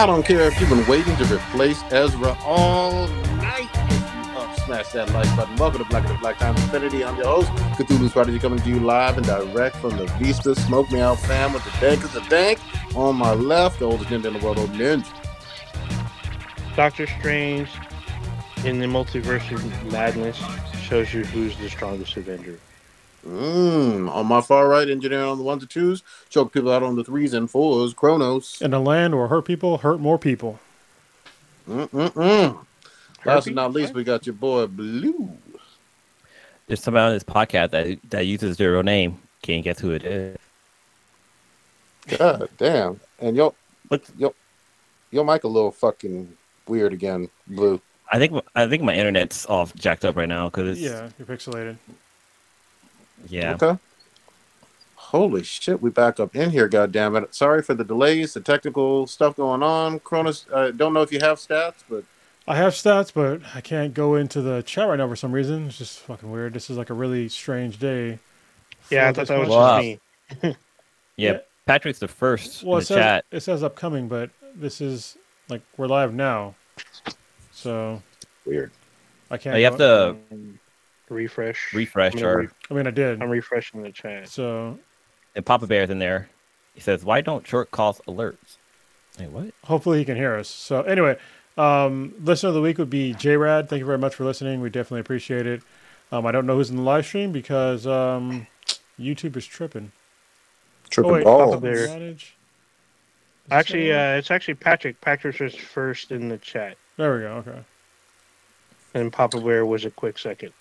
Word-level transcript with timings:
I 0.00 0.06
don't 0.06 0.24
care 0.24 0.42
if 0.42 0.60
you've 0.60 0.70
been 0.70 0.86
waiting 0.86 1.16
to 1.16 1.24
replace 1.24 1.82
Ezra 1.90 2.38
all 2.44 3.08
night. 3.08 3.68
Up, 4.36 4.56
smash 4.60 4.90
that 4.90 5.12
like 5.12 5.36
button. 5.36 5.56
Welcome 5.56 5.82
to 5.82 5.88
Black 5.88 6.08
and 6.08 6.20
Black 6.20 6.38
Time 6.38 6.54
Infinity. 6.54 7.04
I'm 7.04 7.16
your 7.16 7.26
host, 7.26 7.48
Cthulhu's 7.76 8.12
Prodigy, 8.12 8.38
coming 8.38 8.60
to 8.60 8.68
you 8.68 8.78
live 8.78 9.16
and 9.16 9.26
direct 9.26 9.74
from 9.78 9.96
the 9.96 10.06
Vista 10.20 10.54
Smoke 10.54 10.88
Me 10.92 11.00
Out 11.00 11.18
fam 11.18 11.52
with 11.52 11.64
the 11.64 11.72
dank 11.80 12.04
is 12.04 12.12
the 12.12 12.20
dank. 12.28 12.60
On 12.94 13.16
my 13.16 13.34
left, 13.34 13.80
the 13.80 13.86
oldest 13.86 14.08
ninja 14.10 14.26
in 14.26 14.34
the 14.34 14.38
world, 14.38 14.58
old 14.58 14.70
ninja. 14.70 15.04
Doctor 16.76 17.08
Strange 17.08 17.68
in 18.64 18.78
the 18.78 18.86
multiverse 18.86 19.50
of 19.50 19.92
madness 19.92 20.40
shows 20.80 21.12
you 21.12 21.24
who's 21.24 21.58
the 21.58 21.68
strongest 21.68 22.16
Avenger. 22.16 22.60
Mm, 23.26 24.10
on 24.10 24.26
my 24.26 24.40
far 24.40 24.68
right, 24.68 24.88
engineering 24.88 25.26
on 25.26 25.38
the 25.38 25.44
ones 25.44 25.62
and 25.62 25.70
twos, 25.70 26.02
choke 26.28 26.52
people 26.52 26.72
out 26.72 26.82
on 26.82 26.96
the 26.96 27.04
threes 27.04 27.34
and 27.34 27.50
fours, 27.50 27.92
Kronos. 27.92 28.62
In 28.62 28.72
a 28.72 28.80
land 28.80 29.16
where 29.16 29.26
hurt 29.26 29.44
people 29.44 29.78
hurt 29.78 30.00
more 30.00 30.18
people. 30.18 30.58
Mm-mm-mm. 31.68 32.64
Last 33.24 33.44
but 33.44 33.54
not 33.54 33.72
least, 33.72 33.92
we 33.92 34.04
got 34.04 34.26
your 34.26 34.34
boy 34.34 34.66
Blue. 34.66 35.30
There's 36.66 36.82
somebody 36.82 37.06
on 37.06 37.12
this 37.12 37.24
podcast 37.24 37.70
that 37.70 37.98
that 38.10 38.26
uses 38.26 38.56
their 38.56 38.72
real 38.72 38.82
name. 38.82 39.18
Can't 39.42 39.64
guess 39.64 39.78
who 39.78 39.90
it 39.90 40.04
is. 40.04 40.38
God 42.16 42.48
damn. 42.56 43.00
And 43.18 43.36
yo, 43.36 43.54
yo, 44.16 44.34
your 45.10 45.24
mic 45.24 45.44
a 45.44 45.48
little 45.48 45.72
fucking 45.72 46.32
weird 46.66 46.92
again, 46.92 47.28
Blue. 47.46 47.80
I 48.10 48.18
think 48.18 48.42
I 48.54 48.66
think 48.66 48.82
my 48.82 48.94
internet's 48.94 49.44
off, 49.46 49.74
jacked 49.74 50.04
up 50.04 50.16
right 50.16 50.28
now 50.28 50.48
because 50.48 50.68
it's. 50.68 50.80
yeah, 50.80 51.10
you're 51.18 51.26
pixelated. 51.26 51.76
Yeah. 53.28 53.54
Okay. 53.54 53.78
Holy 55.08 55.42
shit, 55.42 55.80
we 55.80 55.88
back 55.88 56.20
up 56.20 56.36
in 56.36 56.50
here, 56.50 56.68
God 56.68 56.92
damn 56.92 57.16
it! 57.16 57.34
Sorry 57.34 57.62
for 57.62 57.72
the 57.72 57.82
delays, 57.82 58.34
the 58.34 58.42
technical 58.42 59.06
stuff 59.06 59.36
going 59.36 59.62
on. 59.62 60.00
Cronus, 60.00 60.44
I 60.54 60.54
uh, 60.54 60.70
don't 60.70 60.92
know 60.92 61.00
if 61.00 61.10
you 61.10 61.18
have 61.20 61.38
stats, 61.38 61.82
but 61.88 62.04
I 62.46 62.56
have 62.56 62.74
stats, 62.74 63.10
but 63.14 63.40
I 63.54 63.62
can't 63.62 63.94
go 63.94 64.16
into 64.16 64.42
the 64.42 64.62
chat 64.62 64.86
right 64.86 64.96
now 64.96 65.08
for 65.08 65.16
some 65.16 65.32
reason. 65.32 65.68
It's 65.68 65.78
just 65.78 66.00
fucking 66.00 66.30
weird. 66.30 66.52
This 66.52 66.68
is 66.68 66.76
like 66.76 66.90
a 66.90 66.94
really 66.94 67.30
strange 67.30 67.78
day. 67.78 68.18
Yeah, 68.90 69.08
I 69.08 69.12
thought 69.14 69.28
that 69.28 69.38
was 69.38 69.48
just 69.48 69.82
me. 69.82 70.00
yeah, 70.42 70.52
yeah, 71.16 71.38
Patrick's 71.64 72.00
the 72.00 72.08
first 72.08 72.62
well, 72.62 72.76
in 72.76 72.80
the 72.80 72.86
says, 72.86 72.96
chat. 72.96 73.24
It 73.30 73.40
says 73.40 73.62
upcoming, 73.62 74.08
but 74.08 74.28
this 74.54 74.82
is 74.82 75.16
like 75.48 75.62
we're 75.78 75.86
live 75.86 76.12
now. 76.12 76.54
So 77.52 78.02
weird. 78.44 78.72
I 79.30 79.38
can't. 79.38 79.54
Oh, 79.54 79.58
you 79.58 79.64
have 79.64 79.78
to 79.78 80.16
refresh. 81.10 81.72
Refresh 81.72 82.20
or 82.22 82.38
re- 82.38 82.48
I 82.70 82.74
mean, 82.74 82.86
I 82.86 82.90
did. 82.90 83.22
I'm 83.22 83.30
refreshing 83.30 83.82
the 83.82 83.92
chat. 83.92 84.28
So 84.28 84.78
and 85.34 85.46
Papa 85.46 85.66
Bear's 85.66 85.90
in 85.90 85.98
there. 85.98 86.28
He 86.74 86.80
says, 86.80 87.04
"Why 87.04 87.20
don't 87.20 87.46
short 87.46 87.70
calls 87.70 88.00
alerts?" 88.06 88.56
Hey, 89.16 89.26
what? 89.26 89.52
Hopefully, 89.64 89.98
he 89.98 90.04
can 90.04 90.16
hear 90.16 90.34
us. 90.34 90.48
So 90.48 90.82
anyway, 90.82 91.16
um, 91.56 92.14
listener 92.22 92.48
of 92.48 92.54
the 92.54 92.60
week 92.60 92.78
would 92.78 92.90
be 92.90 93.14
J 93.14 93.36
Rad. 93.36 93.68
Thank 93.68 93.80
you 93.80 93.86
very 93.86 93.98
much 93.98 94.14
for 94.14 94.24
listening. 94.24 94.60
We 94.60 94.70
definitely 94.70 95.00
appreciate 95.00 95.46
it. 95.46 95.62
Um, 96.10 96.26
I 96.26 96.32
don't 96.32 96.46
know 96.46 96.56
who's 96.56 96.70
in 96.70 96.76
the 96.76 96.82
live 96.82 97.04
stream 97.04 97.32
because 97.32 97.86
um, 97.86 98.46
YouTube 98.98 99.36
is 99.36 99.46
tripping. 99.46 99.92
Tripping 100.90 101.10
oh, 101.10 101.14
wait, 101.14 101.24
Papa 101.24 101.60
Bear. 101.60 102.16
Actually, 103.50 103.92
uh, 103.92 104.16
it's 104.16 104.30
actually 104.30 104.54
Patrick. 104.54 105.00
Patrick 105.00 105.38
was 105.40 105.54
first 105.54 106.10
in 106.10 106.28
the 106.28 106.38
chat. 106.38 106.76
There 106.96 107.14
we 107.14 107.20
go. 107.20 107.32
Okay. 107.46 107.64
And 108.94 109.12
Papa 109.12 109.40
Bear 109.40 109.64
was 109.64 109.84
a 109.84 109.90
quick 109.90 110.18
second. 110.18 110.52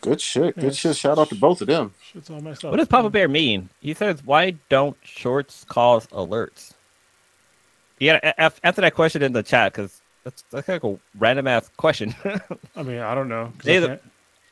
Good 0.00 0.20
shit. 0.20 0.56
Good 0.56 0.76
shit. 0.76 0.96
Shout 0.96 1.18
out 1.18 1.28
to 1.30 1.34
both 1.34 1.60
of 1.60 1.66
them. 1.66 1.92
Shit's 2.02 2.30
all 2.30 2.40
messed 2.40 2.64
up. 2.64 2.70
What 2.70 2.76
does 2.76 2.88
Papa 2.88 3.10
Bear 3.10 3.28
mean? 3.28 3.68
He 3.80 3.94
says, 3.94 4.24
"Why 4.24 4.52
don't 4.68 4.96
shorts 5.02 5.64
cause 5.68 6.06
alerts?" 6.08 6.74
Yeah, 7.98 8.32
answer 8.62 8.80
that 8.80 8.94
question 8.94 9.22
in 9.22 9.32
the 9.32 9.42
chat 9.42 9.72
because 9.72 10.00
that's 10.22 10.44
that's 10.50 10.68
like 10.68 10.84
a 10.84 10.98
random 11.18 11.48
ass 11.48 11.70
question. 11.76 12.14
I 12.76 12.82
mean, 12.82 13.00
I 13.00 13.14
don't 13.14 13.28
know. 13.28 13.52
Maybe, 13.64 13.98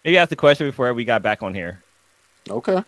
maybe 0.04 0.18
ask 0.18 0.30
the 0.30 0.36
question 0.36 0.66
before 0.66 0.92
we 0.94 1.04
got 1.04 1.22
back 1.22 1.42
on 1.42 1.54
here. 1.54 1.82
Okay. 2.50 2.82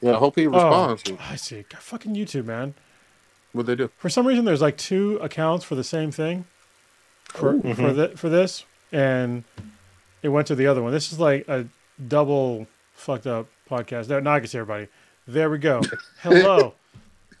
Yeah, 0.00 0.14
I 0.14 0.18
hope 0.18 0.36
he 0.36 0.46
oh, 0.46 0.50
responds. 0.50 1.02
Oh, 1.10 1.18
I 1.20 1.36
see. 1.36 1.64
God, 1.68 1.80
fucking 1.80 2.14
YouTube, 2.14 2.46
man. 2.46 2.74
What 3.52 3.66
they 3.66 3.74
do? 3.74 3.90
For 3.96 4.08
some 4.08 4.26
reason, 4.26 4.44
there's 4.44 4.60
like 4.62 4.76
two 4.76 5.16
accounts 5.16 5.64
for 5.64 5.74
the 5.74 5.84
same 5.84 6.10
thing. 6.10 6.46
For 7.24 7.54
Ooh. 7.54 7.60
for 7.60 7.68
mm-hmm. 7.68 7.96
the, 7.96 8.08
for 8.10 8.28
this, 8.28 8.64
and 8.92 9.44
it 10.26 10.30
went 10.30 10.48
to 10.48 10.56
the 10.56 10.66
other 10.66 10.82
one. 10.82 10.90
This 10.90 11.12
is 11.12 11.20
like 11.20 11.46
a 11.46 11.66
double 12.08 12.66
fucked 12.94 13.28
up 13.28 13.46
podcast. 13.70 14.08
Now, 14.08 14.18
now 14.18 14.34
I 14.34 14.40
can 14.40 14.48
see 14.48 14.58
everybody. 14.58 14.88
There 15.28 15.48
we 15.48 15.58
go. 15.58 15.80
Hello. 16.20 16.74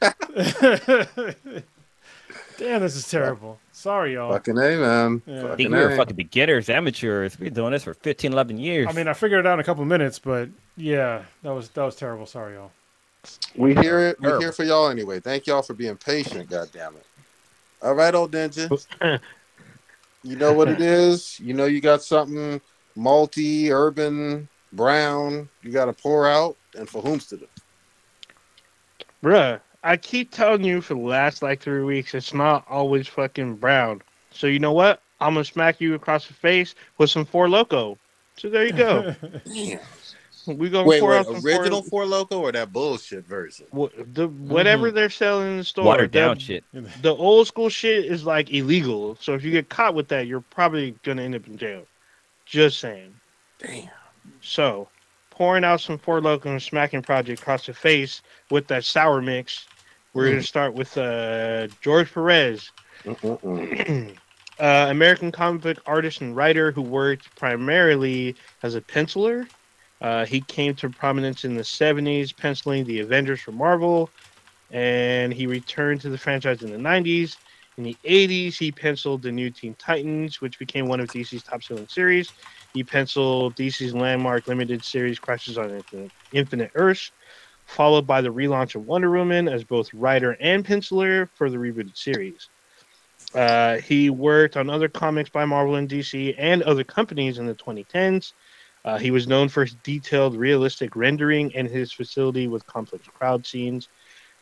Damn, 2.58 2.80
this 2.80 2.94
is 2.94 3.10
terrible. 3.10 3.58
Sorry, 3.72 4.14
y'all. 4.14 4.32
Fucking 4.32 4.56
A, 4.56 4.76
man. 4.76 5.20
Yeah. 5.26 5.52
I 5.52 5.56
think 5.56 5.70
we 5.70 5.78
were 5.78 5.96
fucking 5.96 6.14
beginners, 6.14 6.70
amateurs. 6.70 7.36
We've 7.38 7.46
been 7.52 7.54
doing 7.54 7.72
this 7.72 7.82
for 7.82 7.94
15, 7.94 8.32
11 8.32 8.58
years. 8.58 8.86
I 8.88 8.92
mean, 8.92 9.08
I 9.08 9.14
figured 9.14 9.40
it 9.40 9.46
out 9.46 9.54
in 9.54 9.60
a 9.60 9.64
couple 9.64 9.82
of 9.82 9.88
minutes, 9.88 10.20
but 10.20 10.48
yeah, 10.76 11.24
that 11.42 11.50
was 11.50 11.68
that 11.70 11.82
was 11.82 11.96
terrible. 11.96 12.26
Sorry, 12.26 12.54
y'all. 12.54 12.70
We 13.56 13.74
hear 13.74 13.98
it. 13.98 14.20
We're 14.20 14.38
here 14.38 14.52
for 14.52 14.62
y'all 14.62 14.88
anyway. 14.88 15.18
Thank 15.18 15.48
y'all 15.48 15.62
for 15.62 15.74
being 15.74 15.96
patient. 15.96 16.48
God 16.48 16.68
damn 16.72 16.94
it. 16.94 17.06
All 17.82 17.94
right, 17.94 18.14
old 18.14 18.30
ninja. 18.30 18.70
you 20.22 20.36
know 20.36 20.52
what 20.52 20.68
it 20.68 20.80
is. 20.80 21.40
You 21.40 21.52
know 21.52 21.64
you 21.64 21.80
got 21.80 22.02
something 22.04 22.60
multi, 22.96 23.70
urban, 23.70 24.48
brown. 24.72 25.48
You 25.62 25.70
got 25.70 25.86
to 25.86 25.92
pour 25.92 26.28
out, 26.28 26.56
and 26.76 26.88
for 26.88 27.02
whom's 27.02 27.26
to 27.26 27.36
do? 27.36 27.46
Bruh, 29.22 29.60
I 29.82 29.96
keep 29.96 30.30
telling 30.30 30.64
you 30.64 30.80
for 30.80 30.94
the 30.94 31.00
last 31.00 31.42
like 31.42 31.60
three 31.60 31.82
weeks, 31.82 32.14
it's 32.14 32.34
not 32.34 32.64
always 32.68 33.06
fucking 33.06 33.56
brown. 33.56 34.02
So 34.30 34.46
you 34.46 34.58
know 34.58 34.72
what? 34.72 35.00
I'm 35.20 35.34
gonna 35.34 35.44
smack 35.44 35.80
you 35.80 35.94
across 35.94 36.26
the 36.26 36.34
face 36.34 36.74
with 36.98 37.10
some 37.10 37.24
Four 37.24 37.46
Loko. 37.48 37.96
So 38.36 38.50
there 38.50 38.66
you 38.66 38.72
go. 38.72 39.14
We 40.46 40.70
go 40.70 40.84
wait, 40.84 41.02
wait, 41.02 41.26
original 41.44 41.82
Four, 41.82 42.06
Four 42.06 42.26
Loko 42.26 42.40
or 42.40 42.52
that 42.52 42.72
bullshit 42.72 43.26
version? 43.26 43.66
The 43.72 44.28
whatever 44.28 44.86
mm-hmm. 44.86 44.94
they're 44.94 45.10
selling 45.10 45.48
in 45.48 45.56
the 45.58 45.64
store, 45.64 45.84
watered 45.84 46.12
down 46.12 46.38
shit. 46.38 46.62
The 46.72 47.14
old 47.14 47.48
school 47.48 47.68
shit 47.68 48.04
is 48.04 48.24
like 48.24 48.52
illegal. 48.52 49.16
So 49.20 49.34
if 49.34 49.42
you 49.42 49.50
get 49.50 49.68
caught 49.68 49.94
with 49.94 50.08
that, 50.08 50.28
you're 50.28 50.40
probably 50.40 50.94
gonna 51.02 51.22
end 51.22 51.34
up 51.34 51.48
in 51.48 51.56
jail. 51.56 51.84
Just 52.46 52.78
saying. 52.78 53.14
Damn. 53.58 53.90
So, 54.40 54.88
pouring 55.30 55.64
out 55.64 55.80
some 55.80 55.98
Four 55.98 56.20
Loko 56.20 56.46
and 56.46 56.62
smacking 56.62 57.02
Prodigy 57.02 57.34
across 57.34 57.66
the 57.66 57.74
face 57.74 58.22
with 58.50 58.68
that 58.68 58.84
sour 58.84 59.20
mix. 59.20 59.66
We're 60.14 60.26
mm. 60.26 60.30
gonna 60.30 60.42
start 60.42 60.74
with 60.74 60.96
uh, 60.96 61.66
George 61.80 62.12
Perez, 62.12 62.70
uh, 63.04 64.06
American 64.58 65.32
comic 65.32 65.62
book 65.62 65.78
artist 65.86 66.20
and 66.20 66.34
writer 66.34 66.70
who 66.70 66.82
worked 66.82 67.34
primarily 67.36 68.36
as 68.62 68.74
a 68.74 68.80
penciler. 68.80 69.48
Uh, 70.00 70.24
he 70.24 70.40
came 70.42 70.74
to 70.76 70.88
prominence 70.88 71.44
in 71.44 71.56
the 71.56 71.62
70s, 71.62 72.36
penciling 72.36 72.84
the 72.84 73.00
Avengers 73.00 73.40
for 73.40 73.52
Marvel, 73.52 74.10
and 74.70 75.32
he 75.32 75.46
returned 75.46 76.00
to 76.02 76.10
the 76.10 76.18
franchise 76.18 76.62
in 76.62 76.70
the 76.70 76.78
90s. 76.78 77.36
In 77.76 77.84
the 77.84 77.96
80s, 78.04 78.56
he 78.56 78.72
penciled 78.72 79.22
the 79.22 79.30
new 79.30 79.50
Teen 79.50 79.74
Titans, 79.74 80.40
which 80.40 80.58
became 80.58 80.86
one 80.86 81.00
of 81.00 81.08
DC's 81.08 81.42
top 81.42 81.62
selling 81.62 81.86
series. 81.88 82.32
He 82.72 82.82
penciled 82.82 83.54
DC's 83.54 83.94
landmark 83.94 84.46
limited 84.46 84.82
series 84.82 85.18
Crisis 85.18 85.58
on 85.58 85.70
Infinite, 85.70 86.10
Infinite 86.32 86.70
Earths, 86.74 87.12
followed 87.66 88.06
by 88.06 88.22
the 88.22 88.32
relaunch 88.32 88.76
of 88.76 88.86
Wonder 88.86 89.10
Woman 89.10 89.46
as 89.46 89.62
both 89.62 89.92
writer 89.92 90.36
and 90.40 90.64
penciler 90.64 91.28
for 91.34 91.50
the 91.50 91.58
rebooted 91.58 91.96
series. 91.96 92.48
Uh, 93.34 93.76
he 93.78 94.08
worked 94.08 94.56
on 94.56 94.70
other 94.70 94.88
comics 94.88 95.28
by 95.28 95.44
Marvel 95.44 95.74
and 95.74 95.88
DC 95.88 96.34
and 96.38 96.62
other 96.62 96.84
companies 96.84 97.38
in 97.38 97.46
the 97.46 97.54
2010s. 97.54 98.32
Uh, 98.86 98.96
he 98.96 99.10
was 99.10 99.26
known 99.26 99.48
for 99.48 99.64
his 99.64 99.74
detailed, 99.82 100.36
realistic 100.36 100.96
rendering 100.96 101.54
and 101.54 101.68
his 101.68 101.92
facility 101.92 102.46
with 102.46 102.64
complex 102.66 103.06
crowd 103.08 103.44
scenes. 103.44 103.88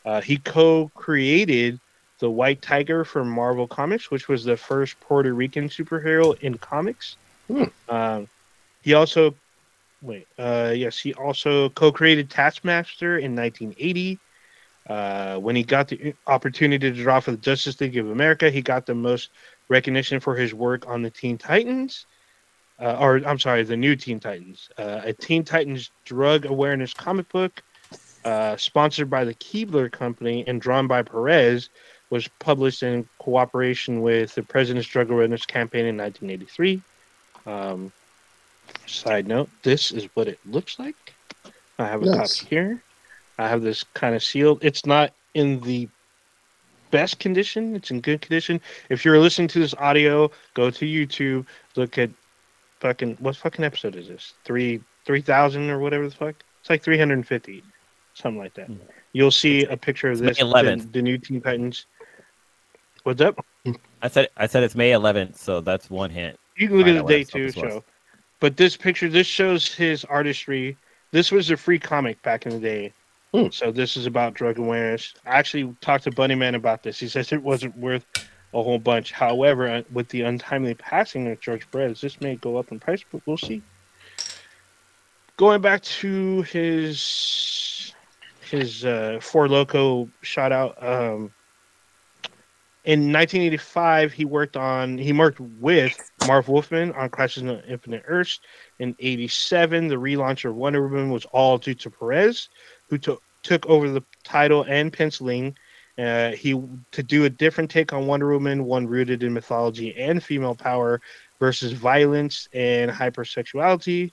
Uh, 0.04 0.20
he 0.20 0.36
co 0.36 0.90
created 0.94 1.80
the 2.18 2.30
White 2.30 2.62
Tiger 2.62 3.04
from 3.04 3.28
Marvel 3.28 3.66
Comics, 3.66 4.10
which 4.10 4.28
was 4.28 4.44
the 4.44 4.56
first 4.56 4.98
Puerto 5.00 5.32
Rican 5.32 5.68
superhero 5.68 6.38
in 6.40 6.56
comics. 6.58 7.16
Hmm. 7.48 7.64
Um, 7.88 8.28
he 8.82 8.94
also, 8.94 9.34
wait, 10.02 10.26
uh, 10.38 10.72
yes, 10.74 10.98
he 10.98 11.14
also 11.14 11.70
co-created 11.70 12.30
Taskmaster 12.30 13.18
in 13.18 13.34
1980. 13.34 14.18
Uh, 14.86 15.38
when 15.38 15.56
he 15.56 15.62
got 15.62 15.88
the 15.88 16.14
opportunity 16.26 16.90
to 16.90 17.02
draw 17.02 17.18
for 17.18 17.30
the 17.30 17.38
Justice 17.38 17.80
League 17.80 17.96
of 17.96 18.10
America, 18.10 18.50
he 18.50 18.60
got 18.60 18.84
the 18.84 18.94
most 18.94 19.30
recognition 19.68 20.20
for 20.20 20.36
his 20.36 20.52
work 20.52 20.86
on 20.86 21.02
the 21.02 21.10
Teen 21.10 21.38
Titans, 21.38 22.06
uh, 22.78 22.98
or 23.00 23.16
I'm 23.26 23.38
sorry, 23.38 23.62
the 23.62 23.76
new 23.76 23.96
Teen 23.96 24.20
Titans, 24.20 24.68
uh, 24.76 25.00
a 25.04 25.12
Teen 25.12 25.42
Titans 25.42 25.90
drug 26.04 26.44
awareness 26.44 26.92
comic 26.92 27.28
book, 27.30 27.62
uh, 28.24 28.56
sponsored 28.56 29.08
by 29.08 29.24
the 29.24 29.34
Keebler 29.34 29.90
Company 29.90 30.44
and 30.46 30.60
drawn 30.60 30.86
by 30.86 31.02
Perez, 31.02 31.70
was 32.10 32.28
published 32.38 32.82
in 32.82 33.08
cooperation 33.18 34.02
with 34.02 34.34
the 34.34 34.42
President's 34.42 34.88
Drug 34.88 35.10
Awareness 35.10 35.46
Campaign 35.46 35.86
in 35.86 35.96
1983. 35.96 36.82
Um, 37.46 37.92
side 38.86 39.26
note: 39.26 39.48
This 39.62 39.90
is 39.90 40.08
what 40.14 40.28
it 40.28 40.38
looks 40.46 40.78
like. 40.78 40.96
I 41.78 41.86
have 41.86 42.02
a 42.02 42.06
yes. 42.06 42.40
copy 42.40 42.54
here. 42.54 42.82
I 43.38 43.48
have 43.48 43.62
this 43.62 43.82
kind 43.94 44.14
of 44.14 44.22
sealed. 44.22 44.60
It's 44.62 44.86
not 44.86 45.12
in 45.34 45.60
the 45.60 45.88
best 46.90 47.18
condition. 47.18 47.74
It's 47.74 47.90
in 47.90 48.00
good 48.00 48.20
condition. 48.20 48.60
If 48.88 49.04
you're 49.04 49.18
listening 49.18 49.48
to 49.48 49.58
this 49.58 49.74
audio, 49.74 50.30
go 50.54 50.70
to 50.70 50.84
YouTube, 50.84 51.46
look 51.74 51.98
at 51.98 52.10
fucking 52.80 53.16
what 53.18 53.36
fucking 53.36 53.64
episode 53.64 53.96
is 53.96 54.08
this? 54.08 54.34
Three 54.44 54.80
three 55.04 55.20
thousand 55.20 55.70
or 55.70 55.78
whatever 55.80 56.08
the 56.08 56.14
fuck. 56.14 56.36
It's 56.60 56.70
like 56.70 56.82
three 56.82 56.98
hundred 56.98 57.14
and 57.14 57.26
fifty, 57.26 57.64
something 58.14 58.38
like 58.38 58.54
that. 58.54 58.68
Hmm. 58.68 58.76
You'll 59.12 59.30
see 59.30 59.64
a 59.64 59.76
picture 59.76 60.10
of 60.10 60.18
this. 60.18 60.38
May 60.38 60.44
The, 60.82 60.92
the 60.92 61.02
new 61.02 61.18
Teen 61.18 61.40
Titans. 61.40 61.86
What's 63.04 63.20
up? 63.20 63.44
I 64.02 64.08
said 64.08 64.28
I 64.34 64.46
said 64.46 64.62
it's 64.62 64.74
May 64.74 64.90
11th, 64.90 65.36
so 65.36 65.60
that's 65.60 65.90
one 65.90 66.08
hint. 66.08 66.38
You 66.56 66.68
can 66.68 66.78
look 66.78 66.86
at 66.86 66.94
the 66.94 67.02
day 67.02 67.22
two 67.22 67.52
show. 67.52 67.84
But 68.40 68.56
this 68.56 68.78
picture, 68.78 69.10
this 69.10 69.26
shows 69.26 69.72
his 69.74 70.06
artistry. 70.06 70.78
This 71.10 71.30
was 71.30 71.50
a 71.50 71.56
free 71.56 71.78
comic 71.78 72.20
back 72.22 72.46
in 72.46 72.52
the 72.52 72.58
day. 72.58 72.92
Hmm. 73.34 73.48
So 73.50 73.70
this 73.70 73.98
is 73.98 74.06
about 74.06 74.32
drug 74.32 74.58
awareness. 74.58 75.12
I 75.26 75.38
actually 75.38 75.76
talked 75.82 76.04
to 76.04 76.12
Bunny 76.12 76.34
Man 76.34 76.54
about 76.54 76.82
this. 76.82 76.98
He 76.98 77.08
says 77.08 77.30
it 77.30 77.42
wasn't 77.42 77.76
worth 77.76 78.06
a 78.54 78.62
whole 78.62 78.78
bunch. 78.78 79.12
However, 79.12 79.68
uh, 79.68 79.82
with 79.92 80.08
the 80.08 80.22
untimely 80.22 80.74
passing 80.74 81.28
of 81.28 81.40
George 81.40 81.70
Perez, 81.70 82.00
this 82.00 82.22
may 82.22 82.36
go 82.36 82.56
up 82.56 82.72
in 82.72 82.80
price, 82.80 83.04
but 83.12 83.20
we'll 83.26 83.36
see. 83.36 83.62
Going 85.36 85.60
back 85.60 85.82
to 85.82 86.40
his 86.42 87.92
his 88.50 88.86
uh, 88.86 89.18
Four 89.20 89.48
Loko 89.48 90.08
shout 90.22 90.52
out. 90.52 90.82
Um, 90.82 91.32
in 92.84 93.12
1985, 93.12 94.12
he 94.12 94.26
worked 94.26 94.58
on 94.58 94.98
he 94.98 95.12
worked 95.12 95.40
with 95.40 96.10
Marv 96.26 96.48
Wolfman 96.48 96.92
on 96.92 97.08
Crisis 97.08 97.42
on 97.42 97.62
Infinite 97.66 98.02
Earths. 98.06 98.40
In 98.78 98.94
87, 98.98 99.88
the 99.88 99.94
relaunch 99.94 100.44
of 100.44 100.54
Wonder 100.54 100.86
Woman 100.86 101.10
was 101.10 101.24
all 101.26 101.56
due 101.56 101.74
to 101.74 101.90
Perez, 101.90 102.50
who 102.90 102.98
took 102.98 103.22
took 103.42 103.64
over 103.66 103.88
the 103.88 104.02
title 104.22 104.66
and 104.68 104.92
penciling. 104.92 105.56
Uh, 105.96 106.32
he 106.32 106.60
to 106.90 107.02
do 107.02 107.24
a 107.24 107.30
different 107.30 107.70
take 107.70 107.94
on 107.94 108.06
Wonder 108.06 108.30
Woman, 108.30 108.64
one 108.64 108.86
rooted 108.86 109.22
in 109.22 109.32
mythology 109.32 109.94
and 109.96 110.22
female 110.22 110.54
power 110.54 111.00
versus 111.40 111.72
violence 111.72 112.48
and 112.52 112.90
hypersexuality, 112.90 114.12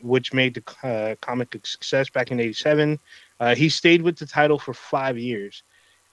which 0.00 0.32
made 0.32 0.54
the 0.54 0.88
uh, 0.88 1.14
comic 1.20 1.54
a 1.54 1.64
success 1.64 2.10
back 2.10 2.32
in 2.32 2.40
'87. 2.40 2.98
Uh, 3.38 3.54
he 3.54 3.68
stayed 3.68 4.02
with 4.02 4.18
the 4.18 4.26
title 4.26 4.58
for 4.58 4.74
five 4.74 5.16
years. 5.16 5.62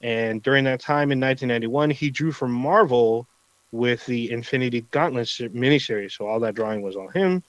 And 0.01 0.41
during 0.43 0.65
that 0.65 0.81
time 0.81 1.11
in 1.11 1.19
1991, 1.19 1.89
he 1.89 2.09
drew 2.09 2.31
for 2.31 2.47
Marvel 2.47 3.27
with 3.71 4.05
the 4.05 4.31
Infinity 4.31 4.81
Gauntlet 4.91 5.27
se- 5.27 5.49
miniseries. 5.49 6.13
So 6.13 6.27
all 6.27 6.39
that 6.41 6.55
drawing 6.55 6.81
was 6.81 6.95
on 6.95 7.11
him. 7.11 7.43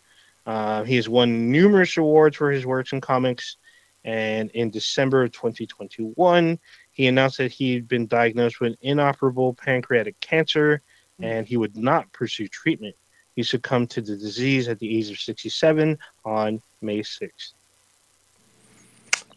Uh, 0.46 0.84
he 0.84 0.96
has 0.96 1.08
won 1.08 1.50
numerous 1.50 1.96
awards 1.96 2.36
for 2.36 2.50
his 2.50 2.64
works 2.64 2.92
in 2.92 3.00
comics. 3.00 3.56
And 4.04 4.50
in 4.52 4.70
December 4.70 5.24
of 5.24 5.32
2021, 5.32 6.58
he 6.92 7.06
announced 7.08 7.38
that 7.38 7.50
he 7.50 7.74
had 7.74 7.88
been 7.88 8.06
diagnosed 8.06 8.60
with 8.60 8.76
inoperable 8.80 9.54
pancreatic 9.54 10.18
cancer 10.20 10.82
and 11.20 11.46
he 11.46 11.56
would 11.56 11.76
not 11.76 12.12
pursue 12.12 12.46
treatment. 12.48 12.94
He 13.34 13.42
succumbed 13.42 13.90
to 13.90 14.00
the 14.00 14.16
disease 14.16 14.68
at 14.68 14.78
the 14.78 14.96
age 14.98 15.10
of 15.10 15.18
67 15.18 15.98
on 16.24 16.62
May 16.80 17.00
6th. 17.00 17.52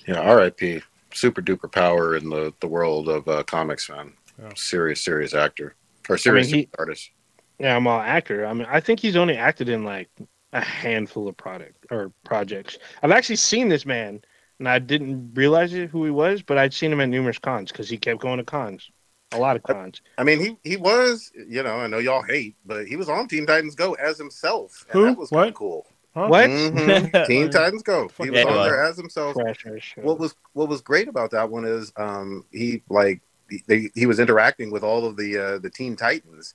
Yeah, 0.07 0.19
R.I.P. 0.19 0.81
Super 1.13 1.41
duper 1.41 1.71
power 1.71 2.15
in 2.15 2.29
the, 2.29 2.53
the 2.59 2.67
world 2.67 3.09
of 3.09 3.27
uh, 3.27 3.43
comics, 3.43 3.89
man. 3.89 4.13
Yeah. 4.41 4.51
Serious, 4.55 5.01
serious 5.01 5.33
actor 5.33 5.75
or 6.07 6.17
serious 6.17 6.49
he- 6.49 6.69
artist. 6.77 7.11
Yeah, 7.59 7.75
I'm 7.75 7.87
all 7.87 7.99
actor. 7.99 8.45
I 8.45 8.53
mean, 8.53 8.67
I 8.69 8.79
think 8.79 8.99
he's 9.01 9.17
only 9.17 9.35
acted 9.35 9.67
in 9.67 9.83
like 9.83 10.09
a 10.53 10.61
handful 10.61 11.27
of 11.27 11.35
product 11.35 11.85
or 11.91 12.11
projects. 12.23 12.77
I've 13.03 13.11
actually 13.11 13.35
seen 13.35 13.67
this 13.67 13.85
man, 13.85 14.21
and 14.59 14.69
I 14.69 14.79
didn't 14.79 15.31
realize 15.33 15.73
it, 15.73 15.89
who 15.89 16.05
he 16.05 16.11
was, 16.11 16.41
but 16.41 16.57
I'd 16.57 16.73
seen 16.73 16.91
him 16.93 17.01
at 17.01 17.09
numerous 17.09 17.37
cons 17.37 17.71
because 17.71 17.89
he 17.89 17.97
kept 17.97 18.21
going 18.21 18.37
to 18.37 18.45
cons, 18.45 18.89
a 19.33 19.37
lot 19.37 19.57
of 19.57 19.63
cons. 19.63 20.01
I 20.17 20.23
mean, 20.23 20.39
he 20.39 20.57
he 20.63 20.77
was, 20.77 21.31
you 21.35 21.61
know, 21.61 21.75
I 21.79 21.87
know 21.87 21.97
y'all 21.97 22.21
hate, 22.23 22.55
but 22.65 22.87
he 22.87 22.95
was 22.95 23.09
on 23.09 23.27
Teen 23.27 23.45
Titans 23.45 23.75
Go 23.75 23.93
as 23.95 24.17
himself. 24.17 24.85
And 24.91 24.93
Who? 24.93 25.05
That 25.07 25.17
was 25.17 25.29
What? 25.31 25.53
cool. 25.53 25.85
Huh? 26.13 26.27
What? 26.27 26.49
Mhm. 26.49 27.25
Teen 27.27 27.49
Titans 27.51 27.83
Go. 27.83 28.09
He 28.17 28.29
was 28.29 28.39
yeah, 28.43 28.47
on 28.47 28.57
he 28.63 28.69
there 28.69 28.83
as 28.83 28.97
himself. 28.97 29.33
Trash 29.35 29.65
ass 29.67 29.81
show. 29.81 30.01
what 30.01 30.19
was 30.19 30.35
what 30.53 30.67
was 30.67 30.81
great 30.81 31.07
about 31.07 31.31
that 31.31 31.49
one 31.49 31.65
is 31.65 31.91
um 31.97 32.45
he 32.51 32.81
like 32.89 33.21
he, 33.49 33.63
they, 33.67 33.89
he 33.95 34.05
was 34.05 34.19
interacting 34.19 34.71
with 34.71 34.83
all 34.83 35.05
of 35.05 35.17
the 35.17 35.37
uh, 35.37 35.59
the 35.59 35.69
teen 35.69 35.95
titans 35.95 36.53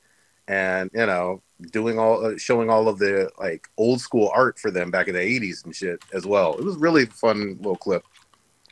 and 0.48 0.90
you 0.92 1.06
know 1.06 1.40
doing 1.72 1.98
all 1.98 2.24
uh, 2.24 2.36
showing 2.36 2.68
all 2.68 2.88
of 2.88 2.98
the 2.98 3.30
like 3.38 3.68
old 3.78 4.00
school 4.00 4.30
art 4.34 4.58
for 4.58 4.70
them 4.70 4.90
back 4.90 5.08
in 5.08 5.14
the 5.14 5.20
80s 5.20 5.64
and 5.64 5.74
shit 5.74 6.02
as 6.12 6.26
well 6.26 6.54
it 6.58 6.64
was 6.64 6.76
really 6.76 7.06
fun 7.06 7.56
little 7.58 7.76
clip 7.76 8.04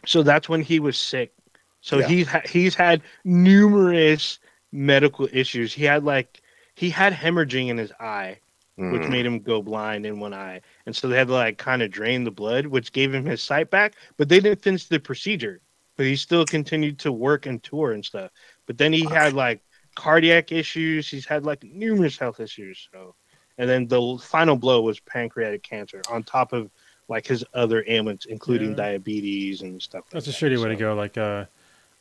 So 0.04 0.22
that's 0.22 0.48
when 0.48 0.62
he 0.62 0.80
was 0.80 0.98
sick. 0.98 1.32
So 1.80 1.98
Yeah. 1.98 2.08
he's 2.08 2.26
ha- 2.28 2.42
he's 2.44 2.74
had 2.74 3.02
numerous 3.24 4.38
medical 4.72 5.28
issues. 5.32 5.72
He 5.72 5.84
had 5.84 6.04
like 6.04 6.42
he 6.74 6.90
had 6.90 7.12
hemorrhaging 7.12 7.68
in 7.68 7.78
his 7.78 7.92
eye, 8.00 8.38
which 8.76 9.02
Mhm. 9.02 9.10
made 9.10 9.26
him 9.26 9.38
go 9.40 9.60
blind 9.62 10.06
in 10.06 10.18
one 10.18 10.32
eye, 10.34 10.60
and 10.86 10.96
so 10.96 11.08
they 11.08 11.16
had 11.16 11.26
to 11.28 11.34
like 11.34 11.58
kind 11.58 11.82
of 11.82 11.90
drain 11.90 12.24
the 12.24 12.30
blood, 12.30 12.66
which 12.66 12.92
gave 12.92 13.12
him 13.14 13.24
his 13.24 13.42
sight 13.42 13.70
back. 13.70 13.94
But 14.16 14.28
they 14.28 14.40
didn't 14.40 14.62
finish 14.62 14.86
the 14.86 14.98
procedure. 14.98 15.60
But 15.96 16.06
he 16.06 16.16
still 16.16 16.46
continued 16.46 16.98
to 17.00 17.12
work 17.12 17.44
and 17.44 17.62
tour 17.62 17.92
and 17.92 18.02
stuff. 18.04 18.30
But 18.66 18.78
then 18.78 18.94
he 18.94 19.04
had 19.04 19.34
like 19.34 19.60
cardiac 19.94 20.50
issues. 20.50 21.08
He's 21.08 21.26
had 21.26 21.44
like 21.44 21.62
numerous 21.64 22.16
health 22.16 22.40
issues. 22.40 22.88
So, 22.92 23.14
and 23.58 23.68
then 23.68 23.86
the 23.88 24.18
final 24.22 24.56
blow 24.56 24.80
was 24.80 24.98
pancreatic 25.00 25.62
cancer 25.62 26.00
on 26.10 26.22
top 26.22 26.54
of 26.54 26.70
like 27.08 27.26
his 27.26 27.44
other 27.52 27.84
ailments, 27.86 28.24
including 28.24 28.70
Yeah. 28.70 28.76
diabetes 28.76 29.60
and 29.60 29.82
stuff. 29.82 30.04
That's 30.10 30.26
a 30.26 30.30
like 30.30 30.36
shitty 30.38 30.56
that. 30.56 30.62
way 30.62 30.68
to 30.70 30.76
go. 30.76 30.94
Like, 30.94 31.18
uh, 31.18 31.44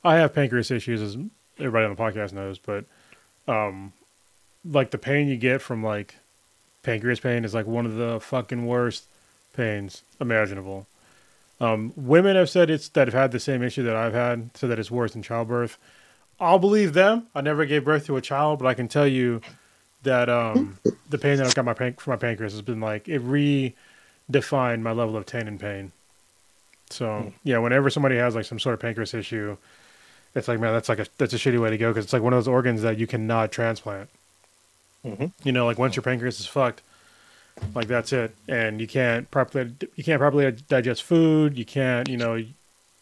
I 0.05 0.15
have 0.15 0.33
pancreas 0.33 0.71
issues, 0.71 1.01
as 1.01 1.17
everybody 1.59 1.85
on 1.85 1.93
the 1.93 2.01
podcast 2.01 2.31
knows, 2.31 2.57
but, 2.59 2.85
um, 3.47 3.91
like 4.63 4.91
the 4.91 4.97
pain 4.97 5.27
you 5.27 5.35
get 5.35 5.61
from 5.61 5.83
like 5.83 6.15
pancreas 6.83 7.19
pain 7.19 7.45
is 7.45 7.53
like 7.53 7.67
one 7.67 7.85
of 7.85 7.95
the 7.95 8.19
fucking 8.19 8.65
worst 8.65 9.05
pains 9.53 10.03
imaginable. 10.19 10.87
Um, 11.59 11.93
women 11.95 12.35
have 12.35 12.49
said 12.49 12.69
it's 12.69 12.89
that 12.89 13.07
have 13.07 13.13
had 13.13 13.31
the 13.31 13.39
same 13.39 13.61
issue 13.61 13.83
that 13.83 13.95
I've 13.95 14.13
had, 14.13 14.49
so 14.57 14.67
that 14.67 14.79
it's 14.79 14.89
worse 14.89 15.13
than 15.13 15.21
childbirth. 15.21 15.77
I'll 16.39 16.59
believe 16.59 16.93
them. 16.93 17.27
I 17.35 17.41
never 17.41 17.65
gave 17.65 17.85
birth 17.85 18.07
to 18.07 18.17
a 18.17 18.21
child, 18.21 18.59
but 18.59 18.67
I 18.67 18.73
can 18.73 18.87
tell 18.87 19.07
you 19.07 19.41
that 20.01 20.27
um, 20.27 20.79
the 21.09 21.19
pain 21.19 21.37
that 21.37 21.45
I've 21.45 21.55
got 21.55 21.65
my 21.65 21.75
pan- 21.75 21.93
from 21.93 22.11
my 22.11 22.17
pancreas 22.17 22.53
has 22.53 22.63
been 22.63 22.81
like 22.81 23.07
it 23.07 23.23
redefined 23.23 24.81
my 24.81 24.91
level 24.91 25.15
of 25.15 25.31
and 25.33 25.59
pain. 25.59 25.91
So 26.89 27.31
yeah, 27.43 27.59
whenever 27.59 27.89
somebody 27.89 28.17
has 28.17 28.33
like 28.33 28.45
some 28.45 28.59
sort 28.59 28.73
of 28.73 28.79
pancreas 28.79 29.13
issue, 29.13 29.55
it's 30.33 30.47
like 30.47 30.59
man, 30.59 30.73
that's 30.73 30.89
like 30.89 30.99
a 30.99 31.05
that's 31.17 31.33
a 31.33 31.37
shitty 31.37 31.61
way 31.61 31.69
to 31.69 31.77
go 31.77 31.91
because 31.91 32.05
it's 32.05 32.13
like 32.13 32.23
one 32.23 32.33
of 32.33 32.37
those 32.37 32.47
organs 32.47 32.81
that 32.81 32.97
you 32.97 33.05
cannot 33.05 33.51
transplant. 33.51 34.09
Mhm. 35.05 35.31
You 35.43 35.51
know, 35.51 35.65
like 35.65 35.77
once 35.79 35.95
your 35.95 36.03
pancreas 36.03 36.39
is 36.39 36.45
fucked, 36.45 36.81
like 37.73 37.87
that's 37.87 38.13
it, 38.13 38.35
and 38.47 38.79
you 38.79 38.87
can't 38.87 39.29
properly 39.31 39.73
you 39.95 40.03
can't 40.03 40.19
properly 40.19 40.51
digest 40.69 41.03
food. 41.03 41.57
You 41.57 41.65
can't, 41.65 42.07
you 42.07 42.17
know, 42.17 42.43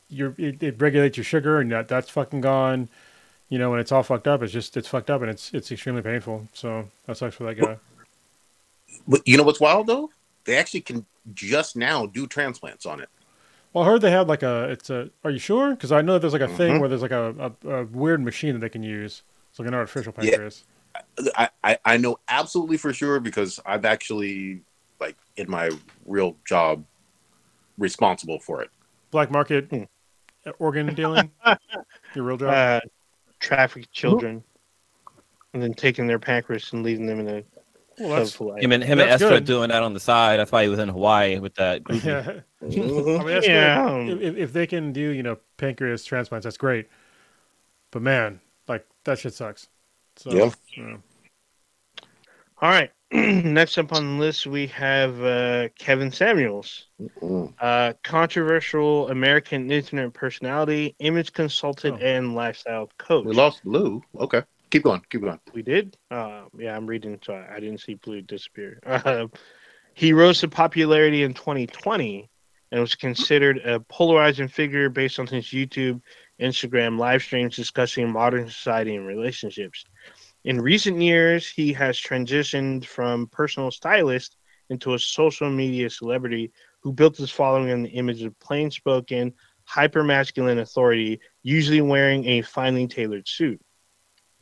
you're 0.09 0.33
it, 0.37 0.61
it 0.63 0.75
regulates 0.81 1.17
your 1.17 1.23
sugar, 1.25 1.59
and 1.59 1.71
that 1.71 1.87
that's 1.87 2.09
fucking 2.09 2.41
gone. 2.41 2.87
You 3.49 3.57
know, 3.57 3.71
when 3.71 3.79
it's 3.79 3.91
all 3.91 4.03
fucked 4.03 4.27
up, 4.27 4.41
it's 4.43 4.53
just 4.53 4.77
it's 4.77 4.87
fucked 4.87 5.09
up, 5.09 5.21
and 5.21 5.29
it's 5.29 5.53
it's 5.53 5.71
extremely 5.71 6.01
painful. 6.01 6.47
So 6.53 6.87
that 7.05 7.17
sucks 7.17 7.35
for 7.35 7.43
that 7.45 7.55
guy. 7.55 7.77
but 9.07 9.21
you 9.27 9.37
know 9.37 9.43
what's 9.43 9.59
wild 9.59 9.85
though 9.87 10.09
they 10.45 10.57
actually 10.57 10.81
can 10.81 11.05
just 11.33 11.75
now 11.75 12.05
do 12.07 12.25
transplants 12.25 12.85
on 12.87 12.99
it 12.99 13.09
Well, 13.71 13.83
I 13.83 13.87
heard 13.87 14.01
they 14.01 14.09
had 14.09 14.27
like 14.27 14.41
a. 14.41 14.63
It's 14.71 14.89
a. 14.89 15.09
Are 15.23 15.29
you 15.29 15.37
sure? 15.37 15.71
Because 15.75 15.91
I 15.91 16.01
know 16.01 16.13
that 16.13 16.19
there's 16.21 16.33
like 16.33 16.41
a 16.41 16.47
thing 16.47 16.75
Mhm. 16.75 16.79
where 16.79 16.89
there's 16.89 17.03
like 17.03 17.11
a, 17.11 17.53
a, 17.65 17.69
a 17.69 17.83
weird 17.85 18.21
machine 18.21 18.53
that 18.53 18.59
they 18.59 18.69
can 18.69 18.81
use. 18.83 19.21
It's 19.51 19.59
like 19.59 19.67
an 19.67 19.73
artificial 19.75 20.13
Yeah. 20.21 20.49
Pancreas. 21.19 21.49
I, 21.63 21.71
I 21.71 21.77
i 21.85 21.97
know 21.97 22.17
absolutely 22.27 22.77
for 22.77 22.93
sure 22.93 23.19
because 23.19 23.59
i've 23.65 23.85
actually 23.85 24.61
like 24.99 25.15
in 25.37 25.49
my 25.49 25.69
real 26.05 26.35
job 26.45 26.83
responsible 27.77 28.39
for 28.39 28.61
it 28.61 28.69
Black 29.11 29.31
market 29.31 29.67
Hmm. 29.69 29.83
organ 30.59 30.93
dealing. 30.95 31.31
Your 32.15 32.25
real 32.25 32.37
job. 32.37 32.49
uh, 32.53 32.79
traffic 33.39 33.91
children, 33.91 34.43
and 35.53 35.63
then 35.63 35.73
taking 35.73 36.05
their 36.07 36.19
pancreas 36.19 36.71
and 36.73 36.83
leaving 36.83 37.05
them 37.07 37.19
in 37.21 37.27
a 37.27 37.43
well, 37.99 38.09
that's, 38.17 38.31
tub 38.31 38.37
full 38.37 38.53
of 38.53 38.59
Him 38.59 38.71
and 38.71 38.83
him 38.83 38.99
and 38.99 39.09
That's 39.09 39.21
Estra 39.23 39.37
good. 39.39 39.45
doing 39.45 39.69
that 39.69 39.81
on 39.83 39.93
the 39.93 39.99
side. 39.99 40.39
That's 40.39 40.51
why 40.51 40.63
he 40.63 40.69
was 40.69 40.77
in 40.79 40.89
Hawaii 40.89 41.39
with 41.39 41.55
that. 41.55 41.83
groupie. 41.85 42.03
yeah. 42.03 42.41
I 42.61 42.65
Mhm. 42.65 43.17
mean, 43.17 43.27
that's 43.27 43.47
Yeah, 43.47 43.97
If, 43.97 44.21
if- 44.21 44.37
if 44.37 44.53
they 44.53 44.67
can 44.67 44.93
do 44.93 45.01
you 45.09 45.23
know 45.23 45.37
pancreas 45.57 46.05
transplants, 46.05 46.43
that's 46.43 46.57
great. 46.57 46.87
But 47.91 48.01
man, 48.03 48.39
like 48.67 48.85
that 49.05 49.17
shit 49.19 49.33
sucks. 49.33 49.67
So, 50.17 50.31
Yeah. 50.31 50.51
yeah. 50.77 50.97
All 52.61 52.69
right. 52.69 52.91
Next 53.11 53.77
up 53.77 53.91
on 53.93 54.17
the 54.17 54.19
list, 54.23 54.45
we 54.45 54.67
have 54.67 55.21
uh, 55.23 55.69
Kevin 55.79 56.11
Samuels, 56.11 56.87
uh, 57.59 57.93
controversial 58.03 59.09
American 59.09 59.71
internet 59.71 60.13
personality, 60.13 60.95
image 60.99 61.33
consultant, 61.33 61.97
Oh. 62.01 62.05
and 62.05 62.35
lifestyle 62.35 62.89
coach. 62.99 63.25
we 63.25 63.33
lost 63.33 63.61
lou 63.65 64.03
okay 64.19 64.43
keep 64.69 64.83
going 64.83 65.01
keep 65.09 65.21
going 65.21 65.39
We 65.53 65.63
did? 65.63 65.97
Uh, 66.11 66.43
yeah, 66.57 66.75
I'm 66.75 66.85
reading, 66.85 67.17
so 67.25 67.33
I, 67.33 67.55
I 67.55 67.59
didn't 67.59 67.79
see 67.79 67.95
Blue 67.95 68.21
disappear. 68.21 68.79
Uh, 68.85 69.27
he 69.95 70.13
rose 70.13 70.39
to 70.41 70.47
popularity 70.47 71.23
in 71.23 71.33
2020 71.33 72.29
and 72.71 72.79
was 72.79 72.93
considered 72.95 73.57
a 73.65 73.79
polarizing 73.81 74.47
figure 74.47 74.87
based 74.87 75.19
on 75.19 75.25
his 75.27 75.45
YouTube 75.47 75.99
Instagram 76.39 76.97
live 76.99 77.21
streams 77.23 77.55
discussing 77.55 78.09
modern 78.09 78.47
society 78.47 78.95
and 78.95 79.05
relationships. 79.07 79.83
In 80.45 80.61
recent 80.61 81.01
years, 81.01 81.49
he 81.49 81.73
has 81.73 81.99
transitioned 81.99 82.85
from 82.85 83.27
personal 83.27 83.71
stylist 83.71 84.37
into 84.69 84.93
a 84.93 84.99
social 84.99 85.49
media 85.49 85.89
celebrity 85.89 86.51
who 86.81 86.93
built 86.93 87.17
his 87.17 87.31
following 87.31 87.71
on 87.71 87.83
the 87.83 87.89
image 87.89 88.21
of 88.23 88.39
plain 88.39 88.71
spoken, 88.71 89.33
hyper 89.65 90.03
masculine 90.03 90.59
authority, 90.59 91.19
usually 91.43 91.81
wearing 91.81 92.25
a 92.25 92.41
finely 92.41 92.87
tailored 92.87 93.27
suit. 93.27 93.59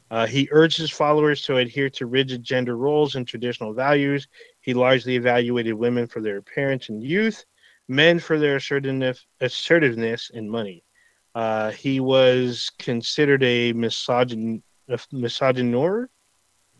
Uh, 0.10 0.26
he 0.26 0.48
urged 0.52 0.78
his 0.78 0.92
followers 0.92 1.42
to 1.42 1.58
adhere 1.58 1.90
to 1.90 2.06
rigid 2.06 2.44
gender 2.44 2.78
roles 2.78 3.16
and 3.16 3.28
traditional 3.28 3.74
values. 3.74 4.28
He 4.62 4.74
largely 4.74 5.16
evaluated 5.16 5.74
women 5.74 6.08
for 6.08 6.22
their 6.22 6.38
appearance 6.38 6.90
and 6.90 7.04
youth, 7.04 7.44
men 7.88 8.20
for 8.20 8.40
their 8.40 8.58
assertiveness, 8.58 9.26
assertiveness 9.42 10.32
and 10.34 10.50
money. 10.50 10.84
Uh, 11.36 11.72
he 11.72 12.00
was 12.00 12.72
considered 12.80 13.44
a 13.44 13.74
misogyn, 13.74 14.62
misogynoir, 14.90 16.08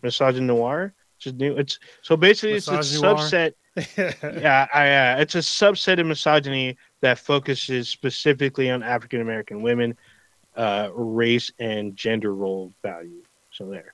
misogynoir. 0.04 0.92
Which 1.18 1.28
is 1.28 1.34
new. 1.34 1.58
It's 1.58 1.80
so 2.02 2.16
basically 2.16 2.58
it's 2.58 2.68
a 2.68 2.80
subset. 2.80 3.54
yeah, 3.98 4.68
I, 4.74 4.90
uh, 4.90 5.22
it's 5.22 5.36
a 5.36 5.40
subset 5.40 6.00
of 6.00 6.08
misogyny 6.08 6.78
that 7.02 7.20
focuses 7.20 7.90
specifically 7.90 8.70
on 8.70 8.84
African 8.84 9.22
American 9.22 9.62
women 9.62 9.98
uh, 10.56 10.90
race 10.94 11.52
and 11.60 11.96
gender 11.96 12.34
role 12.34 12.74
value. 12.84 13.24
So 13.52 13.70
there. 13.70 13.94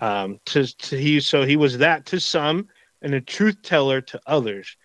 Um, 0.00 0.40
to, 0.46 0.66
to 0.66 0.96
he 0.96 1.20
so 1.20 1.44
he 1.44 1.56
was 1.56 1.78
that 1.78 2.06
to 2.06 2.18
some 2.18 2.68
and 3.02 3.14
a 3.14 3.20
truth 3.20 3.62
teller 3.62 4.00
to 4.00 4.20
others. 4.26 4.76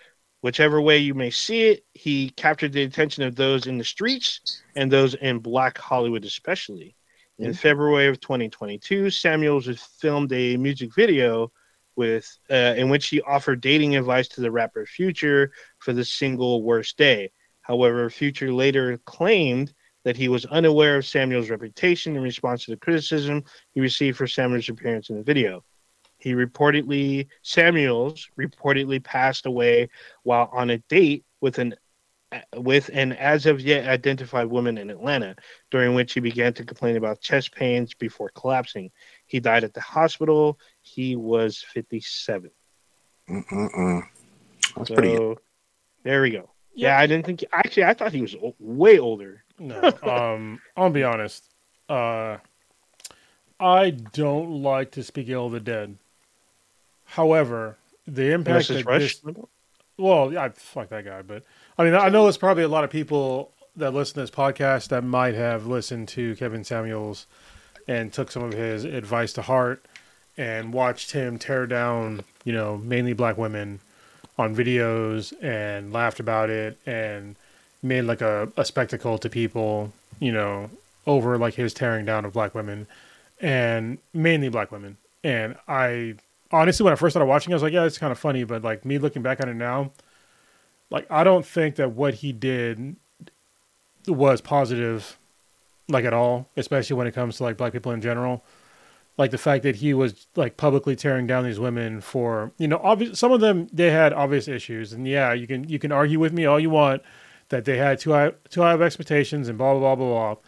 Whichever 0.42 0.82
way 0.82 1.00
you 1.00 1.14
may 1.14 1.32
see 1.32 1.64
it, 1.64 1.86
he 1.94 2.30
captured 2.30 2.72
the 2.72 2.84
attention 2.84 3.24
of 3.24 3.36
those 3.36 3.68
in 3.68 3.78
the 3.78 3.84
streets 3.84 4.62
and 4.76 4.90
those 4.90 5.14
in 5.16 5.40
Black 5.40 5.78
Hollywood, 5.78 6.24
especially. 6.24 6.96
In. 7.40 7.54
February 7.54 8.08
of 8.08 8.20
2022, 8.20 9.10
Samuels 9.10 9.68
filmed 10.00 10.32
a 10.34 10.58
music 10.58 10.94
video 10.94 11.52
with 11.96 12.38
uh, 12.52 12.74
in 12.76 12.90
which 12.90 13.08
he 13.08 13.22
offered 13.22 13.62
dating 13.62 13.96
advice 13.96 14.28
to 14.30 14.42
the 14.42 14.52
rapper 14.52 14.86
Future 14.86 15.52
for 15.80 15.94
the 15.94 16.04
single 16.04 16.64
"Worst 16.64 16.98
Day." 16.98 17.32
However, 17.62 18.10
Future 18.10 18.52
later 18.52 18.98
claimed 19.06 19.74
that 20.04 20.18
he 20.18 20.28
was 20.28 20.46
unaware 20.46 20.98
of 20.98 21.06
Samuel's 21.06 21.50
reputation 21.50 22.18
in 22.18 22.22
response 22.24 22.66
to 22.66 22.72
the 22.72 22.78
criticism 22.78 23.44
he 23.72 23.80
received 23.80 24.18
for 24.18 24.28
Samuel's 24.28 24.68
appearance 24.68 25.10
in 25.10 25.16
the 25.16 25.24
video. 25.24 25.64
He 26.18 26.34
reportedly 26.34 27.28
Samuels 27.42 28.28
reportedly 28.38 29.02
passed 29.02 29.46
away 29.46 29.90
while 30.24 30.50
on 30.52 30.72
a 30.72 30.80
date 30.90 31.24
with 31.40 31.58
an 31.58 31.76
with 32.56 32.90
an 32.94 33.14
as 33.14 33.46
of 33.46 33.60
yet 33.60 33.88
identified 33.88 34.48
woman 34.48 34.78
in 34.78 34.90
Atlanta, 34.90 35.36
during 35.72 35.96
which 35.96 36.14
he 36.14 36.20
began 36.20 36.54
to 36.54 36.64
complain 36.64 36.96
about 36.96 37.22
chest 37.22 37.54
pains 37.54 37.94
before 37.94 38.30
collapsing. 38.36 38.92
He 39.26 39.40
died 39.40 39.64
at 39.64 39.74
the 39.74 39.82
hospital. 39.82 40.60
He 40.82 41.16
was 41.16 41.64
57. 41.74 42.52
Mm-mm-mm. 43.30 44.02
That's 44.76 44.90
so, 44.90 44.96
pretty 44.96 45.18
good. 45.18 45.38
There 46.04 46.22
we 46.22 46.32
go. 46.32 46.50
Yeah. 46.74 46.90
yeah, 46.90 47.00
I 47.00 47.08
didn't 47.08 47.26
think. 47.26 47.44
Actually, 47.52 47.86
I 47.86 47.94
thought 47.94 48.14
he 48.14 48.22
was 48.22 48.36
way 48.60 49.00
older. 49.00 49.44
No, 49.58 49.92
um, 50.04 50.62
I'll 50.78 50.90
be 50.90 51.04
honest. 51.04 51.44
Uh, 51.88 52.38
I 53.60 53.90
don't 53.90 54.62
like 54.62 54.92
to 54.92 55.04
speak 55.04 55.30
ill 55.30 55.48
of 55.48 55.52
the 55.52 55.60
dead. 55.60 55.98
However, 57.04 57.78
the 58.08 58.32
impact 58.32 58.70
that 58.70 58.86
this, 58.86 59.22
well, 59.98 60.32
yeah, 60.32 60.50
fuck 60.56 60.90
that 60.90 61.06
guy. 61.06 61.24
But 61.24 61.44
I 61.80 61.86
mean, 61.86 61.96
I 61.96 62.10
know 62.10 62.24
there's 62.24 62.36
probably 62.36 62.64
a 62.64 62.68
lot 62.68 62.84
of 62.84 62.90
people 62.90 63.54
that 63.78 63.94
listen 63.94 64.16
to 64.16 64.20
this 64.20 64.30
podcast 64.30 64.90
that 64.90 65.02
might 65.02 65.34
have 65.36 65.66
listened 65.66 66.10
to 66.10 66.36
Kevin 66.36 66.66
Samuels 66.66 67.26
and 67.88 68.12
took 68.12 68.32
some 68.32 68.44
of 68.44 68.52
his 68.52 68.84
advice 68.84 69.32
to 69.34 69.42
heart 69.42 69.86
and 70.36 70.74
watched 70.74 71.14
him 71.14 71.40
tear 71.40 71.66
down, 71.66 72.26
you 72.44 72.52
know, 72.52 72.78
mainly 72.80 73.14
black 73.14 73.38
women 73.38 73.80
on 74.38 74.54
videos 74.54 75.34
and 75.42 75.94
laughed 75.94 76.20
about 76.20 76.50
it 76.50 76.78
and 76.86 77.38
made 77.82 78.02
like 78.02 78.20
a, 78.20 78.52
a 78.58 78.66
spectacle 78.66 79.18
to 79.18 79.30
people, 79.30 79.94
you 80.20 80.34
know, 80.34 80.70
over 81.08 81.38
like 81.38 81.54
his 81.54 81.74
tearing 81.74 82.04
down 82.04 82.26
of 82.26 82.34
black 82.34 82.54
women 82.54 82.88
and 83.40 84.00
mainly 84.14 84.50
black 84.50 84.70
women. 84.70 84.98
And 85.24 85.56
I 85.66 86.16
honestly, 86.52 86.84
when 86.84 86.92
I 86.92 86.98
first 86.98 87.14
started 87.14 87.30
watching, 87.30 87.54
I 87.54 87.56
was 87.56 87.64
like, 87.64 87.72
yeah, 87.72 87.86
it's 87.86 87.98
kind 87.98 88.12
of 88.12 88.20
funny. 88.20 88.44
But 88.44 88.64
like 88.64 88.84
me 88.84 88.98
looking 88.98 89.22
back 89.22 89.40
on 89.40 89.48
it 89.48 89.54
now, 89.54 89.92
like 90.90 91.08
I 91.10 91.24
don't 91.24 91.46
think 91.46 91.76
that 91.76 91.92
what 91.92 92.16
he 92.16 92.32
did 92.32 92.96
was 94.08 94.42
positive, 94.42 95.18
like 95.88 96.06
at 96.06 96.14
all, 96.14 96.50
especially 96.58 96.96
when 96.96 97.08
it 97.08 97.14
comes 97.14 97.38
to 97.38 97.44
like 97.44 97.58
black 97.58 97.74
people 97.74 97.92
in 97.92 98.02
general. 98.02 98.44
Like 99.18 99.32
the 99.32 99.38
fact 99.38 99.64
that 99.64 99.78
he 99.78 99.94
was 99.94 100.28
like 100.36 100.56
publicly 100.56 100.96
tearing 100.96 101.28
down 101.28 101.44
these 101.44 101.60
women 101.60 102.00
for, 102.00 102.54
you 102.58 102.70
know, 102.70 102.80
obvious. 102.82 103.20
Some 103.20 103.34
of 103.34 103.42
them 103.42 103.68
they 103.74 103.92
had 103.92 104.14
obvious 104.14 104.48
issues, 104.48 104.94
and 104.94 105.06
yeah, 105.06 105.34
you 105.34 105.46
can 105.46 105.68
you 105.68 105.78
can 105.78 105.92
argue 105.92 106.20
with 106.20 106.32
me 106.32 106.46
all 106.46 106.60
you 106.60 106.70
want 106.70 107.02
that 107.50 107.66
they 107.66 107.78
had 107.78 108.00
too 108.00 108.12
high 108.12 108.32
too 108.50 108.62
high 108.62 108.74
of 108.74 108.82
expectations 108.82 109.50
and 109.50 109.58
blah 109.58 109.74
blah 109.74 109.80
blah 109.80 109.96
blah 109.96 110.34
blah. 110.34 110.42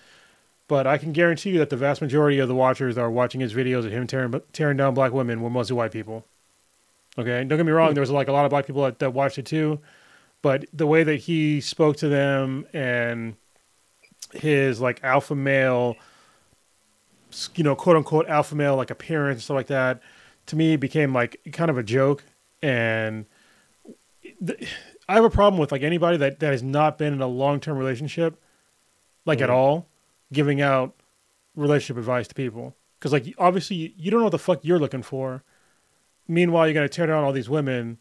But 0.68 0.88
I 0.88 0.98
can 0.98 1.12
guarantee 1.12 1.50
you 1.50 1.58
that 1.58 1.70
the 1.70 1.76
vast 1.76 2.02
majority 2.02 2.40
of 2.40 2.48
the 2.48 2.56
watchers 2.56 2.96
that 2.96 3.02
are 3.02 3.12
watching 3.12 3.42
his 3.42 3.54
videos 3.54 3.86
of 3.86 3.92
him 3.92 4.08
tearing 4.08 4.42
tearing 4.54 4.78
down 4.78 4.94
black 4.94 5.12
women 5.12 5.42
were 5.42 5.50
mostly 5.50 5.76
white 5.76 5.92
people. 5.92 6.26
Okay, 7.18 7.44
don't 7.44 7.58
get 7.58 7.66
me 7.66 7.74
wrong. 7.74 7.94
There 7.94 8.02
was 8.02 8.10
like 8.10 8.30
a 8.30 8.32
lot 8.32 8.46
of 8.46 8.52
black 8.52 8.68
people 8.68 8.84
that, 8.84 9.00
that 9.00 9.14
watched 9.14 9.38
it 9.38 9.46
too, 9.46 9.82
but 10.42 10.66
the 10.74 10.88
way 10.88 11.04
that 11.04 11.18
he 11.18 11.62
spoke 11.62 11.98
to 11.98 12.08
them 12.08 12.66
and 12.74 13.36
his 14.34 14.80
like 14.82 15.04
alpha 15.04 15.36
male, 15.36 15.96
you 17.56 17.64
know, 17.64 17.76
quote 17.76 17.98
unquote 17.98 18.28
alpha 18.28 18.56
male 18.56 18.76
like 18.76 18.90
appearance 18.90 19.36
and 19.36 19.44
stuff 19.44 19.56
like 19.56 19.68
that, 19.68 20.02
to 20.48 20.56
me 20.56 20.76
became 20.76 21.14
like 21.14 21.40
kind 21.52 21.70
of 21.70 21.78
a 21.78 21.84
joke. 21.84 22.24
And 22.62 23.26
the, 24.40 24.68
I 25.08 25.16
have 25.16 25.24
a 25.24 25.30
problem 25.30 25.60
with 25.60 25.72
like 25.72 25.84
anybody 25.84 26.18
that, 26.18 26.40
that 26.40 26.52
has 26.52 26.64
not 26.64 26.98
been 26.98 27.14
in 27.14 27.22
a 27.22 27.28
long 27.28 27.60
term 27.60 27.78
relationship, 27.78 28.42
like 29.26 29.38
mm-hmm. 29.38 29.44
at 29.44 29.50
all, 29.50 29.88
giving 30.34 30.62
out 30.62 30.96
relationship 31.56 31.98
advice 31.98 32.28
to 32.28 32.36
people. 32.36 32.76
Because 32.98 33.14
like 33.14 33.34
obviously 33.38 33.94
you 33.98 34.10
don't 34.10 34.20
know 34.20 34.26
what 34.26 34.32
the 34.32 34.40
fuck 34.40 34.60
you're 34.64 34.80
looking 34.80 35.04
for. 35.04 35.44
Meanwhile, 36.28 36.68
you're 36.68 36.74
gonna 36.74 36.90
tear 36.90 37.08
down 37.08 37.24
all 37.24 37.32
these 37.34 37.50
women 37.50 38.00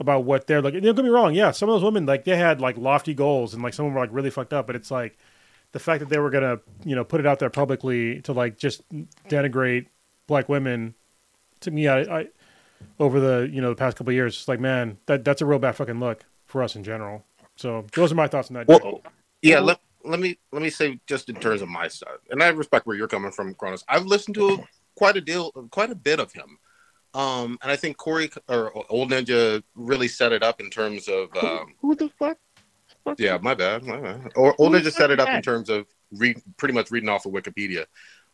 about 0.00 0.24
what 0.24 0.46
they're 0.46 0.62
looking. 0.62 0.80
Don't 0.80 0.94
get 0.94 1.04
me 1.04 1.10
wrong. 1.10 1.34
Yeah, 1.34 1.50
some 1.50 1.68
of 1.68 1.74
those 1.74 1.84
women 1.84 2.06
like 2.06 2.24
they 2.24 2.36
had 2.36 2.60
like 2.60 2.76
lofty 2.76 3.14
goals 3.14 3.54
and 3.54 3.62
like 3.62 3.74
some 3.74 3.86
of 3.86 3.90
them 3.90 3.94
were 3.94 4.00
like 4.00 4.14
really 4.14 4.30
fucked 4.30 4.52
up. 4.52 4.66
But 4.66 4.76
it's 4.76 4.90
like 4.90 5.18
the 5.72 5.78
fact 5.78 6.00
that 6.00 6.08
they 6.08 6.18
were 6.18 6.30
gonna 6.30 6.60
you 6.84 6.94
know 6.94 7.04
put 7.04 7.20
it 7.20 7.26
out 7.26 7.38
there 7.38 7.50
publicly 7.50 8.20
to 8.22 8.32
like 8.32 8.58
just 8.58 8.82
denigrate 9.28 9.86
black 10.26 10.48
women. 10.48 10.94
To 11.60 11.70
me, 11.70 11.88
I, 11.88 12.00
I 12.20 12.26
over 13.00 13.18
the 13.18 13.48
you 13.52 13.60
know 13.60 13.70
the 13.70 13.76
past 13.76 13.96
couple 13.96 14.12
years, 14.12 14.36
it's 14.36 14.48
like 14.48 14.60
man, 14.60 14.98
that 15.06 15.24
that's 15.24 15.42
a 15.42 15.46
real 15.46 15.58
bad 15.58 15.76
fucking 15.76 16.00
look 16.00 16.24
for 16.46 16.62
us 16.62 16.76
in 16.76 16.84
general. 16.84 17.24
So 17.56 17.84
those 17.92 18.12
are 18.12 18.14
my 18.14 18.28
thoughts 18.28 18.50
on 18.50 18.54
that. 18.54 18.68
Well, 18.68 19.02
yeah, 19.42 19.58
let, 19.58 19.80
let 20.04 20.20
me 20.20 20.38
let 20.52 20.62
me 20.62 20.70
say 20.70 21.00
just 21.06 21.28
in 21.28 21.36
terms 21.36 21.60
of 21.60 21.68
my 21.68 21.88
side, 21.88 22.18
and 22.30 22.42
I 22.42 22.48
respect 22.48 22.86
where 22.86 22.96
you're 22.96 23.08
coming 23.08 23.32
from, 23.32 23.54
Cronus. 23.54 23.84
I've 23.88 24.06
listened 24.06 24.36
to 24.36 24.64
quite 24.96 25.16
a 25.16 25.20
deal, 25.20 25.50
quite 25.70 25.90
a 25.90 25.94
bit 25.94 26.20
of 26.20 26.32
him, 26.32 26.58
um, 27.14 27.58
and 27.62 27.70
I 27.70 27.76
think 27.76 27.96
Corey 27.96 28.30
or 28.48 28.72
Old 28.90 29.10
Ninja 29.10 29.62
really 29.74 30.08
set 30.08 30.32
it 30.32 30.42
up 30.42 30.60
in 30.60 30.70
terms 30.70 31.08
of 31.08 31.34
um, 31.36 31.74
who, 31.80 31.88
who 31.88 31.94
the 31.94 32.10
fuck? 32.18 32.38
Yeah, 33.16 33.38
my 33.40 33.54
bad, 33.54 33.84
my 33.84 33.98
bad. 33.98 34.32
Or 34.36 34.54
Old 34.58 34.72
Ninja 34.72 34.92
set 34.92 35.10
it 35.10 35.18
up 35.18 35.28
in 35.28 35.40
terms 35.40 35.70
of 35.70 35.86
read 36.12 36.40
pretty 36.56 36.74
much 36.74 36.90
reading 36.90 37.08
off 37.08 37.26
of 37.26 37.32
Wikipedia. 37.32 37.86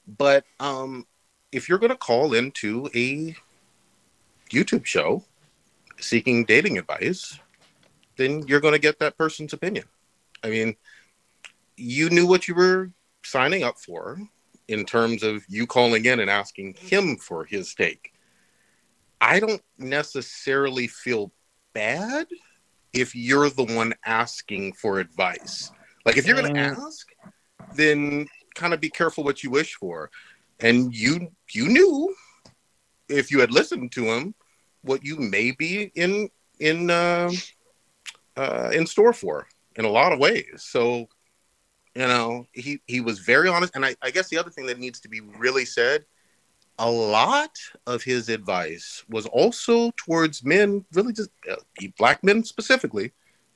But 0.07 0.45
um, 0.59 1.07
if 1.53 1.69
you're 1.69 1.79
going 1.79 1.93
to 1.93 1.97
call 1.97 2.35
into 2.35 2.91
a 2.95 3.37
YouTube 4.51 4.85
show 4.85 5.25
seeking 6.01 6.45
dating 6.45 6.79
advice, 6.79 7.39
then 8.17 8.47
you're 8.47 8.61
going 8.61 8.75
to 8.75 8.81
get 8.81 8.99
that 8.99 9.17
person's 9.17 9.53
opinion. 9.53 9.85
I 10.43 10.51
mean, 10.51 10.77
you 11.77 12.11
knew 12.11 12.27
what 12.27 12.49
you 12.49 12.55
were 12.55 12.91
signing 13.25 13.63
up 13.63 13.79
for 13.79 14.19
in 14.69 14.85
terms 14.85 15.23
of 15.23 15.45
you 15.49 15.67
calling 15.67 16.05
in 16.05 16.21
and 16.21 16.31
asking 16.31 16.75
him 16.75 17.17
for 17.17 17.45
his 17.45 17.75
take. 17.75 18.14
I 19.25 19.41
don't 19.41 19.63
necessarily 19.79 20.87
feel 20.87 21.33
bad 21.73 22.27
if 22.93 23.15
you're 23.15 23.49
the 23.49 23.65
one 23.65 23.95
asking 24.05 24.75
for 24.75 25.01
advice. 25.01 25.71
Like 26.05 26.19
if 26.19 26.27
you're 26.27 26.37
going 26.37 26.55
to 26.55 26.61
mm. 26.61 26.77
ask, 26.77 27.09
then 27.75 28.27
kind 28.55 28.75
of 28.75 28.81
be 28.81 28.91
careful 28.91 29.25
what 29.25 29.43
you 29.43 29.51
wish 29.51 29.75
for. 29.77 30.11
And 30.61 30.95
you 30.95 31.29
you 31.53 31.69
knew 31.69 32.15
if 33.09 33.31
you 33.31 33.41
had 33.41 33.51
listened 33.51 33.93
to 33.93 34.05
him 34.05 34.35
what 34.83 35.03
you 35.03 35.17
may 35.17 35.53
be 35.53 35.91
in 35.95 36.29
in 36.61 36.91
uh, 36.91 37.31
uh, 38.37 38.71
in 38.75 38.87
store 38.87 39.15
for 39.15 39.47
in 39.77 39.87
a 39.87 39.91
lot 39.91 40.13
of 40.13 40.19
ways. 40.19 40.67
So, 40.69 41.09
you 41.95 42.07
know, 42.07 42.47
he 42.53 42.81
he 42.87 43.01
was 43.01 43.21
very 43.21 43.49
honest, 43.49 43.75
and 43.75 43.87
I, 43.87 43.97
I 44.03 44.11
guess 44.11 44.29
the 44.29 44.39
other 44.39 44.51
thing 44.51 44.67
that 44.67 44.79
needs 44.79 45.01
to 45.01 45.09
be 45.09 45.21
really 45.21 45.65
said, 45.65 46.05
a 46.79 46.91
lot 46.91 47.57
of 47.87 48.03
his 48.03 48.29
advice 48.29 49.05
was 49.09 49.27
also 49.27 49.93
towards 49.97 50.45
men, 50.45 50.85
really 50.93 51.13
just 51.13 51.31
uh, 51.51 51.57
black 51.99 52.23
men 52.25 52.43
specifically, 52.45 53.13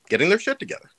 getting 0.09 0.29
their 0.29 0.39
shit 0.39 0.59
together. 0.59 0.89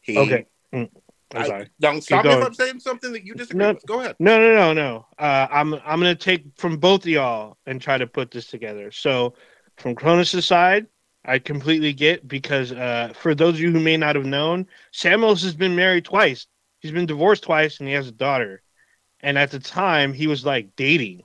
He, 0.00 0.18
okay. 0.18 0.46
Mm. 0.72 0.90
I'm 1.34 1.42
I- 1.42 1.46
sorry. 1.46 1.68
Now, 1.80 1.98
stop 2.00 2.24
me 2.24 2.30
if. 2.32 2.44
I'm 2.44 2.54
saying 2.54 2.80
something 2.80 3.12
that 3.12 3.24
you 3.24 3.34
disagree 3.34 3.58
No. 3.64 3.72
with. 3.74 3.86
Go 3.86 4.00
ahead. 4.00 4.16
No, 4.18 4.38
no, 4.38 4.54
no, 4.54 4.72
no. 4.72 5.06
Uh, 5.18 5.46
I'm 5.50 5.74
I'm 5.74 6.00
gonna 6.00 6.14
take 6.14 6.44
from 6.56 6.76
both 6.78 7.02
of 7.02 7.08
y'all 7.08 7.56
and 7.66 7.80
try 7.80 7.96
to 7.98 8.06
put 8.06 8.30
this 8.30 8.46
together. 8.46 8.90
So, 8.90 9.34
from 9.76 9.94
Cronus' 9.94 10.44
side, 10.46 10.86
I 11.24 11.38
completely 11.38 11.92
get 11.92 12.28
because 12.28 12.72
uh, 12.72 13.12
for 13.14 13.34
those 13.34 13.54
of 13.54 13.60
you 13.60 13.72
who 13.72 13.80
may 13.80 13.96
not 13.96 14.16
have 14.16 14.26
known, 14.26 14.66
Samuels 14.92 15.42
has 15.42 15.54
been 15.54 15.74
married 15.74 16.04
twice. 16.04 16.46
He's 16.80 16.92
been 16.92 17.06
divorced 17.06 17.44
twice, 17.44 17.78
and 17.78 17.88
he 17.88 17.94
has 17.94 18.08
a 18.08 18.12
daughter. 18.12 18.62
And 19.24 19.38
at 19.38 19.50
the 19.50 19.58
time, 19.58 20.12
he 20.12 20.26
was 20.26 20.44
like 20.44 20.76
dating, 20.76 21.22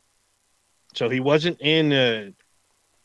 so 0.95 1.09
he 1.09 1.19
wasn't 1.19 1.59
in 1.59 1.91
a 1.91 2.33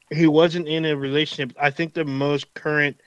he 0.09 0.29
wasn't 0.29 0.69
in 0.69 0.85
a 0.85 0.97
relationship. 0.97 1.57
I 1.61 1.71
think 1.71 1.95
the 1.95 2.05
most 2.05 2.55
current 2.55 3.01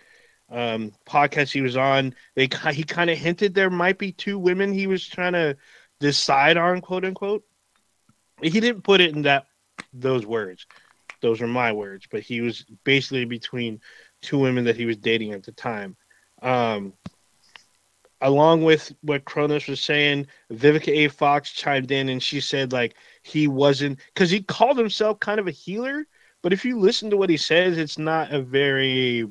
um, 0.52 0.92
podcast 1.08 1.54
he 1.54 1.62
was 1.62 1.78
on, 1.78 2.14
they 2.36 2.50
he 2.74 2.84
kind 2.84 3.10
of 3.10 3.18
hinted 3.18 3.54
there 3.54 3.70
might 3.70 3.98
be 3.98 4.12
two 4.12 4.38
women 4.38 4.74
he 4.74 4.86
was 4.86 5.08
trying 5.08 5.32
to 5.32 5.56
decide 6.02 6.58
on, 6.58 6.82
quote 6.82 7.06
unquote. 7.06 7.46
He 8.42 8.60
didn't 8.60 8.84
put 8.84 9.00
it 9.00 9.16
in 9.16 9.22
that 9.22 9.46
those 9.94 10.26
words. 10.26 10.68
Those 11.22 11.42
are 11.42 11.48
my 11.48 11.72
words, 11.72 12.06
but 12.12 12.22
he 12.22 12.42
was 12.42 12.66
basically 12.84 13.24
between 13.24 13.80
two 14.22 14.40
women 14.40 14.66
that 14.66 14.76
he 14.76 14.86
was 14.86 14.98
dating 14.98 15.32
at 15.32 15.44
the 15.44 15.54
time. 15.54 15.96
Um, 16.42 16.96
along 18.22 18.64
with 18.64 18.94
what 19.02 19.26
Kronos 19.26 19.68
was 19.68 19.82
saying, 19.82 20.28
Vivica 20.52 20.90
A. 20.90 21.08
Fox 21.08 21.52
chimed 21.52 21.92
in 21.92 22.10
and 22.10 22.22
she 22.22 22.42
said 22.42 22.72
like 22.72 22.96
he 23.24 23.48
wasn't 23.48 24.00
because 24.14 24.30
he 24.30 24.42
called 24.42 24.78
himself 24.78 25.20
kind 25.20 25.40
of 25.40 25.48
a 25.48 25.52
healer, 25.52 26.08
but 26.42 26.54
if 26.54 26.66
you 26.66 26.80
listen 26.80 27.10
to 27.10 27.18
what 27.18 27.30
he 27.30 27.38
says, 27.38 27.78
it's 27.78 27.98
not 27.98 28.32
a 28.32 28.42
very, 28.42 29.28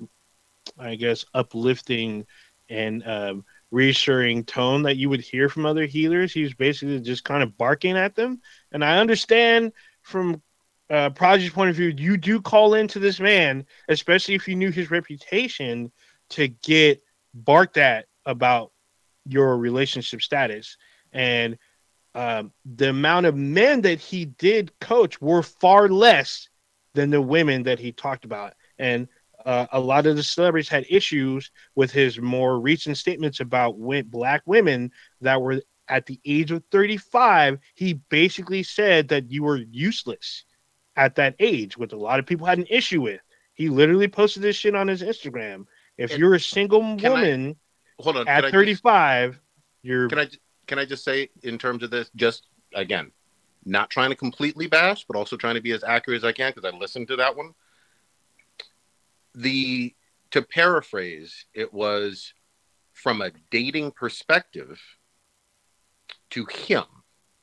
I 0.78 0.94
guess, 0.96 1.24
uplifting 1.34 2.26
and 2.68 3.06
um, 3.06 3.44
reassuring 3.70 4.44
tone 4.44 4.82
that 4.82 4.96
you 4.96 5.08
would 5.08 5.20
hear 5.20 5.48
from 5.48 5.66
other 5.66 5.86
healers. 5.86 6.32
He 6.32 6.42
was 6.42 6.54
basically 6.54 7.00
just 7.00 7.24
kind 7.24 7.42
of 7.42 7.56
barking 7.56 7.96
at 7.96 8.14
them. 8.14 8.40
And 8.72 8.84
I 8.84 8.98
understand 8.98 9.72
from 10.02 10.42
uh, 10.90 11.10
Prodigy's 11.10 11.50
point 11.50 11.70
of 11.70 11.76
view, 11.76 11.92
you 11.96 12.16
do 12.16 12.40
call 12.40 12.74
into 12.74 12.98
this 12.98 13.18
man, 13.18 13.66
especially 13.88 14.34
if 14.34 14.46
you 14.46 14.54
knew 14.56 14.70
his 14.70 14.90
reputation, 14.90 15.90
to 16.30 16.48
get 16.48 17.02
barked 17.34 17.76
at 17.76 18.06
about 18.24 18.72
your 19.26 19.56
relationship 19.58 20.22
status. 20.22 20.76
And 21.12 21.58
um, 22.14 22.52
the 22.64 22.90
amount 22.90 23.26
of 23.26 23.36
men 23.36 23.82
that 23.82 24.00
he 24.00 24.24
did 24.24 24.78
coach 24.80 25.20
were 25.20 25.42
far 25.42 25.88
less 25.88 26.48
than 26.94 27.10
the 27.10 27.20
women 27.20 27.62
that 27.64 27.78
he 27.78 27.92
talked 27.92 28.24
about. 28.24 28.54
And 28.78 29.08
uh, 29.44 29.66
a 29.72 29.80
lot 29.80 30.06
of 30.06 30.16
the 30.16 30.22
celebrities 30.22 30.68
had 30.68 30.86
issues 30.88 31.50
with 31.74 31.92
his 31.92 32.18
more 32.18 32.58
recent 32.58 32.96
statements 32.96 33.40
about 33.40 33.76
black 34.10 34.42
women 34.46 34.90
that 35.20 35.40
were 35.40 35.60
at 35.88 36.06
the 36.06 36.18
age 36.24 36.50
of 36.50 36.64
35. 36.72 37.58
He 37.74 37.94
basically 37.94 38.62
said 38.62 39.08
that 39.08 39.30
you 39.30 39.44
were 39.44 39.58
useless 39.58 40.44
at 40.96 41.14
that 41.16 41.36
age, 41.38 41.76
which 41.76 41.92
a 41.92 41.98
lot 41.98 42.18
of 42.18 42.26
people 42.26 42.46
had 42.46 42.58
an 42.58 42.66
issue 42.68 43.02
with. 43.02 43.20
He 43.54 43.68
literally 43.68 44.08
posted 44.08 44.42
this 44.42 44.56
shit 44.56 44.74
on 44.74 44.88
his 44.88 45.02
Instagram. 45.02 45.66
If 45.96 46.10
And 46.10 46.18
you're 46.18 46.34
a 46.34 46.40
single 46.40 46.80
woman 46.80 47.56
Hold 47.98 48.16
on. 48.18 48.28
at 48.28 48.36
can 48.36 48.44
I 48.44 48.48
just- 48.48 48.52
35, 48.52 49.40
you're 49.82 50.08
can 50.08 50.18
I 50.18 50.28
can 50.66 50.78
I 50.78 50.84
just 50.84 51.04
say 51.04 51.30
in 51.42 51.58
terms 51.58 51.82
of 51.82 51.90
this, 51.90 52.10
just 52.16 52.48
again, 52.74 53.12
not 53.64 53.90
trying 53.90 54.10
to 54.10 54.16
completely 54.16 54.66
bash, 54.66 55.04
but 55.04 55.16
also 55.16 55.36
trying 55.36 55.54
to 55.54 55.60
be 55.60 55.72
as 55.72 55.84
accurate 55.84 56.18
as 56.18 56.24
I 56.24 56.32
can 56.32 56.52
because 56.54 56.70
I 56.70 56.76
listened 56.76 57.08
to 57.08 57.16
that 57.16 57.36
one. 57.36 57.54
The 59.34 59.94
to 60.32 60.42
paraphrase, 60.42 61.46
it 61.54 61.72
was 61.72 62.32
from 62.92 63.22
a 63.22 63.30
dating 63.50 63.92
perspective 63.92 64.80
to 66.30 66.46
him. 66.46 66.84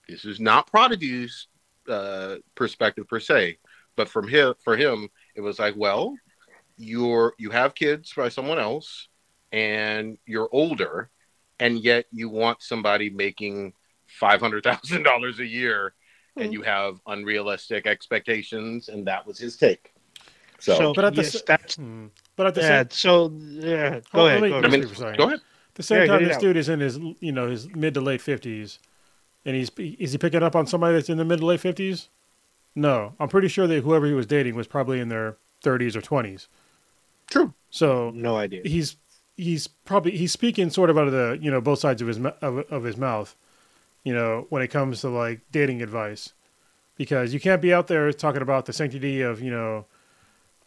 This 0.08 0.26
is 0.26 0.39
not 0.39 0.68
Prodigy's 0.68 1.48
uh, 1.88 2.36
perspective 2.56 3.08
per 3.08 3.20
se, 3.20 3.58
but 3.96 4.10
from 4.10 4.28
him 4.28 4.54
for 4.63 4.76
him, 4.76 5.10
it 5.36 5.42
was 5.42 5.60
like, 5.60 5.76
well, 5.78 6.16
you're 6.78 7.34
you 7.38 7.52
have 7.52 7.76
kids 7.76 8.12
by 8.16 8.30
someone 8.30 8.60
else, 8.60 9.08
and 9.54 10.18
you're 10.26 10.50
older, 10.52 11.10
and 11.60 11.80
yet 11.80 12.06
you 12.12 12.28
want 12.28 12.62
somebody 12.62 13.10
making 13.10 13.74
five 14.08 14.42
hundred 14.42 14.63
thousand 14.63 15.04
dollars 15.04 15.39
a 15.39 15.46
year, 15.46 15.94
and 16.36 16.52
you 16.52 16.63
have 16.63 17.00
unrealistic 17.08 17.88
expectations, 17.88 18.89
and 18.89 19.08
that 19.08 19.26
was 19.26 19.38
his 19.39 19.56
take. 19.56 19.94
So, 20.60 20.76
so, 20.78 20.94
But 20.94 21.06
at 21.06 21.16
the 21.16 21.22
yes, 21.22 21.36
s- 21.36 21.44
that's 21.48 21.76
Hmm. 21.76 22.08
But 22.36 22.48
at 22.48 22.56
the 22.56 22.62
yeah. 22.62 22.80
same, 22.82 22.89
So 22.89 23.32
yeah, 23.39 24.00
go 24.12 24.24
Well, 24.24 24.28
ahead. 24.28 24.42
let 24.42 24.44
me- 24.44 24.50
Go 24.50 24.58
I 24.58 24.62
mean, 24.62 24.72
what 24.82 24.88
you're 24.89 24.96
saying. 24.96 25.16
go 25.18 25.28
ahead. 25.28 25.42
the 25.76 25.84
same 25.84 26.00
Yeah, 26.02 26.06
time, 26.08 26.24
this 26.24 26.36
out. 26.36 26.42
dude 26.42 26.58
is 26.58 26.70
in 26.70 26.80
his 26.80 26.98
you 27.20 27.32
know 27.32 27.50
his 27.50 27.68
mid 27.76 27.94
to 27.94 28.02
late 28.02 28.22
fifties, 28.22 28.80
and 29.46 29.56
he's 29.56 29.70
is 29.78 30.12
he 30.13 30.18
picking 30.18 30.42
up 30.44 30.56
on 30.56 30.66
somebody 30.68 30.96
that's 30.96 31.10
in 31.10 31.18
the 31.18 31.26
mid 31.26 31.39
to 31.39 31.46
late 31.46 31.60
fifties? 31.60 32.10
No, 32.76 33.13
I'm 33.20 33.28
pretty 33.30 33.50
sure 33.50 33.68
that 33.68 33.84
whoever 33.84 34.08
he 34.08 34.13
was 34.13 34.26
dating 34.26 34.56
was 34.56 34.66
probably 34.66 35.00
in 35.00 35.10
their 35.10 35.38
30s 35.63 35.96
or 35.96 36.02
20s. 36.02 36.48
True. 37.30 37.54
So 37.70 38.10
no 38.16 38.36
idea. 38.36 38.62
he's 38.63 38.98
he's 39.36 39.67
probably 39.67 40.15
he's 40.15 40.32
speaking 40.32 40.69
sort 40.69 40.89
of 40.89 40.98
out 40.98 41.08
of 41.08 41.13
the 41.13 41.38
you 41.41 41.50
know 41.50 41.62
both 41.62 41.80
sides 41.80 42.02
of 42.02 42.08
his 42.08 42.17
of, 42.17 42.60
of 42.72 42.84
his 42.84 42.98
mouth 42.98 43.36
you 44.04 44.13
know 44.13 44.46
when 44.50 44.62
it 44.62 44.67
comes 44.67 45.02
to 45.02 45.10
like 45.10 45.41
dating 45.52 45.82
advice. 45.82 46.34
Because 46.96 47.34
you 47.34 47.39
can't 47.39 47.62
be 47.62 47.74
out 47.74 47.88
there 47.88 48.12
talking 48.13 48.43
about 48.43 48.67
the 48.67 48.74
sanctity 48.74 49.22
of 49.22 49.41
you 49.41 49.50
know 49.50 49.86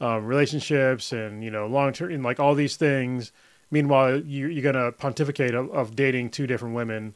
um, 0.00 0.26
relationships 0.26 1.12
and 1.12 1.44
you 1.44 1.50
know 1.50 1.66
long 1.66 1.92
term 1.92 2.11
and 2.11 2.24
like 2.24 2.40
all 2.40 2.55
these 2.55 2.76
things. 2.76 3.31
Meanwhile 3.70 4.20
you, 4.20 4.48
you're 4.48 4.72
gonna 4.72 4.92
pontificate 4.92 5.55
of, 5.55 5.70
of 5.70 5.94
dating 5.94 6.31
two 6.31 6.46
different 6.46 6.74
women 6.74 7.14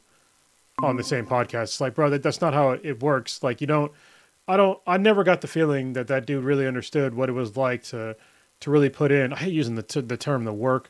on 0.81 0.95
the 0.95 1.03
same 1.03 1.25
podcast. 1.25 1.63
It's 1.63 1.81
like 1.81 1.95
bro 1.95 2.09
that, 2.09 2.23
that's 2.23 2.41
not 2.41 2.53
how 2.53 2.71
it, 2.71 2.81
it 2.83 3.03
works. 3.03 3.43
Like 3.43 3.59
you 3.59 3.67
don't 3.67 3.91
i 4.47 4.57
don't 4.57 4.79
i 4.87 4.97
never 4.97 5.23
got 5.23 5.41
the 5.41 5.47
feeling 5.47 5.93
that 5.93 6.07
that 6.07 6.25
dude 6.25 6.43
really 6.43 6.65
understood 6.65 7.13
what 7.13 7.29
it 7.29 7.33
was 7.33 7.55
like 7.55 7.83
to 7.83 8.15
to 8.61 8.71
really 8.71 8.89
put 8.89 9.11
in. 9.11 9.33
I 9.33 9.37
hate 9.37 9.53
using 9.53 9.75
the 9.75 10.01
the 10.01 10.17
term 10.17 10.45
the 10.45 10.53
work, 10.53 10.89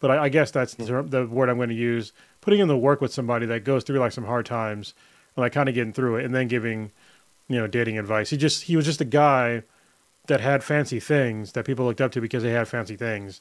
but 0.00 0.10
I, 0.10 0.24
I 0.24 0.28
guess 0.28 0.50
that's 0.50 0.74
the, 0.74 1.02
the 1.02 1.26
word 1.26 1.48
I'm 1.48 1.56
going 1.56 1.68
to 1.68 1.74
use. 1.74 2.12
Putting 2.40 2.60
in 2.60 2.68
the 2.68 2.76
work 2.76 3.00
with 3.00 3.12
somebody 3.12 3.46
that 3.46 3.64
goes 3.64 3.84
through 3.84 3.98
like 3.98 4.12
some 4.12 4.24
hard 4.24 4.46
times, 4.46 4.94
and 5.36 5.42
like 5.42 5.52
kind 5.52 5.68
of 5.68 5.74
getting 5.74 5.92
through 5.92 6.16
it, 6.16 6.24
and 6.24 6.34
then 6.34 6.48
giving, 6.48 6.90
you 7.48 7.58
know, 7.58 7.66
dating 7.66 7.98
advice. 7.98 8.30
He 8.30 8.36
just 8.36 8.64
he 8.64 8.76
was 8.76 8.86
just 8.86 9.00
a 9.00 9.04
guy 9.04 9.62
that 10.26 10.40
had 10.40 10.64
fancy 10.64 11.00
things 11.00 11.52
that 11.52 11.64
people 11.64 11.84
looked 11.84 12.00
up 12.00 12.12
to 12.12 12.20
because 12.20 12.42
they 12.42 12.52
had 12.52 12.68
fancy 12.68 12.96
things. 12.96 13.40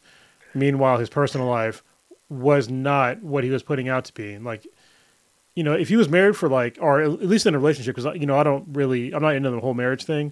Meanwhile, 0.54 0.98
his 0.98 1.10
personal 1.10 1.48
life 1.48 1.84
was 2.30 2.70
not 2.70 3.22
what 3.24 3.44
he 3.44 3.50
was 3.50 3.64
putting 3.64 3.90
out 3.90 4.06
to 4.06 4.14
be. 4.14 4.38
Like, 4.38 4.68
you 5.56 5.64
know, 5.64 5.74
if 5.74 5.90
he 5.90 5.96
was 5.96 6.10
married 6.10 6.36
for 6.36 6.50
like, 6.50 6.78
or 6.82 7.02
at 7.02 7.22
least 7.22 7.46
in 7.46 7.56
a 7.56 7.60
relationship, 7.60 7.96
because 7.96 8.20
you 8.20 8.26
know, 8.26 8.38
I 8.38 8.44
don't 8.44 8.66
really, 8.74 9.14
I'm 9.14 9.22
not 9.22 9.36
into 9.36 9.50
the 9.52 9.60
whole 9.60 9.74
marriage 9.74 10.04
thing. 10.04 10.32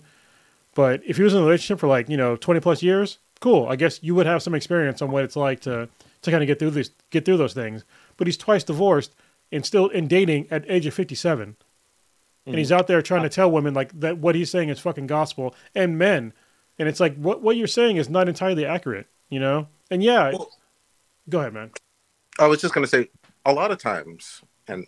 But 0.76 1.02
if 1.06 1.18
he 1.18 1.24
was 1.24 1.34
in 1.34 1.40
a 1.40 1.44
relationship 1.44 1.80
for 1.80 1.88
like 1.88 2.10
you 2.10 2.18
know 2.18 2.36
20 2.36 2.60
plus 2.60 2.84
years, 2.84 3.18
cool. 3.40 3.68
I 3.68 3.76
guess 3.76 4.00
you 4.04 4.14
would 4.16 4.26
have 4.26 4.44
some 4.44 4.54
experience 4.56 5.02
on 5.02 5.12
what 5.12 5.24
it's 5.24 5.36
like 5.36 5.60
to 5.62 5.90
to 6.22 6.32
kind 6.32 6.44
of 6.44 6.48
get 6.48 6.60
through 6.60 6.72
these 6.72 6.92
get 7.10 7.26
through 7.26 7.38
those 7.38 7.54
things. 7.54 7.84
But 8.18 8.28
he's 8.28 8.38
twice 8.38 8.64
divorced 8.64 9.14
and 9.52 9.66
still 9.66 9.88
in 9.88 10.08
dating 10.08 10.48
at 10.52 10.70
age 10.70 10.86
of 10.86 10.94
57. 10.94 11.56
And 12.46 12.58
he's 12.58 12.70
mm. 12.70 12.78
out 12.78 12.88
there 12.88 13.02
trying 13.02 13.24
to 13.24 13.30
tell 13.30 13.52
women 13.52 13.74
like 13.74 14.00
that 14.00 14.18
what 14.20 14.36
he's 14.36 14.50
saying 14.50 14.70
is 14.70 14.80
fucking 14.80 15.08
gospel 15.08 15.54
and 15.76 15.98
men. 15.98 16.34
And 16.80 16.88
it's 16.88 17.00
like 17.00 17.16
what 17.16 17.42
what 17.42 17.58
you're 17.58 17.68
saying 17.68 17.98
is 17.98 18.10
not 18.10 18.30
entirely 18.30 18.66
accurate, 18.66 19.08
you 19.30 19.40
know? 19.40 19.68
And 19.92 20.02
yeah, 20.02 20.32
Well- 20.32 20.52
go 21.30 21.40
ahead, 21.40 21.54
man. 21.54 21.72
I 22.40 22.48
was 22.48 22.62
just 22.62 22.74
going 22.74 22.86
to 22.86 22.90
say 22.90 23.10
a 23.46 23.54
lot 23.54 23.72
of 23.72 23.80
times, 23.80 24.42
and 24.68 24.86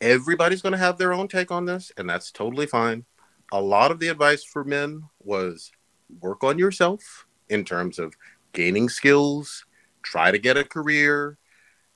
everybody's 0.00 0.62
going 0.62 0.72
to 0.72 0.78
have 0.78 0.98
their 0.98 1.12
own 1.12 1.26
take 1.26 1.50
on 1.50 1.64
this, 1.64 1.90
and 1.96 2.08
that's 2.08 2.30
totally 2.30 2.66
fine. 2.66 3.04
A 3.52 3.60
lot 3.60 3.90
of 3.90 3.98
the 3.98 4.08
advice 4.08 4.44
for 4.44 4.62
men 4.62 5.04
was 5.22 5.72
work 6.20 6.44
on 6.44 6.58
yourself 6.58 7.26
in 7.48 7.64
terms 7.64 7.98
of 7.98 8.14
gaining 8.52 8.88
skills, 8.88 9.65
try 10.06 10.30
to 10.30 10.38
get 10.38 10.56
a 10.56 10.64
career, 10.64 11.36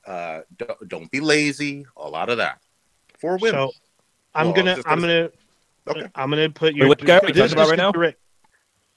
uh, 0.07 0.41
d- 0.59 0.67
don't 0.89 1.11
be 1.11 1.21
lazy, 1.21 1.87
a 1.97 2.09
lot 2.09 2.29
of 2.29 2.39
that. 2.39 2.59
For 3.19 3.37
women. 3.39 3.53
So 3.53 3.73
I'm 4.35 4.47
Well, 4.47 4.55
gonna 4.57 4.75
just 4.77 4.89
I'm 4.89 5.01
gonna- 5.01 5.31
gonna 5.87 6.01
Okay. 6.03 6.11
I'm 6.15 6.31
gonna 6.31 6.51
put 6.51 6.75
your 6.75 6.89
what 6.89 6.99
guy 7.05 7.19
are 7.19 7.21
we 7.25 7.33
talking 7.33 7.53
about 7.53 7.69
right 7.69 7.77
now? 7.79 7.93
direct- 7.93 8.19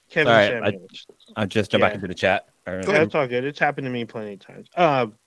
Kevin 0.10 0.32
All 0.32 0.38
right, 0.38 0.54
I- 0.64 0.72
Samuels. 0.72 1.06
I 1.36 1.46
just 1.46 1.72
jumped 1.72 1.82
back 1.82 1.94
into 1.96 2.08
the 2.08 2.14
chat. 2.14 2.48
All 2.68 2.76
right. 2.76 2.86
Go 2.86 2.92
Yeah, 2.94 3.02
it's 3.04 3.16
all 3.16 3.28
good. 3.28 3.44
It's 3.46 3.58
happened 3.60 3.86
to 3.86 3.92
me 3.92 4.06
plenty 4.06 4.34
of 4.34 4.40
times. 4.40 4.68
Um, 4.76 5.18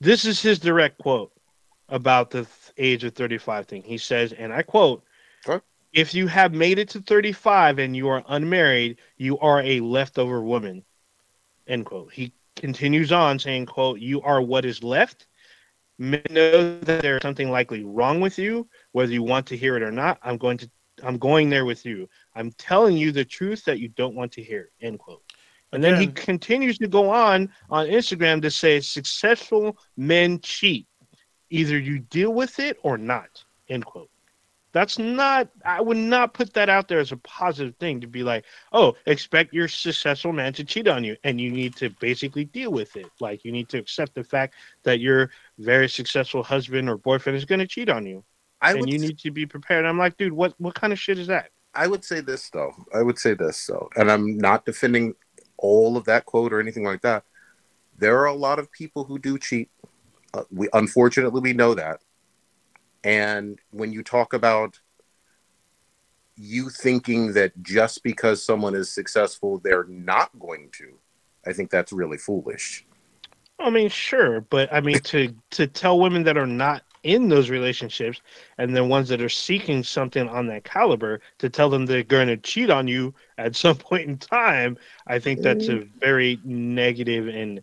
this 0.00 0.24
is 0.24 0.40
his 0.42 0.58
direct 0.58 0.98
quote 0.98 1.32
about 1.88 2.30
the 2.30 2.42
th- 2.42 2.48
age 2.76 3.04
of 3.04 3.14
35 3.14 3.66
thing. 3.66 3.82
He 3.82 3.96
says, 3.98 4.32
and 4.32 4.52
I 4.52 4.62
quote, 4.62 5.04
Okay. 5.46 5.64
If 5.94 6.12
you 6.14 6.26
have 6.26 6.52
made 6.52 6.78
it 6.78 6.90
to 6.90 7.00
35 7.00 7.78
and 7.78 7.96
you 7.96 8.08
are 8.08 8.22
unmarried, 8.28 8.98
you 9.16 9.38
are 9.38 9.62
a 9.62 9.80
leftover 9.80 10.42
woman. 10.42 10.84
End 11.66 11.86
quote. 11.86 12.12
He 12.12 12.34
continues 12.58 13.12
on 13.12 13.38
saying, 13.38 13.66
quote, 13.66 14.00
You 14.00 14.20
are 14.22 14.42
what 14.42 14.64
is 14.64 14.82
left. 14.82 15.26
Men 15.98 16.22
know 16.30 16.78
that 16.80 17.02
there's 17.02 17.22
something 17.22 17.50
likely 17.50 17.84
wrong 17.84 18.20
with 18.20 18.38
you, 18.38 18.68
whether 18.92 19.12
you 19.12 19.22
want 19.22 19.46
to 19.46 19.56
hear 19.56 19.76
it 19.76 19.82
or 19.82 19.90
not. 19.90 20.18
I'm 20.22 20.36
going 20.36 20.58
to 20.58 20.70
I'm 21.02 21.18
going 21.18 21.48
there 21.48 21.64
with 21.64 21.84
you. 21.86 22.08
I'm 22.34 22.52
telling 22.52 22.96
you 22.96 23.12
the 23.12 23.24
truth 23.24 23.64
that 23.64 23.78
you 23.78 23.88
don't 23.88 24.14
want 24.14 24.32
to 24.32 24.42
hear. 24.42 24.70
End 24.80 24.98
quote. 24.98 25.22
And 25.72 25.84
then 25.84 26.00
he 26.00 26.06
continues 26.08 26.78
to 26.78 26.88
go 26.88 27.10
on 27.10 27.50
on 27.68 27.86
Instagram 27.86 28.40
to 28.42 28.50
say 28.50 28.80
successful 28.80 29.76
men 29.96 30.40
cheat. 30.40 30.86
either 31.50 31.78
you 31.78 31.98
deal 31.98 32.32
with 32.32 32.58
it 32.58 32.78
or 32.82 32.98
not. 32.98 33.44
End 33.68 33.84
quote. 33.84 34.10
That's 34.72 34.98
not. 34.98 35.48
I 35.64 35.80
would 35.80 35.96
not 35.96 36.34
put 36.34 36.52
that 36.54 36.68
out 36.68 36.88
there 36.88 36.98
as 36.98 37.12
a 37.12 37.16
positive 37.18 37.74
thing 37.76 38.00
to 38.00 38.06
be 38.06 38.22
like, 38.22 38.44
oh, 38.72 38.94
expect 39.06 39.54
your 39.54 39.66
successful 39.66 40.32
man 40.32 40.52
to 40.54 40.64
cheat 40.64 40.88
on 40.88 41.04
you, 41.04 41.16
and 41.24 41.40
you 41.40 41.50
need 41.50 41.74
to 41.76 41.90
basically 42.00 42.44
deal 42.44 42.70
with 42.70 42.96
it. 42.96 43.06
Like 43.18 43.44
you 43.44 43.52
need 43.52 43.68
to 43.70 43.78
accept 43.78 44.14
the 44.14 44.24
fact 44.24 44.54
that 44.82 45.00
your 45.00 45.30
very 45.58 45.88
successful 45.88 46.42
husband 46.42 46.88
or 46.88 46.98
boyfriend 46.98 47.36
is 47.36 47.44
going 47.44 47.60
to 47.60 47.66
cheat 47.66 47.88
on 47.88 48.06
you, 48.06 48.22
I 48.60 48.72
and 48.72 48.80
would 48.80 48.92
you 48.92 48.98
need 48.98 49.18
to 49.20 49.30
be 49.30 49.46
prepared. 49.46 49.86
I'm 49.86 49.98
like, 49.98 50.16
dude, 50.16 50.32
what 50.32 50.54
what 50.58 50.74
kind 50.74 50.92
of 50.92 50.98
shit 50.98 51.18
is 51.18 51.28
that? 51.28 51.50
I 51.74 51.86
would 51.86 52.04
say 52.04 52.20
this 52.20 52.50
though. 52.50 52.72
I 52.94 53.02
would 53.02 53.18
say 53.18 53.34
this 53.34 53.66
though, 53.66 53.88
and 53.96 54.10
I'm 54.10 54.36
not 54.36 54.66
defending 54.66 55.14
all 55.56 55.96
of 55.96 56.04
that 56.04 56.26
quote 56.26 56.52
or 56.52 56.60
anything 56.60 56.84
like 56.84 57.02
that. 57.02 57.24
There 57.96 58.18
are 58.18 58.26
a 58.26 58.34
lot 58.34 58.58
of 58.58 58.70
people 58.70 59.04
who 59.04 59.18
do 59.18 59.38
cheat. 59.38 59.70
Uh, 60.34 60.44
we 60.50 60.68
unfortunately 60.72 61.40
we 61.40 61.52
know 61.52 61.74
that. 61.74 62.00
And 63.04 63.58
when 63.70 63.92
you 63.92 64.02
talk 64.02 64.32
about 64.32 64.78
you 66.36 66.70
thinking 66.70 67.32
that 67.32 67.52
just 67.62 68.02
because 68.02 68.44
someone 68.44 68.74
is 68.74 68.90
successful, 68.90 69.58
they're 69.58 69.84
not 69.84 70.30
going 70.38 70.70
to, 70.78 70.98
I 71.46 71.52
think 71.52 71.70
that's 71.70 71.92
really 71.92 72.18
foolish. 72.18 72.86
I 73.60 73.70
mean, 73.70 73.88
sure, 73.88 74.40
but 74.42 74.72
I 74.72 74.80
mean 74.80 75.00
to 75.00 75.34
to 75.50 75.66
tell 75.66 75.98
women 75.98 76.22
that 76.24 76.36
are 76.36 76.46
not 76.46 76.84
in 77.02 77.28
those 77.28 77.50
relationships 77.50 78.20
and 78.58 78.76
the 78.76 78.84
ones 78.84 79.08
that 79.08 79.22
are 79.22 79.28
seeking 79.28 79.82
something 79.82 80.28
on 80.28 80.46
that 80.48 80.64
caliber 80.64 81.20
to 81.38 81.48
tell 81.48 81.70
them 81.70 81.86
they're 81.86 82.02
going 82.02 82.28
to 82.28 82.36
cheat 82.36 82.70
on 82.70 82.86
you 82.86 83.14
at 83.36 83.56
some 83.56 83.76
point 83.90 84.08
in 84.08 84.18
time, 84.18 84.76
I 85.06 85.18
think 85.18 85.40
that's 85.40 85.68
a 85.68 85.86
very 85.98 86.38
negative 86.44 87.28
and 87.28 87.62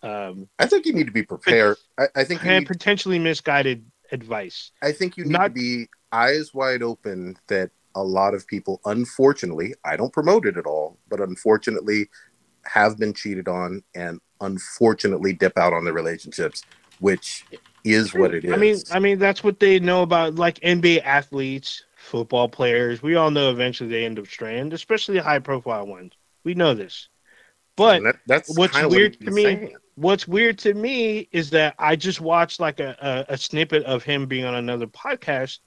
um, 0.00 0.48
I 0.60 0.66
think 0.66 0.86
you 0.86 0.92
need 0.92 1.06
to 1.06 1.12
be 1.12 1.24
prepared. 1.24 1.76
I, 1.98 2.06
I 2.14 2.24
think 2.24 2.44
you 2.44 2.50
and 2.50 2.66
potentially 2.66 3.18
misguided 3.18 3.84
advice. 4.12 4.72
I 4.82 4.92
think 4.92 5.16
you 5.16 5.24
need 5.24 5.32
not- 5.32 5.48
to 5.48 5.50
be 5.54 5.88
eyes 6.12 6.54
wide 6.54 6.82
open 6.82 7.36
that 7.48 7.70
a 7.94 8.02
lot 8.02 8.34
of 8.34 8.46
people, 8.46 8.80
unfortunately, 8.84 9.74
I 9.84 9.96
don't 9.96 10.12
promote 10.12 10.46
it 10.46 10.56
at 10.56 10.66
all, 10.66 10.98
but 11.08 11.20
unfortunately, 11.20 12.08
have 12.64 12.98
been 12.98 13.12
cheated 13.12 13.48
on 13.48 13.82
and 13.94 14.20
unfortunately 14.40 15.32
dip 15.32 15.56
out 15.58 15.72
on 15.72 15.84
their 15.84 15.94
relationships, 15.94 16.62
which 17.00 17.44
is 17.84 18.14
what 18.14 18.34
it 18.34 18.44
is. 18.44 18.52
I 18.52 18.56
mean, 18.56 18.76
I 18.92 18.98
mean 18.98 19.18
that's 19.18 19.42
what 19.42 19.58
they 19.58 19.80
know 19.80 20.02
about 20.02 20.36
like 20.36 20.60
NBA 20.60 21.02
athletes, 21.02 21.84
football 21.96 22.48
players. 22.48 23.02
We 23.02 23.16
all 23.16 23.30
know 23.30 23.50
eventually 23.50 23.88
they 23.88 24.04
end 24.04 24.18
up 24.18 24.26
straying, 24.26 24.72
especially 24.72 25.18
high 25.18 25.38
profile 25.38 25.86
ones. 25.86 26.12
We 26.44 26.54
know 26.54 26.74
this. 26.74 27.08
But 27.76 28.02
that, 28.02 28.16
that's 28.26 28.56
what's 28.56 28.80
weird 28.82 29.20
to 29.20 29.30
me- 29.30 29.42
saying. 29.42 29.76
What's 30.00 30.28
weird 30.28 30.58
to 30.58 30.74
me 30.74 31.28
is 31.32 31.50
that 31.50 31.74
I 31.78 31.96
just 31.96 32.20
watched 32.20 32.60
like 32.60 32.80
a, 32.80 32.96
a, 33.28 33.34
a 33.34 33.36
snippet 33.38 33.82
of 33.84 34.04
him 34.04 34.26
being 34.26 34.44
on 34.44 34.54
another 34.54 34.86
podcast, 34.86 35.58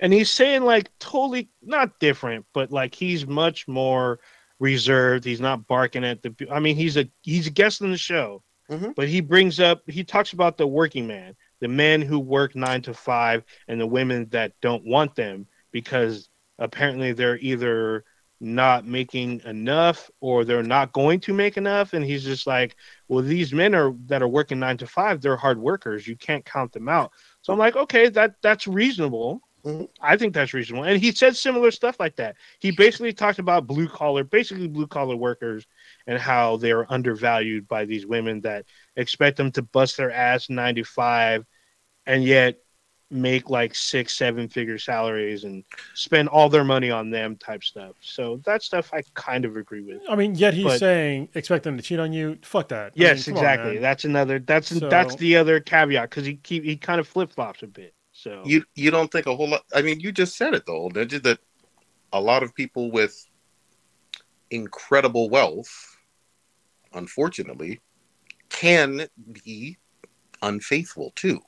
and 0.00 0.12
he's 0.12 0.30
saying 0.30 0.62
like 0.64 0.90
totally 0.98 1.48
not 1.62 1.98
different, 1.98 2.46
but 2.52 2.70
like 2.70 2.94
he's 2.94 3.26
much 3.26 3.66
more 3.66 4.20
reserved. 4.58 5.24
He's 5.24 5.40
not 5.40 5.66
barking 5.66 6.04
at 6.04 6.22
the. 6.22 6.34
I 6.50 6.60
mean, 6.60 6.76
he's 6.76 6.96
a 6.96 7.08
he's 7.22 7.46
a 7.46 7.50
guest 7.50 7.82
on 7.82 7.90
the 7.90 7.96
show, 7.96 8.42
Mhm. 8.70 8.94
but 8.94 9.08
he 9.08 9.20
brings 9.20 9.58
up 9.60 9.82
he 9.88 10.04
talks 10.04 10.32
about 10.32 10.56
the 10.56 10.66
working 10.66 11.06
man, 11.06 11.34
the 11.60 11.68
men 11.68 12.00
who 12.00 12.18
work 12.18 12.54
nine 12.54 12.82
to 12.82 12.94
five, 12.94 13.44
and 13.68 13.80
the 13.80 13.86
women 13.86 14.28
that 14.30 14.52
don't 14.60 14.84
want 14.84 15.14
them 15.16 15.46
because 15.72 16.28
apparently 16.58 17.12
they're 17.12 17.38
either 17.38 18.04
not 18.42 18.86
making 18.86 19.40
enough 19.44 20.10
or 20.20 20.44
they're 20.44 20.64
not 20.64 20.92
going 20.92 21.20
to 21.20 21.32
make 21.32 21.56
enough. 21.56 21.92
And 21.94 22.04
he's 22.04 22.24
just 22.24 22.46
like 22.46 22.76
well 23.08 23.24
these 23.24 23.52
men 23.52 23.74
are 23.74 23.94
that 24.06 24.22
are 24.22 24.28
working 24.28 24.58
9 24.58 24.78
to 24.78 24.86
5 24.86 25.20
they're 25.20 25.36
hard 25.36 25.58
workers. 25.58 26.06
You 26.08 26.16
can't 26.16 26.44
count 26.44 26.72
them 26.72 26.88
out. 26.88 27.12
So 27.42 27.52
i'm 27.52 27.58
like 27.58 27.76
okay 27.76 28.08
that 28.10 28.34
that's 28.42 28.66
reasonable. 28.66 29.40
Mhm. 29.64 29.88
i 30.00 30.16
think 30.16 30.34
that's 30.34 30.54
reasonable. 30.54 30.84
And 30.84 31.00
he 31.00 31.12
said 31.12 31.36
similar 31.36 31.70
stuff 31.70 32.00
like 32.00 32.16
that. 32.16 32.36
He 32.58 32.72
basically 32.72 33.12
talked 33.12 33.38
about 33.38 33.66
blue 33.68 33.88
collar 33.88 34.24
basically 34.24 34.66
blue 34.68 34.88
collar 34.88 35.16
workers 35.16 35.66
and 36.08 36.18
how 36.18 36.56
they're 36.56 36.92
undervalued 36.92 37.68
by 37.68 37.84
these 37.84 38.06
women 38.06 38.40
that 38.42 38.66
expect 38.96 39.36
them 39.36 39.52
to 39.52 39.62
bust 39.62 39.96
their 39.96 40.10
ass 40.10 40.50
95 40.50 41.46
and 42.06 42.24
yet 42.24 42.58
make 43.12 43.50
like 43.50 43.74
six 43.74 44.16
seven 44.16 44.48
figure 44.48 44.78
salaries 44.78 45.44
and 45.44 45.62
spend 45.94 46.28
all 46.28 46.48
their 46.48 46.64
money 46.64 46.90
on 46.90 47.10
them 47.10 47.36
type 47.36 47.62
stuff 47.62 47.94
so 48.00 48.40
that 48.44 48.62
stuff 48.62 48.90
i 48.94 49.02
kind 49.14 49.44
of 49.44 49.56
agree 49.56 49.82
with 49.82 50.00
I 50.08 50.16
mean, 50.16 50.34
yet 50.34 50.54
he's 50.54 50.64
But- 50.64 50.80
saying 50.80 51.28
expect 51.34 51.64
them 51.64 51.76
to 51.76 51.82
cheat 51.82 51.98
on 52.00 52.12
you. 52.12 52.38
Fuck 52.42 52.68
that. 52.68 52.86
I 52.88 52.92
yes 52.94 53.26
mean, 53.26 53.36
come 53.36 53.44
on, 53.44 53.52
exactly 53.52 53.78
that's 53.78 54.04
another 54.04 54.38
that's 54.38 54.68
So- 54.68 54.88
that's 54.88 55.14
the 55.16 55.36
other 55.36 55.60
caveat 55.60 56.10
because 56.10 56.24
he 56.24 56.36
keep 56.36 56.64
he 56.64 56.76
kind 56.76 56.98
of 57.00 57.06
flip-flops 57.06 57.62
a 57.62 57.66
bit 57.66 57.94
so 58.12 58.42
You 58.44 58.64
you 58.74 58.90
don't 58.90 59.10
think 59.10 59.26
a 59.26 59.34
whole 59.34 59.48
lot. 59.48 59.64
I 59.74 59.82
mean, 59.82 60.00
you 60.00 60.12
just 60.12 60.36
said 60.36 60.54
it 60.54 60.64
though, 60.66 60.88
did 60.90 61.12
you? 61.12 61.18
That 61.20 61.38
a 62.12 62.20
lot 62.20 62.42
of 62.42 62.54
people 62.54 62.90
with 62.90 63.26
incredible 64.50 65.30
wealth, 65.30 65.96
unfortunately, 66.92 67.80
can 68.50 69.06
be 69.44 69.78
unfaithful 70.42 71.12
too. 71.16 71.40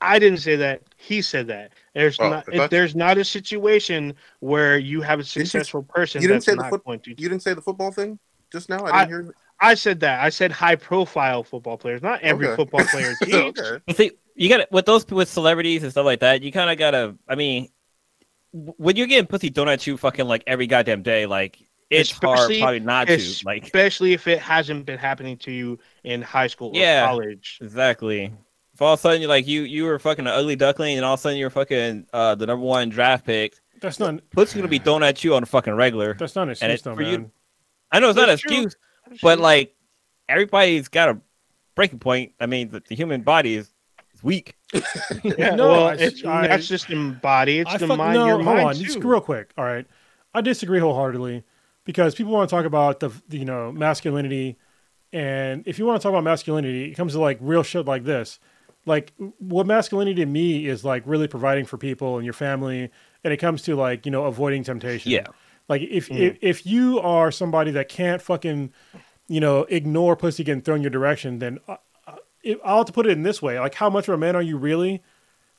I 0.00 0.18
didn't 0.18 0.40
say 0.40 0.56
that. 0.56 0.82
He 0.96 1.22
said 1.22 1.46
that. 1.48 1.72
There's 1.94 2.18
Oh, 2.20 2.28
not 2.28 2.54
I 2.54 2.66
there's 2.66 2.94
not 2.94 3.16
a 3.18 3.24
situation 3.24 4.14
where 4.40 4.78
you 4.78 5.00
have 5.00 5.20
a 5.20 5.24
successful 5.24 5.82
person 5.82 6.20
you 6.22 6.28
didn't 6.28 6.38
that's 6.38 6.46
say 6.46 6.52
the 6.52 6.62
not 6.62 6.70
foot- 6.70 6.84
going. 6.84 7.00
You 7.06 7.14
didn't 7.14 7.40
say 7.40 7.54
the 7.54 7.62
football 7.62 7.90
thing 7.92 8.18
just 8.52 8.68
now. 8.68 8.84
I 8.84 8.90
I- 9.02 9.04
didn't 9.06 9.24
hear. 9.26 9.34
I 9.58 9.72
said 9.74 10.00
that. 10.00 10.22
I 10.22 10.28
said 10.28 10.52
high 10.52 10.76
profile 10.76 11.42
football 11.42 11.78
players. 11.78 12.02
Not 12.02 12.20
every 12.20 12.46
Okay. 12.46 12.56
football 12.56 12.84
player 12.84 13.14
cheats. 13.24 13.34
okay. 13.34 13.82
You 13.86 13.94
see, 13.94 14.10
you 14.34 14.50
got 14.50 14.58
to 14.58 14.68
with 14.70 14.84
those 14.84 15.06
with 15.08 15.30
celebrities 15.30 15.82
and 15.82 15.90
stuff 15.90 16.04
like 16.04 16.20
that. 16.20 16.42
You 16.42 16.52
kind 16.52 16.70
of 16.70 16.76
gotta. 16.76 17.16
I 17.26 17.36
mean, 17.36 17.68
when 18.52 18.96
you're 18.96 19.06
getting 19.06 19.26
pussy 19.26 19.48
thrown 19.48 19.68
at 19.70 19.86
you, 19.86 19.96
fucking 19.96 20.26
like 20.26 20.44
every 20.46 20.66
goddamn 20.66 21.02
day, 21.02 21.24
like 21.24 21.58
it's 21.88 22.10
Especially- 22.12 22.60
hard 22.60 22.80
probably 22.80 22.80
not 22.80 23.06
to. 23.08 23.34
Like 23.46 23.64
Especially 23.64 24.12
if 24.12 24.26
it 24.26 24.40
hasn't 24.40 24.84
been 24.84 24.98
happening 24.98 25.38
to 25.38 25.50
you 25.50 25.78
in 26.04 26.20
high 26.20 26.48
school 26.48 26.68
or 26.76 26.78
Yeah. 26.78 27.06
college. 27.06 27.58
exactly. 27.62 28.32
If 28.76 28.82
all 28.82 28.92
of 28.92 28.98
a 28.98 29.00
sudden 29.00 29.22
you're 29.22 29.30
like 29.30 29.46
you 29.46 29.62
you 29.62 29.84
were 29.84 29.98
fucking 29.98 30.26
an 30.26 30.32
ugly 30.34 30.54
duckling, 30.54 30.96
and 30.98 31.04
all 31.06 31.14
of 31.14 31.20
a 31.20 31.22
sudden 31.22 31.38
you're 31.38 31.48
fucking 31.48 32.06
uh 32.12 32.34
the 32.34 32.44
number 32.44 32.62
one 32.66 32.90
draft 32.90 33.24
pick, 33.24 33.54
That's 33.80 33.98
not. 33.98 34.20
pussy's 34.32 34.54
gonna 34.56 34.68
be 34.68 34.78
thrown 34.78 35.02
at 35.02 35.24
you 35.24 35.34
on 35.34 35.42
a 35.42 35.46
fucking 35.46 35.72
regular. 35.72 36.12
That's 36.12 36.34
not 36.36 36.42
an 36.42 36.50
excuse, 36.50 36.72
it's 36.74 36.82
though, 36.82 36.94
for 36.94 37.00
you- 37.00 37.30
I 37.90 38.00
know 38.00 38.10
it's 38.10 38.16
not 38.18 38.24
an 38.24 38.32
That's 38.32 38.42
true. 38.42 38.64
excuse, 38.64 38.76
but 39.22 39.38
like 39.38 39.74
everybody's 40.28 40.88
got 40.88 41.08
a 41.08 41.18
breaking 41.74 42.00
point. 42.00 42.32
I 42.38 42.44
mean, 42.44 42.68
the, 42.68 42.82
the 42.86 42.94
human 42.94 43.22
body 43.22 43.54
is, 43.54 43.72
is 44.12 44.22
weak. 44.22 44.56
yeah, 45.22 45.54
No, 45.54 45.68
well, 45.70 45.86
I- 45.88 45.94
it's 45.94 46.22
I- 46.22 46.46
that's 46.48 46.68
just 46.68 46.88
the 46.88 47.16
body. 47.22 47.60
It's 47.60 47.70
I 47.72 47.78
the 47.78 47.86
fuck- 47.86 47.96
mind. 47.96 48.14
no, 48.14 48.26
your 48.26 48.34
hold 48.42 48.44
mind 48.56 48.68
on. 48.68 48.74
too. 48.74 48.84
Just 48.84 48.98
real 48.98 49.22
quick. 49.22 49.52
All 49.56 49.64
right, 49.64 49.86
I 50.34 50.42
disagree 50.42 50.80
wholeheartedly 50.80 51.44
because 51.84 52.14
people 52.14 52.32
want 52.32 52.50
to 52.50 52.54
talk 52.54 52.66
about 52.66 53.00
the 53.00 53.08
the, 53.28 53.38
you 53.38 53.46
know 53.46 53.72
masculinity, 53.72 54.58
and 55.14 55.62
if 55.66 55.78
you 55.78 55.86
want 55.86 55.98
to 55.98 56.02
talk 56.02 56.10
about 56.10 56.24
masculinity, 56.24 56.90
it 56.90 56.94
comes 56.94 57.12
to 57.14 57.20
like 57.20 57.38
real 57.40 57.62
shit 57.62 57.86
like 57.86 58.04
this. 58.04 58.38
Like 58.86 59.12
what 59.38 59.66
masculinity 59.66 60.22
to 60.24 60.26
me 60.26 60.66
is 60.66 60.84
like 60.84 61.02
really 61.06 61.26
providing 61.28 61.64
for 61.66 61.76
people 61.76 62.16
and 62.16 62.24
your 62.24 62.32
family, 62.32 62.90
and 63.24 63.32
it 63.32 63.38
comes 63.38 63.62
to 63.62 63.74
like 63.76 64.06
you 64.06 64.12
know 64.12 64.24
avoiding 64.24 64.62
temptation. 64.62 65.12
Yeah. 65.12 65.26
Like 65.68 65.82
if 65.82 66.08
Mm. 66.08 66.20
if, 66.20 66.38
if 66.40 66.66
you 66.66 67.00
are 67.00 67.32
somebody 67.32 67.72
that 67.72 67.88
can't 67.88 68.22
fucking 68.22 68.72
you 69.28 69.40
know 69.40 69.62
ignore 69.68 70.14
pussy 70.16 70.44
getting 70.44 70.62
thrown 70.62 70.82
your 70.82 70.90
direction, 70.90 71.40
then 71.40 71.58
uh, 71.66 71.76
uh, 72.06 72.54
I'll 72.64 72.78
have 72.78 72.86
to 72.86 72.92
put 72.92 73.06
it 73.06 73.10
in 73.10 73.22
this 73.24 73.42
way: 73.42 73.58
like 73.58 73.74
how 73.74 73.90
much 73.90 74.06
of 74.06 74.14
a 74.14 74.18
man 74.18 74.36
are 74.36 74.42
you 74.42 74.56
really? 74.56 75.02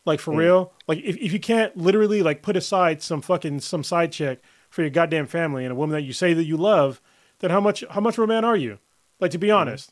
Like 0.05 0.21
for 0.21 0.33
Mm. 0.33 0.37
real? 0.37 0.73
Like 0.87 0.99
if, 0.99 1.17
if 1.17 1.33
you 1.33 1.39
can't 1.41 1.75
literally 1.75 2.23
like 2.23 2.41
put 2.41 2.55
aside 2.55 3.01
some 3.01 3.21
fucking 3.21 3.59
some 3.59 3.83
side 3.83 4.13
chick 4.13 4.41
for 4.69 4.81
your 4.83 4.89
goddamn 4.89 5.25
family 5.27 5.65
and 5.65 5.73
a 5.73 5.75
woman 5.75 5.93
that 5.95 6.03
you 6.03 6.13
say 6.13 6.33
that 6.33 6.45
you 6.45 6.55
love, 6.55 7.01
then 7.39 7.51
how 7.51 7.59
much 7.59 7.83
how 7.89 7.99
much 7.99 8.17
of 8.17 8.23
a 8.23 8.27
man 8.27 8.45
are 8.45 8.55
you? 8.55 8.79
Like 9.19 9.31
to 9.31 9.37
be 9.37 9.51
honest. 9.51 9.91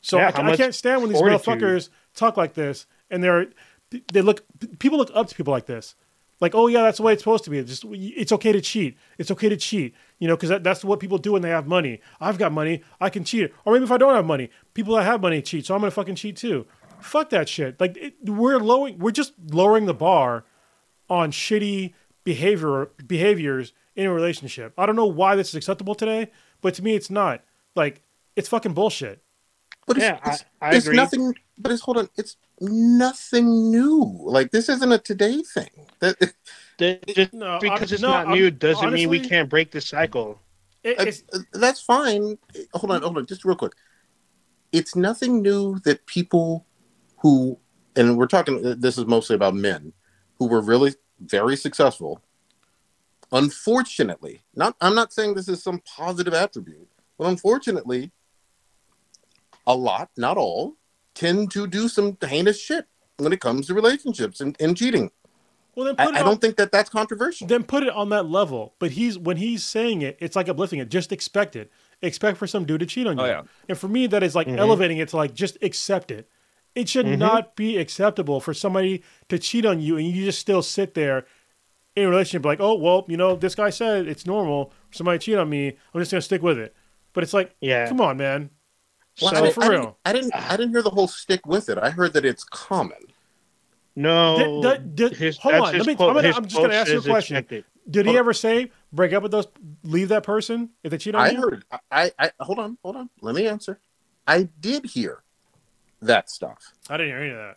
So 0.00 0.16
Mm. 0.18 0.20
Yeah, 0.20 0.32
I, 0.34 0.40
I 0.40 0.42
much 0.50 0.56
can't 0.58 0.74
stand 0.74 1.02
when 1.02 1.10
these 1.10 1.20
fortitude? 1.20 1.46
motherfuckers 1.46 1.88
talk 2.14 2.36
like 2.36 2.54
this 2.54 2.86
and 3.10 3.22
they're 3.22 3.48
they 4.12 4.22
look 4.22 4.44
people 4.78 4.98
look 4.98 5.10
up 5.14 5.28
to 5.28 5.34
people 5.34 5.52
like 5.52 5.66
this. 5.66 5.94
Like, 6.40 6.56
oh 6.56 6.66
yeah, 6.66 6.82
that's 6.82 6.96
the 6.96 7.04
way 7.04 7.12
it's 7.12 7.22
supposed 7.22 7.44
to 7.44 7.50
be. 7.50 7.58
It's 7.58 7.70
just 7.70 7.84
it's 7.92 8.32
okay 8.32 8.50
to 8.50 8.60
cheat. 8.60 8.96
It's 9.16 9.30
okay 9.30 9.48
to 9.48 9.56
cheat. 9.56 9.94
You 10.18 10.26
know, 10.26 10.34
because 10.34 10.48
that, 10.48 10.64
that's 10.64 10.84
what 10.84 10.98
people 10.98 11.18
do 11.18 11.32
when 11.32 11.42
they 11.42 11.50
have 11.50 11.68
money. 11.68 12.00
I've 12.20 12.36
got 12.36 12.50
money, 12.52 12.82
I 13.00 13.10
can 13.10 13.22
cheat. 13.22 13.52
Or 13.64 13.72
maybe 13.72 13.84
if 13.84 13.92
I 13.92 13.96
don't 13.96 14.14
have 14.14 14.26
money, 14.26 14.50
people 14.74 14.96
that 14.96 15.04
have 15.04 15.20
money 15.20 15.40
cheat, 15.40 15.66
so 15.66 15.74
I'm 15.74 15.80
gonna 15.80 15.92
fucking 15.92 16.16
cheat 16.16 16.36
too. 16.36 16.66
Fuck 17.00 17.30
that 17.30 17.48
shit. 17.48 17.80
Like 17.80 17.96
it, 17.96 18.14
we're 18.24 18.58
lowering, 18.58 18.98
we're 18.98 19.12
just 19.12 19.34
lowering 19.50 19.86
the 19.86 19.94
bar 19.94 20.44
on 21.08 21.30
shitty 21.30 21.94
behavior 22.24 22.90
behaviors 23.06 23.72
in 23.94 24.06
a 24.06 24.12
relationship. 24.12 24.72
I 24.76 24.86
don't 24.86 24.96
know 24.96 25.06
why 25.06 25.36
this 25.36 25.50
is 25.50 25.54
acceptable 25.54 25.94
today, 25.94 26.32
but 26.60 26.74
to 26.74 26.82
me, 26.82 26.96
it's 26.96 27.10
not. 27.10 27.44
Like 27.76 28.02
it's 28.34 28.48
fucking 28.48 28.72
bullshit. 28.72 29.22
But 29.86 29.96
it's, 29.98 30.04
Yeah, 30.06 30.18
it's, 30.26 30.44
I 30.60 30.74
it's 30.74 30.86
agree. 30.86 30.96
nothing. 30.96 31.34
But 31.58 31.72
it's 31.72 31.82
hold 31.82 31.98
on. 31.98 32.08
It's 32.16 32.36
nothing 32.60 33.70
new. 33.70 34.18
Like 34.24 34.50
this 34.50 34.68
isn't 34.68 34.92
a 34.92 34.98
today 34.98 35.42
thing. 35.42 35.70
That 36.00 36.16
The- 36.78 36.98
just 37.08 37.32
No, 37.34 37.58
because 37.60 37.92
it's 37.92 38.02
no, 38.02 38.08
not 38.08 38.26
I'm- 38.28 38.34
new 38.36 38.50
doesn't 38.50 38.92
mean 38.92 39.08
we 39.08 39.20
can't 39.20 39.48
break 39.48 39.70
the 39.70 39.80
cycle. 39.80 40.40
It- 40.84 41.22
that's 41.52 41.80
fine. 41.80 42.38
Hold 42.74 42.90
on, 42.92 43.02
hold 43.02 43.18
on, 43.18 43.26
just 43.26 43.44
real 43.44 43.56
quick. 43.56 43.72
It's 44.72 44.96
nothing 44.96 45.42
new 45.42 45.78
that 45.84 46.06
people 46.06 46.66
who 47.18 47.58
and 47.94 48.16
we're 48.16 48.26
talking. 48.26 48.62
This 48.80 48.96
is 48.98 49.06
mostly 49.06 49.36
about 49.36 49.54
men 49.54 49.92
who 50.38 50.46
were 50.48 50.60
really 50.62 50.94
very 51.20 51.56
successful. 51.56 52.22
Unfortunately, 53.30 54.42
not. 54.54 54.76
I'm 54.80 54.94
not 54.94 55.12
saying 55.12 55.34
this 55.34 55.48
is 55.48 55.62
some 55.62 55.80
positive 55.80 56.34
attribute, 56.34 56.88
but 57.18 57.28
unfortunately, 57.28 58.12
a 59.66 59.74
lot, 59.76 60.10
not 60.16 60.36
all, 60.36 60.76
tend 61.14 61.50
to 61.52 61.66
do 61.66 61.88
some 61.88 62.16
heinous 62.20 62.60
shit 62.60 62.86
when 63.18 63.32
it 63.32 63.40
comes 63.40 63.66
to 63.66 63.74
relationships 63.74 64.40
and, 64.40 64.56
and 64.60 64.76
cheating. 64.76 65.10
Well, 65.74 65.86
then 65.86 65.94
I, 65.98 66.06
put 66.06 66.14
it 66.14 66.18
I 66.20 66.22
don't 66.22 66.40
think 66.40 66.56
that 66.56 66.70
that's 66.72 66.90
controversial. 66.90 67.46
then 67.46 67.62
put 67.64 67.82
it 67.82 67.90
on 67.90 68.10
that 68.10 68.24
level. 68.28 68.74
But 68.78 68.90
he's 68.92 69.18
when 69.18 69.38
he's 69.38 69.64
saying 69.64 70.02
it, 70.02 70.18
it's 70.20 70.36
like 70.36 70.48
uplifting 70.48 70.80
it. 70.80 70.90
Just 70.90 71.12
expect 71.12 71.56
it. 71.56 71.70
Expect 72.02 72.36
for 72.36 72.46
some 72.46 72.64
dude 72.66 72.80
to 72.80 72.86
cheat 72.86 73.06
on 73.06 73.16
you. 73.16 73.22
Oh, 73.24 73.26
yeah. 73.26 73.42
And 73.68 73.78
for 73.78 73.88
me, 73.88 74.06
that 74.08 74.22
is 74.22 74.34
like 74.34 74.48
Mhm. 74.48 74.58
elevating 74.58 74.98
it 74.98 75.08
to 75.10 75.16
like 75.16 75.32
just 75.34 75.56
accept 75.62 76.10
it. 76.10 76.28
It 76.74 76.88
should 76.90 77.06
Mhm. 77.06 77.18
not 77.18 77.56
be 77.56 77.78
acceptable 77.78 78.38
for 78.40 78.52
somebody 78.52 79.02
to 79.28 79.38
cheat 79.38 79.64
on 79.64 79.80
you 79.80 79.96
and 79.96 80.06
you 80.06 80.24
just 80.26 80.40
still 80.40 80.62
sit 80.62 80.92
there 80.94 81.24
in 81.96 82.04
a 82.04 82.08
relationship 82.10 82.44
like, 82.44 82.60
oh 82.60 82.74
well, 82.74 83.06
you 83.08 83.16
know, 83.16 83.34
this 83.36 83.54
guy 83.54 83.70
said 83.70 84.06
it's 84.06 84.26
normal 84.26 84.72
somebody 84.90 85.18
cheat 85.18 85.36
on 85.38 85.48
me. 85.48 85.68
I'm 85.94 86.00
just 86.00 86.10
gonna 86.10 86.20
stick 86.20 86.42
with 86.42 86.58
it. 86.58 86.74
But 87.14 87.22
it's 87.24 87.32
like, 87.32 87.54
Yeah. 87.60 87.88
come 87.88 88.00
on, 88.02 88.18
man. 88.18 88.50
Well, 89.20 89.30
So- 89.30 89.36
I, 89.36 89.40
didn't- 89.42 89.54
for 89.54 89.64
I 89.64 89.68
real. 89.68 89.80
didn't, 89.80 89.96
I 90.06 90.12
didn't. 90.12 90.34
I 90.34 90.56
didn't 90.56 90.70
hear 90.72 90.82
the 90.82 90.90
whole 90.90 91.08
stick 91.08 91.46
with 91.46 91.68
it. 91.68 91.78
I 91.78 91.90
heard 91.90 92.12
that 92.14 92.24
it's 92.24 92.44
common. 92.44 92.98
No, 93.94 94.62
Did- 94.62 94.94
did- 94.96 95.16
his, 95.16 95.36
hold 95.36 95.54
on, 95.54 95.60
let 95.76 95.86
me- 95.86 95.94
quote- 95.94 96.10
I'm 96.10 96.16
gonna- 96.22 96.34
I'm 96.34 96.44
just 96.46 96.56
gonna 96.56 96.74
ask 96.74 96.90
you 96.90 96.98
a 96.98 97.02
question. 97.02 97.36
expected. 97.36 97.64
Did 97.90 98.06
he 98.06 98.12
on. 98.12 98.16
ever 98.18 98.32
say 98.32 98.70
break 98.92 99.12
up 99.12 99.22
with 99.24 99.32
those 99.32 99.48
leave 99.82 100.08
that 100.10 100.22
person 100.22 100.70
if 100.84 100.90
they 100.92 100.98
cheat 100.98 101.14
on 101.14 101.20
I 101.22 101.30
you? 101.32 101.40
heard. 101.42 101.64
I, 101.90 102.12
I. 102.18 102.30
Hold 102.40 102.58
on. 102.60 102.78
Hold 102.82 102.96
on. 102.96 103.10
Let 103.20 103.34
me 103.34 103.46
answer. 103.48 103.80
I 104.26 104.44
did 104.60 104.86
hear 104.86 105.22
that 106.00 106.30
stuff. 106.30 106.58
I 106.88 106.96
didn't 106.96 107.10
hear 107.12 107.18
any 107.20 107.30
of 107.30 107.36
that. 107.36 107.56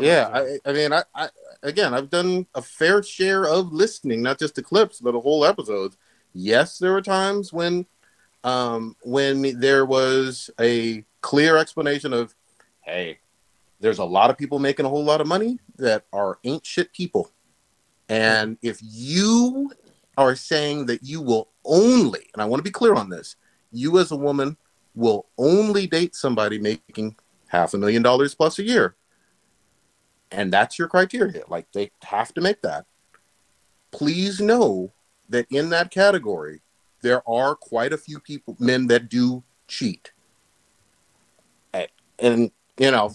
Yeah. 0.00 0.28
I, 0.32 0.58
I 0.68 0.72
mean, 0.74 0.92
I, 0.92 1.02
I. 1.14 1.30
Again, 1.62 1.92
I've 1.94 2.10
done 2.10 2.46
a 2.54 2.60
fair 2.62 3.02
share 3.02 3.46
of 3.46 3.72
listening, 3.72 4.22
not 4.22 4.38
just 4.38 4.54
to 4.56 4.62
clips, 4.62 5.00
but 5.00 5.14
a 5.16 5.20
whole 5.20 5.44
episodes. 5.46 5.96
Yes, 6.34 6.78
there 6.78 6.92
were 6.92 7.02
times 7.02 7.52
when, 7.52 7.86
um, 8.48 8.96
when 9.02 9.60
there 9.60 9.84
was 9.84 10.48
a 10.58 11.04
clear 11.20 11.58
explanation 11.58 12.14
of, 12.14 12.34
hey, 12.80 13.18
there's 13.78 13.98
a 13.98 14.04
lot 14.04 14.30
of 14.30 14.38
people 14.38 14.58
making 14.58 14.86
a 14.86 14.88
whole 14.88 15.04
lot 15.04 15.20
of 15.20 15.26
money 15.26 15.58
that 15.76 16.06
are 16.14 16.38
ain't 16.44 16.64
shit 16.64 16.90
people. 16.94 17.30
And 18.08 18.56
if 18.62 18.78
you 18.80 19.70
are 20.16 20.34
saying 20.34 20.86
that 20.86 21.02
you 21.02 21.20
will 21.20 21.50
only, 21.66 22.26
and 22.32 22.42
I 22.42 22.46
want 22.46 22.60
to 22.60 22.64
be 22.64 22.70
clear 22.70 22.94
on 22.94 23.10
this, 23.10 23.36
you 23.70 23.98
as 23.98 24.12
a 24.12 24.16
woman 24.16 24.56
will 24.94 25.26
only 25.36 25.86
date 25.86 26.14
somebody 26.14 26.58
making 26.58 27.16
half 27.48 27.74
a 27.74 27.78
million 27.78 28.02
dollars 28.02 28.34
plus 28.34 28.58
a 28.58 28.62
year. 28.62 28.96
And 30.30 30.50
that's 30.50 30.78
your 30.78 30.88
criteria. 30.88 31.42
Like 31.48 31.70
they 31.72 31.90
have 32.02 32.32
to 32.32 32.40
make 32.40 32.62
that. 32.62 32.86
Please 33.90 34.40
know 34.40 34.92
that 35.28 35.46
in 35.50 35.68
that 35.68 35.90
category, 35.90 36.62
there 37.02 37.28
are 37.28 37.54
quite 37.54 37.92
a 37.92 37.98
few 37.98 38.18
people, 38.20 38.56
men 38.58 38.86
that 38.88 39.08
do 39.08 39.42
cheat. 39.66 40.12
And, 41.72 41.88
and 42.18 42.50
you 42.78 42.90
know, 42.90 43.12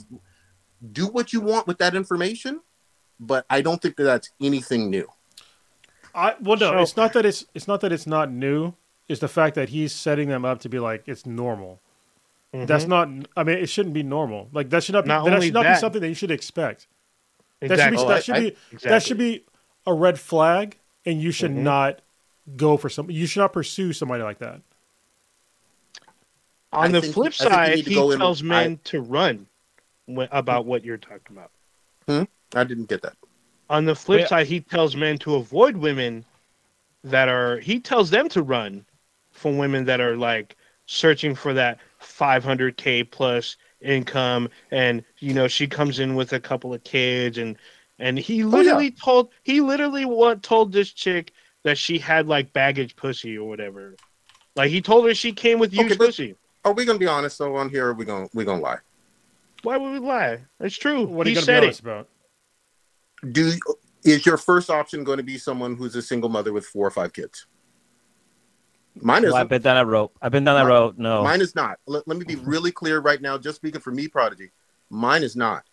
do 0.91 1.07
what 1.07 1.33
you 1.33 1.41
want 1.41 1.67
with 1.67 1.77
that 1.79 1.95
information, 1.95 2.61
but 3.19 3.45
I 3.49 3.61
don't 3.61 3.81
think 3.81 3.95
that 3.97 4.03
that's 4.03 4.29
anything 4.41 4.89
new. 4.89 5.07
I 6.15 6.35
well 6.41 6.57
no, 6.57 6.71
So- 6.71 6.79
it's 6.79 6.97
not 6.97 7.13
that 7.13 7.25
it's 7.25 7.45
it's 7.53 7.67
not 7.67 7.81
that 7.81 7.91
it's 7.91 8.05
not 8.07 8.31
new. 8.31 8.73
It's 9.09 9.19
the 9.19 9.27
fact 9.27 9.55
that 9.55 9.69
he's 9.69 9.91
setting 9.93 10.29
them 10.29 10.45
up 10.45 10.59
to 10.61 10.69
be 10.69 10.79
like 10.79 11.03
it's 11.07 11.25
normal. 11.25 11.79
That's 12.53 12.85
Mhm. 12.85 12.89
not. 12.89 13.09
I 13.35 13.43
mean, 13.43 13.57
it 13.57 13.67
shouldn't 13.67 13.95
be 13.95 14.03
normal. 14.03 14.47
Like 14.53 14.69
that 14.69 14.83
should 14.83 14.93
not 14.93 15.05
be. 15.05 15.07
Not 15.09 15.25
that 15.25 15.33
only 15.33 15.47
should 15.47 15.53
not 15.55 15.65
be 15.65 15.75
something 15.79 16.01
that 16.01 16.07
you 16.09 16.13
should 16.13 16.31
expect. 16.31 16.87
exactly. 17.61 17.97
That 17.97 17.97
should 17.97 18.05
be. 18.05 18.07
That 18.07 18.15
I- 18.15 18.19
should 18.21 18.35
I- 18.35 18.39
be. 18.39 18.47
exactly. 18.71 18.89
That 18.89 19.03
should 19.03 19.17
be 19.17 19.45
a 19.87 19.93
red 19.93 20.19
flag, 20.19 20.77
and 21.05 21.19
you 21.21 21.31
should 21.31 21.51
Mhm. 21.51 21.63
not 21.63 22.01
go 22.57 22.77
for 22.77 22.89
some. 22.89 23.09
You 23.09 23.25
should 23.25 23.39
not 23.41 23.53
pursue 23.53 23.93
somebody 23.93 24.23
like 24.23 24.39
that. 24.39 24.61
On 26.71 26.85
I 26.85 26.87
the 26.91 27.01
think- 27.01 27.13
flip 27.13 27.33
I 27.33 27.37
think 27.37 27.49
you 27.49 27.49
side, 27.83 27.87
he 27.87 27.93
go 27.95 28.11
in- 28.11 28.19
tells 28.19 28.41
I- 28.41 28.45
men 28.45 28.79
to 28.85 29.01
run 29.01 29.47
when, 30.05 30.27
about 30.31 30.65
what 30.65 30.83
you're 30.83 30.97
talking 30.97 31.37
about. 31.37 31.51
Hmm? 32.07 32.23
I 32.57 32.63
didn't 32.63 32.89
get 32.89 33.01
that. 33.03 33.15
On 33.69 33.85
the 33.85 33.95
flip 33.95 34.21
Yeah. 34.21 34.27
side, 34.27 34.47
he 34.47 34.59
tells 34.59 34.95
men 34.95 35.17
to 35.19 35.35
avoid 35.35 35.77
women 35.77 36.25
that 37.03 37.29
are. 37.29 37.59
He 37.59 37.79
tells 37.79 38.09
them 38.09 38.27
to 38.29 38.41
run 38.41 38.85
from 39.31 39.57
women 39.57 39.85
that 39.85 40.01
are 40.01 40.15
like 40.17 40.55
searching 40.85 41.33
for 41.33 41.53
that 41.53 41.79
500k 41.99 43.03
plus 43.03 43.55
income, 43.81 44.49
and 44.71 45.03
you 45.19 45.33
know 45.33 45.47
she 45.47 45.67
comes 45.67 45.99
in 45.99 46.15
with 46.15 46.33
a 46.33 46.39
couple 46.39 46.73
of 46.73 46.83
kids, 46.83 47.37
and 47.37 47.55
and 47.99 48.17
he 48.19 48.43
Oh, 48.43 48.47
literally 48.47 48.91
told 48.91 49.31
he 49.43 49.61
literally 49.61 50.05
what 50.05 50.43
told 50.43 50.71
this 50.71 50.91
chick 50.91 51.31
that 51.63 51.77
she 51.77 51.97
had 51.97 52.27
like 52.27 52.53
baggage 52.53 52.95
pussy 52.95 53.37
or 53.37 53.47
whatever. 53.47 53.95
Like 54.55 54.69
he 54.69 54.81
told 54.81 55.05
her 55.07 55.15
she 55.15 55.31
came 55.31 55.59
with 55.59 55.73
Okay, 55.77 55.89
but- 55.89 56.07
pussy. 56.07 56.35
Are 56.65 56.71
we 56.71 56.85
gonna 56.85 56.99
be 56.99 57.07
honest 57.07 57.39
though 57.39 57.57
on 57.57 57.69
here? 57.69 57.87
Or 57.87 57.89
are 57.89 57.93
we 57.93 58.05
gonna 58.05 58.27
we 58.33 58.45
gonna 58.45 58.61
lie? 58.61 58.77
Why 59.63 59.77
would 59.77 59.91
we 59.91 59.99
lie? 59.99 60.39
It's 60.59 60.77
true. 60.77 61.05
What 61.05 61.25
are 61.25 61.29
he 61.29 61.35
you 61.35 61.45
going 61.45 61.45
to 61.45 61.51
said 61.53 61.61
be 61.61 61.67
it. 61.67 61.79
about? 61.79 62.09
Do 63.31 63.53
is 64.03 64.25
your 64.25 64.37
first 64.37 64.69
option 64.69 65.05
going 65.05 65.17
to 65.17 65.23
be 65.23 65.37
someone 65.37 65.75
who's 65.75 65.95
a 65.95 66.01
single 66.01 66.29
mother 66.29 66.51
with 66.51 66.65
four 66.65 66.85
or 66.85 66.91
five 66.91 67.13
kids? 67.13 67.47
Mine 68.95 69.23
Well, 69.23 69.35
I've 69.35 69.39
isn't. 69.41 69.47
been 69.49 69.61
down 69.61 69.75
that 69.75 69.91
road. 69.91 70.09
I've 70.21 70.31
been 70.31 70.43
down 70.43 70.55
that 70.55 70.63
Mine- 70.63 70.71
road. 70.71 70.99
No. 70.99 71.23
Mine 71.23 71.41
is 71.41 71.55
not. 71.55 71.79
Let, 71.87 72.07
let 72.07 72.17
me 72.17 72.25
be 72.25 72.35
mm-hmm. 72.35 72.49
really 72.49 72.71
clear 72.71 72.99
right 72.99 73.21
now. 73.21 73.37
Just 73.37 73.55
speaking 73.55 73.81
for 73.81 73.91
me, 73.91 74.07
Prodigy. 74.07 74.51
Mine 74.89 75.23
is 75.23 75.35
not. 75.35 75.63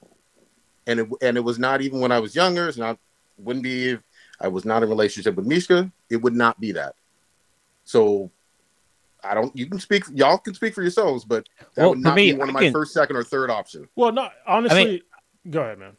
And 0.86 1.00
it 1.00 1.08
and 1.20 1.36
it 1.36 1.40
was 1.40 1.58
not 1.58 1.82
even 1.82 2.00
when 2.00 2.12
I 2.12 2.20
was 2.20 2.34
younger. 2.34 2.68
It's 2.68 2.78
not. 2.78 2.98
Wouldn't 3.38 3.62
be. 3.62 3.98
If 4.40 4.44
I 4.44 4.48
was 4.48 4.64
not 4.64 4.78
in 4.78 4.84
a 4.84 4.86
relationship 4.86 5.34
with 5.36 5.46
Mishka. 5.46 5.90
It 6.10 6.16
would 6.16 6.34
not 6.34 6.58
be 6.60 6.72
that. 6.72 6.94
So, 7.84 8.30
I 9.22 9.34
don't. 9.34 9.54
You 9.56 9.66
can 9.66 9.78
speak. 9.80 10.04
Y'all 10.14 10.38
can 10.38 10.54
speak 10.54 10.74
for 10.74 10.82
yourselves, 10.82 11.24
but 11.24 11.48
that 11.74 11.82
Well, 11.82 11.90
would 11.90 11.98
not 11.98 12.14
me, 12.14 12.32
be 12.32 12.38
one 12.38 12.48
of 12.48 12.56
I 12.56 12.58
my 12.60 12.64
can- 12.64 12.72
first, 12.72 12.92
second, 12.92 13.16
or 13.16 13.24
third 13.24 13.50
option. 13.50 13.88
Well, 13.96 14.12
no. 14.12 14.28
Honestly, 14.46 15.02
go 15.48 15.60
ahead, 15.62 15.78
man. 15.78 15.96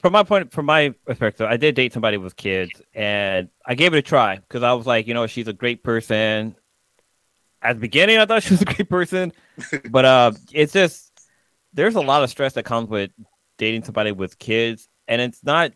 from 0.00 0.12
my 0.12 0.22
point, 0.22 0.52
from 0.52 0.66
my 0.66 0.90
perspective, 1.06 1.46
I 1.50 1.56
did 1.56 1.74
date 1.74 1.92
somebody 1.92 2.18
with 2.18 2.36
kids, 2.36 2.70
and 2.94 3.48
I 3.64 3.74
gave 3.74 3.94
it 3.94 3.98
a 3.98 4.02
try 4.02 4.36
because 4.36 4.62
I 4.62 4.72
was 4.74 4.86
like, 4.86 5.06
you 5.06 5.14
know, 5.14 5.26
she's 5.26 5.48
a 5.48 5.52
great 5.52 5.82
person. 5.82 6.54
At 7.62 7.74
the 7.74 7.80
beginning, 7.80 8.18
I 8.18 8.26
thought 8.26 8.42
she 8.44 8.52
was 8.54 8.62
a 8.62 8.66
great 8.66 8.88
person, 8.88 9.32
but 9.90 10.04
uh, 10.04 10.32
it's 10.52 10.72
just 10.72 11.10
there's 11.74 11.96
a 11.96 12.00
lot 12.00 12.22
of 12.22 12.30
stress 12.30 12.52
that 12.52 12.64
comes 12.64 12.88
with 12.88 13.10
dating 13.58 13.82
somebody 13.84 14.12
with 14.12 14.38
kids, 14.38 14.88
and 15.08 15.20
it's 15.20 15.42
not 15.42 15.72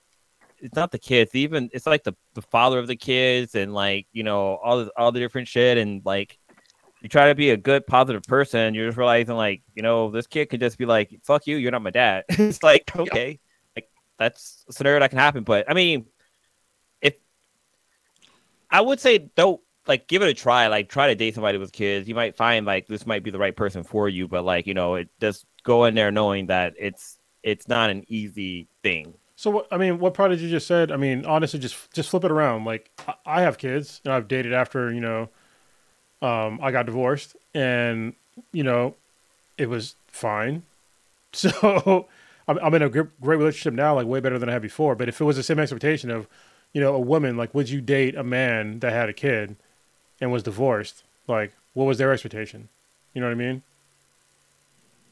it's 0.61 0.77
not 0.77 0.91
the 0.91 0.99
kids 0.99 1.35
even 1.35 1.69
it's 1.73 1.87
like 1.87 2.05
the 2.05 2.15
the 2.35 2.43
father 2.43 2.79
of 2.79 2.87
the 2.87 2.97
kids 2.97 3.55
and 3.55 3.73
like 3.75 4.07
you 4.13 4.23
know 4.23 4.57
all 4.57 4.85
the 4.85 4.91
all 4.97 5.13
the 5.13 5.21
different 5.21 5.49
shit 5.49 5.79
and 5.79 6.03
like 6.05 6.39
you 7.03 7.09
try 7.09 7.29
to 7.29 7.35
be 7.35 7.51
a 7.51 7.57
good 7.57 7.87
positive 7.87 8.23
person 8.25 8.75
you're 8.75 8.87
just 8.87 8.99
realizing 8.99 9.35
like 9.35 9.63
you 9.75 9.83
know 9.83 10.11
this 10.11 10.27
kid 10.27 10.47
could 10.47 10.61
just 10.61 10.79
be 10.79 10.87
like 10.87 11.19
fuck 11.23 11.47
you 11.47 11.57
you're 11.57 11.73
not 11.73 11.83
my 11.83 11.91
dad. 11.91 12.25
It's 12.31 12.63
like 12.63 12.95
okay 12.97 13.39
like 13.77 13.89
that's 14.19 14.65
a 14.69 14.73
scenario 14.73 15.01
that 15.01 15.11
can 15.11 15.19
happen 15.19 15.45
but 15.45 15.69
i 15.71 15.75
mean 15.75 16.07
if 17.01 17.15
i 18.71 18.81
would 18.81 19.01
say 19.01 19.19
don't 19.19 19.61
like 19.87 20.07
give 20.07 20.23
it 20.23 20.29
a 20.29 20.35
try 20.35 20.69
like 20.69 20.89
try 20.89 21.09
to 21.09 21.15
date 21.15 21.35
somebody 21.35 21.59
with 21.59 21.73
kids. 21.73 22.09
You 22.09 22.15
might 22.15 22.37
find 22.37 22.67
like 22.67 22.87
this 22.87 23.07
might 23.07 23.23
be 23.25 23.31
the 23.31 23.39
right 23.39 23.57
person 23.57 23.83
for 23.83 24.09
you 24.09 24.29
but 24.29 24.45
like 24.45 24.67
you 24.67 24.75
know 24.75 24.95
it 24.95 25.09
just 25.21 25.47
go 25.65 25.85
in 25.85 25.95
there 25.95 26.13
knowing 26.13 26.47
that 26.47 26.75
it's 26.79 27.19
it's 27.43 27.67
not 27.67 27.91
an 27.91 28.05
easy 28.07 28.69
thing 28.83 29.15
So 29.41 29.49
what 29.49 29.67
I 29.71 29.79
mean, 29.79 29.99
what 30.01 30.13
part 30.13 30.31
did 30.31 30.41
you 30.43 30.51
just 30.51 30.67
said. 30.67 30.93
I 30.93 30.99
mean, 30.99 31.25
honestly, 31.25 31.59
just 31.59 31.91
just 31.95 32.11
flip 32.11 32.25
it 32.25 32.31
around. 32.31 32.67
Like 32.67 32.91
I- 33.25 33.41
have 33.41 33.57
kids, 33.57 34.03
and 34.05 34.13
I've 34.13 34.29
dated 34.29 34.53
after 34.53 34.93
you 34.93 35.01
know, 35.01 35.31
um, 36.21 36.61
I 36.63 36.71
got 36.71 36.85
divorced, 36.85 37.37
and 37.55 38.13
you 38.53 38.63
know, 38.63 38.97
it 39.57 39.71
was 39.71 39.97
fine. 40.09 40.63
So 41.33 42.09
I'm, 42.49 42.59
I'm 42.59 42.75
in 42.75 42.83
a 42.83 42.89
great, 42.91 43.21
great 43.21 43.37
relationship 43.39 43.73
now, 43.73 43.95
like 43.95 44.07
way 44.07 44.19
better 44.21 44.37
than 44.39 44.49
I 44.49 44.53
had 44.53 44.63
before. 44.63 44.95
But 44.97 45.09
if 45.09 45.21
it 45.21 45.25
was 45.25 45.37
the 45.37 45.45
same 45.45 45.61
expectation 45.61 46.11
of, 46.11 46.27
you 46.73 46.81
know, 46.81 46.93
a 46.93 46.99
woman, 47.01 47.37
like, 47.37 47.55
would 47.55 47.71
you 47.71 47.81
date 47.81 48.17
a 48.17 48.25
man 48.25 48.81
that 48.81 48.93
had 48.93 49.09
a 49.09 49.13
kid 49.13 49.55
and 50.21 50.33
was 50.33 50.43
divorced? 50.43 51.05
Like, 51.29 51.53
what 51.73 51.85
was 51.85 51.99
their 51.99 52.13
expectation? 52.13 52.69
You 53.15 53.21
know 53.21 53.29
what 53.29 53.33
I 53.33 53.37
mean? 53.37 53.63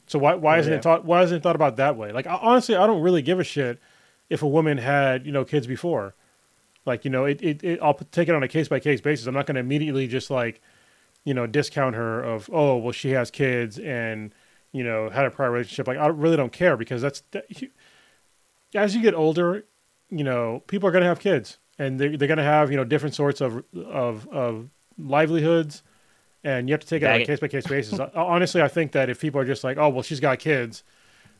So 0.08 0.18
why 0.18 0.34
why 0.34 0.56
Oh, 0.56 0.60
isn't 0.60 0.72
yeah. 0.72 0.78
it 0.80 0.82
thought 0.82 1.04
why 1.06 1.22
isn't 1.22 1.36
it 1.38 1.42
thought 1.42 1.56
about 1.56 1.76
that 1.76 1.96
way? 1.96 2.12
Like 2.12 2.26
I- 2.26 2.38
honestly, 2.42 2.74
I 2.74 2.86
don't 2.86 3.00
really 3.00 3.22
give 3.22 3.38
a 3.40 3.44
shit 3.44 3.78
if 4.30 4.42
a 4.42 4.46
woman 4.48 4.78
had 4.78 5.24
you 5.26 5.32
know 5.32 5.44
kids 5.44 5.66
before. 5.66 6.14
Like 6.86 7.04
you 7.04 7.10
know, 7.10 7.24
it, 7.26 7.42
it, 7.42 7.62
it 7.64 7.78
I'll 7.82 7.94
take 7.94 8.28
it 8.28 8.34
on 8.34 8.42
a 8.42 8.48
case 8.48 8.68
by 8.68 8.80
case 8.80 9.00
basis. 9.00 9.26
I'm 9.26 9.34
not 9.34 9.46
going 9.46 9.56
to 9.56 9.60
immediately 9.60 10.06
just 10.06 10.30
like 10.30 10.60
you 11.24 11.34
know 11.34 11.46
discount 11.46 11.96
her 11.96 12.22
of 12.22 12.48
oh 12.52 12.76
well 12.78 12.92
she 12.92 13.10
has 13.10 13.30
kids 13.30 13.78
and 13.78 14.32
you 14.72 14.82
know 14.84 15.10
had 15.10 15.26
a 15.26 15.30
prior 15.30 15.50
relationship. 15.50 15.86
Like 15.86 15.98
I 15.98 16.06
really 16.06 16.36
don't 16.36 16.52
care 16.52 16.76
because 16.76 17.02
that's 17.02 17.22
that, 17.32 17.60
you- 17.60 17.70
as 18.74 18.94
you 18.94 19.02
get 19.02 19.14
older, 19.14 19.64
you 20.10 20.24
know 20.24 20.62
people 20.66 20.88
are 20.88 20.92
going 20.92 21.02
to 21.02 21.08
have 21.08 21.20
kids 21.20 21.58
and 21.78 21.98
they're, 21.98 22.16
they're 22.16 22.28
going 22.28 22.38
to 22.38 22.44
have 22.44 22.70
you 22.70 22.76
know 22.76 22.84
different 22.84 23.14
sorts 23.14 23.40
of 23.40 23.62
of 23.74 24.26
of 24.28 24.68
livelihoods 24.96 25.82
and 26.44 26.68
you 26.68 26.72
have 26.72 26.80
to 26.80 26.86
take 26.86 27.02
it 27.02 27.06
on 27.06 27.12
a 27.14 27.18
case 27.26 27.40
by 27.40 27.48
case 27.48 27.66
basis. 27.66 27.98
Honestly, 28.14 28.62
I 28.62 28.68
think 28.68 28.92
that 28.92 29.10
if 29.10 29.20
people 29.20 29.40
are 29.40 29.44
just 29.44 29.64
like, 29.64 29.76
"Oh, 29.76 29.88
well, 29.88 30.02
she's 30.02 30.20
got 30.20 30.38
kids," 30.38 30.84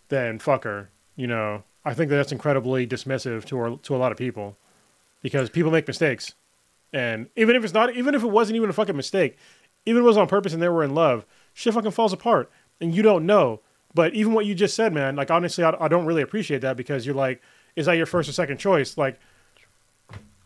then 0.08 0.38
fuck 0.38 0.64
her. 0.64 0.90
you 1.16 1.26
know, 1.26 1.62
I 1.84 1.94
think 1.94 2.10
that 2.10 2.16
that's 2.16 2.32
incredibly 2.32 2.86
dismissive 2.86 3.44
to 3.46 3.58
our, 3.58 3.76
to 3.78 3.96
a 3.96 3.98
lot 3.98 4.12
of 4.12 4.18
people 4.18 4.56
because 5.22 5.50
people 5.50 5.70
make 5.70 5.86
mistakes, 5.86 6.34
and 6.92 7.28
even 7.36 7.56
if 7.56 7.64
it's 7.64 7.74
not, 7.74 7.94
even 7.94 8.14
if 8.14 8.22
it 8.22 8.28
wasn't 8.28 8.56
even 8.56 8.70
a 8.70 8.72
fucking 8.72 8.96
mistake, 8.96 9.36
even 9.86 10.00
if 10.00 10.04
it 10.04 10.06
was 10.06 10.16
on 10.16 10.28
purpose 10.28 10.52
and 10.52 10.62
they 10.62 10.68
were 10.68 10.84
in 10.84 10.94
love, 10.94 11.24
shit 11.54 11.74
fucking 11.74 11.90
falls 11.90 12.12
apart, 12.12 12.50
and 12.80 12.94
you 12.94 13.02
don't 13.02 13.26
know. 13.26 13.60
But 13.94 14.14
even 14.14 14.32
what 14.32 14.46
you 14.46 14.54
just 14.54 14.76
said, 14.76 14.92
man, 14.92 15.16
like 15.16 15.30
honestly, 15.30 15.64
I, 15.64 15.74
I 15.80 15.88
don't 15.88 16.06
really 16.06 16.22
appreciate 16.22 16.60
that 16.60 16.76
because 16.76 17.06
you're 17.06 17.14
like, 17.14 17.42
is 17.74 17.86
that 17.86 17.94
your 17.94 18.06
first 18.06 18.28
or 18.28 18.32
second 18.32 18.58
choice? 18.58 18.98
Like, 18.98 19.18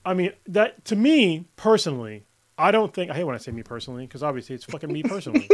I 0.05 0.15
mean, 0.15 0.33
that 0.47 0.85
to 0.87 0.97
me 0.97 1.47
personally, 1.57 2.25
I 2.59 2.71
don't 2.71 2.95
think 2.95 3.11
I 3.11 3.15
hate 3.15 3.25
when 3.25 3.35
I 3.35 3.39
say 3.39 3.53
me 3.53 3.63
personally 3.63 4.07
because 4.07 4.23
obviously 4.23 4.55
it's 4.55 4.65
fucking 4.65 4.93
me 4.93 5.03
personally. 5.05 5.49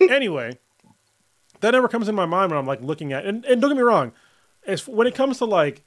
anyway, 0.00 0.58
that 1.60 1.70
never 1.70 1.88
comes 1.88 2.08
in 2.08 2.14
my 2.14 2.26
mind 2.26 2.50
when 2.50 2.58
I'm 2.58 2.66
like 2.66 2.82
looking 2.82 3.12
at 3.12 3.24
and, 3.24 3.44
and 3.44 3.60
don't 3.60 3.70
get 3.70 3.76
me 3.76 3.82
wrong, 3.82 4.12
as 4.66 4.86
when 4.86 5.06
it 5.06 5.14
comes 5.14 5.38
to 5.38 5.44
like 5.44 5.82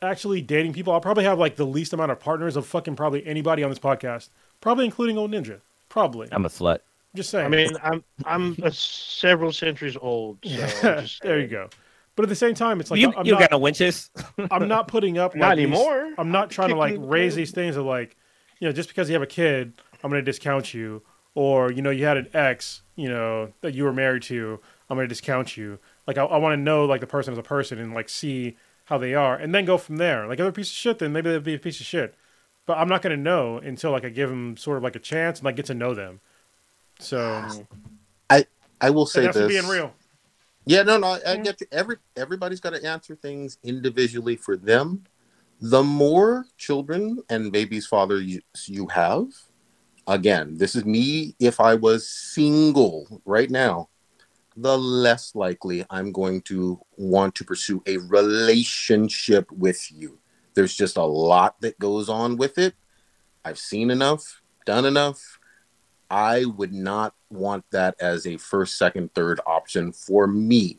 actually 0.00 0.42
dating 0.42 0.72
people, 0.72 0.92
I'll 0.92 1.00
probably 1.00 1.24
have 1.24 1.38
like 1.38 1.56
the 1.56 1.66
least 1.66 1.92
amount 1.92 2.10
of 2.12 2.20
partners 2.20 2.56
of 2.56 2.66
fucking 2.66 2.96
probably 2.96 3.24
anybody 3.26 3.62
on 3.62 3.70
this 3.70 3.78
podcast, 3.78 4.30
probably 4.60 4.84
including 4.84 5.18
old 5.18 5.30
ninja. 5.30 5.60
Probably. 5.88 6.28
I'm 6.32 6.44
a 6.46 6.48
slut. 6.48 6.80
Just 7.14 7.30
saying. 7.30 7.46
I 7.46 7.48
mean, 7.48 7.70
I'm 7.82 8.04
I'm 8.24 8.56
a 8.62 8.72
several 8.72 9.52
centuries 9.52 9.96
old. 10.00 10.38
So 10.44 10.50
I'm 10.50 10.58
just 11.02 11.22
there 11.22 11.38
you 11.40 11.46
go. 11.46 11.68
But 12.14 12.24
at 12.24 12.28
the 12.28 12.36
same 12.36 12.54
time, 12.54 12.80
it's 12.80 12.90
like 12.90 13.00
you 13.00 13.12
I'm 13.16 13.26
you 13.26 13.32
not, 13.32 13.40
got 13.40 13.50
no 13.50 13.58
winches. 13.58 14.10
I'm 14.50 14.68
not 14.68 14.88
putting 14.88 15.18
up 15.18 15.34
Not 15.34 15.48
like, 15.48 15.56
these- 15.56 15.66
anymore. 15.66 16.12
I'm 16.18 16.30
not 16.30 16.50
trying 16.50 16.70
to 16.70 16.76
like 16.76 16.92
me 16.92 16.96
in 16.96 17.02
the 17.02 17.08
raise 17.08 17.34
these 17.34 17.50
things 17.52 17.76
of 17.76 17.84
like, 17.86 18.16
you 18.60 18.68
know, 18.68 18.72
just 18.72 18.88
because 18.88 19.08
you 19.08 19.14
have 19.14 19.22
a 19.22 19.26
kid, 19.26 19.72
I'm 20.02 20.10
going 20.10 20.22
to 20.22 20.30
discount 20.30 20.74
you, 20.74 21.02
or 21.34 21.72
you 21.72 21.80
know, 21.82 21.90
you 21.90 22.04
had 22.04 22.16
an 22.18 22.28
ex, 22.34 22.82
you 22.96 23.08
know, 23.08 23.52
that 23.62 23.74
you 23.74 23.84
were 23.84 23.92
married 23.92 24.22
to, 24.24 24.60
I'm 24.90 24.96
going 24.96 25.06
to 25.06 25.12
discount 25.12 25.56
you. 25.56 25.78
Like, 26.06 26.18
I, 26.18 26.24
I 26.24 26.38
want 26.38 26.52
to 26.54 26.62
know 26.62 26.84
like 26.84 27.00
the 27.00 27.06
person 27.06 27.32
as 27.32 27.38
a 27.38 27.42
person 27.42 27.78
and 27.78 27.94
like 27.94 28.08
see 28.08 28.56
how 28.86 28.98
they 28.98 29.14
are, 29.14 29.36
and 29.36 29.54
then 29.54 29.64
go 29.64 29.78
from 29.78 29.96
there. 29.96 30.26
Like, 30.26 30.34
if 30.34 30.38
they're 30.38 30.48
a 30.48 30.52
piece 30.52 30.68
of 30.68 30.74
shit, 30.74 30.98
then 30.98 31.12
maybe 31.12 31.30
they'll 31.30 31.40
be 31.40 31.54
a 31.54 31.58
piece 31.58 31.80
of 31.80 31.86
shit. 31.86 32.14
But 32.66 32.78
I'm 32.78 32.88
not 32.88 33.02
going 33.02 33.16
to 33.16 33.22
know 33.22 33.58
until 33.58 33.90
like 33.90 34.04
I 34.04 34.08
give 34.08 34.30
them 34.30 34.56
sort 34.56 34.76
of 34.76 34.82
like 34.82 34.96
a 34.96 35.00
chance 35.00 35.40
and 35.40 35.44
like 35.44 35.56
get 35.56 35.66
to 35.66 35.74
know 35.74 35.94
them. 35.94 36.20
So 36.98 37.66
I 38.30 38.46
I 38.80 38.90
will 38.90 39.06
say 39.06 39.22
that's 39.22 39.36
this. 39.36 39.48
being 39.48 39.66
real. 39.68 39.92
Yeah, 40.64 40.82
no, 40.82 40.96
no, 40.96 41.08
I, 41.08 41.14
I 41.14 41.18
mm-hmm. 41.18 41.42
get 41.42 41.60
you. 41.60 41.66
Every 41.72 41.96
everybody's 42.16 42.60
got 42.60 42.74
to 42.74 42.84
answer 42.84 43.16
things 43.16 43.58
individually 43.64 44.36
for 44.36 44.56
them. 44.56 45.04
The 45.60 45.82
more 45.82 46.46
children 46.56 47.22
and 47.28 47.52
babies' 47.52 47.86
father 47.86 48.20
you, 48.20 48.40
you 48.66 48.88
have, 48.88 49.26
again, 50.06 50.56
this 50.56 50.74
is 50.74 50.84
me. 50.84 51.36
If 51.38 51.60
I 51.60 51.74
was 51.74 52.08
single 52.08 53.22
right 53.24 53.50
now, 53.50 53.88
the 54.56 54.76
less 54.76 55.34
likely 55.34 55.84
I'm 55.90 56.12
going 56.12 56.42
to 56.42 56.80
want 56.96 57.34
to 57.36 57.44
pursue 57.44 57.82
a 57.86 57.98
relationship 57.98 59.50
with 59.52 59.90
you. 59.92 60.18
There's 60.54 60.74
just 60.74 60.96
a 60.96 61.04
lot 61.04 61.60
that 61.60 61.78
goes 61.78 62.08
on 62.08 62.36
with 62.36 62.58
it. 62.58 62.74
I've 63.44 63.58
seen 63.58 63.90
enough, 63.90 64.42
done 64.66 64.84
enough. 64.84 65.38
I 66.10 66.44
would 66.44 66.72
not 66.72 67.14
want 67.30 67.64
that 67.70 67.96
as 68.00 68.26
a 68.26 68.36
first, 68.36 68.76
second, 68.76 69.14
third 69.14 69.40
option 69.46 69.92
for 69.92 70.26
me. 70.26 70.78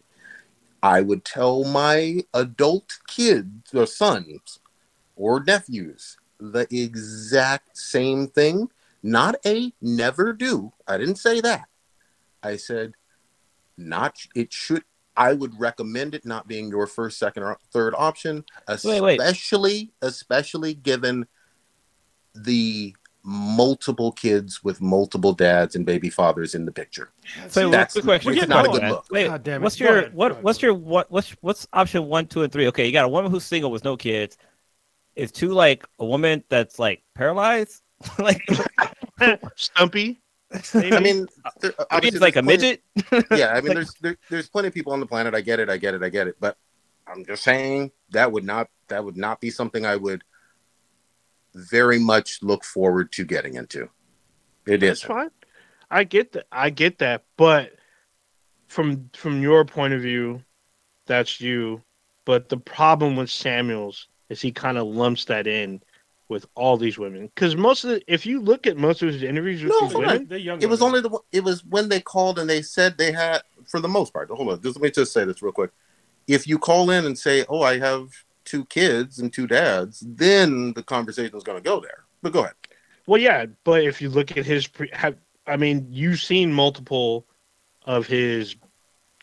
I 0.84 1.02
would 1.02 1.26
tell 1.26 1.64
my 1.64 2.24
adult 2.34 3.00
kids 3.08 3.74
or 3.74 3.88
sons 3.88 4.60
or 5.16 5.44
nephews 5.44 6.18
the 6.40 6.68
exact 6.70 7.78
same 7.78 8.28
thing. 8.28 8.70
Not 9.02 9.36
a 9.46 9.74
never 9.82 10.34
do. 10.34 10.74
I 10.88 10.98
didn't 10.98 11.16
say 11.16 11.42
that. 11.42 11.68
I 12.44 12.58
said 12.58 12.94
not 13.78 14.16
it 14.36 14.52
should 14.54 14.84
I 15.16 15.34
would 15.34 15.60
recommend 15.60 16.16
it 16.16 16.26
not 16.26 16.48
being 16.48 16.70
your 16.70 16.88
first, 16.88 17.20
second, 17.20 17.44
or 17.44 17.58
third 17.72 17.94
option, 17.96 18.44
Wait, 18.84 19.00
wait. 19.02 19.20
especially 19.20 19.92
especially 20.02 20.74
given 20.74 21.28
the 22.34 22.96
multiple 23.24 24.12
kids 24.12 24.64
with 24.64 24.82
multiple 24.82 25.32
dads 25.34 25.76
and 25.76 25.86
baby 25.86 26.10
fathers 26.10 26.56
in 26.56 26.66
the 26.66 26.72
picture. 26.72 27.12
So 27.48 27.70
That's- 27.70 27.94
quick 27.94 28.04
question. 28.04 28.36
we're 28.36 28.46
not 28.48 28.66
a 28.66 28.70
good 28.70 28.84
look. 28.90 29.06
Wait, 29.12 29.28
God 29.28 29.44
damn 29.44 29.62
it. 29.62 29.64
what's 29.64 29.80
your 29.80 29.98
ahead. 30.00 30.14
What? 30.14 30.44
What's 30.44 30.62
your 30.62 30.74
what? 30.74 31.10
What's 31.12 31.30
what's 31.42 31.68
option 31.72 32.06
one, 32.08 32.28
two, 32.28 32.42
and 32.42 32.52
three? 32.52 32.68
Okay, 32.68 32.86
you 32.86 32.92
got 32.92 33.06
a 33.06 33.10
woman 33.10 33.32
who's 33.32 33.46
single 33.46 33.72
with 33.72 33.84
no 33.84 33.96
kids. 33.96 34.38
Is 35.16 35.32
two 35.32 35.50
like 35.50 35.86
a 36.00 36.06
woman 36.06 36.44
that's 36.50 36.80
like 36.80 37.04
paralyzed? 37.16 37.82
like 38.20 38.42
Stumpy. 39.56 40.20
I 40.74 41.00
mean, 41.00 41.28
uh, 41.46 41.50
there, 41.60 41.74
I 41.90 42.00
mean, 42.00 42.08
it's 42.14 42.22
like 42.22 42.36
a 42.36 42.44
plenty- 42.44 42.80
midget. 42.96 43.26
yeah, 43.32 43.48
I 43.50 43.62
mean, 43.62 43.70
Like- 43.70 43.76
there's 43.76 43.94
there, 44.02 44.18
there's 44.30 44.50
plenty 44.50 44.68
of 44.68 44.74
people 44.74 44.94
on 44.94 45.00
the 45.00 45.06
planet. 45.06 45.34
I 45.34 45.42
get 45.42 45.60
it, 45.60 45.70
I 45.70 45.78
get 45.78 45.94
it, 45.94 46.04
I 46.04 46.10
get 46.10 46.28
it. 46.28 46.36
But 46.40 46.58
I'm 47.08 47.26
just 47.26 47.44
saying 47.44 47.92
that 48.12 48.32
would 48.32 48.44
not 48.44 48.70
that 48.90 49.04
would 49.04 49.18
not 49.18 49.42
be 49.42 49.50
something 49.50 49.86
I 49.86 49.96
would 49.96 50.24
very 51.56 52.00
much 52.00 52.42
look 52.42 52.64
forward 52.64 53.12
to 53.14 53.26
getting 53.26 53.56
into. 53.56 53.90
It 54.66 54.84
is 54.84 55.02
fine. 55.04 55.30
I 55.92 56.04
get 56.04 56.32
that. 56.34 56.48
I 56.52 56.70
get 56.70 57.00
that. 57.00 57.24
But 57.38 57.74
from 58.68 59.10
from 59.14 59.42
your 59.42 59.66
point 59.66 59.94
of 59.94 60.02
view, 60.02 60.44
that's 61.06 61.42
you. 61.42 61.82
But 62.26 62.50
the 62.50 62.58
problem 62.58 63.16
with 63.16 63.30
Samuels 63.30 64.08
is 64.30 64.42
he 64.42 64.52
kind 64.52 64.78
of 64.78 64.88
lumps 64.88 65.26
that 65.26 65.46
in 65.46 65.82
with 66.30 66.46
all 66.56 66.78
these 66.78 66.98
women. 66.98 67.28
Because 67.28 67.56
most 67.56 67.84
of 67.84 67.92
the, 67.92 68.02
if 68.12 68.26
you 68.26 68.42
look 68.42 68.66
at 68.66 68.78
most 68.78 69.02
of 69.02 69.10
his 69.12 69.24
interviews 69.24 69.62
with 69.64 69.72
No, 69.72 69.82
these 69.82 69.92
hold 69.92 70.06
on. 70.06 70.12
women, 70.12 70.28
They're 70.28 70.38
young 70.38 70.62
It 70.62 70.70
was 70.70 70.82
only 70.82 71.02
the 71.02 71.10
one- 71.10 71.22
it 71.32 71.44
was 71.44 71.64
when 71.66 71.90
they 71.90 72.00
called 72.00 72.40
and 72.40 72.50
they 72.50 72.62
said 72.62 72.98
they 72.98 73.12
had 73.12 73.42
for 73.68 73.80
the 73.80 73.88
most 73.90 74.14
part. 74.14 74.30
Hold 74.30 74.50
on, 74.50 74.62
just 74.62 74.76
let 74.78 74.84
me 74.84 74.92
just 74.92 75.14
say 75.14 75.26
this 75.26 75.42
real 75.42 75.52
quick. 75.52 75.72
If 76.28 76.48
you 76.48 76.58
call 76.58 76.90
in 76.90 77.06
and 77.06 77.18
say, 77.20 77.46
"Oh, 77.50 77.62
I 77.62 77.78
have 77.80 78.08
two 78.46 78.64
kids 78.66 79.20
and 79.20 79.32
two 79.34 79.46
dads," 79.48 80.00
then 80.08 80.72
the 80.74 80.82
conversation 80.84 81.36
is 81.36 81.44
going 81.44 81.62
to 81.62 81.64
go 81.70 81.80
there. 81.82 82.04
But 82.22 82.32
go 82.32 82.40
ahead. 82.42 82.54
well, 83.06 83.20
yeah. 83.22 83.46
But 83.66 83.84
if 83.84 84.02
you 84.02 84.10
look 84.10 84.38
at 84.38 84.46
his, 84.46 84.66
pre, 84.66 84.90
have, 84.94 85.18
I 85.46 85.58
mean, 85.58 85.88
you've 85.92 86.22
seen 86.22 86.54
multiple 86.54 87.26
of 87.86 88.08
his, 88.08 88.56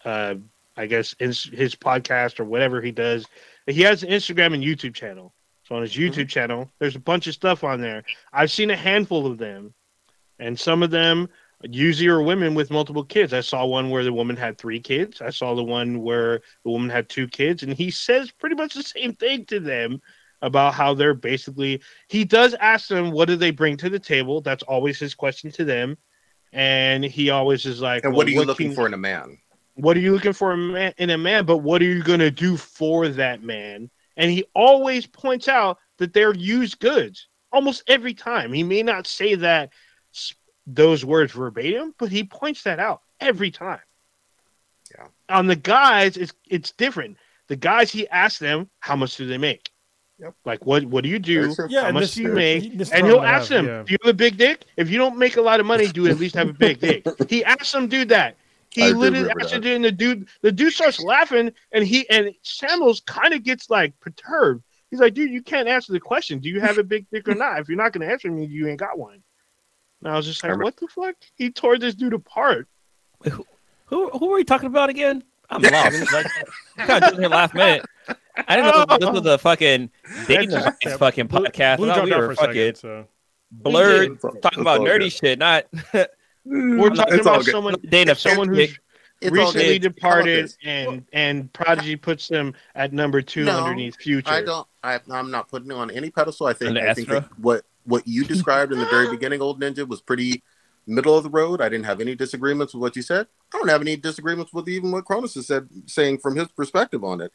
uh, 0.05 0.35
I 0.77 0.85
guess, 0.87 1.15
his, 1.19 1.45
his 1.45 1.75
podcast 1.75 2.39
or 2.39 2.45
whatever 2.45 2.83
he 2.83 2.93
does. 2.93 3.25
He 3.67 3.81
has 3.83 4.03
an 4.03 4.11
Instagram 4.11 4.53
and 4.53 4.63
YouTube 4.63 4.95
channel. 4.95 5.33
So 5.71 5.77
on 5.77 5.83
his 5.83 5.93
mm-hmm. 5.93 6.21
YouTube 6.21 6.29
channel, 6.29 6.71
there's 6.81 6.97
a 6.97 7.01
bunch 7.01 7.29
of 7.29 7.35
stuff 7.35 7.63
on 7.63 7.81
there. 7.81 8.03
I've 8.33 8.51
seen 8.51 8.71
a 8.71 8.77
handful 8.77 9.27
of 9.27 9.39
them, 9.39 9.73
and 10.41 10.59
some 10.59 10.83
of 10.83 10.91
them 10.91 11.29
usually 11.63 12.09
are 12.09 12.23
women 12.23 12.55
with 12.55 12.73
multiple 12.73 13.05
kids. 13.05 13.33
I 13.33 13.41
saw 13.41 13.65
one 13.67 13.89
where 13.91 14.03
the 14.03 14.13
woman 14.13 14.37
had 14.37 14.59
three 14.59 14.81
kids. 14.81 15.23
I 15.23 15.31
saw 15.31 15.55
the 15.55 15.63
one 15.63 16.03
where 16.03 16.41
the 16.65 16.71
woman 16.71 16.91
had 16.91 17.09
two 17.09 17.29
kids, 17.29 17.63
and 17.63 17.73
he 17.73 17.91
says 17.91 18.33
pretty 18.33 18.57
much 18.57 18.75
the 18.75 18.83
same 18.83 19.15
thing 19.15 19.45
to 19.47 19.61
them 19.61 20.01
about 20.43 20.75
how 20.75 20.93
they're 20.93 21.15
basically. 21.15 21.81
He 22.09 22.25
does 22.25 22.55
ask 22.55 22.89
them 22.89 23.13
what 23.13 23.29
do 23.29 23.37
they 23.37 23.53
bring 23.53 23.77
to 23.77 23.89
the 23.89 24.01
table. 24.01 24.41
That's 24.41 24.65
always 24.65 24.99
his 24.99 25.15
question 25.15 25.53
to 25.53 25.65
them, 25.65 25.97
and 26.53 27.05
he 27.05 27.31
always 27.31 27.65
is 27.65 27.81
like, 27.81 28.03
And 28.03 28.13
well, 28.13 28.19
what 28.19 28.27
are 28.27 28.31
you 28.31 28.43
looking 28.43 28.69
can- 28.69 28.77
for 28.77 28.87
in 28.87 28.95
a 28.95 28.99
man? 28.99 29.39
what 29.75 29.97
are 29.97 30.01
you 30.01 30.13
looking 30.13 30.33
for 30.33 30.53
in 30.53 31.11
a 31.11 31.17
man 31.17 31.47
but 31.47 31.59
what 31.59 31.81
are 31.81 31.87
you 31.87 32.03
going 32.03 32.19
to 32.19 32.31
do 32.31 32.57
for 32.57 33.09
that 33.09 33.43
man 33.43 33.89
and 34.21 34.31
he 34.31 34.45
always 34.55 35.07
points 35.07 35.49
out 35.49 35.79
that 35.99 36.13
they're 36.13 36.35
used 36.35 36.79
goods 36.79 37.27
almost 37.53 37.83
every 37.89 38.15
time 38.15 38.53
he 38.53 38.63
may 38.63 38.83
not 38.83 39.07
say 39.07 39.35
that 39.35 39.71
those 40.67 41.05
words 41.05 41.33
verbatim 41.33 41.95
but 41.99 42.11
he 42.11 42.23
points 42.25 42.63
that 42.63 42.79
out 42.79 43.01
every 43.19 43.51
time 43.51 43.81
Yeah. 44.97 45.07
on 45.29 45.47
the 45.47 45.57
guys 45.57 46.17
it's 46.17 46.33
it's 46.49 46.73
different 46.73 47.17
the 47.49 47.57
guys 47.57 47.91
he 47.91 48.07
asks 48.09 48.39
them 48.39 48.69
how 48.79 48.95
much 48.97 49.17
do 49.17 49.27
they 49.27 49.39
make 49.39 49.71
Yep. 50.21 50.35
like 50.45 50.67
what 50.67 50.85
what 50.85 51.03
do 51.03 51.09
you 51.09 51.19
do 51.19 51.55
Very. 51.55 51.71
Yeah, 51.71 51.81
how 51.81 51.87
and 51.89 51.95
much 51.95 52.03
this- 52.03 52.15
do 52.17 52.23
you 52.25 52.33
make? 52.33 52.77
this 52.77 52.91
And 52.93 53.07
he'll 53.07 53.23
ask 53.23 53.51
have, 53.51 53.65
them, 53.65 53.67
yeah. 53.67 53.83
"Do 53.87 53.93
you 53.93 53.99
have 54.05 54.11
a 54.11 54.21
big 54.27 54.37
dick? 54.37 54.65
If 54.77 54.91
you 54.91 54.99
don't 54.99 55.17
make 55.17 55.39
a 55.39 55.41
lot 55.41 55.61
of 55.61 55.67
money, 55.67 55.87
do 55.89 56.07
at 56.09 56.19
least 56.19 56.35
have 56.35 56.51
a 56.51 56.53
big 56.53 56.79
dick." 56.79 57.07
He 57.31 57.43
asks 57.43 57.73
them, 57.73 57.87
"Do 57.89 58.05
that." 58.05 58.37
He 58.71 58.85
I 58.85 58.89
literally 58.89 59.23
remember 59.23 59.41
asks 59.41 59.53
that. 59.53 59.65
it, 59.67 59.75
and 59.77 59.85
the 59.85 59.93
dude, 59.93 60.29
the 60.43 60.53
dude 60.53 60.73
starts 60.73 61.01
laughing, 61.01 61.53
and 61.73 61.85
he 61.85 62.09
and 62.09 62.33
Samuels 62.43 63.01
kind 63.07 63.35
of 63.35 63.43
gets 63.43 63.69
like 63.71 63.99
perturbed. 64.01 64.63
He's 64.91 65.01
like, 65.01 65.15
"Dude, 65.15 65.31
you 65.31 65.43
can't 65.43 65.69
answer 65.69 65.93
the 65.93 66.01
question. 66.01 66.39
Do 66.39 66.49
you 66.49 66.61
have 66.61 66.79
a 66.79 66.85
big 66.85 67.07
dick 67.13 67.29
or 67.29 67.35
not? 67.35 67.61
If 67.61 67.69
you're 67.69 67.77
not 67.77 67.93
going 67.93 68.07
to 68.07 68.13
answer 68.13 68.31
me, 68.31 68.45
you 68.47 68.69
ain't 68.69 68.79
got 68.81 68.99
one." 68.99 69.23
And 70.03 70.13
I 70.13 70.17
was 70.17 70.27
just 70.27 70.43
like, 70.45 70.57
"What 70.59 70.77
the 70.77 70.87
fuck?" 70.89 71.17
He 71.35 71.51
tore 71.51 71.79
this 71.79 71.95
dude 71.95 72.13
apart. 72.15 72.69
Who 73.25 73.45
who 73.87 74.11
who 74.11 74.29
were 74.29 74.37
we 74.37 74.45
talking 74.45 74.69
about 74.69 74.89
again? 74.91 75.23
I'm 75.51 75.63
lost. 75.63 76.13
like, 76.13 76.27
kind 76.77 77.05
of 77.05 77.19
here 77.19 77.29
last 77.29 77.55
minute. 77.55 77.85
I 78.49 78.57
didn't 78.57 78.71
know 78.89 78.99
this 78.99 79.21
was 79.21 79.27
a 79.27 79.37
fucking 79.39 79.91
dating 80.29 80.51
Yeah, 80.53 80.69
advice 80.83 80.97
fucking 80.97 81.27
podcast. 81.29 81.79
Blue 81.79 81.91
I 81.91 81.95
thought 81.97 82.05
we 82.05 82.15
were 82.17 82.35
fucking 82.37 82.55
second, 82.55 82.75
so. 82.77 83.07
blurred, 83.51 84.13
It's 84.13 84.41
talking 84.43 84.61
about 84.61 84.81
nerdy 84.81 85.01
good. 85.01 85.13
shit, 85.13 85.39
not 85.41 85.67
We're 86.45 86.91
talking 86.91 87.15
It's 87.15 87.27
about 87.27 87.45
good. 87.45 87.53
someone, 87.53 87.77
dating 87.89 88.13
a 88.13 88.15
someone 88.15 88.49
fucking 88.49 88.69
who's. 88.69 88.79
It's 89.23 89.33
recently 89.33 89.79
good. 89.79 89.95
Departed, 89.95 90.45
this? 90.45 90.57
and 90.65 91.05
and 91.13 91.53
Prodigy 91.53 91.97
puts 91.97 92.29
them 92.29 92.55
at 92.75 92.93
number 92.95 93.21
two 93.21 93.45
No, 93.45 93.59
underneath 93.65 93.97
Future. 93.97 94.31
I 94.31 94.43
don't. 94.43 94.67
I, 94.83 94.99
I'm 95.11 95.31
not 95.31 95.49
putting 95.49 95.71
it 95.71 95.75
on 95.75 95.91
any 95.91 96.11
pedestal. 96.11 96.47
I 96.47 96.55
think. 96.55 96.79
I 96.79 96.95
think 96.95 97.09
that 97.09 97.29
what 97.39 97.65
what 97.85 98.07
you 98.09 98.25
described 98.25 98.73
in 98.73 98.79
the 98.79 98.87
very 98.87 99.11
beginning, 99.11 99.43
Old 99.43 99.61
Ninja, 99.61 99.87
was 99.87 100.01
pretty 100.01 100.43
middle 100.87 101.17
of 101.17 101.25
the 101.25 101.31
road. 101.31 101.61
I 101.61 101.69
didn't 101.69 101.85
have 101.85 102.01
any 102.01 102.15
disagreements 102.15 102.73
with 102.73 102.81
what 102.81 102.97
you 102.97 103.03
said. 103.03 103.27
I 103.55 103.59
don't 103.59 103.69
have 103.69 103.83
any 103.83 103.97
disagreements 103.97 104.53
with 104.55 104.69
even 104.69 104.91
what 104.91 105.05
Cronus 105.05 105.35
has 105.35 105.47
said, 105.47 105.69
saying 105.87 106.19
from 106.19 106.37
his 106.37 106.49
perspective 106.49 107.05
on 107.05 107.21
it. 107.21 107.33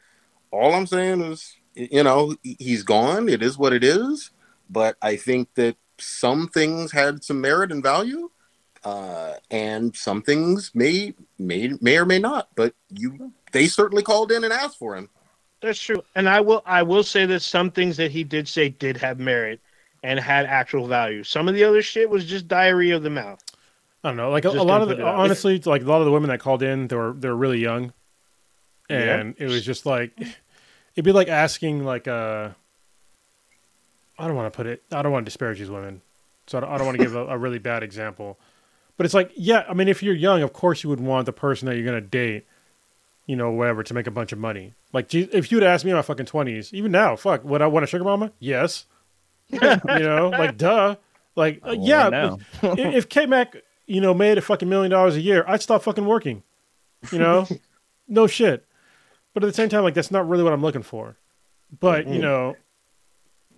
all 0.50 0.74
I'm 0.74 0.86
saying 0.86 1.20
is, 1.22 1.54
you 1.74 2.02
know, 2.02 2.34
he's 2.42 2.82
gone. 2.82 3.28
It 3.28 3.42
is 3.42 3.56
what 3.58 3.72
it 3.72 3.84
is. 3.84 4.30
But 4.68 4.96
I 5.00 5.16
think 5.16 5.54
that 5.54 5.76
some 5.98 6.48
things 6.48 6.90
had 6.92 7.22
some 7.22 7.40
merit 7.40 7.70
and 7.70 7.82
value, 7.82 8.30
uh, 8.86 9.34
and 9.50 9.96
some 9.96 10.22
things 10.22 10.70
may 10.72 11.12
may 11.40 11.72
may 11.80 11.98
or 11.98 12.04
may 12.04 12.20
not. 12.20 12.48
But 12.54 12.72
you, 12.88 13.32
they 13.50 13.66
certainly 13.66 14.04
called 14.04 14.30
in 14.30 14.44
and 14.44 14.52
asked 14.52 14.78
for 14.78 14.94
him. 14.96 15.10
That's 15.60 15.80
true, 15.80 16.04
and 16.14 16.28
I 16.28 16.40
will 16.40 16.62
I 16.64 16.84
will 16.84 17.02
say 17.02 17.26
that 17.26 17.40
some 17.40 17.72
things 17.72 17.96
that 17.96 18.12
he 18.12 18.22
did 18.22 18.46
say 18.46 18.68
did 18.68 18.96
have 18.98 19.18
merit 19.18 19.60
and 20.04 20.20
had 20.20 20.46
actual 20.46 20.86
value. 20.86 21.24
Some 21.24 21.48
of 21.48 21.56
the 21.56 21.64
other 21.64 21.82
shit 21.82 22.08
was 22.08 22.24
just 22.24 22.46
diarrhea 22.46 22.94
of 22.94 23.02
the 23.02 23.10
mouth. 23.10 23.42
I 24.04 24.10
don't 24.10 24.16
know. 24.16 24.30
Like 24.30 24.44
a, 24.44 24.50
a 24.50 24.62
lot 24.62 24.82
of 24.82 24.88
the, 24.88 25.04
honestly, 25.04 25.60
like 25.64 25.82
a 25.82 25.86
lot 25.86 25.98
of 25.98 26.04
the 26.04 26.12
women 26.12 26.30
that 26.30 26.38
called 26.38 26.62
in, 26.62 26.86
they 26.86 26.94
were 26.94 27.12
they're 27.18 27.34
really 27.34 27.58
young, 27.58 27.92
and 28.88 29.34
yeah. 29.36 29.46
it 29.46 29.48
was 29.48 29.64
just 29.64 29.84
like 29.84 30.12
it'd 30.20 31.04
be 31.04 31.12
like 31.12 31.28
asking 31.28 31.84
like. 31.84 32.06
Uh, 32.06 32.50
I 34.18 34.26
don't 34.26 34.36
want 34.36 34.50
to 34.50 34.56
put 34.56 34.66
it. 34.66 34.82
I 34.92 35.02
don't 35.02 35.12
want 35.12 35.26
to 35.26 35.28
disparage 35.28 35.58
these 35.58 35.70
women, 35.70 36.02
so 36.46 36.58
I 36.58 36.60
don't, 36.60 36.70
I 36.70 36.78
don't 36.78 36.86
want 36.86 36.98
to 36.98 37.04
give 37.04 37.16
a, 37.16 37.26
a 37.26 37.36
really 37.36 37.58
bad 37.58 37.82
example. 37.82 38.38
But 38.96 39.06
it's 39.06 39.14
like, 39.14 39.30
yeah, 39.34 39.64
I 39.68 39.74
mean, 39.74 39.88
if 39.88 40.02
you're 40.02 40.14
young, 40.14 40.42
of 40.42 40.52
course 40.52 40.82
you 40.82 40.90
would 40.90 41.00
want 41.00 41.26
the 41.26 41.32
person 41.32 41.66
that 41.66 41.76
you're 41.76 41.84
gonna 41.84 42.00
date, 42.00 42.46
you 43.26 43.36
know, 43.36 43.50
whatever, 43.50 43.82
to 43.82 43.94
make 43.94 44.06
a 44.06 44.10
bunch 44.10 44.32
of 44.32 44.38
money. 44.38 44.74
Like, 44.92 45.12
if 45.14 45.52
you'd 45.52 45.62
ask 45.62 45.84
me 45.84 45.90
in 45.90 45.96
my 45.96 46.02
fucking 46.02 46.26
twenties, 46.26 46.72
even 46.72 46.92
now, 46.92 47.16
fuck, 47.16 47.44
would 47.44 47.60
I 47.60 47.66
want 47.66 47.84
a 47.84 47.86
sugar 47.86 48.04
mama? 48.04 48.32
Yes. 48.38 48.86
you 49.48 49.60
know, 49.60 50.30
like, 50.30 50.56
duh. 50.56 50.96
Like, 51.34 51.60
uh, 51.62 51.76
yeah, 51.78 52.36
if, 52.62 52.78
if 52.78 53.08
K 53.08 53.26
Mac, 53.26 53.56
you 53.86 54.00
know, 54.00 54.14
made 54.14 54.38
a 54.38 54.40
fucking 54.40 54.68
million 54.68 54.90
dollars 54.90 55.16
a 55.16 55.20
year, 55.20 55.44
I'd 55.46 55.62
stop 55.62 55.82
fucking 55.82 56.06
working. 56.06 56.42
You 57.12 57.18
know, 57.18 57.46
no 58.08 58.26
shit. 58.26 58.64
But 59.34 59.44
at 59.44 59.48
the 59.48 59.52
same 59.52 59.68
time, 59.68 59.84
like, 59.84 59.94
that's 59.94 60.10
not 60.10 60.26
really 60.26 60.42
what 60.42 60.54
I'm 60.54 60.62
looking 60.62 60.82
for. 60.82 61.16
But 61.78 62.04
mm-hmm. 62.04 62.14
you 62.14 62.22
know, 62.22 62.56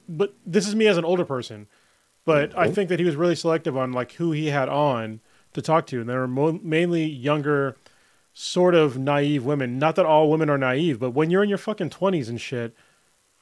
but 0.09 0.35
this 0.45 0.67
is 0.67 0.75
me 0.75 0.89
as 0.89 0.97
an 0.97 1.05
older 1.05 1.25
person. 1.25 1.69
But 2.25 2.51
mm-hmm. 2.51 2.59
I 2.59 2.71
think 2.71 2.89
that 2.89 2.99
he 2.99 3.05
was 3.05 3.17
really 3.17 3.37
selective 3.37 3.77
on 3.77 3.93
like 3.93 4.13
who 4.13 4.33
he 4.33 4.49
had 4.49 4.69
on 4.69 5.21
to 5.59 5.63
talk 5.63 5.87
to, 5.89 6.01
and 6.01 6.09
they 6.09 6.15
were 6.15 6.29
mo- 6.29 6.61
mainly 6.63 7.05
younger, 7.05 7.77
sort 8.33 8.75
of 8.75 8.99
naive 8.99 9.45
women. 9.45 9.79
Not 9.79 9.97
that 9.97 10.07
all 10.07 10.31
women 10.31 10.49
are 10.51 10.59
naive, 10.59 10.99
but 10.99 11.11
when 11.11 11.31
you're 11.31 11.43
in 11.43 11.49
your 11.49 11.59
fucking 11.59 11.91
twenties 11.91 12.29
and 12.29 12.41
shit, 12.41 12.75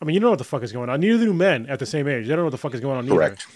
I 0.01 0.05
mean, 0.05 0.15
you 0.15 0.21
don't 0.21 0.27
know 0.27 0.33
what 0.33 0.39
the 0.39 0.45
fuck 0.45 0.63
is 0.63 0.73
going 0.73 0.91
on. 0.91 1.01
Neither 1.01 1.25
do 1.25 1.33
men 1.33 1.67
at 1.67 1.79
the 1.79 1.87
same 1.87 2.09
age. 2.09 2.25
They 2.25 2.31
don't 2.31 2.39
know 2.39 2.45
what 2.45 2.51
the 2.51 2.59
fuck 2.59 2.75
is 2.75 2.81
going 2.81 2.99
on. 2.99 3.05
Either. 3.07 3.15
Correct. 3.15 3.47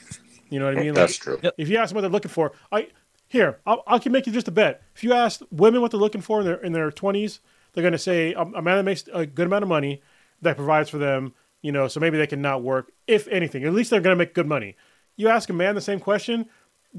You 0.49 0.59
know 0.59 0.67
what 0.67 0.79
I 0.79 0.81
mean? 0.81 0.89
Like, 0.89 0.95
That's 0.97 1.17
true. 1.17 1.41
If 1.59 1.69
you 1.69 1.77
ask 1.77 1.91
them 1.91 1.97
what 1.97 2.01
they're 2.03 2.11
looking 2.11 2.31
for, 2.31 2.53
I 2.73 2.89
here 3.29 3.61
I'll, 3.67 3.83
I 3.87 3.99
can 3.99 4.13
make 4.13 4.27
you 4.27 4.33
just 4.33 4.49
a 4.49 4.53
bet. 4.53 4.83
If 4.95 5.05
you 5.05 5.13
ask 5.13 5.41
women 5.51 5.81
what 5.81 5.91
they're 5.91 6.01
looking 6.01 6.21
for 6.21 6.41
in 6.41 6.47
their 6.47 6.57
in 6.57 6.73
their 6.73 6.91
twenties, 6.91 7.41
they're 7.73 7.83
going 7.83 7.93
to 7.93 7.99
say 7.99 8.33
a, 8.33 8.43
a 8.43 8.63
man 8.63 8.77
that 8.77 8.85
makes 8.85 9.05
a 9.13 9.27
good 9.27 9.47
amount 9.47 9.63
of 9.63 9.69
money 9.69 10.03
that 10.43 10.57
provides 10.57 10.89
for 10.89 10.99
them 10.99 11.35
you 11.63 11.73
know, 11.73 11.89
so 11.89 12.01
maybe 12.01 12.19
they 12.19 12.27
can 12.27 12.41
not 12.41 12.63
work. 12.63 12.93
If 13.07 13.29
anything, 13.29 13.65
at 13.65 13.73
least 13.73 13.91
they're 13.91 14.01
going 14.01 14.17
to 14.17 14.19
make 14.19 14.35
good 14.35 14.47
money. 14.47 14.77
You 15.17 15.29
ask 15.29 15.51
a 15.51 15.53
man 15.53 15.75
the 15.75 15.81
same 15.81 16.01
question, 16.01 16.47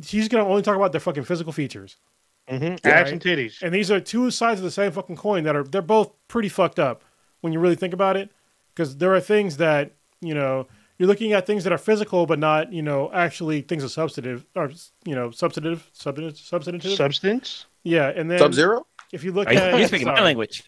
he's 0.05 0.27
going 0.27 0.43
to 0.43 0.49
only 0.49 0.61
talk 0.61 0.75
about 0.75 0.91
their 0.91 1.01
fucking 1.01 1.23
physical 1.23 1.53
features. 1.53 1.97
Mm-hmm. 2.49 2.87
Right? 2.87 3.07
and 3.07 3.21
titties. 3.21 3.61
And 3.61 3.73
these 3.73 3.91
are 3.91 3.99
two 3.99 4.31
sides 4.31 4.59
of 4.59 4.63
the 4.63 4.71
same 4.71 4.91
fucking 4.91 5.15
coin 5.15 5.43
that 5.43 5.55
are 5.55 5.63
they're 5.63 5.81
both 5.81 6.11
pretty 6.27 6.49
fucked 6.49 6.79
up 6.79 7.03
when 7.41 7.53
you 7.53 7.59
really 7.59 7.75
think 7.75 7.93
about 7.93 8.17
it. 8.17 8.29
Because 8.73 8.97
there 8.97 9.13
are 9.13 9.19
things 9.19 9.57
that 9.57 9.93
you 10.21 10.33
know 10.33 10.67
you're 10.97 11.07
looking 11.07 11.33
at 11.33 11.45
things 11.45 11.63
that 11.63 11.73
are 11.73 11.77
physical, 11.77 12.25
but 12.25 12.39
not 12.39 12.73
you 12.73 12.81
know 12.81 13.11
actually 13.13 13.61
things 13.61 13.83
of 13.83 13.91
substantive 13.91 14.45
or 14.55 14.71
you 15.05 15.15
know 15.15 15.31
substantive 15.31 15.89
substantive 15.93 16.37
substantive 16.37 16.91
substance. 16.93 17.65
Yeah, 17.83 18.09
and 18.09 18.29
then 18.29 18.39
sub 18.39 18.53
zero. 18.53 18.85
If 19.11 19.23
you 19.23 19.31
look 19.31 19.47
are 19.47 19.53
at 19.53 19.79
you 19.79 19.87
speaking 19.87 20.07
my 20.07 20.21
language. 20.21 20.63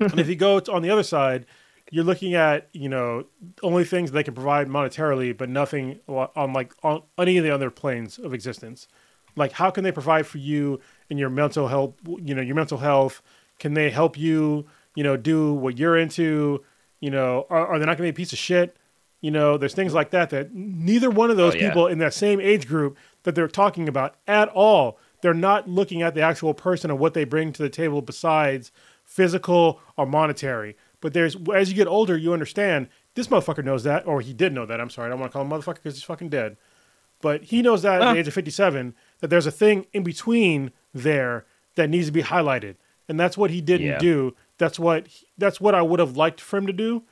and 0.00 0.18
if 0.20 0.28
you 0.28 0.36
go 0.36 0.60
on 0.72 0.82
the 0.82 0.90
other 0.90 1.02
side, 1.02 1.46
you're 1.90 2.04
looking 2.04 2.34
at 2.34 2.68
you 2.72 2.88
know 2.88 3.24
only 3.62 3.84
things 3.84 4.10
they 4.10 4.22
can 4.22 4.34
provide 4.34 4.68
monetarily, 4.68 5.36
but 5.36 5.48
nothing 5.48 6.00
on 6.08 6.52
like 6.52 6.72
on 6.82 7.02
any 7.18 7.36
of 7.38 7.44
the 7.44 7.50
other 7.50 7.70
planes 7.70 8.18
of 8.18 8.34
existence. 8.34 8.88
Like 9.36 9.52
how 9.52 9.70
can 9.70 9.84
they 9.84 9.92
provide 9.92 10.26
for 10.26 10.38
you 10.38 10.80
in 11.10 11.18
your 11.18 11.30
mental 11.30 11.68
health? 11.68 11.94
You 12.06 12.34
know 12.34 12.42
your 12.42 12.56
mental 12.56 12.78
health. 12.78 13.22
Can 13.58 13.74
they 13.74 13.90
help 13.90 14.18
you? 14.18 14.66
You 14.94 15.04
know 15.04 15.16
do 15.16 15.52
what 15.54 15.78
you're 15.78 15.96
into. 15.96 16.64
You 17.00 17.10
know 17.10 17.46
are, 17.50 17.66
are 17.66 17.78
they 17.78 17.86
not 17.86 17.98
going 17.98 18.08
to 18.08 18.12
be 18.12 18.16
a 18.16 18.24
piece 18.24 18.32
of 18.32 18.38
shit? 18.38 18.76
You 19.20 19.30
know 19.30 19.56
there's 19.56 19.74
things 19.74 19.94
like 19.94 20.10
that 20.10 20.30
that 20.30 20.54
neither 20.54 21.10
one 21.10 21.30
of 21.30 21.38
oh, 21.38 21.42
those 21.42 21.54
oh, 21.54 21.58
yeah. 21.58 21.68
people 21.68 21.86
in 21.86 21.98
that 21.98 22.14
same 22.14 22.40
age 22.40 22.66
group 22.66 22.96
that 23.22 23.34
they're 23.34 23.48
talking 23.48 23.88
about 23.88 24.16
at 24.26 24.48
all. 24.48 24.98
They're 25.22 25.34
not 25.34 25.68
looking 25.68 26.02
at 26.02 26.14
the 26.14 26.20
actual 26.20 26.54
person 26.54 26.90
and 26.90 27.00
what 27.00 27.14
they 27.14 27.24
bring 27.24 27.52
to 27.52 27.62
the 27.62 27.70
table 27.70 28.02
besides 28.02 28.70
physical 29.04 29.80
or 29.96 30.04
monetary 30.04 30.76
but 31.00 31.12
there's 31.12 31.36
as 31.54 31.68
you 31.68 31.74
get 31.74 31.86
older, 31.86 32.16
you 32.16 32.32
understand 32.32 32.88
this 33.14 33.28
motherfucker 33.28 33.64
knows 33.64 33.84
that, 33.84 34.06
or 34.06 34.20
he 34.20 34.32
did 34.32 34.52
know 34.52 34.66
that. 34.66 34.80
I'm 34.80 34.90
sorry, 34.90 35.06
I 35.06 35.10
don't 35.10 35.20
want 35.20 35.32
to 35.32 35.38
call 35.38 35.42
him 35.42 35.50
motherfucker 35.50 35.76
because 35.76 35.94
he's 35.94 36.04
fucking 36.04 36.28
dead. 36.28 36.56
But 37.22 37.44
he 37.44 37.62
knows 37.62 37.82
that 37.82 38.02
at 38.02 38.12
the 38.12 38.20
age 38.20 38.28
of 38.28 38.34
57 38.34 38.94
that 39.20 39.28
there's 39.28 39.46
a 39.46 39.50
thing 39.50 39.86
in 39.92 40.02
between 40.02 40.70
there 40.92 41.46
that 41.76 41.88
needs 41.88 42.06
to 42.06 42.12
be 42.12 42.22
highlighted, 42.22 42.76
and 43.08 43.18
that's 43.18 43.38
what 43.38 43.50
he 43.50 43.60
didn't 43.60 43.86
yeah. 43.86 43.98
do. 43.98 44.34
That's 44.58 44.78
what 44.78 45.08
that's 45.38 45.60
what 45.60 45.74
I 45.74 45.82
would 45.82 46.00
have 46.00 46.16
liked 46.16 46.40
for 46.40 46.56
him 46.58 46.66
to 46.66 46.72
do 46.72 47.04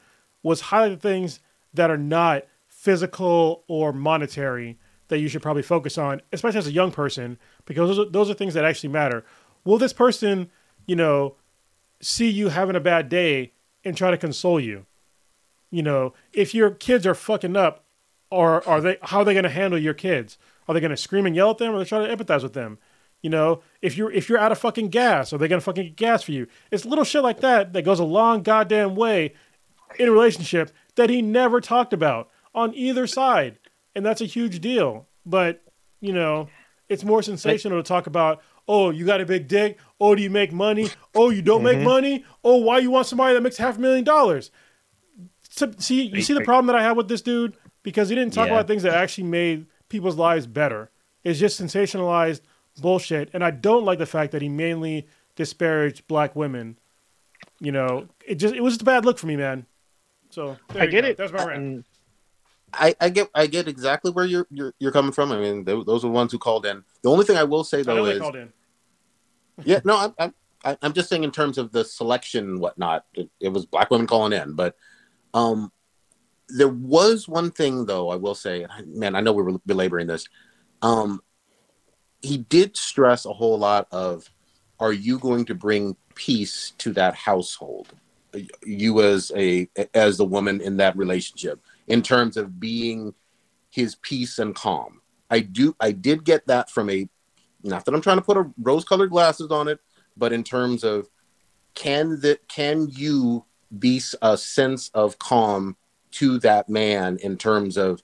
was 0.43 0.61
highlight 0.61 1.01
the 1.01 1.09
things 1.09 1.41
that 1.73 1.91
are 1.91 1.99
not 1.99 2.45
physical 2.69 3.65
or 3.67 3.93
monetary 3.93 4.79
that 5.09 5.19
you 5.19 5.29
should 5.29 5.43
probably 5.43 5.63
focus 5.63 5.97
on, 5.97 6.21
especially 6.33 6.59
as 6.59 6.67
a 6.67 6.73
young 6.73 6.91
person, 6.91 7.39
because 7.65 7.89
those 7.89 7.99
are, 7.99 8.11
those 8.11 8.31
are 8.31 8.35
things 8.35 8.55
that 8.55 8.65
actually 8.65 8.91
matter. 8.91 9.25
Will 9.65 9.79
this 9.79 9.93
person, 9.93 10.51
you 10.87 10.95
know, 10.95 11.37
see 12.01 12.29
you 12.29 12.51
having 12.51 12.77
a 12.77 12.81
bad 12.81 13.09
day 13.09 13.54
and 13.85 13.97
try 13.97 14.11
to 14.11 14.19
console 14.19 14.61
you. 14.61 14.87
You 15.71 15.83
know, 15.83 16.15
if 16.33 16.55
your 16.55 16.71
kids 16.71 17.07
are 17.07 17.15
fucking 17.15 17.57
up, 17.57 17.85
or 18.31 18.67
are 18.67 18.81
they? 18.81 18.99
How 19.03 19.19
are 19.19 19.25
they 19.25 19.35
going 19.35 19.45
to 19.45 19.51
handle 19.51 19.79
your 19.79 19.95
kids? 19.95 20.39
Are 20.67 20.75
they 20.75 20.81
going 20.81 20.91
to 20.91 20.97
scream 20.97 21.27
and 21.27 21.37
yell 21.37 21.51
at 21.51 21.59
them, 21.59 21.73
or 21.73 21.77
are 21.77 21.79
they 21.79 21.85
trying 21.85 22.09
to 22.09 22.17
empathize 22.17 22.43
with 22.43 22.55
them? 22.55 22.79
You 23.23 23.31
know, 23.31 23.63
if 23.81 23.97
you're 23.97 24.11
if 24.13 24.29
you're 24.29 24.39
out 24.39 24.53
of 24.53 24.59
fucking 24.59 24.89
gas, 24.89 25.33
are 25.33 25.39
they 25.39 25.49
going 25.49 25.61
to 25.61 25.65
fucking 25.65 25.85
get 25.85 25.97
gas 25.97 26.23
for 26.23 26.33
you? 26.33 26.47
It's 26.71 26.85
little 26.85 27.05
shit 27.05 27.23
like 27.23 27.41
that 27.41 27.73
that 27.73 27.83
goes 27.83 27.99
a 27.99 28.05
long 28.05 28.43
goddamn 28.43 28.95
way 28.95 29.35
in 29.99 30.09
a 30.09 30.13
relationship 30.13 30.71
that 30.97 31.11
he 31.11 31.23
never 31.23 31.61
talked 31.61 31.93
about 31.93 32.29
on 32.55 32.75
either 32.75 33.07
side, 33.07 33.59
and 33.95 34.05
that's 34.05 34.21
a 34.21 34.27
huge 34.27 34.61
deal. 34.61 35.07
But 35.25 35.63
you 36.01 36.13
know, 36.13 36.49
it's 36.89 37.05
more 37.05 37.23
sensational 37.23 37.83
to 37.83 37.87
talk 37.87 38.07
about 38.07 38.43
Oh, 38.67 38.91
you 38.91 39.05
got 39.05 39.21
a 39.21 39.27
big 39.27 39.49
dick. 39.49 39.79
Oh, 40.01 40.15
do 40.15 40.23
you 40.23 40.31
make 40.31 40.53
money? 40.53 40.89
Oh, 41.15 41.31
you 41.31 41.43
don't 41.43 41.63
mm-hmm. 41.63 41.79
make 41.79 41.87
money. 41.87 42.25
Oh, 42.43 42.57
why 42.59 42.79
you 42.79 42.91
want 42.91 43.07
somebody 43.07 43.35
that 43.35 43.43
makes 43.43 43.57
half 43.57 43.77
a 43.77 43.81
million 43.81 44.05
dollars? 44.05 44.51
So, 45.51 45.71
see, 45.79 46.03
you 46.03 46.23
see 46.23 46.35
the 46.35 46.41
problem 46.41 46.67
that 46.67 46.77
I 46.77 46.83
have 46.83 46.97
with 46.97 47.09
this 47.09 47.23
dude 47.23 47.57
because 47.83 48.09
he 48.09 48.15
didn't 48.15 48.33
talk 48.33 48.49
yeah. 48.49 48.55
about 48.55 48.67
things 48.67 48.83
that 48.83 48.95
actually 48.95 49.25
made 49.25 49.67
people's 49.89 50.17
lives 50.17 50.47
better. 50.47 50.91
It's 51.23 51.39
just 51.39 51.61
sensationalized 51.61 52.41
bullshit, 52.81 53.31
and 53.33 53.45
I 53.45 53.51
don't 53.51 53.85
like 53.85 53.99
the 53.99 54.07
fact 54.07 54.33
that 54.33 54.43
he 54.43 54.49
mainly 54.49 55.07
disparaged 55.37 56.07
black 56.07 56.35
women. 56.35 56.79
You 57.61 57.73
know, 57.73 58.09
it 58.27 58.37
just 58.37 58.55
it 58.55 58.63
was 58.63 58.75
just 58.75 58.83
a 58.83 58.87
bad 58.87 59.05
look 59.05 59.19
for 59.19 59.27
me, 59.27 59.37
man. 59.37 59.67
So 60.31 60.57
I 60.71 60.87
get 60.87 61.03
go. 61.03 61.09
it. 61.09 61.17
That's 61.17 61.33
my 61.33 61.45
rant. 61.45 61.87
I, 62.79 62.95
I 63.01 63.09
get 63.09 63.31
I 63.35 63.47
get 63.47 63.69
exactly 63.69 64.11
where 64.11 64.25
you're 64.25 64.47
you're, 64.51 64.75
you're 64.79 64.93
coming 64.93 65.13
from. 65.13 65.33
I 65.33 65.39
mean, 65.39 65.65
they, 65.65 65.73
those 65.73 66.05
are 66.05 66.09
the 66.09 66.15
ones 66.15 66.33
who 66.33 66.39
called 66.39 66.67
in. 66.67 66.85
The 67.03 67.11
only 67.11 67.25
thing 67.25 67.37
I 67.37 67.45
will 67.45 67.65
say 67.65 67.83
though 67.83 68.05
is, 68.07 68.23
yeah, 69.65 69.81
no, 69.85 69.99
I'm, 69.99 70.15
I'm 70.65 70.77
I'm 70.83 70.93
just 70.93 71.09
saying 71.09 71.25
in 71.25 71.31
terms 71.31 71.59
of 71.59 71.73
the 71.73 71.85
selection 71.85 72.45
and 72.45 72.61
whatnot. 72.61 73.05
It, 73.15 73.31
it, 73.41 73.49
was 73.49 73.67
black 73.67 73.91
women 73.91 74.07
calling 74.07 74.33
in, 74.33 74.55
but 74.55 74.77
um, 75.35 75.71
there 76.49 76.69
was 76.69 77.29
one 77.29 77.51
thing 77.51 77.87
though 77.87 78.11
I 78.11 78.17
will 78.17 78.35
say, 78.35 78.67
man, 78.87 79.15
I 79.15 79.21
know 79.21 79.33
we 79.33 79.43
were 79.43 79.59
belaboring 79.67 80.07
this. 80.07 80.27
Um, 80.83 81.21
he 82.23 82.39
did 82.39 82.77
stress 82.77 83.27
a 83.27 83.33
whole 83.33 83.59
lot 83.59 83.87
of, 83.91 84.31
are 84.81 84.93
you 84.93 85.19
going 85.19 85.45
to 85.47 85.55
bring 85.55 85.97
peace 86.15 86.73
to 86.79 86.93
that 86.95 87.15
household? 87.15 87.93
You 88.65 89.01
as 89.03 89.31
a 89.37 89.69
as 89.95 90.17
the 90.17 90.25
woman 90.25 90.61
in 90.61 90.79
that 90.79 90.97
relationship 90.97 91.61
in 91.87 92.03
terms 92.03 92.37
of 92.37 92.59
being 92.61 93.15
his 93.71 93.97
peace 93.97 94.39
and 94.39 94.55
calm. 94.55 95.01
I 95.31 95.41
do 95.41 95.75
I 95.81 95.93
did 95.93 96.25
get 96.25 96.47
that 96.47 96.71
from 96.71 96.91
a 96.91 97.09
not 97.63 97.85
that 97.85 97.95
I'm 97.95 98.01
trying 98.01 98.19
to 98.19 98.23
put 98.23 98.37
a 98.37 98.51
rose 98.61 98.85
colored 98.85 99.11
glasses 99.11 99.51
on 99.51 99.69
it, 99.69 99.81
but 100.17 100.33
in 100.33 100.45
terms 100.45 100.85
of 100.85 101.09
can 101.75 102.21
that 102.21 102.47
can 102.49 102.89
you 102.91 103.45
be 103.77 104.01
a 104.23 104.37
sense 104.37 104.91
of 104.95 105.19
calm 105.19 105.77
to 106.13 106.39
that 106.41 106.69
man 106.69 107.19
in 107.23 107.37
terms 107.37 107.77
of 107.77 108.03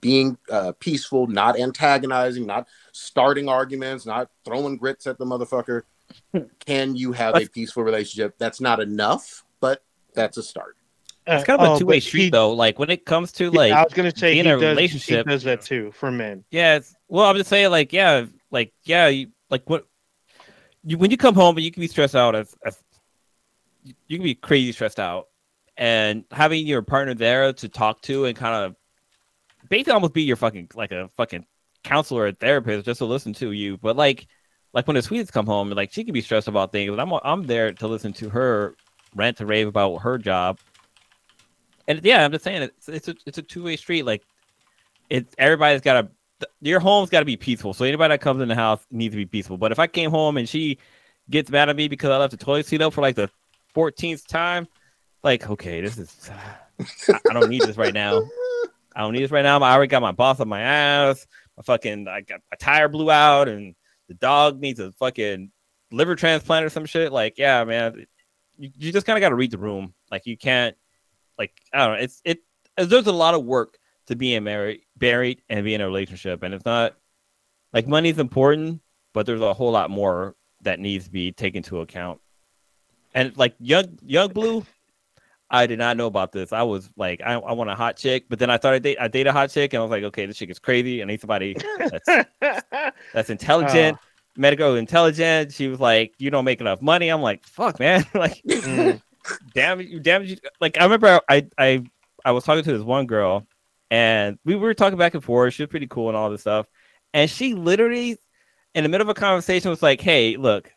being 0.00 0.38
uh, 0.48 0.72
peaceful, 0.78 1.26
not 1.26 1.58
antagonizing, 1.58 2.46
not 2.46 2.68
starting 2.92 3.48
arguments, 3.48 4.06
not 4.06 4.30
throwing 4.44 4.76
grits 4.76 5.08
at 5.08 5.18
the 5.18 5.24
motherfucker. 5.24 5.82
Can 6.60 6.94
you 6.94 7.10
have 7.12 7.34
a 7.34 7.46
peaceful 7.48 7.82
relationship? 7.82 8.36
That's 8.38 8.60
not 8.60 8.78
enough, 8.78 9.44
but 9.60 9.82
that's 10.14 10.36
a 10.36 10.42
start 10.42 10.76
it's 11.36 11.44
kind 11.44 11.60
of 11.60 11.68
a 11.68 11.70
oh, 11.72 11.78
two 11.78 11.86
way 11.86 12.00
street 12.00 12.24
he, 12.24 12.30
though. 12.30 12.52
Like 12.52 12.78
when 12.78 12.90
it 12.90 13.04
comes 13.04 13.32
to 13.32 13.50
like 13.50 13.72
I 13.72 13.82
was 13.82 13.92
gonna 13.92 14.14
say 14.14 14.34
being 14.34 14.46
a 14.46 14.58
does, 14.58 14.62
relationship, 14.62 15.26
he 15.26 15.32
does 15.32 15.42
that 15.44 15.62
too 15.62 15.92
for 15.92 16.10
men. 16.10 16.44
Yeah, 16.50 16.80
well, 17.08 17.26
I'm 17.26 17.36
just 17.36 17.50
saying 17.50 17.70
like 17.70 17.92
yeah, 17.92 18.26
like 18.50 18.72
yeah, 18.84 19.08
you, 19.08 19.28
like 19.50 19.68
what 19.68 19.86
you 20.84 20.98
when 20.98 21.10
you 21.10 21.16
come 21.16 21.34
home 21.34 21.56
and 21.56 21.64
you 21.64 21.70
can 21.70 21.80
be 21.80 21.88
stressed 21.88 22.16
out 22.16 22.34
as, 22.34 22.54
as 22.64 22.82
you 24.06 24.18
can 24.18 24.24
be 24.24 24.34
crazy 24.34 24.72
stressed 24.72 25.00
out, 25.00 25.28
and 25.76 26.24
having 26.30 26.66
your 26.66 26.82
partner 26.82 27.14
there 27.14 27.52
to 27.52 27.68
talk 27.68 28.02
to 28.02 28.24
and 28.24 28.36
kind 28.36 28.54
of 28.54 28.76
basically 29.68 29.92
almost 29.92 30.14
be 30.14 30.22
your 30.22 30.36
fucking 30.36 30.70
like 30.74 30.92
a 30.92 31.08
fucking 31.16 31.44
counselor 31.84 32.24
or 32.24 32.32
therapist 32.32 32.84
just 32.84 32.98
to 32.98 33.04
listen 33.04 33.32
to 33.34 33.52
you. 33.52 33.76
But 33.76 33.96
like 33.96 34.26
like 34.72 34.86
when 34.86 34.96
the 34.96 35.02
Swedes 35.02 35.30
come 35.30 35.46
home, 35.46 35.70
like 35.70 35.92
she 35.92 36.04
can 36.04 36.12
be 36.12 36.20
stressed 36.20 36.48
about 36.48 36.72
things. 36.72 36.90
But 36.90 37.00
I'm 37.00 37.12
I'm 37.22 37.46
there 37.46 37.72
to 37.72 37.88
listen 37.88 38.12
to 38.14 38.28
her 38.30 38.74
rant 39.14 39.38
to 39.38 39.46
rave 39.46 39.66
about 39.66 39.98
her 39.98 40.18
job. 40.18 40.58
And 41.88 42.00
yeah, 42.04 42.24
I'm 42.24 42.30
just 42.30 42.44
saying 42.44 42.62
it's 42.62 42.88
it's 42.88 43.08
a 43.08 43.14
it's 43.26 43.38
a 43.38 43.42
two 43.42 43.64
way 43.64 43.76
street. 43.76 44.04
Like 44.04 44.22
it's 45.10 45.34
everybody's 45.38 45.80
got 45.80 46.02
to 46.02 46.48
your 46.60 46.78
home's 46.78 47.10
got 47.10 47.20
to 47.20 47.24
be 47.24 47.36
peaceful. 47.36 47.74
So 47.74 47.84
anybody 47.84 48.12
that 48.12 48.20
comes 48.20 48.40
in 48.40 48.48
the 48.48 48.54
house 48.54 48.86
needs 48.92 49.12
to 49.12 49.16
be 49.16 49.26
peaceful. 49.26 49.58
But 49.58 49.72
if 49.72 49.80
I 49.80 49.88
came 49.88 50.10
home 50.10 50.36
and 50.36 50.48
she 50.48 50.78
gets 51.28 51.50
mad 51.50 51.68
at 51.68 51.74
me 51.74 51.88
because 51.88 52.10
I 52.10 52.16
left 52.18 52.30
the 52.30 52.36
toilet 52.36 52.66
seat 52.66 52.80
up 52.80 52.92
for 52.92 53.00
like 53.00 53.16
the 53.16 53.28
14th 53.74 54.26
time, 54.26 54.68
like 55.24 55.50
okay, 55.50 55.80
this 55.80 55.98
is 55.98 56.30
I 56.78 57.32
don't 57.32 57.48
need 57.48 57.62
this 57.62 57.76
right 57.76 57.94
now. 57.94 58.22
I 58.94 59.00
don't 59.00 59.12
need 59.12 59.24
this 59.24 59.32
right 59.32 59.42
now. 59.42 59.58
I 59.58 59.72
already 59.72 59.88
got 59.88 60.02
my 60.02 60.12
boss 60.12 60.38
on 60.38 60.48
my 60.48 60.60
ass. 60.60 61.26
My 61.56 61.62
fucking 61.64 62.06
I 62.06 62.20
got 62.20 62.40
my 62.52 62.56
tire 62.60 62.88
blew 62.88 63.10
out 63.10 63.48
and 63.48 63.74
the 64.08 64.14
dog 64.14 64.60
needs 64.60 64.80
a 64.80 64.92
fucking 64.92 65.50
liver 65.90 66.16
transplant 66.16 66.66
or 66.66 66.70
some 66.70 66.86
shit. 66.86 67.12
Like, 67.12 67.38
yeah, 67.38 67.64
man, 67.64 68.06
you, 68.58 68.70
you 68.76 68.92
just 68.92 69.06
kind 69.06 69.16
of 69.16 69.20
got 69.20 69.30
to 69.30 69.34
read 69.34 69.50
the 69.50 69.58
room. 69.58 69.94
Like, 70.10 70.26
you 70.26 70.36
can't, 70.36 70.76
like, 71.38 71.52
I 71.72 71.78
don't 71.86 71.96
know. 71.96 72.02
It's 72.02 72.20
it. 72.24 72.42
There's 72.76 73.06
a 73.06 73.12
lot 73.12 73.34
of 73.34 73.44
work 73.44 73.78
to 74.06 74.16
being 74.16 74.44
married, 74.44 74.82
buried, 74.96 75.42
and 75.48 75.64
be 75.64 75.74
in 75.74 75.80
a 75.80 75.86
relationship, 75.86 76.42
and 76.42 76.54
it's 76.54 76.64
not 76.64 76.96
like 77.72 77.86
money's 77.86 78.18
important, 78.18 78.80
but 79.12 79.26
there's 79.26 79.40
a 79.40 79.54
whole 79.54 79.70
lot 79.70 79.90
more 79.90 80.34
that 80.62 80.80
needs 80.80 81.06
to 81.06 81.10
be 81.10 81.32
taken 81.32 81.58
into 81.58 81.80
account. 81.80 82.20
And 83.14 83.36
like 83.36 83.54
young 83.58 83.98
young 84.02 84.32
blue, 84.32 84.64
I 85.50 85.66
did 85.66 85.78
not 85.78 85.96
know 85.96 86.06
about 86.06 86.32
this. 86.32 86.52
I 86.52 86.62
was 86.62 86.90
like, 86.96 87.20
I, 87.24 87.34
I 87.34 87.52
want 87.52 87.70
a 87.70 87.74
hot 87.74 87.96
chick, 87.96 88.26
but 88.28 88.38
then 88.38 88.50
I 88.50 88.58
thought 88.58 88.74
I 88.74 88.78
date 88.78 88.98
I 89.00 89.08
date 89.08 89.26
a 89.26 89.32
hot 89.32 89.50
chick, 89.50 89.72
and 89.72 89.80
I 89.80 89.82
was 89.82 89.90
like, 89.90 90.04
okay, 90.04 90.26
this 90.26 90.36
chick 90.36 90.50
is 90.50 90.58
crazy. 90.58 91.02
I 91.02 91.06
need 91.06 91.20
somebody 91.20 91.56
that's 91.78 92.26
that's 93.14 93.30
intelligent, 93.30 93.96
uh, 93.96 94.00
medical 94.36 94.76
intelligent. 94.76 95.52
She 95.52 95.68
was 95.68 95.80
like, 95.80 96.14
you 96.18 96.30
don't 96.30 96.44
make 96.44 96.60
enough 96.60 96.82
money. 96.82 97.08
I'm 97.08 97.22
like, 97.22 97.46
fuck, 97.46 97.80
man, 97.80 98.04
like, 98.14 98.42
mm. 98.44 99.00
Damn 99.54 99.80
you. 99.80 100.36
Like, 100.60 100.78
I 100.80 100.84
remember 100.84 101.20
I 101.28 101.46
I 101.56 101.84
I 102.24 102.32
was 102.32 102.44
talking 102.44 102.64
to 102.64 102.72
this 102.72 102.82
one 102.82 103.06
girl, 103.06 103.46
and 103.90 104.38
we 104.44 104.54
were 104.54 104.74
talking 104.74 104.98
back 104.98 105.14
and 105.14 105.24
forth. 105.24 105.54
She 105.54 105.62
was 105.62 105.70
pretty 105.70 105.86
cool 105.86 106.08
and 106.08 106.16
all 106.16 106.30
this 106.30 106.42
stuff, 106.42 106.66
and 107.14 107.30
she 107.30 107.54
literally, 107.54 108.16
in 108.74 108.82
the 108.82 108.88
middle 108.88 109.06
of 109.06 109.16
a 109.16 109.20
conversation, 109.20 109.70
was 109.70 109.82
like, 109.82 110.00
hey, 110.00 110.36
look, 110.36 110.70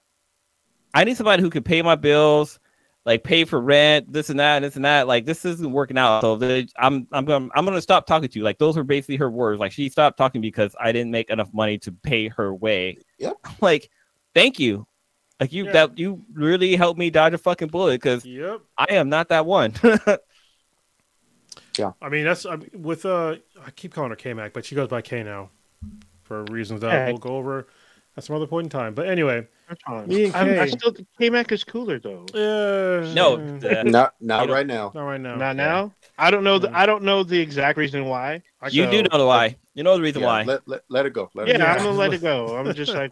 I 0.93 1.03
need 1.03 1.17
somebody 1.17 1.41
who 1.41 1.49
can 1.49 1.63
pay 1.63 1.81
my 1.81 1.95
bills 1.95 2.59
like 3.05 3.23
pay 3.23 3.45
for 3.45 3.59
rent, 3.59 4.11
this 4.11 4.29
and 4.29 4.39
that, 4.39 4.57
and 4.57 4.65
this 4.65 4.75
and 4.75 4.85
that. 4.85 5.07
Like 5.07 5.25
this 5.25 5.43
isn't 5.45 5.71
working 5.71 5.97
out. 5.97 6.21
So 6.21 6.35
they, 6.35 6.67
I'm 6.77 7.07
I'm 7.11 7.25
gonna 7.25 7.49
I'm 7.55 7.65
gonna 7.65 7.81
stop 7.81 8.05
talking 8.05 8.29
to 8.29 8.39
you. 8.39 8.43
Like 8.43 8.59
those 8.59 8.77
were 8.77 8.83
basically 8.83 9.17
her 9.17 9.29
words. 9.29 9.59
Like 9.59 9.71
she 9.71 9.89
stopped 9.89 10.17
talking 10.17 10.41
because 10.41 10.75
I 10.79 10.91
didn't 10.91 11.11
make 11.11 11.29
enough 11.29 11.49
money 11.53 11.77
to 11.79 11.91
pay 11.91 12.27
her 12.29 12.53
way. 12.53 12.97
Yep. 13.17 13.37
like, 13.61 13.89
thank 14.35 14.59
you. 14.59 14.85
Like 15.41 15.51
you 15.51 15.65
yeah. 15.65 15.71
that 15.71 15.97
you 15.97 16.21
really 16.33 16.75
helped 16.75 16.99
me 16.99 17.09
dodge 17.09 17.33
a 17.33 17.37
fucking 17.39 17.69
bullet 17.69 17.99
because 17.99 18.23
yep. 18.23 18.61
I 18.77 18.85
am 18.91 19.09
not 19.09 19.29
that 19.29 19.47
one. 19.47 19.73
yeah. 21.79 21.93
I 21.99 22.09
mean 22.09 22.25
that's 22.25 22.45
I 22.45 22.57
mean, 22.57 22.69
with 22.75 23.07
uh 23.07 23.37
I 23.65 23.71
keep 23.71 23.91
calling 23.91 24.11
her 24.11 24.15
K 24.15 24.35
Mac, 24.35 24.53
but 24.53 24.65
she 24.65 24.75
goes 24.75 24.89
by 24.89 25.01
K 25.01 25.23
now 25.23 25.49
for 26.21 26.43
reasons 26.43 26.81
that 26.81 27.07
we'll 27.07 27.17
go 27.17 27.37
over 27.37 27.65
at 28.17 28.23
some 28.23 28.35
other 28.35 28.47
point 28.47 28.65
in 28.65 28.69
time. 28.69 28.93
But 28.93 29.07
anyway, 29.07 29.47
me 30.05 30.25
and 30.25 30.33
K. 30.33 30.59
I, 30.59 30.63
I 30.63 30.67
still 30.67 30.93
K 31.17 31.29
Mac 31.29 31.51
is 31.51 31.63
cooler 31.63 31.99
though. 31.99 32.25
Uh, 32.33 33.11
no, 33.13 33.37
not 33.83 34.15
not 34.19 34.49
right 34.49 34.67
now. 34.67 34.91
Not 34.93 35.03
right 35.03 35.21
now. 35.21 35.35
Not 35.35 35.55
now. 35.55 35.93
I 36.17 36.29
don't 36.29 36.43
know. 36.43 36.59
The, 36.59 36.75
I 36.77 36.85
don't 36.85 37.03
know 37.03 37.23
the 37.23 37.39
exact 37.39 37.77
reason 37.77 38.05
why. 38.05 38.43
You 38.69 38.85
so, 38.85 38.91
do 38.91 39.03
know 39.03 39.17
the 39.17 39.25
why. 39.25 39.55
You 39.73 39.83
know 39.83 39.95
the 39.95 40.01
reason 40.01 40.21
yeah, 40.21 40.27
why. 40.27 40.43
Let, 40.43 40.67
let, 40.67 40.81
let 40.89 41.05
it 41.05 41.13
go. 41.13 41.29
Let 41.33 41.47
yeah, 41.47 41.55
it 41.55 41.57
go. 41.59 41.65
I'm 41.65 41.77
gonna 41.77 41.91
let 41.97 42.13
it 42.13 42.21
go. 42.21 42.57
I'm 42.57 42.73
just 42.75 42.93
like, 42.93 43.11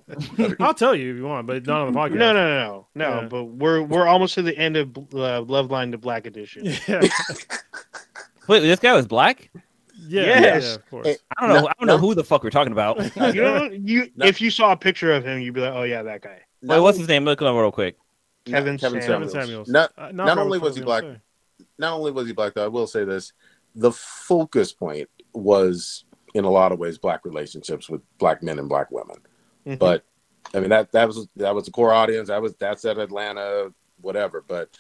I'll 0.60 0.74
tell 0.74 0.94
you 0.94 1.12
if 1.12 1.18
you 1.18 1.24
want, 1.24 1.48
but 1.48 1.66
not 1.66 1.88
on 1.88 1.94
the 1.94 2.00
podcast. 2.00 2.16
No, 2.16 2.34
no, 2.34 2.48
no, 2.48 2.88
no, 2.96 3.10
no. 3.16 3.22
Yeah. 3.22 3.28
But 3.28 3.44
we're 3.46 3.82
we're 3.82 4.08
almost 4.08 4.34
to 4.36 4.42
the 4.42 4.58
end 4.58 4.76
of 4.76 4.98
uh, 5.14 5.42
Love 5.42 5.72
Line 5.72 5.92
to 5.92 5.98
Black 5.98 6.26
edition. 6.26 6.66
Yeah. 6.88 7.02
Wait, 8.48 8.62
this 8.62 8.80
guy 8.80 8.94
was 8.94 9.06
black. 9.06 9.52
Yeah, 10.10 10.24
yes. 10.24 10.64
yeah, 10.64 10.76
of 10.76 10.90
course. 10.90 11.18
I 11.38 11.42
don't 11.42 11.56
know. 11.56 11.62
No, 11.62 11.68
I 11.68 11.74
don't 11.80 11.88
know 11.88 11.98
who 11.98 12.16
the 12.16 12.24
fuck 12.24 12.44
we're 12.44 12.50
talking 12.50 12.72
about. 12.72 12.98
you 13.36 13.42
know, 13.42 13.70
you 13.72 14.10
no. 14.16 14.26
if 14.26 14.42
you 14.42 14.50
saw 14.50 14.72
a 14.72 14.78
picture 14.78 15.14
of 15.14 15.24
him, 15.24 15.40
you'd 15.40 15.54
be 15.54 15.62
like, 15.62 15.74
"Oh 15.74 15.84
yeah, 15.84 16.02
that 16.04 16.22
guy." 16.22 16.40
Wait, 16.64 16.80
what's 16.80 16.98
his 16.98 17.08
name? 17.08 17.26
Look 17.26 17.42
at 17.42 17.48
him 17.48 17.56
real 17.56 17.72
quick. 17.72 17.98
Kevin, 18.46 18.78
Kevin 18.78 19.02
Samuels. 19.02 19.32
Samuels. 19.32 19.68
Not, 19.68 19.92
uh, 19.98 20.12
not, 20.12 20.26
not 20.26 20.38
only 20.40 20.58
was 20.58 20.76
he 20.76 20.82
black, 20.82 21.04
not 21.78 21.94
only 21.94 22.12
was 22.12 22.28
he 22.28 22.34
black, 22.34 22.54
though. 22.56 22.66
I 22.66 22.70
will 22.70 22.88
say 22.88 23.04
this: 23.04 23.34
the 23.76 23.92
focus 23.92 24.74
point 24.74 25.10
was, 25.34 26.06
in 26.34 26.44
a 26.44 26.50
lot 26.50 26.72
of 26.72 26.80
ways, 26.80 26.98
black 26.98 27.24
relationships 27.24 27.90
with 27.90 28.02
black 28.18 28.42
men 28.42 28.58
and 28.58 28.68
black 28.68 28.90
women. 28.92 29.18
Mm-hmm. 29.66 29.76
But 29.76 30.04
I 30.54 30.60
mean 30.60 30.70
that 30.70 30.92
that 30.94 31.08
was 31.08 31.28
that 31.36 31.54
was 31.54 31.66
the 31.66 31.72
core 31.72 31.94
audience. 31.94 32.30
That 32.30 32.42
was 32.42 32.56
that's 32.56 32.86
at 32.86 32.98
Atlanta, 32.98 33.72
whatever. 34.02 34.44
But 34.46 34.76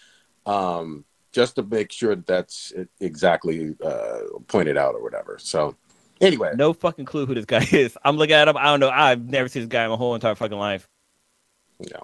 um, 0.45 1.05
just 1.31 1.55
to 1.55 1.63
make 1.63 1.91
sure 1.91 2.15
that 2.15 2.27
that's 2.27 2.73
exactly 2.99 3.75
uh, 3.83 4.19
pointed 4.47 4.77
out 4.77 4.95
or 4.95 5.03
whatever. 5.03 5.37
So 5.39 5.75
anyway, 6.21 6.53
no 6.55 6.73
fucking 6.73 7.05
clue 7.05 7.25
who 7.25 7.35
this 7.35 7.45
guy 7.45 7.65
is. 7.71 7.97
I'm 8.03 8.17
looking 8.17 8.35
at 8.35 8.47
him. 8.47 8.57
I 8.57 8.65
don't 8.65 8.79
know. 8.79 8.89
I've 8.89 9.23
never 9.23 9.47
seen 9.47 9.63
this 9.63 9.69
guy 9.69 9.83
in 9.83 9.89
my 9.89 9.95
whole 9.95 10.15
entire 10.15 10.35
fucking 10.35 10.57
life. 10.57 10.87
Yeah. 11.79 11.99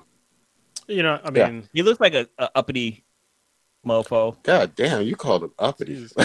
You 0.88 1.04
know, 1.04 1.20
I 1.24 1.32
mean, 1.32 1.56
yeah. 1.56 1.62
he 1.74 1.84
looks 1.84 2.00
like 2.00 2.14
a, 2.14 2.28
a, 2.38 2.50
uppity 2.56 3.04
mofo. 3.86 4.42
God 4.44 4.76
damn, 4.76 5.02
you 5.02 5.16
called 5.16 5.44
him 5.44 5.52
uppity. 5.58 6.08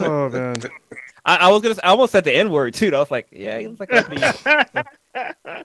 oh 0.00 0.28
man. 0.28 0.56
I, 1.24 1.36
I, 1.36 1.48
was 1.48 1.62
gonna. 1.62 1.76
I 1.84 1.90
almost 1.90 2.10
said 2.10 2.24
the 2.24 2.34
N 2.34 2.50
word 2.50 2.74
too. 2.74 2.94
I 2.94 2.98
was 2.98 3.12
like, 3.12 3.28
yeah, 3.30 3.58
he 3.60 3.68
looks 3.68 3.78
like 3.78 3.92
uppity. 3.92 4.22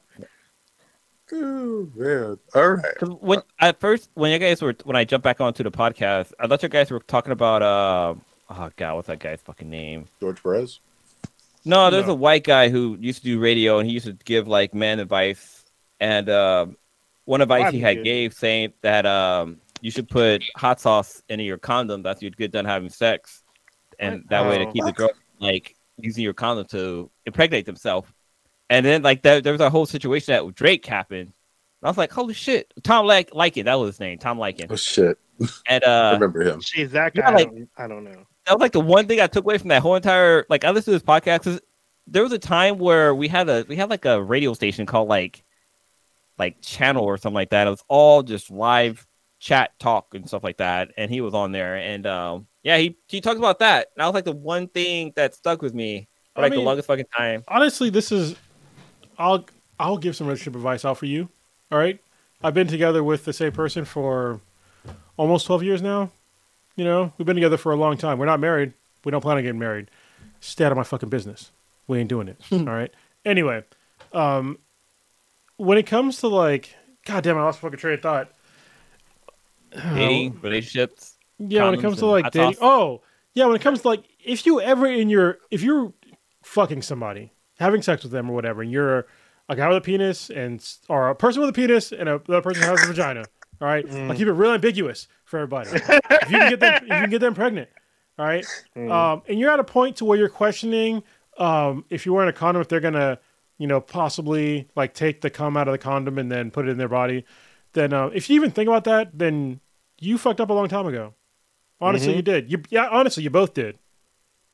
Oh 1.32 1.89
man! 1.95 2.39
All 2.55 2.69
right. 2.69 3.21
When 3.21 3.41
at 3.59 3.80
first, 3.80 4.09
when 4.13 4.32
you 4.32 4.39
guys 4.39 4.61
were 4.61 4.75
when 4.84 4.95
I 4.95 5.03
jumped 5.03 5.23
back 5.23 5.41
onto 5.41 5.63
the 5.63 5.71
podcast, 5.71 6.32
I 6.39 6.47
thought 6.47 6.63
you 6.63 6.69
guys 6.69 6.89
were 6.89 6.99
talking 6.99 7.34
about 7.34 7.61
uh 7.61 8.15
oh 8.49 8.69
god, 8.75 8.95
what's 8.95 9.07
that 9.07 9.19
guy's 9.19 9.41
fucking 9.41 9.69
name? 9.69 10.05
George 10.19 10.41
Perez. 10.41 10.80
No, 11.65 11.89
there's 11.89 12.07
no. 12.07 12.13
a 12.13 12.15
white 12.15 12.45
guy 12.45 12.69
who 12.69 12.97
used 12.99 13.19
to 13.19 13.25
do 13.25 13.39
radio, 13.39 13.80
and 13.80 13.88
he 13.88 13.93
used 13.93 14.05
to 14.05 14.13
give 14.13 14.47
like 14.47 14.73
man 14.73 14.99
advice. 14.99 15.65
And 15.99 16.30
uh, 16.30 16.67
one 17.25 17.41
advice 17.41 17.73
he 17.73 17.82
had 17.82 18.03
gave 18.05 18.34
saying 18.34 18.73
that 18.82 19.05
um, 19.05 19.57
you 19.82 19.91
should 19.91 20.07
put 20.07 20.43
hot 20.55 20.80
sauce 20.80 21.21
in 21.28 21.41
your 21.41 21.57
condom 21.57 22.05
after 22.05 22.23
you 22.23 22.32
get 22.32 22.51
done 22.51 22.63
having 22.63 22.89
sex, 22.89 23.43
and 23.99 24.23
that 24.30 24.47
way 24.47 24.59
to 24.59 24.71
keep 24.71 24.86
the 24.86 24.93
girl 24.93 25.09
like 25.39 25.75
using 25.97 26.23
your 26.23 26.34
condom 26.34 26.65
to 26.67 27.11
impregnate 27.25 27.65
themselves. 27.65 28.07
And 28.70 28.86
then 28.86 29.01
like 29.01 29.22
there, 29.22 29.41
there 29.41 29.53
was 29.53 29.61
a 29.61 29.70
whole 29.70 29.86
situation 29.86 30.34
that 30.34 30.55
Drake 30.55 30.86
happened. 30.86 31.34
I 31.84 31.88
was 31.88 31.97
like, 31.97 32.11
holy 32.11 32.34
shit, 32.34 32.74
Tom 32.84 33.05
like 33.05 33.34
Liken, 33.34 33.65
that 33.65 33.76
was 33.76 33.95
his 33.95 33.99
name, 33.99 34.18
Tom 34.18 34.38
Liken. 34.38 34.68
Oh 34.70 34.76
shit. 34.76 35.18
And 35.70 35.84
uh, 35.86 35.88
I 35.88 36.11
remember 36.13 36.41
him. 36.41 36.61
See 36.61 36.84
that 36.86 37.13
guy. 37.13 37.22
Yeah, 37.22 37.36
like, 37.36 37.47
I 37.47 37.51
don't, 37.51 37.70
I 37.78 37.88
don't 37.88 38.03
know. 38.03 38.26
That 38.45 38.53
was 38.53 38.61
like 38.61 38.72
the 38.72 38.80
one 38.80 39.07
thing 39.07 39.22
I 39.22 39.28
took 39.28 39.43
away 39.43 39.59
from 39.59 39.68
that 39.70 39.82
whole 39.82 39.95
entire 39.95 40.45
like 40.49 40.63
I 40.63 40.72
listened 40.72 40.99
to 40.99 40.99
this 40.99 41.03
podcast. 41.03 41.59
There 42.07 42.24
was 42.24 42.32
a 42.32 42.39
time 42.39 42.80
where 42.80 43.13
we 43.13 43.28
had 43.28 43.47
a 43.47 43.65
we 43.68 43.76
had 43.76 43.89
like 43.89 44.05
a 44.05 44.22
radio 44.22 44.53
station 44.53 44.86
called 44.86 45.09
like 45.09 45.43
like 46.39 46.61
channel 46.61 47.03
or 47.03 47.18
something 47.18 47.36
like 47.36 47.51
that. 47.51 47.68
It 47.68 47.70
was 47.70 47.84
all 47.88 48.24
just 48.24 48.49
live 48.49 49.05
chat 49.39 49.78
talk 49.80 50.15
and 50.15 50.28
stuff 50.28 50.43
like 50.43 50.57
that. 50.57 50.91
And 50.97 51.11
he 51.11 51.22
was 51.22 51.34
on 51.34 51.51
there 51.51 51.76
and 51.76 52.07
um 52.07 52.47
yeah, 52.63 52.78
he 52.78 52.97
he 53.07 53.22
talks 53.22 53.38
about 53.38 53.59
that. 53.59 53.89
And 53.95 54.01
that 54.01 54.05
was 54.05 54.13
like 54.15 54.26
the 54.26 54.32
one 54.32 54.68
thing 54.68 55.13
that 55.15 55.36
stuck 55.36 55.61
with 55.61 55.74
me 55.74 56.07
for 56.34 56.41
like 56.41 56.51
I 56.51 56.55
mean, 56.55 56.63
the 56.63 56.65
longest 56.65 56.88
fucking 56.88 57.05
time. 57.15 57.43
Honestly, 57.47 57.89
this 57.89 58.11
is 58.11 58.36
I'll 59.18 59.45
I'll 59.80 59.97
give 59.97 60.15
some 60.15 60.28
relationship 60.28 60.55
advice 60.55 60.86
out 60.86 60.97
for 60.97 61.05
you. 61.05 61.30
All 61.72 61.78
right, 61.78 61.99
I've 62.43 62.53
been 62.53 62.68
together 62.68 63.03
with 63.03 63.26
the 63.26 63.34
same 63.34 63.51
person 63.51 63.86
for 63.86 64.39
almost 65.18 65.45
twelve 65.45 65.63
years 65.63 65.82
now. 65.82 66.11
You 66.76 66.86
know, 66.86 67.11
we've 67.18 67.26
been 67.26 67.36
together 67.36 67.57
for 67.57 67.72
a 67.72 67.76
long 67.76 67.97
time. 67.97 68.20
We're 68.20 68.26
not 68.28 68.39
married. 68.39 68.74
We 69.03 69.11
don't 69.11 69.22
plan 69.22 69.38
on 69.38 69.43
getting 69.43 69.59
married. 69.59 69.89
Stay 70.39 70.65
out 70.65 70.72
of 70.72 70.78
my 70.78 70.84
fucking 70.84 71.09
business. 71.09 71.51
We 71.88 71.99
ain't 71.99 72.09
doing 72.09 72.28
it. 72.28 72.38
all 72.51 72.65
right. 72.65 72.91
Anyway, 73.26 73.63
um, 74.13 74.59
when 75.57 75.78
it 75.78 75.88
comes 75.88 76.20
to 76.20 76.28
like, 76.28 76.76
god 77.05 77.24
damn, 77.24 77.38
I 77.38 77.43
lost 77.43 77.59
fucking 77.59 77.80
train 77.80 77.95
of 77.95 78.01
thought. 78.01 78.32
Dating, 79.72 80.32
um, 80.32 80.39
relationships. 80.41 81.15
Yeah, 81.39 81.65
when 81.65 81.74
it 81.74 81.82
comes 81.82 81.97
to 81.97 82.05
like 82.05 82.32
dating. 82.32 82.57
Oh, 82.61 83.01
yeah, 83.34 83.45
when 83.45 83.55
it 83.55 83.61
comes 83.61 83.82
to 83.82 83.88
like, 83.88 84.03
if 84.24 84.45
you 84.45 84.61
ever 84.61 84.88
in 84.88 85.09
your, 85.09 85.39
if 85.51 85.61
you're 85.61 85.93
fucking 86.43 86.82
somebody, 86.84 87.32
having 87.59 87.81
sex 87.81 88.03
with 88.03 88.11
them 88.11 88.29
or 88.29 88.33
whatever, 88.33 88.61
and 88.61 88.71
you're 88.71 89.07
a 89.49 89.55
guy 89.55 89.67
with 89.67 89.77
a 89.77 89.81
penis 89.81 90.29
and 90.29 90.65
or 90.89 91.09
a 91.09 91.15
person 91.15 91.41
with 91.41 91.49
a 91.49 91.53
penis 91.53 91.91
and 91.91 92.09
a, 92.09 92.21
another 92.27 92.41
person 92.41 92.63
who 92.63 92.69
has 92.69 92.83
a 92.83 92.87
vagina. 92.87 93.23
All 93.59 93.67
right, 93.67 93.85
mm. 93.85 94.09
I'll 94.09 94.15
keep 94.15 94.27
it 94.27 94.33
real 94.33 94.51
ambiguous 94.51 95.07
for 95.25 95.39
everybody. 95.39 95.69
if 95.73 96.31
you 96.31 96.37
can 96.37 96.49
get 96.49 96.59
them, 96.59 96.83
you 96.83 96.89
can 96.89 97.09
get 97.09 97.19
them 97.19 97.33
pregnant. 97.33 97.69
All 98.19 98.25
right, 98.25 98.45
mm. 98.75 98.91
um, 98.91 99.23
and 99.27 99.39
you're 99.39 99.51
at 99.51 99.59
a 99.59 99.63
point 99.63 99.97
to 99.97 100.05
where 100.05 100.17
you're 100.17 100.29
questioning 100.29 101.03
um, 101.37 101.85
if 101.89 102.05
you're 102.05 102.15
wearing 102.15 102.29
a 102.29 102.33
condom, 102.33 102.61
if 102.61 102.67
they're 102.67 102.79
gonna, 102.79 103.19
you 103.57 103.67
know, 103.67 103.79
possibly 103.79 104.67
like 104.75 104.93
take 104.93 105.21
the 105.21 105.29
cum 105.29 105.55
out 105.57 105.67
of 105.67 105.71
the 105.71 105.77
condom 105.77 106.17
and 106.17 106.31
then 106.31 106.51
put 106.51 106.67
it 106.67 106.71
in 106.71 106.77
their 106.77 106.87
body. 106.87 107.25
Then, 107.73 107.93
uh, 107.93 108.07
if 108.07 108.29
you 108.29 108.35
even 108.35 108.51
think 108.51 108.67
about 108.67 108.85
that, 108.85 109.17
then 109.17 109.59
you 109.99 110.17
fucked 110.17 110.41
up 110.41 110.49
a 110.49 110.53
long 110.53 110.67
time 110.67 110.87
ago. 110.87 111.13
Honestly, 111.79 112.13
Mhm. 112.13 112.15
you 112.15 112.21
did. 112.23 112.51
You 112.51 112.61
yeah, 112.69 112.87
honestly, 112.89 113.23
you 113.23 113.29
both 113.29 113.53
did. 113.53 113.77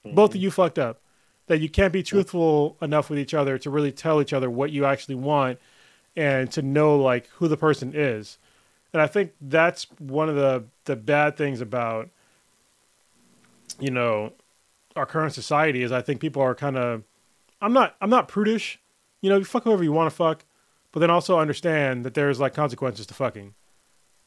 Both 0.03 0.35
of 0.35 0.41
you 0.41 0.51
fucked 0.51 0.77
up. 0.77 1.01
That 1.47 1.59
you 1.59 1.69
can't 1.69 1.91
be 1.91 2.03
truthful 2.03 2.77
enough 2.81 3.09
with 3.09 3.19
each 3.19 3.33
other 3.33 3.57
to 3.57 3.69
really 3.69 3.91
tell 3.91 4.21
each 4.21 4.31
other 4.33 4.49
what 4.49 4.71
you 4.71 4.85
actually 4.85 5.15
want 5.15 5.59
and 6.15 6.49
to 6.51 6.61
know 6.61 6.95
like 6.95 7.27
who 7.35 7.47
the 7.47 7.57
person 7.57 7.91
is. 7.93 8.37
And 8.93 9.01
I 9.01 9.07
think 9.07 9.33
that's 9.41 9.87
one 9.99 10.29
of 10.29 10.35
the 10.35 10.63
the 10.85 10.95
bad 10.95 11.35
things 11.35 11.59
about 11.61 12.09
you 13.79 13.91
know 13.91 14.33
our 14.95 15.05
current 15.05 15.33
society 15.33 15.81
is 15.83 15.91
I 15.91 16.01
think 16.01 16.21
people 16.21 16.41
are 16.41 16.55
kind 16.55 16.77
of 16.77 17.03
I'm 17.61 17.73
not 17.73 17.95
I'm 18.01 18.09
not 18.09 18.27
prudish. 18.27 18.79
You 19.21 19.29
know, 19.29 19.37
you 19.37 19.45
fuck 19.45 19.63
whoever 19.63 19.83
you 19.83 19.91
want 19.91 20.09
to 20.09 20.15
fuck, 20.15 20.45
but 20.91 20.99
then 20.99 21.09
also 21.09 21.39
understand 21.39 22.05
that 22.05 22.13
there's 22.13 22.39
like 22.39 22.53
consequences 22.53 23.05
to 23.07 23.13
fucking. 23.13 23.53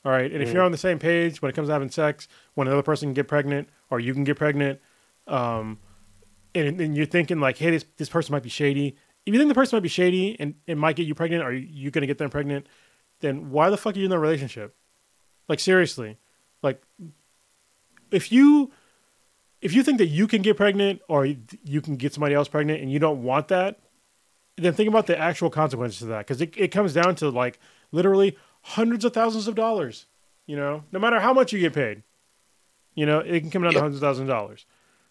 All 0.04 0.12
right, 0.12 0.30
and 0.30 0.42
if 0.42 0.50
Mm. 0.50 0.54
you're 0.54 0.62
on 0.62 0.72
the 0.72 0.78
same 0.78 0.98
page 0.98 1.42
when 1.42 1.50
it 1.50 1.54
comes 1.54 1.68
to 1.68 1.72
having 1.72 1.90
sex, 1.90 2.28
when 2.54 2.66
another 2.68 2.82
person 2.82 3.08
can 3.08 3.14
get 3.14 3.26
pregnant 3.28 3.68
or 3.90 3.98
you 4.00 4.14
can 4.14 4.24
get 4.24 4.36
pregnant, 4.36 4.80
um, 5.26 5.78
and, 6.56 6.80
and 6.80 6.96
you're 6.96 7.06
thinking 7.06 7.40
like, 7.40 7.58
hey, 7.58 7.70
this 7.70 7.84
this 7.96 8.08
person 8.08 8.32
might 8.32 8.42
be 8.42 8.48
shady. 8.48 8.96
If 9.24 9.34
you 9.34 9.40
think 9.40 9.48
the 9.48 9.54
person 9.54 9.76
might 9.76 9.82
be 9.82 9.88
shady 9.88 10.36
and 10.38 10.54
it 10.66 10.76
might 10.76 10.96
get 10.96 11.06
you 11.06 11.14
pregnant, 11.14 11.44
or 11.44 11.52
you 11.52 11.90
gonna 11.90 12.06
get 12.06 12.18
them 12.18 12.30
pregnant, 12.30 12.66
then 13.20 13.50
why 13.50 13.70
the 13.70 13.76
fuck 13.76 13.96
are 13.96 13.98
you 13.98 14.06
in 14.06 14.12
a 14.12 14.18
relationship? 14.18 14.74
Like 15.48 15.60
seriously, 15.60 16.18
like 16.62 16.82
if 18.10 18.32
you 18.32 18.70
if 19.60 19.72
you 19.72 19.82
think 19.82 19.98
that 19.98 20.06
you 20.06 20.26
can 20.26 20.42
get 20.42 20.56
pregnant 20.56 21.00
or 21.08 21.26
you 21.26 21.80
can 21.80 21.96
get 21.96 22.14
somebody 22.14 22.34
else 22.34 22.48
pregnant 22.48 22.82
and 22.82 22.92
you 22.92 22.98
don't 22.98 23.22
want 23.22 23.48
that, 23.48 23.80
then 24.56 24.72
think 24.72 24.88
about 24.88 25.06
the 25.06 25.18
actual 25.18 25.50
consequences 25.50 26.02
of 26.02 26.08
that 26.08 26.18
because 26.18 26.40
it, 26.40 26.54
it 26.56 26.68
comes 26.68 26.92
down 26.92 27.14
to 27.16 27.30
like 27.30 27.58
literally 27.92 28.36
hundreds 28.62 29.04
of 29.04 29.12
thousands 29.12 29.48
of 29.48 29.54
dollars. 29.54 30.06
You 30.46 30.56
know, 30.56 30.84
no 30.92 30.98
matter 30.98 31.18
how 31.18 31.32
much 31.32 31.52
you 31.52 31.58
get 31.58 31.72
paid, 31.72 32.02
you 32.94 33.06
know, 33.06 33.18
it 33.18 33.40
can 33.40 33.50
come 33.50 33.62
down 33.62 33.72
to 33.72 33.80
hundreds 33.80 33.96
of 33.96 34.02
thousands 34.02 34.28
of 34.28 34.36
dollars. 34.36 34.66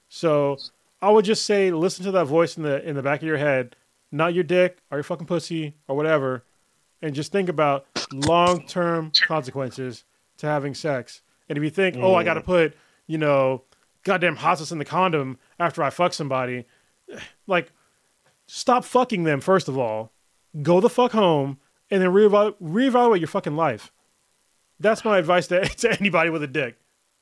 So 0.07 0.57
I 1.01 1.11
would 1.11 1.25
just 1.25 1.45
say, 1.45 1.71
listen 1.71 2.03
to 2.05 2.11
that 2.11 2.25
voice 2.25 2.57
in 2.57 2.63
the 2.63 2.87
in 2.87 2.95
the 2.95 3.03
back 3.03 3.21
of 3.21 3.27
your 3.27 3.37
head, 3.37 3.75
not 4.11 4.33
your 4.33 4.43
dick 4.43 4.79
or 4.89 4.97
your 4.97 5.03
fucking 5.03 5.27
pussy 5.27 5.75
or 5.87 5.95
whatever, 5.95 6.43
and 7.01 7.13
just 7.13 7.31
think 7.31 7.49
about 7.49 7.85
long 8.11 8.65
term 8.65 9.11
consequences 9.27 10.05
to 10.37 10.47
having 10.47 10.73
sex. 10.73 11.21
And 11.47 11.57
if 11.57 11.63
you 11.63 11.69
think, 11.69 11.97
oh, 11.97 12.15
I 12.15 12.23
got 12.23 12.35
to 12.35 12.41
mm. 12.41 12.45
put, 12.45 12.77
you 13.07 13.17
know, 13.17 13.63
goddamn 14.03 14.37
hot 14.37 14.57
sauce 14.57 14.71
in 14.71 14.79
the 14.79 14.85
condom 14.85 15.37
after 15.59 15.83
I 15.83 15.89
fuck 15.89 16.13
somebody, 16.13 16.65
like, 17.47 17.71
stop 18.47 18.85
fucking 18.85 19.23
them 19.23 19.41
first 19.41 19.67
of 19.67 19.77
all. 19.77 20.11
Go 20.61 20.79
the 20.79 20.89
fuck 20.89 21.11
home 21.11 21.59
and 21.91 22.01
then 22.01 22.09
reevaluate, 22.09 22.55
reevaluate 22.61 23.19
your 23.19 23.27
fucking 23.27 23.55
life. 23.55 23.91
That's 24.79 25.05
my 25.05 25.17
advice 25.17 25.47
to, 25.47 25.65
to 25.77 25.91
anybody 25.99 26.29
with 26.29 26.43
a 26.43 26.47
dick. 26.47 26.77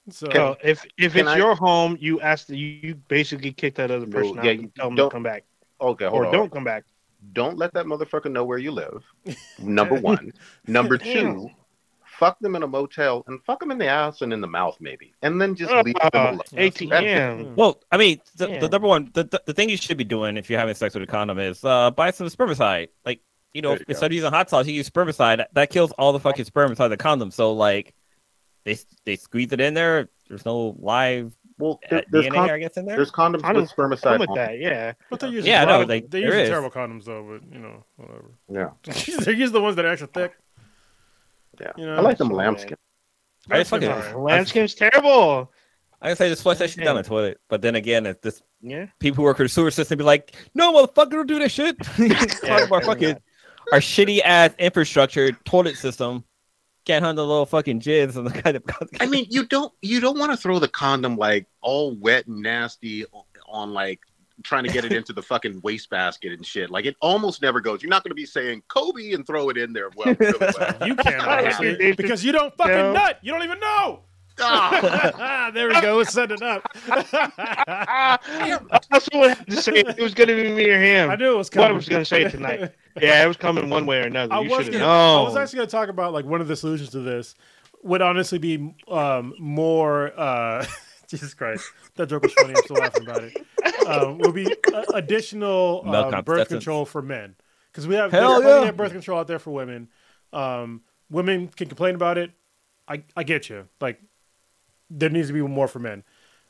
So 0.10 0.28
So 0.32 0.58
if 0.64 0.86
if 0.98 1.16
it's 1.16 1.28
I- 1.30 1.38
your 1.38 1.56
home, 1.56 1.98
you 2.00 2.20
ask 2.22 2.50
you, 2.50 2.56
you 2.58 2.96
basically 3.08 3.52
kick 3.54 3.76
that 3.76 3.90
other 3.92 4.06
No, 4.06 4.12
person 4.12 4.40
out 4.40 4.46
yeah, 4.46 4.52
and 4.52 4.62
you 4.64 4.72
tell 4.76 4.88
them 4.90 4.96
don't- 4.96 5.10
to 5.10 5.14
come 5.14 5.24
back 5.24 5.44
Okay, 5.82 6.06
hold 6.06 6.22
or 6.22 6.26
on. 6.28 6.34
don't 6.34 6.52
come 6.52 6.64
back. 6.64 6.84
Don't 7.32 7.58
let 7.58 7.74
that 7.74 7.86
motherfucker 7.86 8.30
know 8.32 8.44
where 8.44 8.58
you 8.58 8.72
live. 8.72 9.02
Number 9.60 9.96
one. 9.96 10.34
Number 10.68 10.98
two. 11.14 11.50
Fuck 12.20 12.38
them 12.40 12.56
in 12.56 12.64
a 12.64 12.68
motel 12.68 13.24
and 13.28 13.42
fuck 13.44 13.60
them 13.60 13.72
in 13.72 13.78
the 13.78 13.88
ass 13.88 14.22
and 14.22 14.32
in 14.32 14.40
the 14.40 14.48
mouth, 14.48 14.78
maybe, 14.80 15.14
and 15.24 15.42
then 15.42 15.56
just 15.56 15.72
leave 15.84 15.96
them 15.96 16.10
Uh, 16.14 16.20
alone. 16.32 16.40
ATM. 16.54 17.56
Well, 17.56 17.82
I 17.92 17.98
mean, 17.98 18.20
the, 18.38 18.50
Yeah. 18.50 18.60
the 18.60 18.70
number 18.70 18.88
one, 18.88 19.10
the, 19.14 19.24
the, 19.24 19.42
the 19.48 19.54
thing 19.54 19.68
you 19.70 19.78
should 19.78 19.98
be 19.98 20.04
doing 20.04 20.38
if 20.38 20.50
you're 20.50 20.60
having 20.60 20.76
sex 20.76 20.94
with 20.94 21.04
a 21.04 21.08
condom 21.08 21.40
is 21.40 21.64
uh, 21.66 21.92
buy 21.92 22.12
some 22.12 22.28
spermicide. 22.28 22.90
Like, 23.06 23.22
you 23.54 23.62
know, 23.62 23.74
you 23.74 23.80
instead 23.90 24.08
of 24.12 24.14
using 24.14 24.30
hot 24.32 24.50
sauce, 24.50 24.68
you 24.68 24.74
use 24.74 24.90
spermicide. 24.90 25.38
That, 25.38 25.54
that 25.54 25.70
kills 25.72 25.92
all 25.94 26.14
the 26.14 26.20
fucking 26.20 26.46
sperm 26.46 26.70
inside 26.70 26.90
the 26.90 26.98
condom. 26.98 27.32
So, 27.32 27.52
like, 27.54 27.94
they 28.64 28.78
they 29.06 29.16
squeeze 29.16 29.52
it 29.52 29.60
in 29.62 29.74
there. 29.74 30.10
There's 30.30 30.46
no 30.46 30.76
live 30.80 31.34
Well, 31.60 31.80
uh, 31.86 31.88
there- 31.90 32.06
there's, 32.12 32.26
DNA, 32.26 32.34
con- 32.34 32.50
I 32.50 32.58
guess, 32.60 32.78
in 32.78 32.86
there. 32.86 32.96
there's 32.96 33.12
condoms 33.12 33.42
Condoms 33.42 33.62
with 33.62 33.76
Come 33.76 33.92
spermicide. 33.92 34.20
with 34.20 34.30
that, 34.36 34.58
yeah. 34.60 34.94
But 35.10 35.20
they're 35.20 35.30
using, 35.30 35.52
Yeah, 35.52 35.62
I 35.64 35.66
know, 35.66 35.82
like, 35.82 36.10
they're 36.10 36.22
there 36.22 36.30
using 36.30 36.40
is. 36.44 36.50
terrible 36.50 36.72
condoms 36.72 37.06
though, 37.06 37.24
but 37.40 37.54
you 37.54 37.60
know, 37.60 37.86
whatever. 37.98 38.32
Yeah, 38.50 39.20
they're 39.20 39.34
using 39.34 39.54
the 39.54 39.62
ones 39.62 39.76
that 39.76 39.86
are 39.86 39.90
extra 39.90 40.08
thick. 40.08 40.34
yeah. 41.62 41.72
You 41.78 41.86
know, 41.86 41.96
I 41.96 42.02
like 42.02 42.18
them 42.18 42.30
so 42.30 42.36
lambskin. 42.36 42.78
I 43.50 43.58
just 43.60 43.70
fucking, 43.72 43.90
Alright. 43.90 44.14
Lambskin's 44.16 44.74
terrible. 44.74 45.52
I 46.02 46.08
can 46.08 46.16
say 46.18 46.30
just 46.30 46.44
flush 46.44 46.58
that 46.60 46.70
shit 46.70 46.84
down 46.84 46.96
the 46.96 47.04
toilet. 47.04 47.40
But 47.50 47.62
then 47.62 47.76
again, 47.76 48.06
if 48.06 48.22
this 48.22 48.42
Yeah. 48.62 48.88
people 49.00 49.18
who 49.18 49.24
work 49.24 49.38
for 49.38 49.44
the 49.44 49.50
sewer 49.50 49.72
system 49.72 49.98
be 49.98 50.04
like, 50.04 50.34
no, 50.54 50.74
motherfucker, 50.74 51.12
don't 51.12 51.28
do 51.28 51.40
that 51.40 51.52
shit. 51.52 51.78
Part 52.48 52.64
of 52.64 52.72
our 52.72 52.82
fucking 52.82 53.18
our 53.72 53.80
shitty 53.80 54.20
ass 54.24 54.52
infrastructure 54.60 55.32
toilet 55.46 55.76
system 55.78 56.24
can't 56.86 57.04
handle 57.06 57.26
the 57.26 57.30
little 57.32 57.46
fucking 57.46 57.80
jizz 57.82 58.16
and 58.16 58.28
the 58.28 58.42
kind 58.42 58.56
of. 58.58 58.64
I 59.00 59.06
mean, 59.06 59.26
you 59.30 59.46
don't 59.46 59.72
you 59.82 60.00
don't 60.00 60.18
want 60.18 60.32
to 60.32 60.38
throw 60.38 60.60
the 60.60 60.68
condom 60.68 61.16
like 61.16 61.48
all 61.62 61.96
wet 61.96 62.28
and 62.28 62.42
nasty 62.42 63.06
on 63.48 63.74
like 63.74 64.00
trying 64.44 64.64
to 64.66 64.72
get 64.72 64.84
it 64.84 64.92
into 65.00 65.14
the 65.14 65.22
fucking 65.22 65.62
wastebasket 65.64 66.32
and 66.34 66.46
shit. 66.46 66.70
Like 66.70 66.86
it 66.86 66.96
almost 67.02 67.42
never 67.42 67.62
goes. 67.62 67.82
You're 67.84 67.90
not 67.90 68.04
going 68.04 68.12
to 68.12 68.16
be 68.16 68.26
saying 68.26 68.64
Kobe 68.68 69.14
and 69.14 69.26
throw 69.26 69.50
it 69.50 69.58
in 69.58 69.74
there. 69.74 69.90
Well, 69.96 70.16
really 70.20 70.38
well. 70.60 70.88
You 70.88 70.96
can't 70.96 71.98
because 71.98 72.24
you 72.26 72.32
don't 72.32 72.56
fucking 72.58 72.74
No. 72.74 72.94
nut. 72.94 73.20
You 73.22 73.32
don't 73.32 73.44
even 73.44 73.60
know. 73.60 74.02
Ah, 74.40 75.52
there 75.54 75.68
we 75.68 75.80
go. 75.82 75.98
Let's 75.98 76.14
set 76.14 76.32
it 76.32 76.42
up. 76.42 76.68
That's 76.88 77.10
what 79.12 79.32
I 79.32 79.34
had 79.34 79.48
to 79.48 79.62
say. 79.62 79.74
It 79.76 80.00
was 80.00 80.14
going 80.14 80.30
to 80.30 80.36
be 80.36 80.52
me 80.52 80.70
or 80.70 80.82
him. 80.82 81.10
I 81.10 81.16
knew 81.16 81.34
it 81.34 81.38
was 81.38 81.50
coming. 81.50 81.66
What 81.66 81.72
I 81.72 81.76
was 81.76 81.90
gonna 81.90 82.06
say 82.06 82.30
tonight. 82.30 82.74
Yeah, 83.02 83.24
it 83.24 83.28
was 83.28 83.38
coming 83.38 83.72
one 83.72 83.88
way 83.88 83.98
or 83.98 84.06
another. 84.06 84.36
I 84.36 84.42
you 84.42 84.52
was, 84.52 84.66
should 84.66 84.76
have 84.76 84.82
gonna, 84.84 85.22
I 85.22 85.24
was 85.24 85.36
actually 85.36 85.58
going 85.58 85.68
to 85.68 85.72
talk 85.72 85.90
about 85.90 86.14
like 86.14 86.26
one 86.26 86.42
of 86.42 86.48
the 86.48 86.56
solutions 86.56 86.92
to 86.92 87.00
this 87.00 87.34
would 87.82 88.04
honestly 88.04 88.38
be 88.38 88.76
um, 88.88 89.34
more. 89.40 90.14
Uh, 90.16 90.64
Jesus 91.08 91.34
Christ, 91.34 91.66
that 91.96 92.08
joke 92.08 92.22
was 92.22 92.34
funny. 92.34 92.54
I'm 92.56 92.64
still 92.64 92.76
laughing 92.76 93.02
about 93.02 93.24
it. 93.24 93.88
Um, 93.88 94.20
would 94.20 94.36
be 94.36 94.46
uh, 94.72 94.84
additional 94.94 95.84
um, 95.88 96.24
birth 96.24 96.50
control 96.50 96.86
for 96.86 97.02
men 97.02 97.36
because 97.72 97.88
we 97.88 97.96
have 97.96 98.12
Hell 98.12 98.42
plenty 98.42 98.64
yeah. 98.66 98.70
of 98.70 98.78
birth 98.78 98.92
control 98.92 99.20
out 99.20 99.26
there 99.26 99.40
for 99.40 99.50
women. 99.50 99.90
Um, 100.32 100.82
women 101.10 101.48
can 101.48 101.68
complain 101.68 101.96
about 101.96 102.20
it. 102.20 102.32
I 102.88 103.04
I 103.16 103.24
get 103.24 103.50
you. 103.50 103.68
Like 103.82 104.00
there 104.90 105.10
needs 105.10 105.28
to 105.28 105.34
be 105.34 105.42
more 105.42 105.68
for 105.68 105.80
men. 105.80 106.04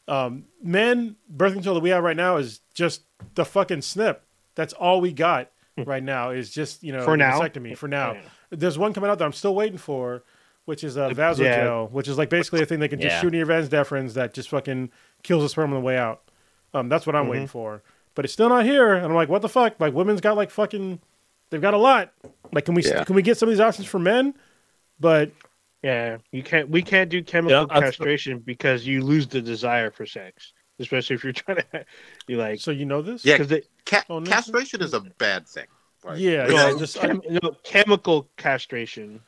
Um, 0.08 0.46
men 0.62 1.16
birth 1.30 1.54
control 1.54 1.76
that 1.76 1.82
we 1.82 1.90
have 1.92 2.04
right 2.04 2.18
now 2.18 2.38
is 2.38 2.60
just 2.74 3.04
the 3.36 3.46
fucking 3.46 3.82
snip. 3.82 4.24
That's 4.56 4.74
all 4.74 5.00
we 5.02 5.14
got 5.14 5.50
right 5.78 6.04
now. 6.04 6.32
Is 6.32 6.50
just 6.50 6.84
you 6.84 6.92
know 6.92 7.04
For 7.06 7.16
now? 7.18 7.40
vasectomy 7.40 7.78
for 7.78 7.88
now. 7.88 8.14
Yeah. 8.14 8.22
There's 8.52 8.78
one 8.78 8.94
coming 8.94 9.10
out 9.10 9.18
that 9.20 9.26
I'm 9.26 9.34
still 9.34 9.56
waiting 9.56 9.78
for, 9.78 10.24
which 10.66 10.84
is 10.84 10.98
a 10.98 11.10
Vasalgel, 11.12 11.40
Yeah. 11.40 11.82
which 11.84 12.08
is 12.08 12.18
like 12.18 12.30
basically 12.30 12.62
a 12.62 12.66
thing 12.66 12.80
they 12.80 12.88
can 12.90 13.00
just 13.00 13.16
Yeah. 13.16 13.22
shoot 13.22 13.30
in 13.34 13.38
your 13.38 13.46
vas 13.46 13.70
deferens 13.70 14.14
that 14.14 14.34
just 14.34 14.50
fucking 14.50 14.92
kills 15.24 15.42
the 15.44 15.50
sperm 15.50 15.72
on 15.74 15.80
the 15.80 15.86
way 15.86 15.98
out. 15.98 16.22
Um, 16.74 16.90
that's 16.90 17.06
what 17.08 17.16
I'm 17.16 17.24
Mm-hmm. 17.24 17.32
waiting 17.32 17.48
for. 17.48 17.82
But 18.16 18.26
it's 18.26 18.34
still 18.34 18.50
not 18.50 18.64
here, 18.66 18.94
and 18.94 19.06
I'm 19.06 19.14
like, 19.16 19.30
what 19.30 19.42
the 19.42 19.50
fuck? 19.50 19.80
Like, 19.80 19.94
women's 19.94 20.22
got 20.22 20.36
like 20.38 20.52
fucking, 20.52 21.00
they've 21.50 21.62
got 21.62 21.74
a 21.74 21.78
lot. 21.78 22.12
Like, 22.52 22.66
can 22.66 22.76
we 22.76 22.84
can 22.84 23.16
we 23.16 23.22
get 23.24 23.38
some 23.38 23.50
of 23.50 23.54
these 23.54 23.60
options 23.62 23.88
for 23.88 23.98
men? 24.00 24.36
But 25.00 25.32
Yeah, 25.84 26.18
you 26.32 26.42
can't. 26.44 26.70
We 26.70 26.82
can't 26.82 27.10
do 27.10 27.22
chemical 27.22 27.52
Yeah, 27.58 27.66
I've- 27.70 27.82
castration 27.86 28.40
because 28.40 28.88
you 28.88 29.02
lose 29.04 29.28
the 29.28 29.42
desire 29.42 29.92
for 29.92 30.06
sex, 30.06 30.54
especially 30.80 31.16
if 31.16 31.24
you're 31.24 31.34
trying 31.44 31.58
to. 31.58 31.86
You 32.28 32.38
like 32.38 32.60
so 32.62 32.72
you 32.72 32.86
know 32.86 33.02
this? 33.02 33.26
Yeah. 33.26 33.38
because 33.38 33.68
Ca- 33.86 34.04
Oh, 34.10 34.20
no. 34.20 34.30
castration 34.32 34.82
is 34.82 34.94
a 34.94 35.02
bad 35.02 35.48
thing. 35.48 35.66
Right? 36.04 36.18
yeah, 36.18 36.48
well, 36.48 36.74
yeah. 36.74 36.80
Just 36.80 36.98
I, 37.04 37.08
chem- 37.08 37.22
no, 37.30 37.52
chemical 37.64 38.30
castration. 38.38 39.22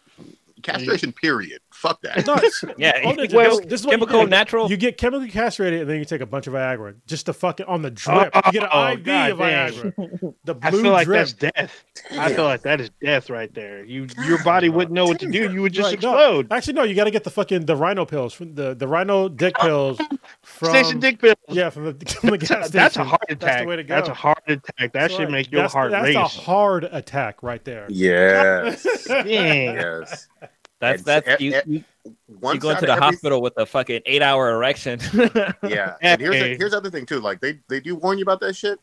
Castration. 0.64 1.12
Period. 1.14 1.60
Fuck 1.76 2.02
that. 2.04 2.26
no, 2.26 2.34
it's- 2.36 2.64
Yeah, 2.78 3.00
oh, 3.04 3.12
no, 3.12 3.26
well, 3.34 3.58
this, 3.58 3.66
this 3.68 3.80
is 3.82 3.86
what 3.86 3.92
you 4.00 4.06
chemical, 4.06 4.28
natural. 4.28 4.70
You 4.70 4.78
get 4.78 4.98
chemically 4.98 5.30
castrated, 5.30 5.82
and 5.82 5.90
then 5.90 6.00
you 6.00 6.06
take 6.06 6.22
a 6.22 6.26
bunch 6.26 6.48
of 6.48 6.54
Viagra 6.54 6.96
just 7.06 7.26
to 7.28 7.34
fucking 7.34 7.66
on 7.68 7.82
the 7.82 7.92
drip. 7.92 8.34
you 8.34 8.42
oh, 8.46 8.52
get 8.52 8.64
an 8.64 8.70
Oh, 8.72 8.88
IV 8.94 9.04
God 9.04 9.32
of 9.32 9.38
dang. 9.38 9.72
Viagra. 9.72 10.34
The 10.46 10.56
I 10.62 10.70
blue 10.72 10.82
feel 10.84 10.92
like 10.94 11.06
drip. 11.06 11.20
that's 11.20 11.34
death. 11.34 11.84
I 12.12 12.34
feel 12.34 12.46
like 12.46 12.62
that 12.62 12.80
is 12.82 12.90
death 13.04 13.30
right 13.30 13.54
there. 13.54 13.84
You, 13.84 14.08
your 14.26 14.42
body 14.44 14.70
wouldn't 14.70 14.94
know 14.94 15.06
what 15.06 15.20
to 15.20 15.28
do. 15.30 15.52
You 15.52 15.62
would 15.62 15.74
just 15.74 15.92
Right, 15.94 16.02
no. 16.02 16.10
explode. 16.12 16.48
Actually, 16.52 16.74
no. 16.74 16.84
You 16.84 16.96
got 16.96 17.04
to 17.04 17.12
get 17.12 17.24
the 17.24 17.30
fucking 17.30 17.66
the 17.66 17.76
rhino 17.76 18.06
pills 18.06 18.34
from 18.34 18.56
the 18.56 18.74
the 18.74 18.88
rhino 18.88 19.28
dick 19.30 19.56
pills 19.60 20.00
from 20.42 20.70
Station 20.70 21.00
dick 21.00 21.20
pills. 21.20 21.36
yeah 21.50 21.70
from 21.70 21.86
the, 21.98 22.06
from 22.22 22.30
the 22.32 22.38
gas 22.40 22.50
That's, 22.50 22.68
station. 22.70 22.80
that's 22.84 22.98
a 22.98 23.04
heart 23.04 23.22
That's 23.30 23.44
attack. 23.44 23.62
the 23.62 23.68
way 23.68 23.76
to 23.76 23.84
go. 23.84 23.96
That's 23.96 24.10
a 24.10 24.14
heart 24.14 24.44
attack. 24.48 24.94
That 24.94 25.12
should 25.12 25.20
Right. 25.22 25.32
make 25.32 25.52
your 25.52 25.62
that's, 25.64 25.74
heart 25.74 25.92
that's 25.92 26.06
race. 26.06 26.16
a 26.16 26.24
hard 26.28 26.86
attack 26.86 27.44
right 27.44 27.64
there. 27.66 27.86
Yes. 27.90 28.86
Yes. 29.26 30.28
That's 30.86 31.02
It's- 31.02 31.24
that's 31.26 31.42
eh, 31.42 31.44
you, 31.44 31.54
eh, 31.54 31.62
you, 31.66 31.84
Once 32.40 32.56
you 32.56 32.60
go 32.62 32.70
into 32.70 32.86
the 32.86 32.92
every- 32.94 33.04
hospital 33.04 33.42
with 33.42 33.54
a 33.58 33.66
fucking 33.66 34.02
eight 34.06 34.22
hour 34.22 34.52
erection. 34.52 35.00
Yeah. 35.64 35.96
And 36.02 36.22
here's 36.22 36.34
the, 36.36 36.38
Hey. 36.40 36.58
here's 36.58 36.72
the 36.72 36.78
other 36.78 36.90
thing 36.92 37.06
too. 37.06 37.20
Like 37.20 37.42
they 37.42 37.60
they 37.68 37.80
do 37.80 37.96
warn 37.96 38.18
you 38.18 38.24
about 38.24 38.40
that 38.42 38.56
shit. 38.56 38.80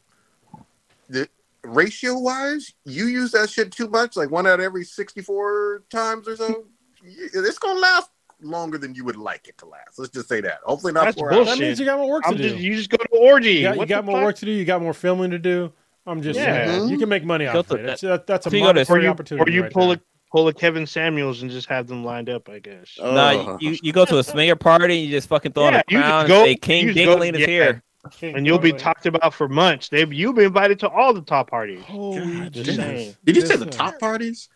The 1.08 1.28
ratio 1.64 2.18
wise, 2.18 2.72
you 2.84 3.06
use 3.06 3.32
that 3.32 3.50
shit 3.50 3.70
too 3.72 3.88
much, 3.88 4.16
like 4.16 4.30
one 4.30 4.46
out 4.46 4.54
of 4.60 4.64
every 4.64 4.84
sixty 4.84 5.20
four 5.20 5.82
times 5.90 6.26
or 6.28 6.36
so. 6.36 6.64
It's 7.04 7.58
gonna 7.58 7.78
last 7.78 8.10
longer 8.40 8.78
than 8.78 8.94
you 8.94 9.04
would 9.04 9.16
like 9.16 9.46
it 9.48 9.56
to 9.58 9.66
last. 9.66 9.98
Let's 9.98 10.10
just 10.10 10.28
say 10.28 10.40
that. 10.40 10.58
Hopefully 10.64 10.92
not 10.92 11.04
That's 11.04 11.16
four 11.18 11.30
bullshit. 11.30 11.48
hours. 11.48 11.58
That 11.58 11.64
means 11.64 11.80
you 11.80 11.86
got 11.86 11.98
more 11.98 12.10
work 12.10 12.22
to 12.24 12.28
I'm 12.30 12.36
do. 12.36 12.42
just, 12.48 12.56
you 12.56 12.74
just 12.76 12.90
go 12.90 12.96
to 12.96 13.08
orgy. 13.16 13.52
you 13.54 13.62
got, 13.62 13.78
you 13.78 13.86
got 13.86 14.04
more 14.04 14.16
fuck? 14.16 14.24
work 14.24 14.36
to 14.36 14.44
do. 14.46 14.50
You 14.50 14.64
got 14.64 14.82
more 14.82 14.94
filming 14.94 15.30
to 15.30 15.38
do. 15.38 15.72
I'm 16.06 16.20
just 16.22 16.38
Yeah. 16.40 16.66
saying, 16.66 16.88
you 16.88 16.98
can 16.98 17.08
make 17.08 17.24
money 17.24 17.46
off 17.46 17.54
of 17.70 17.78
it. 17.78 17.86
that- 17.86 18.00
That's, 18.00 18.24
that's 18.26 18.46
a 18.46 18.50
So 18.50 18.56
you 18.56 18.62
go 18.64 18.70
or 18.92 19.00
you, 19.00 19.08
opportunity. 19.08 19.48
or 19.50 19.54
you 19.54 19.62
right 19.62 19.72
pull 19.72 19.88
there. 19.88 19.96
a 19.98 20.00
pull 20.32 20.48
a 20.48 20.52
Kevin 20.54 20.86
Samuels 20.86 21.42
and 21.42 21.50
just 21.50 21.68
have 21.68 21.86
them 21.86 22.04
lined 22.04 22.28
up. 22.30 22.48
I 22.48 22.58
guess. 22.58 22.98
Oh, 23.00 23.14
Nah, 23.14 23.58
you, 23.60 23.76
you 23.82 23.92
go 23.92 24.04
to 24.06 24.18
a 24.18 24.24
swinger 24.24 24.56
party, 24.56 24.96
and 24.96 25.04
you 25.04 25.10
just 25.10 25.28
fucking 25.28 25.52
throw 25.52 25.64
on 25.64 25.74
Yeah, 25.74 25.80
a 25.80 25.92
you 25.92 25.98
just 25.98 26.08
crown 26.08 26.26
go- 26.26 26.36
and 26.40 26.46
say 26.46 26.54
King 26.56 26.86
just 26.88 26.98
Dingling 26.98 27.34
is 27.34 27.40
yeah. 27.40 27.46
here. 27.46 27.82
and 28.22 28.44
you'll 28.46 28.58
be 28.58 28.72
talked 28.72 29.06
about 29.06 29.32
for 29.32 29.48
months. 29.48 29.88
They 29.88 30.04
you'll 30.06 30.32
be 30.32 30.42
invited 30.44 30.80
to 30.80 30.88
all 30.88 31.14
the 31.14 31.22
top 31.22 31.48
parties. 31.50 31.84
Holy 31.84 32.18
God 32.40 32.52
just 32.52 32.80
Did 33.24 33.36
you 33.36 33.46
say 33.46 33.56
the 33.56 33.66
top 33.66 34.00
parties? 34.00 34.48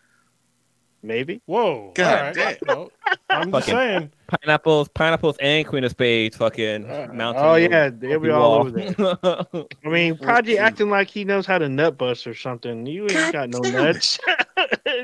Maybe. 1.03 1.41
Whoa. 1.45 1.91
God 1.95 2.17
all 2.17 2.23
right. 2.25 2.35
damn. 2.35 2.77
Well, 2.77 2.91
I'm 3.29 3.51
just 3.51 3.67
Fucking- 3.67 3.73
saying. 3.73 4.11
Pineapples, 4.27 4.89
pineapples, 4.89 5.37
and 5.39 5.65
Queen 5.65 5.83
of 5.85 5.91
Spades, 5.91 6.35
fucking 6.35 6.89
Uh, 6.89 7.07
mountain. 7.13 7.43
oh 7.45 7.55
yeah, 7.55 7.89
they'll 7.89 8.19
be 8.19 8.29
all 8.29 8.55
over 8.55 8.71
there. 8.71 8.91
there. 8.91 9.17
I 9.85 9.87
mean, 9.87 10.17
Prodigy 10.17 10.57
acting 10.57 10.89
like 10.89 11.07
he 11.09 11.23
knows 11.23 11.45
how 11.45 11.57
to 11.59 11.69
nut 11.69 11.97
bust 11.97 12.27
or 12.27 12.33
something. 12.33 12.85
You 12.85 13.03
ain't 13.03 13.11
God 13.13 13.31
got 13.33 13.49
no 13.49 13.59
damn 13.61 13.75
it. 13.75 13.83
nuts. 13.93 14.19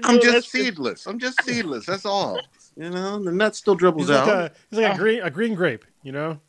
I'm 0.04 0.20
just 0.20 0.32
that's 0.34 0.52
seedless. 0.52 1.06
I'm 1.08 1.20
just 1.20 1.42
seedless. 1.44 1.86
That's 1.86 2.06
all. 2.06 2.38
You 2.76 2.90
know, 2.90 3.24
the 3.24 3.32
nut 3.32 3.56
still 3.56 3.76
He's 3.76 3.80
dribbles 3.80 4.10
like, 4.10 4.28
out. 4.28 4.28
a, 4.28 4.52
he's 4.72 4.80
like 4.80 4.96
a 4.96 4.98
green 4.98 5.22
a 5.22 5.30
green 5.30 5.54
grape, 5.56 5.86
you 6.02 6.12
know? 6.12 6.40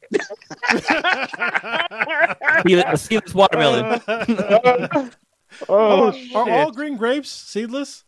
See, 2.67 2.83
see 2.97 3.19
this 3.19 3.35
watermelon. 3.35 4.01
oh, 4.09 5.11
Oh, 5.69 6.07
are 6.09 6.13
shit. 6.13 6.35
all 6.35 6.73
green 6.73 6.97
grapes 6.97 7.29
seedless? 7.31 8.04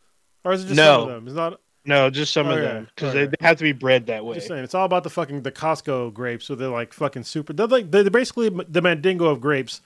Or 0.46 0.52
is 0.52 0.64
it 0.64 0.68
just 0.68 0.76
No. 0.76 1.00
some 1.00 1.08
of 1.08 1.14
them? 1.14 1.26
It's 1.26 1.36
not 1.36 1.60
no, 1.86 2.10
just 2.10 2.32
some 2.32 2.48
of 2.48 2.58
them 2.58 2.88
because 2.94 3.10
okay. 3.10 3.26
they, 3.26 3.26
they 3.26 3.46
have 3.46 3.58
to 3.58 3.62
be 3.62 3.72
bred 3.72 4.06
that 4.06 4.24
way. 4.24 4.34
just 4.34 4.48
saying. 4.48 4.64
It's 4.64 4.74
all 4.74 4.84
about 4.84 5.04
the 5.04 5.10
fucking 5.10 5.42
the 5.42 5.52
Costco 5.52 6.12
grapes, 6.12 6.44
so 6.44 6.56
they're 6.56 6.68
like 6.68 6.92
fucking 6.92 7.22
super. 7.22 7.52
They're 7.52 7.68
like 7.68 7.90
they're 7.92 8.10
basically 8.10 8.48
the 8.48 8.82
Mandingo 8.82 9.26
of 9.26 9.40
grapes. 9.40 9.82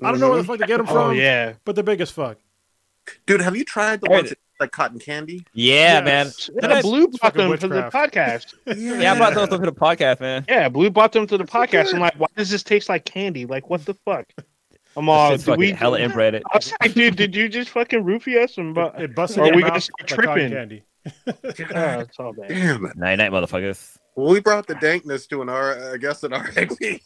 I 0.00 0.10
don't 0.10 0.20
know 0.20 0.28
where 0.28 0.36
the 0.36 0.42
mm-hmm. 0.42 0.52
fuck 0.52 0.60
they 0.60 0.66
get 0.66 0.78
them 0.78 0.86
oh, 0.88 0.92
from, 0.92 1.02
Oh 1.08 1.10
yeah, 1.10 1.54
but 1.64 1.74
they're 1.74 1.84
big 1.84 2.00
as 2.00 2.10
fuck. 2.10 2.38
Dude, 3.26 3.40
have 3.40 3.56
you 3.56 3.64
tried 3.64 4.00
the 4.00 4.10
ones 4.10 4.28
that 4.28 4.38
like 4.60 4.70
cotton 4.70 5.00
candy? 5.00 5.44
Yeah, 5.52 6.04
Yes. 6.04 6.04
man. 6.04 6.26
yeah 6.54 6.60
Did 6.60 6.70
I- 6.78 6.82
Blue 6.82 7.08
bought 7.08 7.20
fucking 7.20 7.50
them 7.50 7.58
to 7.58 7.68
the 7.68 7.82
podcast. 7.90 8.54
Yeah, 9.00 9.12
I 9.12 9.16
brought 9.16 9.34
those 9.34 9.48
up 9.48 9.60
to 9.60 9.66
the 9.66 9.72
podcast, 9.72 10.20
man. 10.20 10.44
Yeah, 10.48 10.68
Blue 10.68 10.90
bought 10.90 11.12
them 11.12 11.26
to 11.26 11.36
the 11.36 11.44
podcast. 11.44 11.86
good. 11.86 11.94
I'm 11.94 12.00
like, 12.00 12.14
why 12.14 12.28
does 12.36 12.50
this 12.50 12.62
taste 12.62 12.88
like 12.88 13.04
candy? 13.04 13.46
Like, 13.46 13.68
what 13.68 13.84
the 13.84 13.94
fuck? 14.04 14.26
I'm 14.96 15.08
all, 15.08 15.30
shit's 15.30 15.44
do 15.44 15.52
fucking 15.52 15.60
we? 15.60 15.72
hella 15.72 16.00
inbred. 16.00 16.34
I 16.36 16.40
was 16.56 16.72
like, 16.80 16.94
dude, 16.94 17.16
did 17.16 17.34
you 17.34 17.48
just 17.48 17.70
fucking 17.70 18.02
roofie 18.04 18.42
us? 18.42 18.58
And 18.58 18.74
but 18.74 19.00
It 19.00 19.14
busted 19.14 19.38
Or 19.42 19.46
your 19.46 19.56
we 19.56 19.62
mouth 19.62 19.70
gonna 19.70 19.80
start 19.80 20.08
tripping. 20.08 20.50
candy. 20.50 20.82
oh, 21.74 22.04
all 22.18 22.32
bad. 22.32 22.48
Damn 22.48 22.84
it. 22.86 22.96
Night 22.96 23.16
night, 23.16 23.30
motherfuckers. 23.30 23.96
Well, 24.16 24.30
we 24.32 24.40
brought 24.40 24.66
the 24.66 24.74
dankness 24.74 25.26
to 25.28 25.40
an 25.42 25.48
R, 25.48 25.92
I 25.92 25.96
guess, 25.96 26.22
an 26.24 26.30
RXP. 26.32 27.00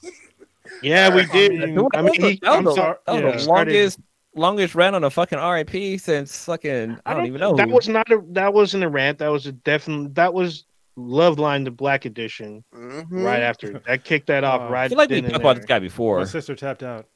Yeah, 0.82 1.14
we 1.14 1.22
I 1.22 1.26
did. 1.26 1.53
mean, 1.53 1.89
I 1.95 2.03
mean, 2.03 2.14
he, 2.20 2.39
that 2.43 2.51
I'm 2.51 2.64
the, 2.64 2.74
sorry. 2.74 2.97
that 3.07 3.22
was 3.22 3.35
yeah. 3.35 3.39
the 3.43 3.49
longest 3.53 4.01
longest 4.35 4.74
run 4.74 4.95
on 4.95 5.05
a 5.05 5.11
fucking 5.11 5.39
RIP 5.39 6.01
since 6.01 6.45
fucking 6.47 6.99
I 7.07 7.14
don't 7.14 7.26
even 7.26 7.41
know. 7.41 7.55
That 7.55 7.68
was 7.68 7.89
not 7.89 8.11
a. 8.11 8.22
That 8.30 8.53
wasn't 8.55 8.82
a 8.85 8.89
rant. 8.89 9.18
That 9.18 9.28
was 9.28 9.47
a 9.47 9.53
definite. 9.53 10.14
That 10.14 10.32
was 10.32 10.64
Love 10.97 11.39
Line, 11.39 11.64
the 11.64 11.70
Black 11.70 12.05
Edition. 12.07 12.64
Mhm. 12.74 13.07
Right 13.11 13.43
after 13.43 13.80
that, 13.87 14.05
kicked 14.05 14.26
that 14.28 14.43
off. 14.43 14.62
Oh. 14.62 14.70
right. 14.72 14.85
I 14.87 14.89
feel 14.89 14.99
like 14.99 15.11
we 15.11 15.20
talked 15.20 15.37
about 15.37 15.57
this 15.57 15.66
guy 15.66 15.78
before. 15.78 16.18
My 16.18 16.24
sister 16.24 16.55
tapped 16.57 16.82
out. 16.82 17.07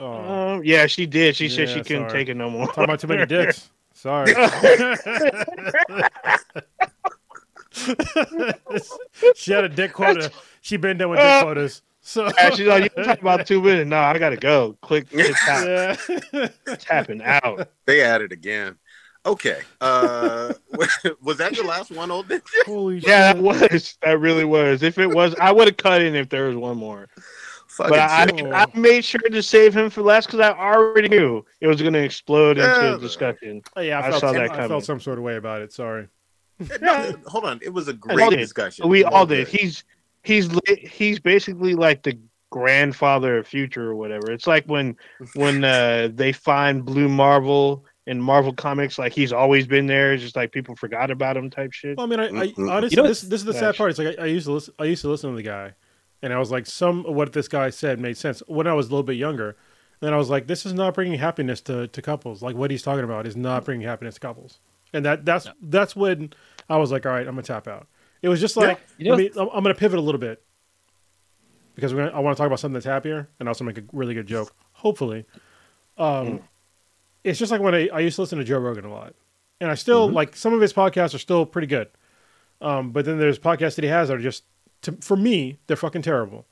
Oh, 0.00 0.54
Um, 0.56 0.62
yeah, 0.64 0.86
she 0.86 1.06
did. 1.06 1.34
She 1.36 1.48
said 1.48 1.68
she 1.68 1.82
couldn't 1.82 2.10
sorry. 2.10 2.24
take 2.24 2.28
it 2.28 2.36
no 2.36 2.50
more. 2.50 2.66
talking 2.68 2.84
about 2.84 3.00
too 3.00 3.06
many 3.08 3.26
dicks. 3.26 3.70
Sorry. 3.94 4.32
she 9.34 9.52
had 9.52 9.64
a 9.64 9.68
dick 9.68 9.92
quota. 9.92 10.30
She 10.60 10.76
been 10.76 10.98
done 10.98 11.10
with 11.10 11.18
dick 11.18 11.42
quotas. 11.42 11.82
So 12.00 12.30
Yeah, 12.38 12.50
she's 12.50 12.66
like, 12.66 12.92
you 12.96 13.04
talk 13.04 13.20
about 13.20 13.46
two 13.46 13.60
minutes. 13.60 13.88
No, 13.88 13.98
I 13.98 14.18
gotta 14.18 14.36
go. 14.36 14.76
Click, 14.82 15.06
it's, 15.10 15.44
tap, 15.44 15.66
yeah. 15.66 16.48
it's 16.66 16.84
tapping 16.84 17.22
out. 17.22 17.68
They 17.86 18.02
added 18.02 18.32
again. 18.32 18.76
Okay. 19.26 19.60
Uh, 19.80 20.52
was 21.20 21.36
that 21.38 21.54
your 21.56 21.66
last 21.66 21.90
one, 21.90 22.10
old 22.10 22.28
ninja? 22.28 22.42
Holy 22.64 22.98
Yeah, 22.98 23.32
that 23.32 23.42
was. 23.42 23.98
That 24.02 24.20
really 24.20 24.44
was. 24.44 24.82
If 24.82 24.98
it 24.98 25.08
was, 25.08 25.34
I 25.34 25.52
would 25.52 25.66
have 25.68 25.76
cut 25.76 26.02
in 26.02 26.14
if 26.14 26.28
there 26.28 26.46
was 26.46 26.56
one 26.56 26.78
more. 26.78 27.08
Fucking 27.78 27.90
But 27.90 28.00
I. 28.00 28.64
I 28.64 28.66
made 28.76 29.04
sure 29.04 29.20
to 29.20 29.40
save 29.40 29.76
him 29.76 29.88
for 29.88 30.02
last 30.02 30.26
because 30.26 30.40
I 30.40 30.50
already 30.50 31.08
knew 31.08 31.44
it 31.60 31.68
was 31.68 31.80
going 31.80 31.92
to 31.92 32.02
explode 32.02 32.58
into 32.58 32.96
a 32.96 32.98
discussion. 32.98 33.62
Oh, 33.76 33.80
yeah, 33.80 34.00
I, 34.00 34.06
I 34.06 34.10
felt, 34.10 34.20
saw 34.20 34.26
some- 34.32 34.36
that 34.36 34.50
I 34.50 34.66
felt 34.68 34.84
some 34.84 35.00
sort 35.00 35.18
of 35.18 35.24
way 35.24 35.36
about 35.36 35.62
it. 35.62 35.72
Sorry. 35.72 36.08
No, 36.80 37.14
hold 37.26 37.44
on. 37.44 37.60
It 37.62 37.68
was 37.68 37.86
a 37.86 37.92
great 37.92 38.30
discussion. 38.30 38.88
We 38.88 39.04
all 39.04 39.24
did. 39.24 39.46
good. 39.48 39.60
He's 39.60 39.84
he's 40.24 40.50
he's 40.66 41.20
basically 41.20 41.74
like 41.76 42.02
the 42.02 42.18
grandfather 42.50 43.38
of 43.38 43.46
future 43.46 43.88
or 43.88 43.94
whatever. 43.94 44.32
It's 44.32 44.48
like 44.48 44.64
when 44.66 44.96
when 45.34 45.62
uh, 45.76 46.08
they 46.12 46.32
find 46.32 46.84
Blue 46.84 47.08
Marvel 47.08 47.84
in 48.08 48.20
Marvel 48.20 48.52
Comics, 48.52 48.98
like 48.98 49.12
he's 49.12 49.32
always 49.32 49.68
been 49.68 49.86
there. 49.86 50.14
It's 50.14 50.24
just 50.24 50.34
like 50.34 50.50
people 50.50 50.74
forgot 50.74 51.12
about 51.12 51.36
him 51.36 51.48
type 51.48 51.72
shit. 51.72 51.96
Well, 51.96 52.06
I 52.06 52.10
mean, 52.10 52.18
I, 52.18 52.24
I 52.24 52.52
honestly, 52.58 52.96
You 52.96 53.02
know 53.02 53.08
this 53.08 53.20
this 53.20 53.38
is 53.38 53.44
the 53.44 53.54
sad 53.54 53.76
part. 53.76 53.90
It's 53.90 54.00
like 54.00 54.18
I, 54.18 54.22
I 54.22 54.26
used 54.26 54.46
to 54.46 54.52
listen. 54.52 54.74
I 54.80 54.84
used 54.84 55.02
to 55.02 55.08
listen 55.08 55.30
to 55.30 55.36
the 55.36 55.44
guy, 55.44 55.74
and 56.22 56.32
I 56.32 56.38
was 56.38 56.50
like, 56.50 56.66
some 56.66 57.06
of 57.06 57.14
what 57.14 57.32
this 57.32 57.48
guy 57.48 57.70
said 57.70 57.98
made 58.00 58.16
sense 58.16 58.42
when 58.46 58.66
I 58.66 58.72
was 58.74 58.86
a 58.86 58.90
little 58.90 59.02
bit 59.04 59.16
younger. 59.16 59.56
then 60.00 60.12
I 60.14 60.16
was 60.16 60.30
like, 60.30 60.46
this 60.46 60.64
is 60.66 60.72
not 60.74 60.94
bringing 60.94 61.18
happiness 61.18 61.60
to, 61.62 61.88
to 61.88 62.02
couples. 62.02 62.42
Like 62.42 62.56
what 62.56 62.70
he's 62.70 62.82
talking 62.82 63.04
about 63.04 63.26
is 63.26 63.36
not 63.36 63.64
bringing 63.64 63.86
happiness 63.86 64.14
to 64.14 64.20
couples. 64.20 64.60
And 64.92 65.04
that 65.04 65.24
that's 65.24 65.46
that's 65.62 65.94
when 65.96 66.32
I 66.70 66.76
was 66.78 66.90
like, 66.92 67.04
all 67.06 67.12
right, 67.12 67.26
I'm 67.26 67.34
gonna 67.34 67.42
tap 67.42 67.68
out. 67.68 67.86
It 68.22 68.28
was 68.28 68.40
just 68.40 68.56
like, 68.56 68.80
You 68.98 69.06
know- 69.08 69.14
I 69.14 69.16
mean, 69.18 69.30
I'm, 69.36 69.48
I'm 69.48 69.62
gonna 69.62 69.74
pivot 69.74 69.98
a 69.98 70.02
little 70.02 70.20
bit 70.20 70.42
because 71.74 71.94
we're 71.94 72.06
gonna, 72.06 72.16
I 72.16 72.20
want 72.20 72.36
to 72.36 72.40
talk 72.40 72.46
about 72.46 72.58
something 72.60 72.74
that's 72.74 72.86
happier 72.86 73.28
and 73.38 73.48
also 73.48 73.64
make 73.64 73.78
a 73.78 73.82
really 73.92 74.14
good 74.14 74.26
joke. 74.26 74.54
Hopefully, 74.72 75.24
um, 75.96 76.40
it's 77.24 77.38
just 77.38 77.50
like 77.52 77.60
when 77.60 77.74
I, 77.74 77.88
I 77.88 78.00
used 78.00 78.16
to 78.16 78.22
listen 78.22 78.38
to 78.38 78.44
Joe 78.44 78.58
Rogan 78.58 78.84
a 78.84 78.90
lot, 78.92 79.14
and 79.60 79.70
I 79.70 79.74
still 79.74 80.08
Mhm. 80.08 80.14
like 80.14 80.36
some 80.36 80.52
of 80.54 80.60
his 80.60 80.72
podcasts 80.72 81.14
are 81.14 81.18
still 81.18 81.44
pretty 81.46 81.66
good. 81.66 81.88
Um, 82.60 82.90
but 82.92 83.04
then 83.04 83.18
there's 83.18 83.38
podcasts 83.38 83.76
that 83.76 83.84
he 83.84 83.90
has 83.90 84.08
that 84.08 84.14
are 84.14 84.20
just, 84.20 84.44
to, 84.82 84.92
for 85.00 85.16
me, 85.16 85.58
they're 85.66 85.76
fucking 85.76 86.02
terrible. 86.02 86.46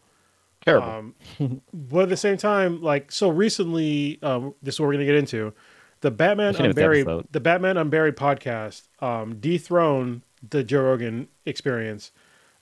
Terrible. 0.65 1.15
Um, 1.39 1.63
but 1.73 2.05
at 2.05 2.09
the 2.09 2.17
same 2.17 2.37
time, 2.37 2.83
like 2.83 3.13
so 3.13 3.29
recently, 3.29 4.19
um, 4.23 4.55
this 4.63 4.75
is 4.75 4.81
what 4.81 4.87
we're 4.87 4.95
gonna 4.95 5.05
get 5.05 5.15
into. 5.15 5.53
The 6.01 6.11
Batman 6.11 6.49
What's 6.49 6.59
the 6.59 6.63
name 6.65 6.71
of 6.71 6.77
this 6.77 6.85
Unburied, 6.85 7.27
the 7.31 7.41
Batman 7.41 7.77
Unburied 7.77 8.17
podcast, 8.17 8.83
um, 9.01 9.39
dethroned 9.41 10.23
the 10.49 10.63
Joe 10.63 10.83
Rogan 10.83 11.29
Experience 11.47 12.13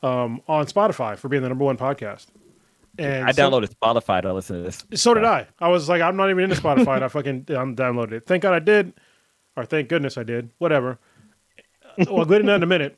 um, 0.03 0.41
on 0.47 0.67
Spotify 0.67 1.17
for 1.17 1.29
being 1.29 1.43
the 1.43 1.49
number 1.49 1.65
one 1.65 1.77
podcast. 1.77 2.27
And 2.99 3.25
I 3.25 3.33
so- 3.33 3.43
downloaded 3.51 3.75
Spotify 3.75 4.23
to 4.23 4.33
listen 4.33 4.59
to 4.59 4.62
this. 4.62 4.85
so 4.95 5.15
did 5.15 5.25
I. 5.25 5.49
I 5.59 5.69
was 5.69 5.89
like, 5.89 6.01
I'm 6.01 6.17
not 6.17 6.31
even 6.31 6.45
into 6.45 6.57
Spotify. 6.57 6.97
and 6.97 7.05
I 7.05 7.09
fucking 7.09 7.47
um, 7.57 7.75
downloaded 7.75 8.12
it. 8.12 8.27
Thank 8.27 8.45
God 8.45 8.55
I 8.55 8.61
did, 8.61 8.93
or 9.57 9.65
thank 9.65 9.89
goodness 9.89 10.17
I 10.17 10.23
did. 10.23 10.51
Whatever. 10.59 10.99
Well, 11.99 12.21
I'll 12.21 12.25
get 12.25 12.41
into 12.41 12.51
that 12.53 12.57
in 12.57 12.62
a 12.62 12.67
minute. 12.67 12.97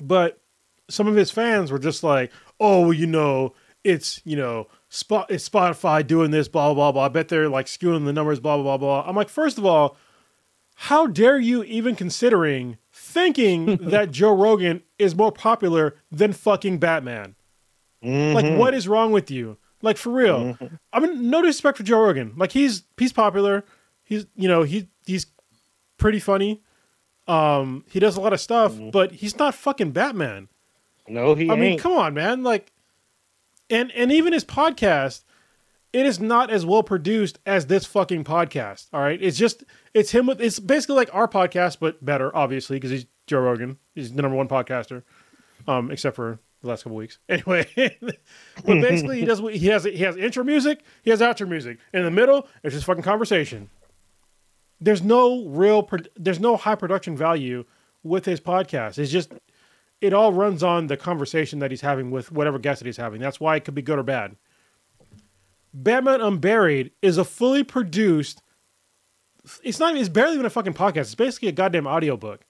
But 0.00 0.40
some 0.88 1.06
of 1.06 1.14
his 1.16 1.30
fans 1.30 1.70
were 1.72 1.78
just 1.78 2.02
like, 2.02 2.30
"Oh, 2.60 2.82
well, 2.82 2.92
you 2.92 3.06
know, 3.06 3.54
it's 3.84 4.20
you 4.24 4.36
know, 4.36 4.68
spot 4.88 5.26
it's 5.30 5.48
Spotify 5.48 6.06
doing 6.06 6.30
this, 6.30 6.48
blah 6.48 6.72
blah 6.74 6.92
blah. 6.92 7.04
I 7.04 7.08
bet 7.08 7.28
they're 7.28 7.48
like 7.48 7.66
skewing 7.66 8.04
the 8.04 8.12
numbers, 8.12 8.40
blah 8.40 8.56
blah 8.56 8.76
blah 8.76 9.02
blah." 9.02 9.08
I'm 9.08 9.16
like, 9.16 9.28
first 9.28 9.58
of 9.58 9.64
all, 9.66 9.96
how 10.74 11.06
dare 11.06 11.38
you 11.38 11.62
even 11.64 11.94
considering 11.96 12.78
thinking 12.92 13.76
that 13.90 14.10
Joe 14.10 14.34
Rogan 14.34 14.82
is 14.98 15.14
more 15.14 15.32
popular 15.32 15.96
than 16.10 16.32
fucking 16.32 16.78
Batman? 16.78 17.34
Like, 18.02 18.44
Mhm. 18.44 18.58
what 18.58 18.74
is 18.74 18.86
wrong 18.86 19.12
with 19.12 19.30
you? 19.30 19.56
Like, 19.80 19.96
for 19.96 20.10
real. 20.10 20.54
Mhm. 20.60 20.78
I 20.92 21.00
mean, 21.00 21.30
no 21.30 21.40
disrespect 21.40 21.78
for 21.78 21.84
Joe 21.84 22.00
Rogan. 22.04 22.34
Like, 22.36 22.52
he's 22.52 22.82
he's 22.98 23.12
popular. 23.12 23.64
He's 24.02 24.26
you 24.36 24.48
know 24.48 24.62
he 24.62 24.88
he's 25.06 25.26
pretty 25.98 26.20
funny. 26.20 26.60
Um, 27.26 27.84
he 27.90 28.00
does 28.00 28.16
a 28.16 28.20
lot 28.20 28.34
of 28.34 28.40
stuff, 28.40 28.72
Mhm. 28.74 28.92
but 28.92 29.12
he's 29.12 29.38
not 29.38 29.54
fucking 29.54 29.92
Batman. 29.92 30.48
No, 31.08 31.34
he 31.34 31.50
I 31.50 31.56
mean, 31.56 31.78
come 31.78 31.92
on, 31.92 32.14
man. 32.14 32.42
Like, 32.42 32.72
and 33.70 33.90
and 33.92 34.10
even 34.12 34.32
his 34.32 34.44
podcast, 34.44 35.24
it 35.92 36.06
is 36.06 36.18
not 36.18 36.50
as 36.50 36.64
well 36.64 36.82
produced 36.82 37.38
as 37.46 37.66
this 37.66 37.86
fucking 37.86 38.24
podcast. 38.24 38.88
All 38.92 39.00
right, 39.00 39.20
it's 39.22 39.36
just 39.36 39.64
it's 39.92 40.10
him 40.10 40.26
with 40.26 40.40
it's 40.40 40.58
basically 40.58 40.96
like 40.96 41.10
our 41.14 41.28
podcast, 41.28 41.78
but 41.80 42.04
better, 42.04 42.34
obviously, 42.34 42.76
because 42.76 42.90
he's 42.90 43.06
Joe 43.26 43.40
Rogan. 43.40 43.78
He's 43.94 44.12
the 44.12 44.22
number 44.22 44.36
one 44.36 44.48
podcaster, 44.48 45.02
um, 45.68 45.90
except 45.90 46.16
for 46.16 46.38
the 46.62 46.68
last 46.68 46.82
couple 46.84 46.96
weeks. 46.96 47.18
Anyway, 47.28 47.66
but 47.76 48.80
basically, 48.80 49.20
he 49.20 49.26
does 49.26 49.40
what 49.40 49.54
he 49.54 49.66
has. 49.68 49.84
He 49.84 49.98
has 49.98 50.16
intro 50.16 50.42
music, 50.44 50.82
he 51.02 51.10
has 51.10 51.20
outro 51.20 51.48
music. 51.48 51.78
In 51.92 52.04
the 52.04 52.10
middle, 52.10 52.48
it's 52.62 52.74
just 52.74 52.86
fucking 52.86 53.02
conversation. 53.02 53.70
There's 54.80 55.02
no 55.02 55.44
real, 55.46 55.88
there's 56.16 56.40
no 56.40 56.56
high 56.56 56.74
production 56.74 57.16
value 57.16 57.64
with 58.02 58.24
his 58.24 58.40
podcast. 58.40 58.98
It's 58.98 59.10
just 59.12 59.32
it 60.04 60.12
all 60.12 60.34
runs 60.34 60.62
on 60.62 60.88
the 60.88 60.98
conversation 60.98 61.60
that 61.60 61.70
he's 61.70 61.80
having 61.80 62.10
with 62.10 62.30
whatever 62.30 62.58
guest 62.58 62.80
that 62.80 62.84
he's 62.86 62.98
having. 62.98 63.22
That's 63.22 63.40
why 63.40 63.56
it 63.56 63.64
could 63.64 63.74
be 63.74 63.80
good 63.80 63.98
or 63.98 64.02
bad. 64.02 64.36
Batman 65.72 66.20
Unburied 66.20 66.90
is 67.00 67.16
a 67.16 67.24
fully 67.24 67.64
produced. 67.64 68.42
It's 69.62 69.80
not. 69.80 69.96
It's 69.96 70.10
barely 70.10 70.34
even 70.34 70.44
a 70.44 70.50
fucking 70.50 70.74
podcast. 70.74 70.96
It's 70.98 71.14
basically 71.14 71.48
a 71.48 71.52
goddamn 71.52 71.86
audiobook. 71.86 72.42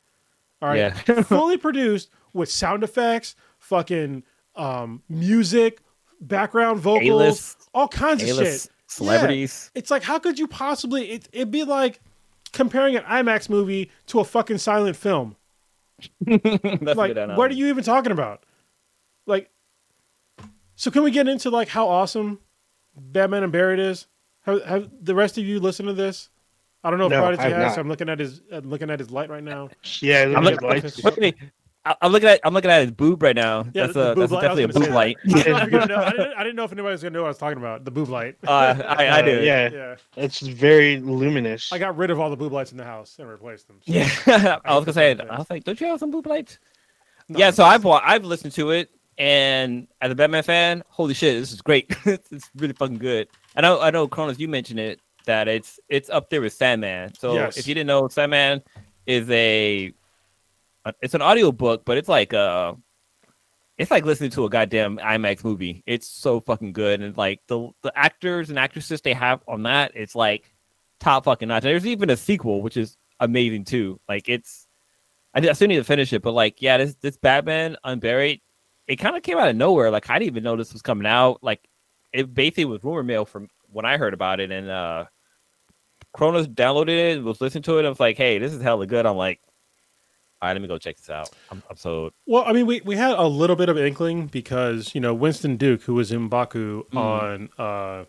All 0.60 0.68
right, 0.68 0.78
Yeah. 0.78 1.22
fully 1.22 1.56
produced 1.56 2.10
with 2.32 2.50
sound 2.50 2.82
effects, 2.82 3.36
fucking 3.58 4.24
um, 4.56 5.04
music, 5.08 5.80
background 6.20 6.80
vocals, 6.80 7.08
A-list, 7.08 7.68
all 7.72 7.86
kinds 7.86 8.20
of 8.22 8.28
shit. 8.30 8.36
A-list 8.38 8.70
celebrities. 8.88 9.70
It's 9.76 9.92
like, 9.92 10.02
how 10.02 10.18
could 10.18 10.40
you 10.40 10.48
possibly? 10.48 11.12
It, 11.12 11.28
it'd 11.32 11.52
be 11.52 11.62
like, 11.62 12.00
comparing 12.52 12.96
an 12.96 13.04
IMAX 13.04 13.48
movie 13.48 13.92
to 14.08 14.18
a 14.18 14.24
fucking 14.24 14.58
silent 14.58 14.96
film. 14.96 15.36
That's 16.20 16.44
a 16.44 16.94
like, 16.94 17.14
good 17.14 17.36
what 17.36 17.50
are 17.50 17.54
you 17.54 17.66
even 17.68 17.84
talking 17.84 18.12
about? 18.12 18.44
Like, 19.26 19.50
so 20.74 20.90
can 20.90 21.02
we 21.02 21.10
get 21.10 21.28
into 21.28 21.50
like 21.50 21.68
how 21.68 21.88
awesome 21.88 22.40
Batman 22.96 23.44
Unburied 23.44 23.78
is? 23.78 24.06
Have, 24.42 24.62
have 24.64 24.90
the 25.00 25.14
rest 25.14 25.38
of 25.38 25.44
you 25.44 25.60
listened 25.60 25.88
to 25.88 25.94
this? 25.94 26.28
I 26.82 26.90
don't 26.90 26.98
know 26.98 27.06
if 27.06 27.10
No, 27.12 27.20
Prodigy 27.20 27.42
I've 27.44 27.52
has. 27.52 27.76
not. 27.76 27.78
I'm 27.78 27.88
looking 27.88 28.08
at 28.08 28.18
his 28.18 28.42
I'm 28.52 28.68
looking 28.68 28.90
at 28.90 28.98
his 28.98 29.10
light 29.10 29.30
right 29.30 29.42
now. 29.42 29.70
Yeah, 30.00 30.22
I'm 30.24 30.44
look 30.44 30.60
looking, 30.60 30.68
at 30.68 30.84
lights. 30.84 31.02
wait, 31.02 31.16
wait, 31.18 31.34
I- 31.40 31.50
I'm 32.00 32.12
looking 32.12 32.28
at 32.30 32.40
I'm 32.44 32.54
looking 32.54 32.70
at 32.70 32.82
his 32.82 32.90
boob 32.92 33.22
right 33.22 33.36
now. 33.36 33.64
Yeah, 33.74 33.86
that's 33.86 33.96
a 33.96 34.14
boob 34.14 34.18
that's 34.30 34.32
light. 34.32 34.40
Definitely 34.42 34.64
a 34.64 34.68
gonna 34.68 34.86
boob 34.86 34.94
light. 34.94 35.16
I 35.24 35.28
didn't, 35.28 35.52
know 35.52 35.56
if 35.58 35.62
you're 35.72 35.80
gonna 35.80 35.86
know- 35.86 36.02
I 36.02 36.10
didn't, 36.10 36.32
I 36.34 36.42
didn't 36.42 36.56
know 36.56 36.64
if 36.64 36.72
anybody 36.72 36.92
was 36.92 37.02
gonna 37.02 37.12
know 37.12 37.20
what 37.22 37.26
I 37.26 37.30
was 37.30 37.38
talking 37.38 37.58
about. 37.58 37.84
The 37.84 37.90
boob 37.90 38.08
light. 38.08 38.36
Uh, 38.46 38.50
I, 38.88 39.06
I 39.06 39.18
Uh, 39.20 39.22
do. 39.22 39.42
Yeah, 39.42 39.70
yeah, 39.70 39.96
it's 40.16 40.40
very 40.40 40.98
luminous. 40.98 41.72
I 41.72 41.78
got 41.78 41.96
rid 41.96 42.10
of 42.10 42.18
all 42.20 42.30
the 42.30 42.36
boob 42.36 42.52
lights 42.52 42.72
in 42.72 42.78
the 42.78 42.84
house 42.84 43.16
and 43.18 43.28
replaced 43.28 43.66
them. 43.68 43.80
So- 43.86 43.92
Yeah, 43.92 44.08
I 44.64 44.74
was 44.74 44.84
gonna 44.84 44.92
say. 44.94 45.14
Thanks. 45.14 45.30
I 45.32 45.36
was 45.38 45.50
like, 45.50 45.64
don't 45.64 45.80
you 45.80 45.86
have 45.88 45.98
some 46.00 46.10
boob 46.10 46.26
lights? 46.26 46.58
No, 47.28 47.38
yeah, 47.38 47.50
so 47.50 47.64
I've 47.64 47.84
I've 47.86 48.24
listened 48.24 48.52
to 48.54 48.70
it, 48.70 48.90
and 49.18 49.86
as 50.00 50.10
a 50.10 50.14
Batman 50.14 50.42
fan, 50.42 50.82
holy 50.88 51.14
shit, 51.14 51.38
this 51.40 51.52
is 51.52 51.60
great. 51.60 51.86
it's, 52.06 52.32
it's 52.32 52.50
really 52.56 52.72
fucking 52.74 52.98
good. 52.98 53.28
I 53.56 53.60
know, 53.60 53.80
I 53.80 53.90
know, 53.90 54.08
Cronus, 54.08 54.38
you 54.38 54.48
mentioned 54.48 54.80
it 54.80 55.00
that 55.26 55.48
it's 55.48 55.78
it's 55.88 56.08
up 56.10 56.28
there 56.30 56.40
with 56.40 56.52
Sandman. 56.54 57.14
So 57.14 57.34
Yes. 57.34 57.56
if 57.56 57.66
you 57.68 57.74
didn't 57.74 57.86
know, 57.88 58.08
Sandman 58.08 58.62
is 59.06 59.28
a 59.30 59.92
it's 61.00 61.14
an 61.14 61.22
audio 61.22 61.52
book, 61.52 61.84
but 61.84 61.98
it's 61.98 62.08
like 62.08 62.34
uh 62.34 62.74
it's 63.76 63.90
like 63.90 64.04
listening 64.04 64.30
to 64.30 64.44
a 64.44 64.50
goddamn 64.50 64.98
IMAX 64.98 65.44
movie. 65.44 65.82
It's 65.86 66.06
so 66.06 66.40
fucking 66.40 66.72
good, 66.72 67.00
and 67.00 67.16
like 67.16 67.40
the 67.48 67.70
the 67.82 67.92
actors 67.96 68.50
and 68.50 68.58
actresses 68.58 69.00
they 69.00 69.14
have 69.14 69.42
on 69.48 69.64
that, 69.64 69.92
it's 69.94 70.14
like 70.14 70.52
top 71.00 71.24
fucking 71.24 71.48
notch. 71.48 71.64
There's 71.64 71.86
even 71.86 72.10
a 72.10 72.16
sequel, 72.16 72.62
which 72.62 72.76
is 72.76 72.96
amazing 73.20 73.64
too. 73.64 74.00
Like 74.08 74.28
it's, 74.28 74.66
I, 75.34 75.52
still 75.52 75.68
need 75.68 75.76
to 75.76 75.84
finish 75.84 76.12
it, 76.12 76.22
but 76.22 76.32
like 76.32 76.62
yeah, 76.62 76.78
this 76.78 76.94
this 76.96 77.16
Batman 77.16 77.76
Unburied, 77.84 78.40
it 78.86 78.96
kind 78.96 79.16
of 79.16 79.22
came 79.22 79.38
out 79.38 79.48
of 79.48 79.56
nowhere. 79.56 79.90
Like 79.90 80.08
I 80.08 80.18
didn't 80.18 80.32
even 80.32 80.44
know 80.44 80.56
this 80.56 80.72
was 80.72 80.82
coming 80.82 81.06
out. 81.06 81.42
Like 81.42 81.66
it 82.12 82.32
basically 82.32 82.66
was 82.66 82.84
rumor 82.84 83.02
mill 83.02 83.24
from 83.24 83.48
when 83.70 83.84
I 83.84 83.96
heard 83.96 84.14
about 84.14 84.40
it, 84.40 84.52
and 84.52 84.70
uh 84.70 85.06
Kronos 86.12 86.46
downloaded 86.46 86.90
it, 86.90 87.16
and 87.16 87.24
was 87.24 87.40
listening 87.40 87.64
to 87.64 87.78
it. 87.78 87.84
I 87.84 87.88
was 87.88 87.98
like, 87.98 88.16
hey, 88.16 88.38
this 88.38 88.52
is 88.52 88.62
hella 88.62 88.86
good. 88.86 89.04
I'm 89.04 89.16
like, 89.16 89.40
all 90.42 90.48
right, 90.48 90.52
let 90.52 90.60
me 90.62 90.68
go 90.68 90.76
check 90.78 90.96
this 90.96 91.08
out. 91.08 91.30
I'm, 91.50 91.62
I'm 91.70 91.76
so 91.76 92.10
Well, 92.26 92.44
I 92.46 92.52
mean, 92.52 92.66
we, 92.66 92.80
we 92.82 92.96
had 92.96 93.12
a 93.12 93.26
little 93.26 93.56
bit 93.56 93.68
of 93.68 93.78
inkling 93.78 94.26
because 94.26 94.94
you 94.94 95.00
know 95.00 95.14
Winston 95.14 95.56
Duke, 95.56 95.82
who 95.82 95.94
was 95.94 96.10
M'Baku 96.10 96.84
Mm. 96.90 96.98
on 96.98 97.48
uh, 97.58 98.04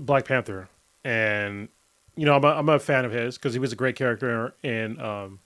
Black 0.00 0.24
Panther, 0.24 0.68
and 1.04 1.68
you 2.16 2.24
know 2.24 2.34
I'm 2.34 2.44
a, 2.44 2.48
I'm 2.48 2.68
a 2.68 2.78
fan 2.78 3.04
of 3.04 3.12
his 3.12 3.36
because 3.36 3.52
he 3.52 3.60
was 3.60 3.72
a 3.72 3.76
great 3.76 3.96
character 3.96 4.54
in 4.62 5.00
um, 5.00 5.38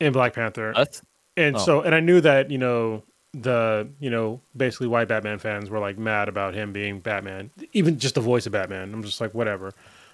in 0.00 0.12
Black 0.12 0.32
Panther, 0.34 0.72
us. 0.76 1.02
and 1.36 1.56
oh. 1.56 1.58
so 1.58 1.80
and 1.82 1.94
I 1.94 2.00
knew 2.00 2.20
that 2.20 2.50
you 2.50 2.58
know 2.58 3.02
the 3.34 3.88
you 4.00 4.08
know 4.08 4.40
basically 4.56 4.86
white 4.86 5.08
Batman 5.08 5.38
fans 5.38 5.68
were 5.68 5.78
like 5.78 5.98
mad 5.98 6.28
about 6.28 6.54
him 6.54 6.72
being 6.72 7.00
Batman, 7.00 7.50
even 7.72 7.98
just 7.98 8.14
the 8.14 8.20
voice 8.22 8.46
of 8.46 8.52
Batman. 8.52 8.94
I'm 8.94 9.02
just 9.02 9.20
like 9.20 9.34
whatever, 9.34 9.72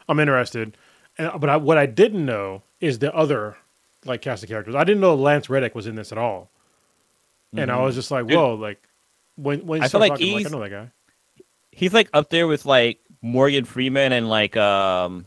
I'm 0.08 0.18
interested, 0.18 0.76
and 1.18 1.30
but 1.38 1.48
I, 1.48 1.56
what 1.56 1.78
I 1.78 1.86
didn't 1.86 2.26
know 2.26 2.62
is 2.80 2.98
the 2.98 3.14
other 3.14 3.56
like 4.05 4.22
cast 4.22 4.42
of 4.42 4.48
characters. 4.48 4.74
I 4.74 4.84
didn't 4.84 5.00
know 5.00 5.14
Lance 5.14 5.48
Reddick 5.50 5.74
was 5.74 5.86
in 5.86 5.94
this 5.94 6.12
at 6.12 6.18
all, 6.18 6.50
and 7.57 7.70
I 7.70 7.80
was 7.82 7.94
just 7.94 8.11
like, 8.11 8.26
Dude. 8.26 8.36
whoa, 8.36 8.55
like 8.55 8.82
when 9.36 9.66
when 9.66 9.80
you 9.80 9.84
I 9.84 9.88
feel 9.88 10.00
like 10.00 10.12
talking, 10.12 10.28
I'm 10.28 10.32
like 10.34 10.36
I 10.36 10.40
he's- 10.40 10.52
know 10.52 10.61
that 10.61 10.70
guy. 10.70 10.90
he's 11.72 11.92
like 11.94 12.09
up 12.12 12.30
there 12.30 12.46
with 12.46 12.66
like 12.66 13.00
Morgan 13.22 13.64
Freeman 13.64 14.12
and 14.12 14.28
like 14.28 14.57
um 14.57 15.24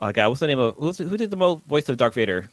oh 0.00 0.12
god, 0.12 0.28
what's 0.28 0.40
the 0.40 0.46
name 0.46 0.58
of 0.58 0.74
who's, 0.76 0.98
who 0.98 1.16
did 1.16 1.30
the 1.30 1.36
most 1.36 1.64
voice 1.64 1.88
of 1.88 1.96
Darth 1.96 2.14
Vader? 2.14 2.48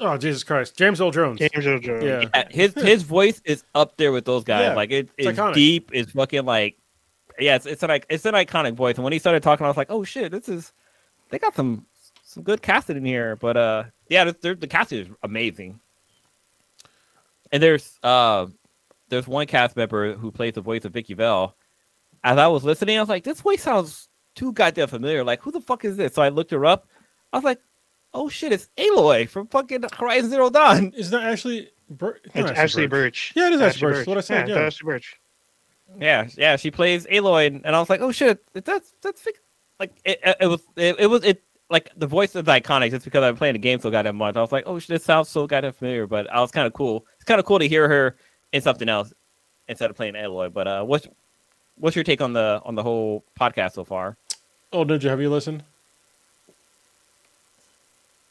Oh 0.00 0.16
Jesus 0.16 0.42
Christ, 0.42 0.76
James 0.76 1.00
Earl 1.00 1.12
Jones. 1.12 1.38
James 1.38 1.66
Earl 1.66 1.78
Jones. 1.78 2.02
Yeah. 2.04 2.24
Yeah, 2.34 2.44
his 2.50 2.74
his 2.74 3.02
voice 3.16 3.40
is 3.44 3.62
up 3.74 3.96
there 3.96 4.10
with 4.10 4.24
those 4.24 4.42
guys. 4.44 4.62
Yeah, 4.62 4.74
like 4.74 4.90
it, 4.90 5.08
it's 5.16 5.38
it's 5.38 5.54
deep, 5.54 5.90
it's 5.92 6.10
fucking 6.12 6.44
like 6.44 6.76
yeah, 7.38 7.54
it's 7.56 7.66
it's 7.66 7.82
an 7.82 7.90
ic- 7.90 8.06
it's 8.08 8.24
an 8.24 8.34
iconic 8.34 8.74
voice. 8.74 8.96
And 8.96 9.04
when 9.04 9.12
he 9.12 9.18
started 9.20 9.42
talking, 9.42 9.64
I 9.64 9.68
was 9.68 9.76
like, 9.76 9.90
oh 9.90 10.02
shit, 10.02 10.32
this 10.32 10.48
is 10.48 10.72
they 11.30 11.38
got 11.38 11.54
some 11.54 11.86
some 12.34 12.42
good 12.42 12.60
casting 12.62 12.96
in 12.96 13.04
here. 13.04 13.36
But 13.36 13.56
uh, 13.56 13.84
yeah, 14.08 14.24
the, 14.24 14.36
the, 14.40 14.54
the 14.54 14.66
casting 14.66 14.98
is 15.00 15.08
amazing. 15.22 15.80
And 17.52 17.62
there's 17.62 17.98
uh, 18.02 18.46
there's 19.08 19.26
one 19.26 19.46
cast 19.46 19.76
member 19.76 20.14
who 20.14 20.30
plays 20.30 20.54
the 20.54 20.60
voice 20.60 20.84
of 20.84 20.92
Vicky 20.92 21.14
Vale. 21.14 21.54
As 22.24 22.38
I 22.38 22.46
was 22.48 22.64
listening, 22.64 22.96
I 22.96 23.00
was 23.00 23.08
like, 23.08 23.22
this 23.24 23.40
voice 23.40 23.62
sounds 23.62 24.08
too 24.34 24.52
goddamn 24.52 24.88
familiar. 24.88 25.22
Like, 25.22 25.40
who 25.42 25.52
the 25.52 25.60
fuck 25.60 25.84
is 25.84 25.96
this? 25.96 26.14
So 26.14 26.22
I 26.22 26.30
looked 26.30 26.50
her 26.50 26.64
up. 26.66 26.88
I 27.32 27.36
was 27.36 27.44
like, 27.44 27.60
oh 28.12 28.28
shit, 28.28 28.52
it's 28.52 28.68
Aloy 28.76 29.28
from 29.28 29.46
fucking 29.48 29.84
Horizon 29.92 30.30
Zero 30.30 30.50
Dawn. 30.50 30.92
Is 30.96 31.10
that 31.10 31.22
actually? 31.24 31.70
Bir- 31.90 32.18
It's 32.24 32.34
not 32.34 32.56
Ashly 32.56 32.88
Burch. 32.88 33.32
Yeah, 33.36 33.48
it 33.48 33.52
is 33.54 33.60
Ashly 33.60 33.80
Burch. 33.82 33.96
That's 33.96 34.06
what 34.08 34.18
I 34.18 34.22
said, 34.22 34.48
Yeah, 34.48 34.54
yeah. 34.54 34.66
it's 34.66 34.76
Ashly 34.76 34.86
Burch. 34.86 35.20
Yeah, 36.00 36.28
yeah, 36.36 36.56
she 36.56 36.70
plays 36.70 37.06
Aloy, 37.06 37.46
and, 37.46 37.64
and 37.64 37.76
I 37.76 37.78
was 37.78 37.90
like, 37.90 38.00
oh 38.00 38.10
shit, 38.10 38.42
that's 38.54 38.94
that's 39.02 39.28
like 39.78 39.92
it, 40.04 40.18
it, 40.24 40.36
it 40.40 40.46
was 40.46 40.62
it, 40.76 40.96
it 40.98 41.06
was 41.06 41.22
it 41.24 41.42
like 41.70 41.90
the 41.96 42.06
voice 42.06 42.34
is 42.36 42.42
iconic 42.44 42.90
just 42.90 43.04
because 43.04 43.22
I've 43.22 43.34
been 43.34 43.38
playing 43.38 43.54
the 43.54 43.58
game 43.58 43.80
so 43.80 43.90
goddamn 43.90 44.16
much. 44.16 44.36
I 44.36 44.40
was 44.40 44.52
like, 44.52 44.64
oh 44.66 44.78
this 44.80 45.04
sounds 45.04 45.28
so 45.28 45.46
goddamn 45.46 45.72
familiar, 45.72 46.06
but 46.06 46.30
I 46.30 46.40
was 46.40 46.50
kind 46.50 46.66
of 46.66 46.72
cool. 46.72 47.06
It's 47.16 47.24
kind 47.24 47.40
of 47.40 47.46
cool 47.46 47.58
to 47.58 47.68
hear 47.68 47.88
her 47.88 48.16
in 48.52 48.60
something 48.62 48.88
else 48.88 49.12
instead 49.68 49.90
of 49.90 49.96
playing 49.96 50.14
Aloy. 50.14 50.52
But 50.52 50.68
uh, 50.68 50.84
what's 50.84 51.08
what's 51.78 51.96
your 51.96 52.04
take 52.04 52.20
on 52.20 52.32
the 52.32 52.60
on 52.64 52.74
the 52.74 52.82
whole 52.82 53.24
podcast 53.38 53.72
so 53.72 53.84
far? 53.84 54.16
Oh, 54.72 54.84
Ninja, 54.84 55.04
have 55.04 55.20
you 55.20 55.30
listened? 55.30 55.62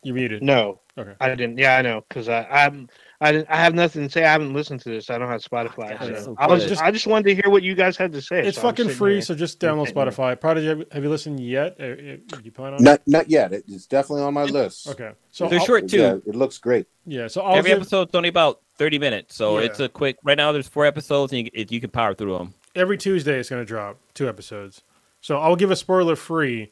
You're 0.04 0.16
muted. 0.16 0.44
No, 0.44 0.80
Okay. 0.98 1.14
I 1.20 1.30
didn't. 1.30 1.58
Yeah, 1.58 1.78
I 1.78 1.82
know 1.82 2.04
because 2.08 2.30
I 2.30 2.46
I'm 2.50 2.90
I 3.24 3.46
I 3.50 3.58
have 3.58 3.74
nothing 3.74 4.04
to 4.04 4.10
say. 4.10 4.24
I 4.24 4.32
haven't 4.32 4.54
listened 4.54 4.82
to 4.82 4.90
this. 4.90 5.10
I 5.10 5.18
don't 5.18 5.30
have 5.30 5.42
Spotify. 5.42 5.98
God, 5.98 6.00
so 6.18 6.24
so 6.24 6.36
I 6.38 6.48
was 6.48 6.66
just 6.66 6.82
I 6.82 6.92
just 6.92 7.08
wanted 7.08 7.26
to 7.30 7.42
hear 7.42 7.50
what 7.52 7.64
you 7.64 7.74
guys 7.76 7.96
had 7.98 8.12
to 8.14 8.22
say. 8.22 8.46
It's 8.46 8.58
so 8.58 8.64
fucking 8.64 8.90
free, 8.90 9.14
here. 9.14 9.22
so 9.22 9.34
just 9.36 9.60
download. 9.60 9.92
Spotify. 9.92 10.40
Prodigy, 10.40 10.68
have, 10.68 10.84
have 10.92 11.04
you 11.04 11.10
listened 11.10 11.40
yet? 11.40 11.78
Uh, 11.80 11.84
uh, 11.84 12.40
you 12.44 12.52
plan 12.52 12.74
on 12.74 12.80
it? 12.80 12.82
Not 12.82 13.02
not 13.08 13.30
yet. 13.30 13.54
It's 13.54 13.86
definitely 13.88 14.24
on 14.24 14.34
my 14.34 14.44
list. 14.44 14.88
Okay. 14.90 15.12
So 15.32 15.48
They're 15.48 15.60
I'll- 15.60 15.66
short 15.66 15.88
too. 15.88 16.00
Yeah, 16.00 16.14
it 16.26 16.36
looks 16.36 16.58
great. 16.58 16.88
Yeah. 17.06 17.28
So 17.28 17.42
I'll 17.42 17.56
Every 17.56 17.72
give- 17.72 17.80
episode's 17.80 18.14
only 18.14 18.30
about 18.30 18.62
thirty 18.78 19.00
minutes, 19.00 19.36
so 19.36 19.60
Yeah. 19.60 19.66
it's 19.66 19.80
a 19.80 19.90
quick. 19.90 20.18
Right 20.24 20.38
now, 20.38 20.52
there's 20.52 20.68
four 20.68 20.86
episodes, 20.86 21.32
and 21.34 21.50
you, 21.54 21.66
you 21.70 21.80
can 21.80 21.90
power 21.90 22.14
through 22.14 22.38
them. 22.38 22.54
every 22.76 22.98
Tuesday 22.98 23.40
it's 23.40 23.50
going 23.50 23.62
to 23.62 23.66
drop 23.66 23.98
two 24.14 24.28
episodes. 24.28 24.82
So 25.22 25.38
I'll 25.40 25.56
give 25.56 25.72
a 25.72 25.76
spoiler 25.76 26.16
free, 26.16 26.72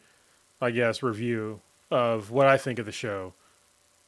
I 0.59 0.71
guess, 0.71 1.01
review 1.03 1.61
of 1.91 2.31
what 2.31 2.47
I 2.47 2.57
think 2.57 2.79
of 2.79 2.85
the 2.85 2.91
show. 2.91 3.33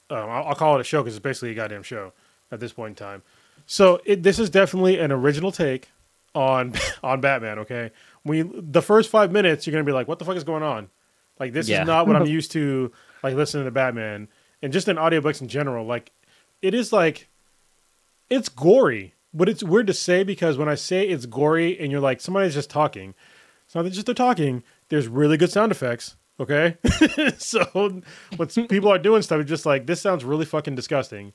Um, 0.10 0.30
I'll, 0.30 0.44
I'll 0.48 0.56
call 0.56 0.76
it 0.78 0.82
a 0.82 0.84
show 0.84 1.02
because 1.02 1.16
it's 1.16 1.24
basically 1.24 1.52
a 1.52 1.54
goddamn 1.54 1.84
show 1.84 2.12
at 2.52 2.60
this 2.60 2.74
point 2.74 2.92
in 2.92 2.96
time. 2.96 3.22
So 3.66 4.02
it, 4.06 4.24
this 4.24 4.40
is 4.40 4.50
definitely 4.50 5.00
an 5.00 5.12
original 5.12 5.52
take 5.52 5.90
on 6.36 6.74
on 7.04 7.22
Batman. 7.22 7.60
Okay, 7.60 7.92
we 8.24 8.42
the 8.54 8.82
first 8.82 9.10
five 9.10 9.32
minutes 9.32 9.66
you're 9.66 9.76
to 9.76 9.84
be 9.84 9.94
like, 9.94 10.08
"What 10.08 10.20
the 10.20 10.26
fuck 10.26 10.36
is 10.36 10.44
going 10.44 10.64
on?" 10.64 10.90
Like 11.40 11.54
this 11.54 11.68
Yeah. 11.68 11.82
is 11.82 11.88
not 11.88 12.08
what 12.08 12.16
I'm 12.16 12.26
used 12.40 12.52
to. 12.54 12.92
Like 13.24 13.36
listening 13.36 13.64
to 13.66 13.72
Batman 13.72 14.28
and 14.62 14.74
just 14.74 14.88
in 14.90 14.98
audiobooks 14.98 15.42
in 15.42 15.48
general. 15.48 15.86
Like 15.86 16.12
it 16.62 16.74
is 16.74 16.92
like 16.92 17.30
it's 18.30 18.50
gory, 18.50 19.14
but 19.34 19.48
it's 19.48 19.64
weird 19.64 19.88
to 19.88 19.94
say 19.94 20.24
because 20.24 20.58
when 20.58 20.68
I 20.68 20.76
say 20.76 21.08
it's 21.08 21.26
gory 21.26 21.80
and 21.80 21.92
you're 21.92 22.02
like 22.02 22.20
somebody's 22.20 22.54
just 22.54 22.70
talking, 22.70 23.14
it's 23.66 23.76
not 23.76 23.84
that 23.84 23.92
just 23.92 24.06
they're 24.06 24.14
talking. 24.16 24.62
There's 24.90 25.08
really 25.08 25.38
good 25.38 25.52
sound 25.52 25.72
effects. 25.72 26.16
Okay, 26.40 26.78
so 27.38 28.02
when 28.36 28.48
people 28.68 28.92
are 28.92 28.98
doing 28.98 29.22
stuff, 29.22 29.40
it's 29.40 29.50
just 29.50 29.66
like 29.66 29.86
this 29.86 30.02
sounds 30.02 30.26
really 30.26 30.46
fucking 30.46 30.76
disgusting. 30.76 31.32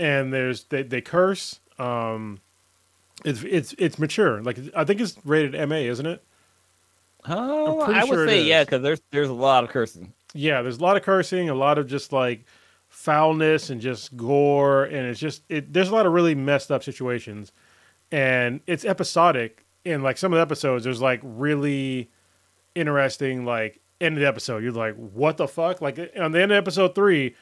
And 0.00 0.32
there's 0.32 0.64
they, 0.64 0.82
they 0.82 1.02
curse. 1.02 1.60
Um, 1.78 2.40
it's 3.24 3.42
it's 3.42 3.74
it's 3.78 3.98
mature. 3.98 4.42
Like 4.42 4.58
I 4.74 4.84
think 4.84 5.00
it's 5.00 5.16
rated 5.24 5.52
MA, 5.68 5.76
isn't 5.76 6.06
it? 6.06 6.24
Oh, 7.28 7.80
I 7.80 8.04
would 8.04 8.08
sure 8.08 8.26
say 8.26 8.42
yeah, 8.44 8.64
because 8.64 8.82
there's 8.82 9.02
there's 9.10 9.28
a 9.28 9.34
lot 9.34 9.62
of 9.62 9.70
cursing. 9.70 10.14
Yeah, 10.32 10.62
there's 10.62 10.78
a 10.78 10.82
lot 10.82 10.96
of 10.96 11.02
cursing, 11.02 11.50
a 11.50 11.54
lot 11.54 11.76
of 11.76 11.86
just 11.86 12.12
like 12.12 12.46
foulness 12.88 13.68
and 13.68 13.80
just 13.80 14.16
gore, 14.16 14.84
and 14.84 15.06
it's 15.06 15.20
just 15.20 15.42
it, 15.48 15.72
there's 15.72 15.90
a 15.90 15.94
lot 15.94 16.06
of 16.06 16.12
really 16.12 16.34
messed 16.34 16.70
up 16.70 16.82
situations, 16.82 17.52
and 18.10 18.60
it's 18.66 18.84
episodic. 18.84 19.64
In 19.84 20.02
like 20.02 20.18
some 20.18 20.32
of 20.32 20.36
the 20.36 20.42
episodes, 20.42 20.84
there's 20.84 21.00
like 21.00 21.20
really 21.22 22.10
interesting 22.74 23.44
like 23.44 23.80
end 24.00 24.16
of 24.16 24.20
the 24.20 24.28
episode. 24.28 24.62
You're 24.62 24.72
like, 24.72 24.94
what 24.94 25.36
the 25.36 25.48
fuck? 25.48 25.80
Like 25.80 25.98
on 26.18 26.32
the 26.32 26.42
end 26.42 26.52
of 26.52 26.56
episode 26.58 26.94
three, 26.94 27.34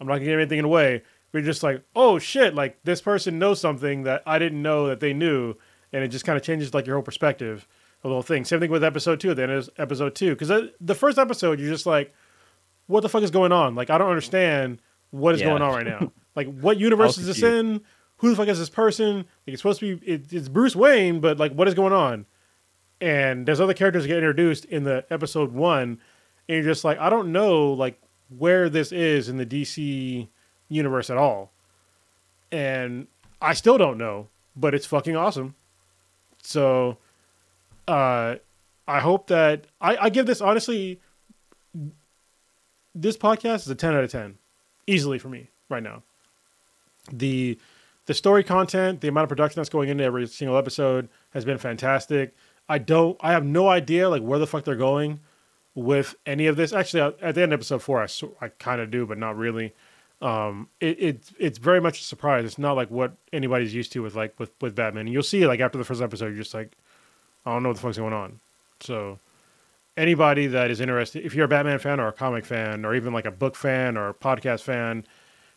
I'm 0.00 0.06
not 0.06 0.14
gonna 0.14 0.26
give 0.26 0.38
anything 0.38 0.60
away. 0.60 1.02
You're 1.32 1.42
just 1.42 1.62
like, 1.62 1.82
oh 1.94 2.18
shit! 2.18 2.54
Like 2.54 2.78
this 2.84 3.00
person 3.02 3.38
knows 3.38 3.60
something 3.60 4.04
that 4.04 4.22
I 4.26 4.38
didn't 4.38 4.62
know 4.62 4.86
that 4.88 5.00
they 5.00 5.12
knew, 5.12 5.54
and 5.92 6.02
it 6.02 6.08
just 6.08 6.24
kind 6.24 6.36
of 6.36 6.42
changes 6.42 6.72
like 6.72 6.86
your 6.86 6.96
whole 6.96 7.02
perspective 7.02 7.68
of 8.02 8.08
the 8.10 8.14
whole 8.14 8.22
thing. 8.22 8.44
Same 8.44 8.60
thing 8.60 8.70
with 8.70 8.82
episode 8.84 9.20
two. 9.20 9.30
At 9.30 9.36
the 9.36 9.42
end 9.42 9.52
of 9.52 9.68
episode 9.78 10.14
two, 10.14 10.34
because 10.34 10.70
the 10.80 10.94
first 10.94 11.18
episode, 11.18 11.60
you're 11.60 11.70
just 11.70 11.84
like, 11.86 12.14
what 12.86 13.00
the 13.02 13.08
fuck 13.08 13.22
is 13.22 13.30
going 13.30 13.52
on? 13.52 13.74
Like 13.74 13.90
I 13.90 13.98
don't 13.98 14.08
understand 14.08 14.80
what 15.10 15.34
is 15.34 15.40
Yeah. 15.40 15.48
going 15.48 15.62
on 15.62 15.72
right 15.74 15.86
now. 15.86 16.12
Like 16.36 16.54
what 16.60 16.76
universe 16.78 17.16
is 17.16 17.26
this 17.26 17.42
in? 17.42 17.80
Who 18.18 18.28
the 18.28 18.36
fuck 18.36 18.48
is 18.48 18.58
this 18.58 18.68
person? 18.68 19.16
Like 19.16 19.24
it's 19.46 19.62
supposed 19.62 19.80
to 19.80 19.96
be 19.96 20.06
it, 20.06 20.30
it's 20.34 20.48
Bruce 20.48 20.76
Wayne, 20.76 21.20
but 21.20 21.38
like 21.38 21.52
what 21.52 21.66
is 21.66 21.72
going 21.72 21.94
on? 21.94 22.26
And 23.00 23.46
there's 23.46 23.58
other 23.60 23.72
characters 23.72 24.02
that 24.02 24.08
get 24.08 24.18
introduced 24.18 24.66
in 24.66 24.84
the 24.84 25.06
episode 25.10 25.52
one, 25.52 25.98
and 26.46 26.56
you're 26.56 26.62
just 26.62 26.84
like, 26.84 26.98
I 26.98 27.08
don't 27.10 27.32
know 27.32 27.72
like 27.72 27.98
where 28.28 28.68
this 28.68 28.92
is 28.92 29.30
in 29.30 29.38
the 29.38 29.46
DC 29.46 30.28
universe 30.68 31.10
at 31.10 31.16
all, 31.16 31.52
and 32.50 33.06
I 33.40 33.54
still 33.54 33.78
don't 33.78 33.98
know, 33.98 34.28
but 34.56 34.74
it's 34.74 34.86
fucking 34.86 35.16
awesome. 35.16 35.54
So, 36.42 36.98
uh, 37.88 38.36
I 38.88 39.00
hope 39.00 39.26
that 39.28 39.66
I, 39.80 39.96
I 39.96 40.08
give 40.10 40.26
this 40.26 40.40
honestly. 40.40 41.00
This 42.94 43.16
podcast 43.18 43.56
is 43.56 43.68
a 43.68 43.74
ten 43.74 43.94
out 43.94 44.04
of 44.04 44.10
ten, 44.10 44.38
easily 44.86 45.18
for 45.18 45.28
me 45.28 45.50
right 45.68 45.82
now. 45.82 46.02
The 47.12 47.58
the 48.06 48.14
story 48.14 48.42
content, 48.42 49.00
the 49.00 49.08
amount 49.08 49.24
of 49.24 49.28
production 49.28 49.60
that's 49.60 49.68
going 49.68 49.88
into 49.88 50.04
every 50.04 50.26
single 50.26 50.56
episode 50.56 51.08
has 51.30 51.44
been 51.44 51.58
fantastic. 51.58 52.34
I 52.68 52.78
don't, 52.78 53.16
I 53.20 53.32
have 53.32 53.44
no 53.44 53.68
idea 53.68 54.08
like 54.08 54.22
where 54.22 54.38
the 54.38 54.46
fuck 54.46 54.64
they're 54.64 54.76
going 54.76 55.20
with 55.74 56.14
any 56.24 56.46
of 56.46 56.56
this. 56.56 56.72
Actually, 56.72 57.14
at 57.20 57.34
the 57.34 57.42
end 57.42 57.52
of 57.52 57.58
episode 57.58 57.82
four, 57.82 58.02
I, 58.02 58.08
I 58.40 58.48
kind 58.48 58.80
of 58.80 58.90
do, 58.90 59.06
but 59.06 59.18
not 59.18 59.36
really. 59.36 59.74
Um, 60.22 60.68
it, 60.80 61.02
it 61.02 61.30
it's 61.38 61.58
very 61.58 61.80
much 61.80 62.00
a 62.00 62.02
surprise. 62.02 62.44
It's 62.44 62.58
not 62.58 62.76
like 62.76 62.90
what 62.90 63.16
anybody's 63.32 63.74
used 63.74 63.92
to 63.92 64.02
with 64.02 64.14
like 64.14 64.38
with 64.38 64.50
with 64.60 64.74
Batman. 64.74 65.06
And 65.06 65.12
you'll 65.12 65.22
see 65.22 65.46
like 65.46 65.60
after 65.60 65.78
the 65.78 65.84
first 65.84 66.02
episode, 66.02 66.26
you're 66.26 66.36
just 66.42 66.54
like, 66.54 66.72
I 67.44 67.52
don't 67.52 67.62
know 67.62 67.70
what 67.70 67.76
the 67.76 67.82
fuck's 67.82 67.98
going 67.98 68.12
on. 68.12 68.40
So 68.80 69.18
anybody 69.96 70.46
that 70.48 70.70
is 70.70 70.80
interested, 70.80 71.24
if 71.24 71.34
you're 71.34 71.44
a 71.44 71.48
Batman 71.48 71.78
fan 71.78 72.00
or 72.00 72.08
a 72.08 72.12
comic 72.12 72.44
fan 72.44 72.84
or 72.84 72.94
even 72.94 73.12
like 73.12 73.26
a 73.26 73.30
book 73.30 73.56
fan 73.56 73.96
or 73.96 74.08
a 74.08 74.14
podcast 74.14 74.62
fan, 74.62 75.04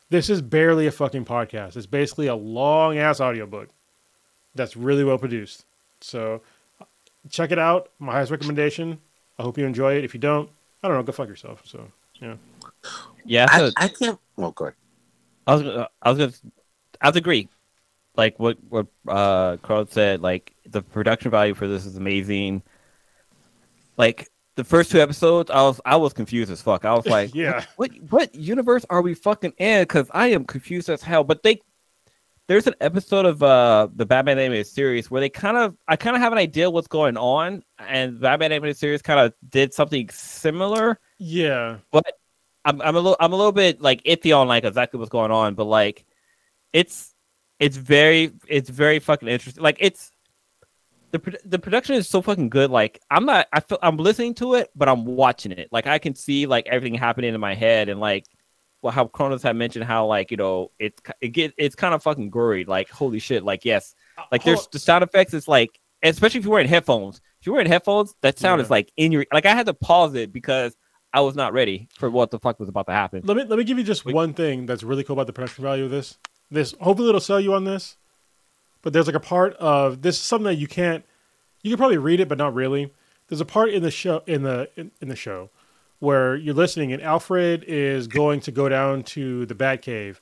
this 0.09 0.29
is 0.29 0.41
barely 0.41 0.87
a 0.87 0.91
fucking 0.91 1.25
podcast. 1.25 1.77
It's 1.77 1.85
basically 1.85 2.27
a 2.27 2.35
long 2.35 2.97
ass 2.97 3.21
audiobook 3.21 3.69
that's 4.55 4.75
really 4.75 5.03
well 5.03 5.17
produced. 5.17 5.65
So 6.01 6.41
check 7.29 7.51
it 7.51 7.59
out. 7.59 7.89
My 7.99 8.13
highest 8.13 8.31
recommendation. 8.31 8.99
I 9.37 9.43
hope 9.43 9.57
you 9.57 9.65
enjoy 9.65 9.95
it. 9.97 10.03
If 10.03 10.13
you 10.13 10.19
don't, 10.19 10.49
I 10.83 10.87
don't 10.87 10.97
know, 10.97 11.03
go 11.03 11.11
fuck 11.11 11.29
yourself. 11.29 11.61
So 11.65 11.89
yeah. 12.21 12.35
Yeah, 13.25 13.47
I, 13.49 13.71
I 13.77 13.87
can't. 13.89 14.19
Well, 14.39 14.51
go 14.51 14.65
ahead. 14.65 14.75
I 15.45 15.53
was 15.53 15.63
gonna, 15.63 15.89
I 16.01 16.09
was 16.11 16.17
gonna, 16.17 16.53
I 17.01 17.07
would 17.09 17.17
agree. 17.17 17.49
Like 18.15 18.39
what 18.39 18.57
what 18.69 18.87
uh 19.05 19.57
Carl 19.57 19.85
said, 19.89 20.21
like 20.21 20.55
the 20.65 20.81
production 20.81 21.29
value 21.29 21.53
for 21.53 21.67
this 21.67 21.85
is 21.85 21.97
amazing. 21.97 22.63
Like 23.97 24.29
the 24.55 24.63
first 24.63 24.91
two 24.91 25.01
episodes, 25.01 25.51
I 25.51 25.61
was 25.63 25.81
I 25.83 25.97
was 25.97 26.13
confused 26.13 26.51
as 26.51 26.61
fuck. 26.61 26.85
I 26.85 26.93
was 26.93 27.05
like, 27.17 27.35
yeah, 27.35 27.65
what, 27.75 27.91
what 27.91 28.11
what 28.11 28.35
universe 28.35 28.85
are 28.89 29.01
we 29.01 29.13
fucking 29.13 29.53
in? 29.57 29.83
Because 29.83 30.07
I 30.11 30.27
am 30.27 30.45
confused 30.45 30.89
as 30.89 31.03
hell. 31.03 31.25
But 31.25 31.43
they 31.43 31.59
there's 32.47 32.65
an 32.65 32.75
episode 32.79 33.25
of 33.25 33.43
uh 33.43 33.89
the 33.93 34.05
Batman 34.05 34.39
animated 34.39 34.67
series 34.67 35.11
where 35.11 35.19
they 35.19 35.29
kind 35.29 35.57
of 35.57 35.75
I 35.85 35.97
kind 35.97 36.15
of 36.15 36.21
have 36.21 36.31
an 36.31 36.39
idea 36.39 36.69
what's 36.69 36.87
going 36.87 37.17
on, 37.17 37.61
and 37.77 38.15
the 38.15 38.21
Batman 38.21 38.53
animated 38.53 38.77
series 38.77 39.01
kind 39.01 39.19
of 39.19 39.33
did 39.49 39.73
something 39.73 40.07
similar. 40.09 40.97
Yeah, 41.17 41.79
but 41.91 42.18
I'm 42.65 42.81
I'm 42.81 42.95
a 42.95 42.99
little 42.99 43.17
I'm 43.19 43.33
a 43.33 43.35
little 43.35 43.51
bit 43.51 43.81
like 43.81 44.03
iffy 44.03 44.35
on 44.35 44.47
like 44.47 44.63
exactly 44.63 44.99
what's 44.99 45.09
going 45.09 45.31
on, 45.31 45.55
but 45.55 45.65
like 45.65 46.05
it's 46.73 47.13
it's 47.59 47.77
very 47.77 48.33
it's 48.47 48.69
very 48.69 48.99
fucking 48.99 49.27
interesting. 49.27 49.63
Like 49.63 49.77
it's 49.79 50.11
the 51.11 51.39
the 51.45 51.59
production 51.59 51.95
is 51.95 52.07
so 52.07 52.21
fucking 52.21 52.49
good. 52.49 52.69
Like 52.69 53.01
I'm 53.09 53.25
not, 53.25 53.47
I 53.51 53.59
feel 53.61 53.79
I'm 53.81 53.97
listening 53.97 54.35
to 54.35 54.55
it, 54.55 54.69
but 54.75 54.87
I'm 54.87 55.05
watching 55.05 55.51
it. 55.51 55.69
Like 55.71 55.87
I 55.87 55.99
can 55.99 56.15
see 56.15 56.45
like 56.45 56.67
everything 56.67 56.97
happening 56.97 57.33
in 57.33 57.41
my 57.41 57.55
head, 57.55 57.89
and 57.89 57.99
like 57.99 58.25
well, 58.81 58.93
how 58.93 59.07
Kronos 59.07 59.43
had 59.43 59.55
mentioned 59.55 59.85
how 59.85 60.05
like 60.05 60.31
you 60.31 60.37
know 60.37 60.71
it's 60.79 61.01
it 61.21 61.29
get 61.29 61.53
it's 61.57 61.75
kind 61.75 61.93
of 61.93 62.03
fucking 62.03 62.29
gory. 62.29 62.65
Like 62.65 62.89
holy 62.89 63.19
shit, 63.19 63.43
like 63.43 63.65
yes, 63.65 63.95
uh, 64.17 64.23
like 64.31 64.43
there's 64.43 64.67
the 64.67 64.79
sound 64.79 65.03
effects 65.03 65.33
It's 65.33 65.47
like 65.47 65.79
especially 66.03 66.39
if 66.39 66.45
you're 66.45 66.53
wearing 66.53 66.69
headphones. 66.69 67.21
If 67.39 67.47
you're 67.47 67.55
wearing 67.55 67.71
headphones, 67.71 68.13
that 68.21 68.37
sound 68.37 68.59
yeah. 68.59 68.65
is 68.65 68.69
like 68.69 68.91
in 68.97 69.11
your 69.11 69.25
like 69.33 69.45
I 69.45 69.55
had 69.55 69.65
to 69.65 69.73
pause 69.73 70.15
it 70.15 70.31
because 70.31 70.75
I 71.13 71.21
was 71.21 71.35
not 71.35 71.53
ready 71.53 71.87
for 71.97 72.09
what 72.09 72.31
the 72.31 72.39
fuck 72.39 72.59
was 72.59 72.69
about 72.69 72.85
to 72.87 72.93
happen. 72.93 73.21
Let 73.23 73.37
me 73.37 73.43
let 73.43 73.57
me 73.57 73.63
give 73.63 73.77
you 73.77 73.83
just 73.83 74.05
Wait. 74.05 74.15
one 74.15 74.33
thing 74.33 74.65
that's 74.65 74.83
really 74.83 75.03
cool 75.03 75.15
about 75.15 75.27
the 75.27 75.33
production 75.33 75.63
value 75.63 75.85
of 75.85 75.91
this. 75.91 76.17
This 76.51 76.75
hopefully 76.79 77.09
it'll 77.09 77.21
sell 77.21 77.39
you 77.39 77.53
on 77.53 77.63
this. 77.63 77.97
But 78.81 78.93
there's 78.93 79.07
like 79.07 79.15
a 79.15 79.19
part 79.19 79.55
of 79.55 80.01
this 80.01 80.15
is 80.15 80.21
something 80.21 80.45
that 80.45 80.55
you 80.55 80.67
can't 80.67 81.03
you 81.61 81.71
can 81.71 81.77
probably 81.77 81.97
read 81.97 82.19
it, 82.19 82.29
but 82.29 82.37
not 82.37 82.53
really. 82.53 82.93
There's 83.27 83.41
a 83.41 83.45
part 83.45 83.69
in 83.69 83.83
the 83.83 83.91
show 83.91 84.23
in 84.25 84.43
the 84.43 84.69
in, 84.75 84.91
in 85.01 85.07
the 85.09 85.15
show 85.15 85.49
where 85.99 86.35
you're 86.35 86.55
listening, 86.55 86.93
and 86.93 87.01
Alfred 87.01 87.63
is 87.67 88.07
going 88.07 88.39
to 88.41 88.51
go 88.51 88.69
down 88.69 89.03
to 89.03 89.45
the 89.45 89.55
Batcave, 89.55 90.19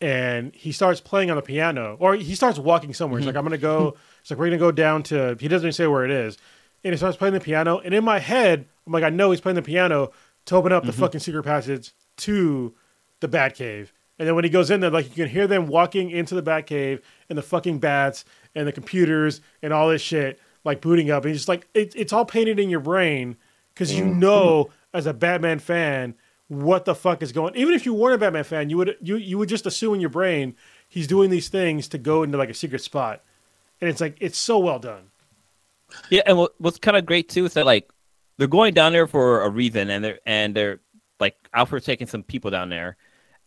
and 0.00 0.54
he 0.54 0.72
starts 0.72 1.00
playing 1.00 1.30
on 1.30 1.36
the 1.36 1.42
piano, 1.42 1.96
or 2.00 2.16
he 2.16 2.34
starts 2.34 2.58
walking 2.58 2.92
somewhere. 2.92 3.20
He's 3.20 3.28
mm-hmm. 3.28 3.36
like, 3.36 3.38
"I'm 3.38 3.44
gonna 3.44 3.58
go." 3.58 3.96
It's 4.24 4.30
like 4.30 4.38
we're 4.38 4.46
gonna 4.46 4.56
go 4.56 4.72
down 4.72 5.02
to. 5.02 5.36
He 5.38 5.48
doesn't 5.48 5.66
even 5.66 5.72
say 5.74 5.86
where 5.86 6.02
it 6.02 6.10
is, 6.10 6.38
and 6.84 6.92
he 6.92 6.96
starts 6.96 7.16
playing 7.16 7.34
the 7.34 7.40
piano. 7.40 7.78
And 7.78 7.94
in 7.94 8.04
my 8.04 8.18
head, 8.18 8.66
I'm 8.86 8.92
like, 8.92 9.04
I 9.04 9.10
know 9.10 9.30
he's 9.30 9.40
playing 9.40 9.56
the 9.56 9.62
piano 9.62 10.12
to 10.46 10.56
open 10.56 10.72
up 10.72 10.84
the 10.84 10.92
mm-hmm. 10.92 11.00
fucking 11.00 11.20
secret 11.20 11.42
passage 11.42 11.92
to 12.18 12.74
the 13.20 13.28
Batcave. 13.28 13.88
And 14.18 14.28
then 14.28 14.34
when 14.34 14.44
he 14.44 14.50
goes 14.50 14.70
in 14.70 14.80
there, 14.80 14.90
like 14.90 15.08
you 15.08 15.24
can 15.24 15.28
hear 15.28 15.46
them 15.46 15.66
walking 15.66 16.10
into 16.10 16.34
the 16.34 16.42
Batcave 16.42 17.00
and 17.28 17.36
the 17.36 17.42
fucking 17.42 17.78
bats 17.78 18.24
and 18.54 18.68
the 18.68 18.72
computers 18.72 19.40
and 19.62 19.72
all 19.72 19.88
this 19.88 20.02
shit 20.02 20.38
like 20.64 20.80
booting 20.80 21.10
up, 21.10 21.24
and 21.24 21.30
he's 21.30 21.40
just 21.40 21.48
like 21.48 21.68
it, 21.74 21.94
it's 21.94 22.12
all 22.12 22.24
painted 22.24 22.58
in 22.58 22.70
your 22.70 22.80
brain 22.80 23.36
because 23.72 23.94
you 23.94 24.04
mm-hmm. 24.04 24.20
know 24.20 24.70
as 24.92 25.06
a 25.06 25.12
Batman 25.12 25.58
fan 25.58 26.14
what 26.48 26.84
the 26.84 26.94
fuck 26.94 27.22
is 27.22 27.32
going. 27.32 27.54
Even 27.54 27.74
if 27.74 27.86
you 27.86 27.94
weren't 27.94 28.14
a 28.14 28.18
Batman 28.18 28.44
fan, 28.44 28.70
you 28.70 28.78
would 28.78 28.96
you 29.00 29.16
you 29.16 29.38
would 29.38 29.48
just 29.48 29.66
assume 29.66 29.94
in 29.94 30.00
your 30.00 30.10
brain 30.10 30.56
he's 30.88 31.06
doing 31.06 31.30
these 31.30 31.48
things 31.48 31.88
to 31.88 31.98
go 31.98 32.22
into 32.22 32.38
like 32.38 32.48
a 32.48 32.54
secret 32.54 32.80
spot, 32.80 33.22
and 33.80 33.90
it's 33.90 34.00
like 34.00 34.16
it's 34.20 34.38
so 34.38 34.58
well 34.58 34.78
done. 34.78 35.10
Yeah, 36.10 36.22
and 36.26 36.48
what's 36.58 36.78
kind 36.78 36.96
of 36.96 37.06
great 37.06 37.28
too 37.28 37.44
is 37.44 37.54
that 37.54 37.66
like 37.66 37.90
they're 38.38 38.48
going 38.48 38.74
down 38.74 38.92
there 38.92 39.06
for 39.06 39.42
a 39.42 39.50
reason, 39.50 39.90
and 39.90 40.04
they're 40.04 40.18
and 40.26 40.54
they're 40.54 40.80
like 41.20 41.36
Alfred's 41.54 41.86
taking 41.86 42.06
some 42.06 42.22
people 42.22 42.50
down 42.50 42.68
there, 42.68 42.96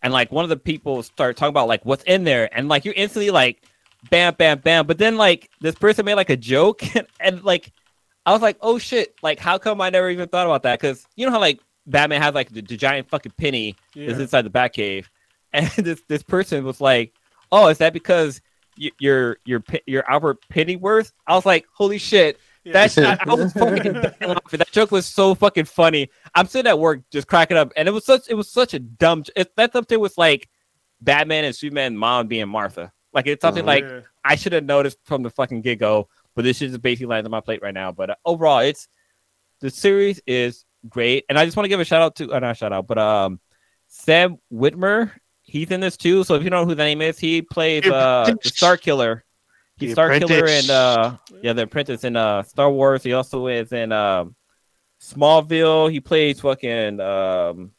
and 0.02 0.14
like 0.14 0.32
one 0.32 0.44
of 0.44 0.50
the 0.50 0.58
people 0.58 1.04
start 1.04 1.38
talking 1.38 1.50
about 1.50 1.68
like 1.68 1.86
what's 1.86 2.04
in 2.04 2.24
there, 2.24 2.50
and 2.56 2.68
like 2.68 2.86
you're 2.86 2.94
instantly 2.96 3.30
like 3.30 3.64
bam, 4.10 4.36
bam, 4.36 4.60
bam. 4.60 4.88
But 4.88 4.98
then 4.98 5.18
like 5.18 5.50
this 5.62 5.76
person 5.76 6.06
made 6.06 6.16
like 6.16 6.30
a 6.30 6.38
joke, 6.38 6.96
and, 6.96 7.08
and 7.20 7.44
like 7.44 7.72
I 8.26 8.32
was 8.34 8.42
like, 8.42 8.58
oh 8.62 8.78
shit, 8.78 9.16
like 9.22 9.40
how 9.40 9.58
come 9.58 9.82
I 9.82 9.90
never 9.90 10.10
even 10.10 10.30
thought 10.30 10.46
about 10.46 10.64
that? 10.64 10.80
Because 10.80 11.06
you 11.16 11.26
know 11.26 11.32
how 11.32 11.40
like 11.40 11.60
Batman 11.86 12.22
has 12.22 12.34
like 12.34 12.52
the, 12.52 12.62
the 12.62 12.78
giant 12.78 13.10
fucking 13.10 13.34
penny 13.38 13.76
yeah. 13.94 14.10
is 14.10 14.20
inside 14.20 14.44
the 14.44 14.50
Batcave, 14.50 15.06
and 15.54 15.68
this 15.78 16.02
this 16.08 16.24
person 16.24 16.64
was 16.64 16.82
like, 16.82 17.14
oh, 17.52 17.68
is 17.68 17.78
that 17.80 17.94
because 17.94 18.42
you, 18.78 18.92
you're 19.00 19.38
you're 19.46 19.64
you're 19.86 20.10
Albert 20.10 20.40
Pennyworth? 20.50 21.12
I 21.26 21.36
was 21.36 21.46
like, 21.46 21.66
holy 21.74 21.98
shit. 21.98 22.40
That's 22.66 22.98
not, 22.98 23.26
I 23.28 23.34
was 23.34 23.54
fucking 23.54 23.94
that 23.94 24.68
joke 24.72 24.92
was 24.92 25.06
so 25.06 25.36
fucking 25.36 25.66
funny. 25.66 26.10
I'm 26.36 26.48
sitting 26.48 26.70
at 26.70 26.80
work 26.80 27.02
just 27.12 27.28
cracking 27.28 27.58
up, 27.58 27.72
and 27.76 27.88
it 27.88 27.92
was 27.92 28.06
such 28.06 28.30
it 28.30 28.34
was 28.34 28.50
such 28.50 28.74
a 28.74 28.80
dumb. 28.80 29.24
It, 29.36 29.52
that's 29.56 29.76
up 29.76 29.88
there 29.88 30.00
with 30.00 30.18
like 30.18 30.50
Batman 31.02 31.46
and 31.46 31.56
Superman, 31.56 31.98
mom 31.98 32.28
being 32.28 32.50
Martha. 32.50 32.92
Like 33.14 33.28
it's 33.28 33.42
something 33.42 33.64
oh, 33.64 33.68
like 33.68 33.84
yeah. 33.84 34.02
I 34.24 34.36
should 34.36 34.54
have 34.54 34.66
noticed 34.66 34.98
from 35.04 35.24
the 35.24 35.30
fucking 35.30 35.62
get 35.62 35.80
go, 35.80 36.10
but 36.36 36.44
this 36.44 36.62
is 36.62 36.78
basically 36.78 37.08
lands 37.08 37.26
on 37.26 37.32
my 37.32 37.42
plate 37.42 37.62
right 37.62 37.74
now. 37.74 37.92
But 37.92 38.12
uh, 38.12 38.16
overall, 38.26 38.60
it's 38.60 38.88
the 39.60 39.70
series 39.70 40.22
is 40.28 40.66
great, 40.88 41.26
and 41.30 41.40
I 41.40 41.46
just 41.46 41.56
want 41.56 41.66
to 41.66 41.70
give 41.70 41.80
a 41.80 41.86
shout 41.86 42.02
out 42.02 42.16
to 42.18 42.34
uh, 42.34 42.40
not 42.40 42.58
shout 42.58 42.74
out, 42.74 42.88
but 42.88 42.98
um, 42.98 43.40
Sam 43.88 44.38
Witwer. 44.52 45.12
He's 45.48 45.72
in 45.72 45.80
this 45.80 45.96
too. 45.96 46.26
So 46.26 46.36
if 46.36 46.44
you 46.44 46.50
don't 46.50 46.64
know 46.64 46.70
who 46.70 46.76
the 46.76 46.84
name 46.84 47.02
is, 47.02 47.18
he 47.18 47.42
plays 47.42 47.86
uh, 47.86 48.36
the 48.44 48.50
Star 48.50 48.76
Killer. 48.76 49.24
He's 49.78 49.92
the 49.92 49.94
Star 49.94 50.06
apprentice. 50.08 50.30
Killer 50.30 50.48
and 50.48 50.70
uh, 50.70 51.18
yeah, 51.42 51.54
the 51.54 51.64
Apprentice 51.64 52.04
in 52.04 52.18
uh, 52.18 52.44
Star 52.44 52.70
Wars. 52.70 53.02
He 53.02 53.14
also 53.14 53.48
is 53.48 53.72
in 53.72 53.94
um, 53.94 54.36
Smallville. 55.02 55.90
He 55.90 56.02
plays 56.02 56.42
fucking 56.42 57.00
um, 57.00 57.72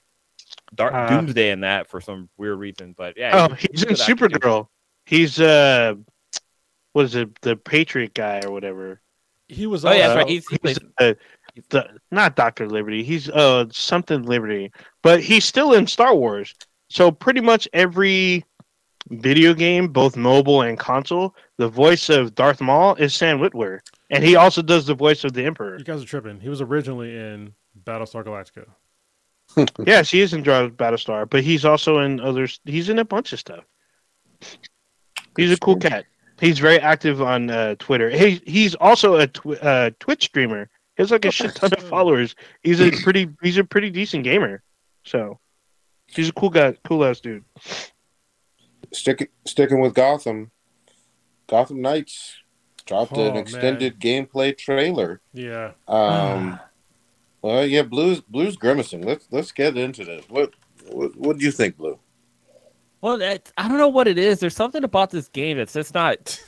Dark 0.74 0.94
uh, 0.94 1.08
Doomsday 1.08 1.50
in 1.50 1.60
that 1.60 1.88
for 1.88 2.00
some 2.00 2.30
weird 2.38 2.58
reason. 2.58 2.94
But 2.96 3.18
yeah, 3.18 3.48
oh, 3.50 3.54
he's, 3.54 3.68
he's 3.70 3.82
in 3.82 3.94
Supergirl. 3.96 4.68
He's 5.04 5.38
uh, 5.38 5.94
was 6.94 7.14
it 7.16 7.38
the 7.42 7.56
Patriot 7.56 8.14
guy 8.14 8.40
or 8.46 8.50
whatever? 8.50 9.02
He 9.46 9.66
was. 9.66 9.84
Oh 9.84 9.92
yeah, 9.92 10.14
right. 10.14 10.28
He's, 10.28 10.46
he's 10.62 10.78
uh, 10.98 11.14
the, 11.68 11.86
not 12.10 12.34
Doctor 12.34 12.66
Liberty. 12.66 13.02
He's 13.02 13.28
uh 13.28 13.66
something 13.72 14.22
Liberty, 14.22 14.72
but 15.02 15.22
he's 15.22 15.44
still 15.44 15.74
in 15.74 15.86
Star 15.86 16.14
Wars. 16.14 16.54
So 16.88 17.10
pretty 17.10 17.40
much 17.40 17.68
every 17.72 18.44
video 19.10 19.54
game, 19.54 19.88
both 19.88 20.16
mobile 20.16 20.62
and 20.62 20.78
console, 20.78 21.34
the 21.56 21.68
voice 21.68 22.08
of 22.08 22.34
Darth 22.34 22.60
Maul 22.60 22.94
is 22.96 23.14
Sam 23.14 23.38
Witwer, 23.38 23.80
and 24.10 24.24
he 24.24 24.36
also 24.36 24.62
does 24.62 24.86
the 24.86 24.94
voice 24.94 25.24
of 25.24 25.32
the 25.32 25.44
Emperor. 25.44 25.78
You 25.78 25.84
guys 25.84 26.02
are 26.02 26.06
tripping. 26.06 26.40
He 26.40 26.48
was 26.48 26.60
originally 26.60 27.16
in 27.16 27.54
Battlestar 27.84 28.24
Galactica. 28.24 28.66
yes, 29.86 30.10
he 30.10 30.20
is 30.20 30.34
in 30.34 30.42
Battlestar, 30.42 31.28
but 31.28 31.42
he's 31.42 31.64
also 31.64 31.98
in 32.00 32.20
others. 32.20 32.60
He's 32.64 32.88
in 32.88 32.98
a 32.98 33.04
bunch 33.04 33.32
of 33.32 33.38
stuff. 33.38 33.64
He's 35.36 35.52
a 35.52 35.56
cool 35.56 35.76
cat. 35.76 36.04
He's 36.40 36.58
very 36.58 36.78
active 36.78 37.20
on 37.20 37.50
uh, 37.50 37.74
Twitter. 37.78 38.10
He 38.10 38.40
he's 38.46 38.74
also 38.76 39.16
a 39.16 39.26
tw- 39.26 39.62
uh, 39.62 39.90
Twitch 39.98 40.24
streamer. 40.24 40.68
He 40.96 41.02
has 41.02 41.10
like 41.10 41.24
a 41.24 41.30
shit 41.30 41.54
ton 41.54 41.72
of 41.72 41.82
followers. 41.88 42.34
He's 42.62 42.80
a 42.80 42.90
pretty 42.90 43.28
he's 43.42 43.58
a 43.58 43.64
pretty 43.64 43.90
decent 43.90 44.24
gamer. 44.24 44.62
So 45.04 45.40
he's 46.08 46.28
a 46.28 46.32
cool 46.32 46.50
guy, 46.50 46.76
cool 46.84 47.04
ass 47.04 47.20
dude. 47.20 47.44
Stick, 48.92 49.30
sticking 49.44 49.80
with 49.80 49.94
Gotham, 49.94 50.50
Gotham 51.46 51.82
Knights 51.82 52.36
dropped 52.86 53.12
oh, 53.14 53.28
an 53.28 53.36
extended 53.36 54.02
man. 54.02 54.26
gameplay 54.26 54.56
trailer. 54.56 55.20
Yeah. 55.32 55.72
Um, 55.86 56.60
Uh, 57.42 57.60
yeah, 57.60 57.82
blues 57.82 58.20
blues 58.20 58.56
grimacing. 58.56 59.02
Let's 59.02 59.28
let's 59.30 59.52
get 59.52 59.76
into 59.76 60.04
this. 60.04 60.24
What 60.28 60.54
what, 60.90 61.14
what 61.16 61.38
do 61.38 61.44
you 61.44 61.52
think, 61.52 61.76
Blue? 61.76 61.98
Well, 63.00 63.18
that, 63.18 63.52
I 63.56 63.68
don't 63.68 63.78
know 63.78 63.88
what 63.88 64.08
it 64.08 64.18
is. 64.18 64.40
There's 64.40 64.56
something 64.56 64.82
about 64.82 65.10
this 65.10 65.28
game 65.28 65.56
that's 65.56 65.72
just 65.72 65.94
not 65.94 66.42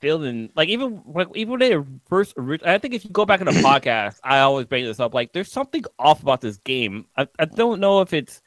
feeling 0.00 0.50
like 0.54 0.68
even 0.68 1.00
like 1.06 1.28
even 1.34 1.52
when 1.52 1.60
they 1.60 1.76
first. 2.08 2.34
I 2.64 2.76
think 2.76 2.92
if 2.92 3.04
you 3.04 3.10
go 3.10 3.24
back 3.24 3.40
in 3.40 3.46
the 3.46 3.52
podcast, 3.62 4.18
I 4.22 4.40
always 4.40 4.66
bring 4.66 4.84
this 4.84 5.00
up. 5.00 5.14
Like, 5.14 5.32
there's 5.32 5.50
something 5.50 5.82
off 5.98 6.22
about 6.22 6.42
this 6.42 6.58
game. 6.58 7.06
I, 7.16 7.26
I 7.38 7.46
don't 7.46 7.80
know 7.80 8.02
if 8.02 8.12
it's 8.12 8.41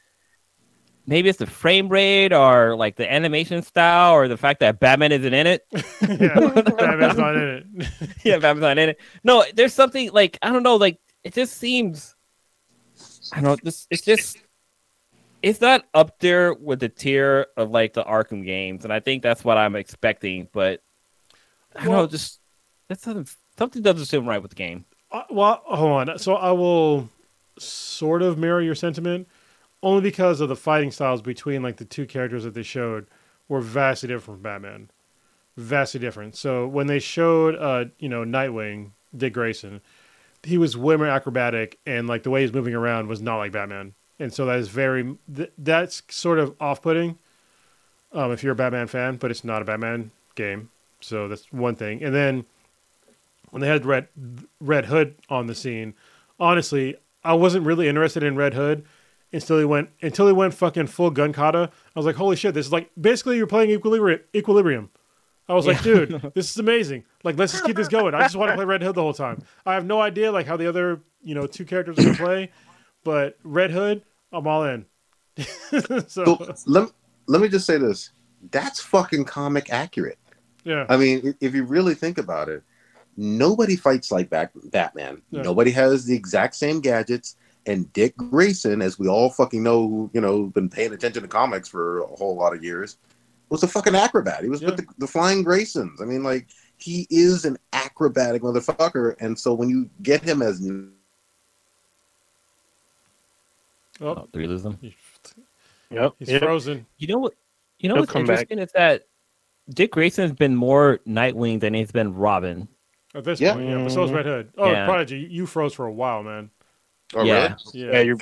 maybe 1.06 1.28
it's 1.28 1.38
the 1.38 1.46
frame 1.46 1.88
rate 1.88 2.32
or 2.32 2.76
like 2.76 2.96
the 2.96 3.10
animation 3.10 3.62
style 3.62 4.14
or 4.14 4.28
the 4.28 4.36
fact 4.36 4.60
that 4.60 4.80
Batman 4.80 5.12
isn't 5.12 5.32
in 5.34 5.46
it. 5.46 5.66
yeah, 5.72 6.50
Batman's 6.78 7.18
not 7.18 7.36
in 7.36 7.42
it. 7.78 7.88
yeah, 8.24 8.38
Batman's 8.38 8.60
not 8.62 8.78
in 8.78 8.88
it. 8.90 9.00
No, 9.24 9.44
there's 9.54 9.74
something 9.74 10.10
like 10.12 10.38
I 10.42 10.50
don't 10.50 10.62
know. 10.62 10.76
Like 10.76 10.98
it 11.24 11.34
just 11.34 11.56
seems. 11.56 12.14
I 13.32 13.40
don't 13.40 13.44
know. 13.50 13.56
This 13.62 13.86
it's 13.90 14.02
just 14.02 14.38
it's 15.42 15.60
not 15.60 15.84
up 15.94 16.18
there 16.20 16.54
with 16.54 16.80
the 16.80 16.88
tier 16.88 17.46
of 17.56 17.70
like 17.70 17.92
the 17.92 18.04
Arkham 18.04 18.44
games, 18.44 18.84
and 18.84 18.92
I 18.92 19.00
think 19.00 19.22
that's 19.22 19.44
what 19.44 19.58
I'm 19.58 19.76
expecting. 19.76 20.48
But 20.52 20.82
I 21.74 21.84
don't 21.84 21.92
Well- 21.92 22.02
know, 22.02 22.06
just 22.08 22.40
that's 22.88 23.02
something, 23.02 23.26
something 23.58 23.82
doesn't 23.82 24.06
seem 24.06 24.28
right 24.28 24.40
with 24.40 24.52
the 24.52 24.56
game. 24.56 24.84
Uh, 25.10 25.22
well, 25.30 25.60
hold 25.66 26.08
on. 26.08 26.18
So 26.18 26.34
I 26.34 26.52
will 26.52 27.08
sort 27.58 28.22
of 28.22 28.38
mirror 28.38 28.60
your 28.62 28.74
sentiment, 28.74 29.28
only 29.82 30.00
because 30.00 30.40
of 30.40 30.48
the 30.48 30.56
fighting 30.56 30.90
styles 30.90 31.22
between 31.22 31.62
like 31.62 31.76
the 31.76 31.84
two 31.84 32.06
characters 32.06 32.44
that 32.44 32.54
they 32.54 32.62
showed 32.62 33.06
were 33.48 33.60
vastly 33.60 34.08
different 34.08 34.38
from 34.38 34.42
Batman, 34.42 34.90
vastly 35.56 36.00
different. 36.00 36.36
So 36.36 36.66
when 36.66 36.86
they 36.86 36.98
showed, 36.98 37.54
uh, 37.56 37.86
you 37.98 38.08
know, 38.08 38.24
Nightwing, 38.24 38.90
Dick 39.16 39.34
Grayson, 39.34 39.80
he 40.42 40.58
was 40.58 40.76
way 40.76 40.96
more 40.96 41.06
acrobatic, 41.06 41.78
and 41.86 42.06
like 42.06 42.22
the 42.22 42.30
way 42.30 42.42
he's 42.42 42.52
moving 42.52 42.74
around 42.74 43.08
was 43.08 43.20
not 43.20 43.38
like 43.38 43.52
Batman, 43.52 43.94
and 44.18 44.32
so 44.32 44.46
that 44.46 44.58
is 44.58 44.68
very 44.68 45.16
th- 45.34 45.52
that's 45.58 46.02
sort 46.08 46.38
of 46.38 46.54
off-putting. 46.60 47.18
Um, 48.12 48.32
if 48.32 48.42
you're 48.42 48.52
a 48.52 48.56
Batman 48.56 48.86
fan, 48.86 49.16
but 49.16 49.30
it's 49.30 49.44
not 49.44 49.60
a 49.60 49.64
Batman 49.64 50.10
game, 50.36 50.70
so 51.00 51.28
that's 51.28 51.52
one 51.52 51.74
thing. 51.74 52.02
And 52.02 52.14
then 52.14 52.44
when 53.50 53.60
they 53.60 53.68
had 53.68 53.84
Red 53.84 54.08
Red 54.60 54.86
Hood 54.86 55.16
on 55.28 55.46
the 55.46 55.54
scene, 55.54 55.94
honestly, 56.38 56.96
I 57.24 57.34
wasn't 57.34 57.66
really 57.66 57.88
interested 57.88 58.22
in 58.22 58.36
Red 58.36 58.54
Hood 58.54 58.84
until 59.32 59.58
he 59.58 59.64
went 59.64 59.90
until 60.02 60.26
he 60.26 60.32
went 60.32 60.54
fucking 60.54 60.86
full 60.86 61.10
gun 61.10 61.32
kata. 61.32 61.70
I 61.94 61.98
was 61.98 62.06
like, 62.06 62.16
holy 62.16 62.36
shit, 62.36 62.54
this 62.54 62.66
is 62.66 62.72
like 62.72 62.90
basically 63.00 63.36
you're 63.36 63.46
playing 63.46 63.70
Equilibri- 63.78 64.20
Equilibrium. 64.34 64.90
I 65.48 65.54
was 65.54 65.64
like, 65.66 65.80
dude, 65.82 66.32
this 66.34 66.50
is 66.50 66.56
amazing. 66.58 67.04
Like, 67.22 67.38
let's 67.38 67.52
just 67.52 67.64
keep 67.64 67.76
this 67.76 67.86
going. 67.88 68.14
I 68.14 68.22
just 68.22 68.34
want 68.34 68.50
to 68.50 68.56
play 68.56 68.64
Red 68.64 68.82
Hood 68.82 68.96
the 68.96 69.02
whole 69.02 69.14
time. 69.14 69.42
I 69.64 69.74
have 69.74 69.84
no 69.86 70.00
idea 70.00 70.32
like 70.32 70.46
how 70.46 70.56
the 70.56 70.68
other 70.68 71.00
you 71.22 71.34
know 71.34 71.46
two 71.46 71.64
characters 71.64 71.98
are 71.98 72.02
gonna 72.02 72.16
play, 72.16 72.50
but 73.04 73.38
Red 73.44 73.70
Hood, 73.70 74.02
I'm 74.32 74.46
all 74.46 74.64
in. 74.64 74.86
so 75.36 76.04
So 76.08 76.54
let 76.66 76.88
let 77.26 77.40
me 77.42 77.48
just 77.48 77.66
say 77.66 77.78
this. 77.78 78.10
That's 78.50 78.80
fucking 78.80 79.24
comic 79.24 79.72
accurate. 79.72 80.18
yeah, 80.64 80.86
I 80.88 80.96
mean, 80.96 81.34
if 81.40 81.54
you 81.54 81.64
really 81.64 81.94
think 81.94 82.18
about 82.18 82.48
it, 82.48 82.62
nobody 83.16 83.76
fights 83.76 84.10
like 84.12 84.30
Bat- 84.30 84.52
Batman. 84.70 85.22
Yeah. 85.30 85.42
Nobody 85.42 85.70
has 85.72 86.04
the 86.04 86.14
exact 86.14 86.54
same 86.54 86.80
gadgets. 86.80 87.36
And 87.66 87.92
Dick 87.92 88.16
Grayson, 88.16 88.80
as 88.80 88.98
we 88.98 89.08
all 89.08 89.28
fucking 89.30 89.62
know, 89.62 89.88
who 89.88 90.10
you 90.14 90.20
know, 90.20 90.44
been 90.44 90.68
paying 90.68 90.92
attention 90.92 91.22
to 91.22 91.28
comics 91.28 91.68
for 91.68 92.00
a 92.02 92.06
whole 92.06 92.36
lot 92.36 92.54
of 92.54 92.62
years, 92.62 92.96
was 93.48 93.62
a 93.62 93.68
fucking 93.68 93.94
acrobat. 93.94 94.42
He 94.42 94.48
was 94.48 94.62
Yeah. 94.62 94.70
with 94.70 94.78
the, 94.78 94.86
the 94.98 95.06
Flying 95.06 95.44
Graysons. 95.44 96.00
I 96.00 96.04
mean, 96.04 96.22
like 96.22 96.46
he 96.78 97.06
is 97.10 97.44
an 97.44 97.56
acrobatic 97.72 98.42
motherfucker. 98.42 99.16
And 99.20 99.38
so 99.38 99.52
when 99.54 99.68
you 99.68 99.90
get 100.02 100.22
him 100.22 100.42
as 100.42 100.60
oh, 100.68 100.88
Oh, 104.00 104.28
did 104.32 104.38
we 104.40 104.46
lose 104.46 104.62
them? 104.62 104.78
Yep. 105.90 106.14
he's 106.18 106.28
yep. 106.30 106.42
frozen. 106.42 106.86
You 106.98 107.08
know 107.08 107.18
what? 107.18 107.34
You 107.78 107.88
know 107.88 107.94
He'll 107.96 108.02
what's 108.02 108.12
come 108.12 108.24
back. 108.26 108.40
interesting 108.50 108.58
is 108.58 108.72
that 108.72 109.06
Dick 109.70 109.92
Grayson's 109.92 110.32
been 110.32 110.54
more 110.54 111.00
Nightwing 111.06 111.60
than 111.60 111.74
he's 111.74 111.90
been 111.92 112.14
Robin. 112.14 112.68
At 113.14 113.24
this 113.24 113.40
Yeah. 113.40 113.54
point, 113.54 113.68
yeah, 113.68 113.78
but 113.82 113.90
so 113.90 114.04
is 114.04 114.12
Red 114.12 114.26
Hood. 114.26 114.50
Oh, 114.58 114.70
Yeah. 114.70 114.84
Prodigy, 114.86 115.26
you 115.30 115.46
froze 115.46 115.72
for 115.74 115.86
a 115.86 115.92
while, 115.92 116.22
man. 116.22 116.50
Oh, 117.14 117.22
Yeah. 117.22 117.54
really? 117.74 117.86
Yeah, 117.86 117.92
Yeah, 117.92 118.00
you're. 118.00 118.18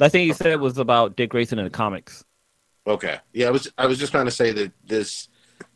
Last 0.00 0.12
thing 0.12 0.26
you 0.26 0.34
said 0.34 0.60
was 0.60 0.78
about 0.78 1.16
Dick 1.16 1.30
Grayson 1.30 1.58
in 1.58 1.64
the 1.64 1.70
comics. 1.70 2.24
Okay. 2.86 3.18
Yeah, 3.32 3.48
I 3.48 3.50
was 3.50 3.70
I 3.76 3.86
was 3.86 3.98
just 3.98 4.12
trying 4.12 4.26
to 4.26 4.30
say 4.30 4.52
that 4.52 4.72
this 4.84 5.28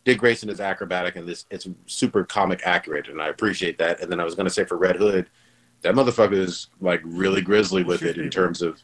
Dick 0.05 0.19
Grayson 0.19 0.49
is 0.49 0.61
acrobatic 0.61 1.17
and 1.17 1.29
this 1.29 1.45
it's 1.51 1.69
super 1.87 2.25
comic 2.25 2.63
accurate, 2.65 3.09
and 3.09 3.21
I 3.21 3.29
appreciate 3.29 3.79
that. 3.79 4.01
And 4.01 4.11
then 4.11 4.21
I 4.21 4.25
was 4.25 4.35
gonna 4.35 4.51
say 4.51 4.65
for 4.65 4.77
Red 4.77 4.97
Hood, 4.97 5.29
that 5.83 5.95
motherfucker 5.95 6.35
is 6.37 6.69
like 6.81 7.01
really 7.05 7.43
grizzly 7.43 7.85
with 7.85 8.03
it 8.03 8.17
in 8.17 8.31
terms 8.31 8.63
of 8.63 8.81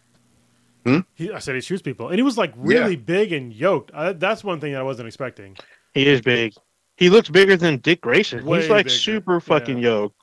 hmm? 0.85 1.01
He, 1.15 1.33
I 1.33 1.39
said 1.39 1.55
he 1.55 1.61
shoots 1.61 1.83
people, 1.83 2.09
and 2.09 2.17
he 2.17 2.23
was 2.23 2.37
like 2.37 2.53
really 2.57 2.97
big 2.97 3.33
and 3.33 3.53
yoked. 3.53 3.91
I, 3.95 4.13
that's 4.13 4.45
one 4.45 4.61
thing 4.61 4.73
that 4.73 4.81
I 4.81 4.85
wasn't 4.85 5.07
expecting. 5.07 5.57
He 5.95 6.07
is 6.07 6.21
big. 6.21 6.53
He 6.97 7.11
looks 7.11 7.29
bigger 7.29 7.57
than 7.57 7.79
Dick 7.79 8.01
Grayson. 8.01 8.45
Way 8.45 8.61
He's 8.61 8.71
like 8.71 8.87
bigger, 8.87 8.97
super 8.99 9.41
fucking 9.41 9.79
yeah. 9.79 9.91
yoked. 9.91 10.21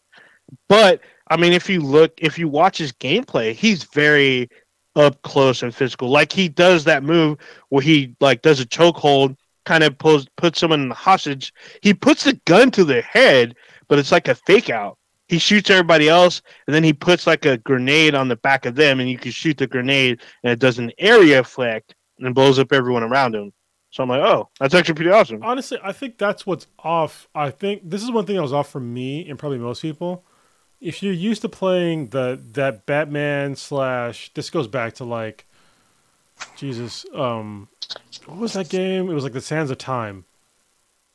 But 0.68 1.02
I 1.28 1.38
mean, 1.38 1.54
if 1.54 1.70
you 1.70 1.82
look, 1.82 2.14
if 2.18 2.38
you 2.38 2.48
watch 2.48 2.78
his 2.78 2.92
gameplay, 2.92 3.54
he's 3.54 3.84
very 3.84 4.50
up 4.96 5.22
close 5.24 5.64
and 5.64 5.74
physical. 5.74 6.10
Like 6.10 6.32
he 6.32 6.48
does 6.48 6.84
that 6.86 7.04
move 7.04 7.38
where 7.70 7.82
he 7.82 8.16
like 8.20 8.42
does 8.42 8.60
a 8.60 8.66
chokehold, 8.66 9.36
kind 9.66 9.84
of 9.84 9.98
pulls 9.98 10.28
puts 10.38 10.60
someone 10.60 10.82
in 10.82 10.90
the 10.90 10.96
hostage. 10.96 11.54
He 11.82 11.94
puts 11.94 12.24
the 12.24 12.40
gun 12.46 12.72
to 12.72 12.84
their 12.84 13.02
head, 13.02 13.56
but 13.88 14.00
it's 14.00 14.12
like 14.12 14.28
a 14.28 14.36
fake 14.36 14.70
out. 14.70 14.98
He 15.28 15.40
shoots 15.40 15.72
everybody 15.72 16.08
else, 16.08 16.44
and 16.68 16.76
then 16.76 16.84
he 16.84 16.94
puts 16.94 17.26
like 17.26 17.46
a 17.46 17.58
grenade 17.58 18.14
on 18.14 18.28
the 18.28 18.36
back 18.36 18.68
of 18.68 18.76
them, 18.76 19.00
and 19.00 19.10
you 19.10 19.18
can 19.18 19.32
shoot 19.32 19.58
the 19.58 19.66
grenade, 19.66 20.22
and 20.44 20.52
it 20.52 20.60
does 20.60 20.78
an 20.78 20.92
area 21.00 21.40
effect 21.40 21.96
and 22.20 22.36
blows 22.36 22.60
up 22.60 22.72
everyone 22.72 23.02
around 23.02 23.34
him. 23.34 23.52
So 23.90 24.04
I'm 24.04 24.10
like, 24.10 24.22
oh, 24.22 24.50
that's 24.60 24.76
actually 24.76 24.96
pretty 24.96 25.10
awesome. 25.10 25.42
Honestly, 25.42 25.80
I 25.82 25.94
think 25.94 26.18
that's 26.18 26.46
what's 26.46 26.68
off. 26.78 27.28
I 27.34 27.50
think 27.50 27.90
this 27.90 28.04
is 28.04 28.12
one 28.12 28.26
thing 28.26 28.36
that 28.36 28.42
was 28.42 28.54
off 28.54 28.70
for 28.70 28.80
me 28.80 29.28
and 29.28 29.40
probably 29.40 29.58
most 29.58 29.82
people. 29.82 30.26
If 30.82 31.02
you're 31.02 31.14
used 31.14 31.42
to 31.42 31.50
playing 31.50 32.08
the 32.10 32.40
that 32.54 32.86
Batman 32.86 33.56
slash, 33.56 34.32
this 34.34 34.50
goes 34.50 34.68
back 34.68 34.94
to 34.96 35.04
like, 35.04 35.46
Jesus, 36.58 37.06
um, 37.14 37.70
what 38.26 38.38
was 38.38 38.54
that 38.54 38.70
game? 38.70 39.10
It 39.10 39.14
was 39.14 39.24
like 39.24 39.34
the 39.34 39.42
Sands 39.42 39.72
of 39.72 39.78
Time, 39.78 40.26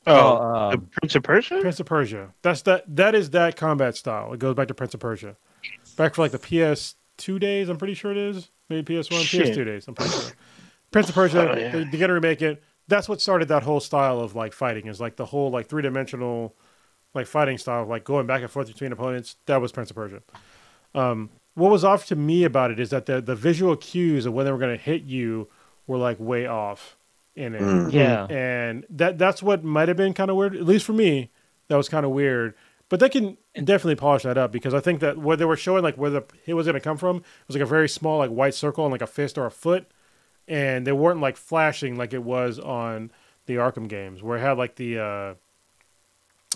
Oh, 0.06 0.36
um, 0.38 0.70
the 0.72 0.78
Prince 0.78 1.14
of 1.14 1.22
Persia. 1.22 1.58
Prince 1.60 1.80
of 1.80 1.86
Persia. 1.86 2.32
That's 2.42 2.62
that. 2.62 2.84
That 2.96 3.14
is 3.14 3.30
that 3.30 3.56
combat 3.56 3.96
style. 3.96 4.32
It 4.32 4.38
goes 4.38 4.54
back 4.54 4.68
to 4.68 4.74
Prince 4.74 4.94
of 4.94 5.00
Persia, 5.00 5.36
back 5.96 6.14
for 6.14 6.22
like 6.22 6.32
the 6.32 6.38
PS2 6.38 7.38
days. 7.38 7.68
I'm 7.68 7.76
pretty 7.76 7.94
sure 7.94 8.10
it 8.10 8.16
is. 8.16 8.50
Maybe 8.68 8.94
PS1, 8.94 9.22
Shit. 9.22 9.56
PS2 9.56 9.64
days. 9.64 9.88
I'm 9.88 9.94
pretty 9.94 10.12
sure. 10.12 10.32
Prince 10.90 11.08
of 11.10 11.14
Persia. 11.14 11.50
Oh, 11.50 11.58
yeah. 11.58 11.70
they, 11.70 11.84
they 11.84 11.98
got 11.98 12.06
to 12.06 12.14
remake 12.14 12.40
it. 12.40 12.62
That's 12.88 13.08
what 13.08 13.20
started 13.20 13.48
that 13.48 13.62
whole 13.62 13.80
style 13.80 14.20
of 14.20 14.34
like 14.34 14.52
fighting. 14.52 14.86
Is 14.86 15.00
like 15.00 15.16
the 15.16 15.26
whole 15.26 15.50
like 15.50 15.68
three 15.68 15.82
dimensional, 15.82 16.56
like 17.14 17.26
fighting 17.26 17.58
style, 17.58 17.84
like 17.86 18.04
going 18.04 18.26
back 18.26 18.42
and 18.42 18.50
forth 18.50 18.68
between 18.68 18.92
opponents. 18.92 19.36
That 19.46 19.60
was 19.60 19.72
Prince 19.72 19.90
of 19.90 19.96
Persia. 19.96 20.22
Um, 20.94 21.30
what 21.54 21.70
was 21.70 21.84
off 21.84 22.06
to 22.06 22.16
me 22.16 22.44
about 22.44 22.70
it 22.70 22.78
is 22.80 22.90
that 22.90 23.06
the 23.06 23.20
the 23.20 23.34
visual 23.34 23.76
cues 23.76 24.26
of 24.26 24.32
when 24.32 24.44
they 24.46 24.52
were 24.52 24.58
going 24.58 24.76
to 24.76 24.82
hit 24.82 25.02
you 25.02 25.48
were 25.86 25.98
like 25.98 26.18
way 26.20 26.46
off 26.46 26.96
in 27.36 27.54
it 27.54 27.60
Mm. 27.62 27.92
yeah. 27.92 28.26
and 28.26 28.84
that 28.90 29.18
that's 29.18 29.42
what 29.42 29.62
might 29.64 29.88
have 29.88 29.96
been 29.96 30.12
kind 30.14 30.30
of 30.30 30.36
weird 30.36 30.54
at 30.56 30.64
least 30.64 30.84
for 30.84 30.92
me 30.92 31.30
that 31.68 31.76
was 31.76 31.88
kind 31.88 32.04
of 32.04 32.10
weird 32.10 32.54
but 32.88 32.98
they 32.98 33.08
can 33.08 33.36
definitely 33.54 33.94
polish 33.94 34.24
that 34.24 34.36
up 34.36 34.50
because 34.50 34.74
i 34.74 34.80
think 34.80 34.98
that 35.00 35.16
what 35.16 35.38
they 35.38 35.44
were 35.44 35.56
showing 35.56 35.82
like 35.82 35.94
where 35.96 36.10
the 36.10 36.24
hit 36.44 36.54
was 36.54 36.66
going 36.66 36.74
to 36.74 36.80
come 36.80 36.96
from 36.96 37.22
was 37.46 37.54
like 37.56 37.62
a 37.62 37.66
very 37.66 37.88
small 37.88 38.18
like 38.18 38.30
white 38.30 38.52
circle 38.54 38.84
and 38.84 38.90
like 38.92 39.00
a 39.00 39.06
fist 39.06 39.38
or 39.38 39.46
a 39.46 39.50
foot 39.50 39.86
and 40.48 40.84
they 40.86 40.92
weren't 40.92 41.20
like 41.20 41.36
flashing 41.36 41.96
like 41.96 42.12
it 42.12 42.22
was 42.24 42.58
on 42.58 43.10
the 43.46 43.54
arkham 43.54 43.88
games 43.88 44.22
where 44.24 44.36
it 44.36 44.40
had 44.40 44.58
like 44.58 44.74
the 44.74 44.98
uh 44.98 45.34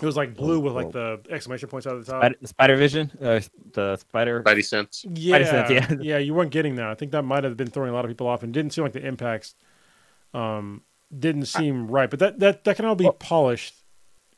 it 0.03 0.07
was 0.07 0.16
like 0.16 0.35
blue 0.37 0.59
with 0.61 0.73
like 0.75 0.91
the 0.91 1.21
exclamation 1.31 1.69
points 1.69 1.87
out 1.87 1.95
of 1.95 2.05
the 2.05 2.11
top 2.12 2.21
Spider, 2.21 2.37
Spider 2.45 2.77
Vision, 2.77 3.11
uh, 3.23 3.41
the 3.73 3.97
Spider. 3.97 4.43
Spidey 4.43 4.65
sense. 4.65 5.05
yeah, 5.15 5.45
sense, 5.45 5.71
yeah. 5.71 5.97
yeah, 6.01 6.19
you 6.19 6.35
weren't 6.35 6.51
getting 6.51 6.75
that. 6.77 6.89
I 6.89 6.95
think 6.95 7.12
that 7.12 7.23
might 7.23 7.45
have 7.45 7.57
been 7.57 7.69
throwing 7.69 7.91
a 7.91 7.95
lot 7.95 8.05
of 8.05 8.11
people 8.11 8.27
off, 8.27 8.43
and 8.43 8.53
didn't 8.53 8.73
seem 8.73 8.83
like 8.85 8.93
the 8.93 9.07
impacts 9.07 9.55
um, 10.33 10.83
didn't 11.16 11.47
seem 11.47 11.87
right. 11.89 12.11
But 12.11 12.19
that 12.19 12.39
that 12.41 12.65
that 12.65 12.77
can 12.77 12.85
all 12.85 12.95
be 12.97 13.05
Well- 13.05 13.12
polished 13.15 13.75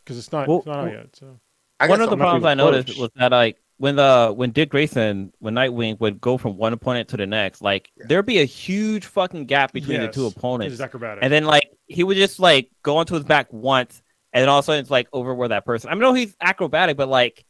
because 0.05 0.19
it's 0.19 0.33
not 0.33 0.47
Well- 0.49 0.59
it's 0.59 0.67
not 0.67 0.77
out 0.79 0.85
well- 0.87 0.93
yet. 0.95 1.17
So 1.17 1.41
I 1.81 1.89
One 1.89 2.01
of 2.01 2.11
the 2.11 2.17
problems 2.17 2.45
I 2.45 2.55
noticed 2.55 2.89
push. 2.89 2.99
was 2.99 3.11
that 3.17 3.33
like 3.33 3.59
when 3.79 3.97
the 3.97 4.33
when 4.35 4.51
Dick 4.51 4.71
Grayson, 4.71 5.33
when 5.41 5.55
Nightwing 5.55 5.99
would 6.01 6.21
go 6.21 6.39
from 6.39 6.57
one 6.57 6.73
opponent 6.73 7.09
to 7.11 7.17
the 7.17 7.27
next, 7.27 7.61
like 7.63 7.91
Yeah. 7.97 8.05
there'd 8.09 8.27
be 8.27 8.41
a 8.41 8.45
huge 8.47 9.05
fucking 9.07 9.47
gap 9.47 9.73
between 9.73 10.01
the 10.01 10.09
two 10.09 10.27
opponents. 10.27 10.73
it's 10.75 10.83
acrobatic. 10.83 11.23
And 11.25 11.33
then 11.33 11.45
like 11.45 11.71
he 11.87 12.03
would 12.05 12.17
just 12.17 12.39
like 12.41 12.71
go 12.83 12.97
onto 12.99 13.15
his 13.15 13.25
back 13.25 13.53
once, 13.53 14.03
and 14.37 14.43
then 14.43 14.49
all 14.51 14.59
of 14.59 14.65
a 14.65 14.67
sudden 14.67 14.81
it's 14.83 14.91
like 14.91 15.09
over 15.15 15.35
where 15.35 15.49
that 15.49 15.65
person. 15.65 15.89
I 15.91 15.95
know 15.95 16.13
he's 16.13 16.37
acrobatic, 16.41 16.99
but 16.99 17.09
like 17.09 17.45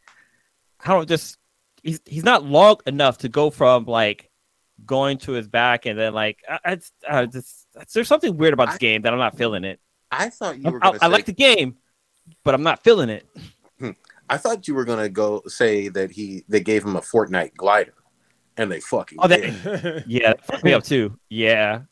I 0.85 0.89
don't 0.93 1.09
just 1.09 1.37
he's 1.83 2.01
he's 2.07 2.23
not 2.25 2.45
long 2.45 2.77
enough 2.87 3.19
to 3.19 3.29
go 3.29 3.51
from 3.51 3.87
like 3.87 4.31
going 4.85 5.19
to 5.19 5.33
his 5.33 5.49
back 5.49 5.85
and 5.87 5.99
then 5.99 6.15
like 6.15 6.39
I, 6.49 6.59
I, 6.65 6.79
I 7.23 7.27
just 7.27 7.67
there's 7.93 8.07
something 8.07 8.37
weird 8.37 8.53
about 8.55 8.67
this 8.69 8.77
I- 8.77 8.79
game 8.79 9.03
that 9.03 9.13
I'm 9.13 9.19
not 9.19 9.37
feeling 9.37 9.65
it. 9.65 9.81
I 10.13 10.29
thought 10.31 10.59
you 10.61 10.71
were 10.71 10.79
I, 10.81 10.87
gonna 10.91 10.99
I 11.03 11.07
say 11.09 11.13
like 11.13 11.25
the 11.27 11.33
game, 11.33 11.77
but 12.45 12.55
I'm 12.55 12.63
not 12.63 12.85
feeling 12.85 13.09
it. 13.09 13.27
Hmm. 13.81 13.91
I 14.31 14.37
thought 14.39 14.69
you 14.69 14.75
were 14.75 14.85
gonna 14.85 15.09
go 15.09 15.43
say 15.49 15.89
that 15.89 16.13
he 16.13 16.45
they 16.49 16.61
gave 16.61 16.85
him 16.85 16.95
a 16.95 17.01
Fortnite 17.01 17.57
glider, 17.57 17.95
and 18.57 18.71
they 18.71 18.79
fucking 18.79 19.19
Oh, 19.21 19.27
did. 19.27 20.05
Yeah, 20.07 20.29
that 20.35 20.47
fucked 20.47 20.63
me 20.65 20.73
up 20.73 20.85
too. 20.85 21.19
Yeah. 21.29 21.83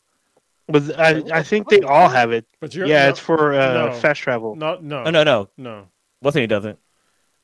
But 0.67 0.99
I, 0.99 1.21
I 1.31 1.43
think 1.43 1.69
they 1.69 1.81
all 1.81 2.09
have 2.09 2.31
it. 2.31 2.45
but 2.59 2.73
you're 2.73 2.87
Yeah, 2.87 3.03
no, 3.05 3.09
it's 3.09 3.19
for 3.19 3.53
uh, 3.53 3.73
no. 3.73 3.91
fast 3.91 4.21
travel. 4.21 4.55
no, 4.55 4.79
no, 4.81 5.03
Oh 5.03 5.11
no, 5.11 5.23
no. 5.23 5.49
no, 5.57 5.87
What's 6.21 6.35
he 6.35 6.47
doesn't? 6.47 6.79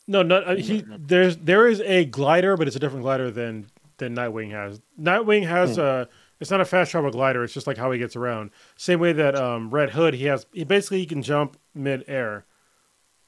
no, 0.07 0.23
no. 0.23 0.38
uh, 0.38 0.56
He 0.56 0.84
there's 0.98 1.38
there 1.38 1.68
is 1.68 1.81
a 1.81 2.06
glider, 2.06 2.57
but 2.57 2.68
it's 2.68 2.76
a 2.76 2.80
different 2.80 3.03
glider 3.03 3.30
than 3.30 3.68
than 3.98 4.15
Nightwing 4.15 4.52
has. 4.52 4.81
Nightwing 4.99 5.48
has 5.48 5.76
Hmm. 5.76 5.81
a. 5.81 6.07
It's 6.39 6.49
not 6.49 6.60
a 6.60 6.65
fast 6.65 6.89
travel 6.89 7.11
glider. 7.11 7.43
It's 7.43 7.53
just 7.53 7.68
like 7.68 7.77
how 7.77 7.91
he 7.91 7.99
gets 7.99 8.15
around. 8.15 8.49
Same 8.76 8.99
way 8.99 9.14
that 9.14 9.35
um, 9.35 9.69
Red 9.69 9.91
Hood, 9.91 10.15
he 10.15 10.26
has. 10.26 10.48
He 10.52 10.64
basically 10.64 10.98
he 10.98 11.06
can 11.06 11.22
jump 11.22 11.56
mid 11.76 12.03
air. 12.07 12.45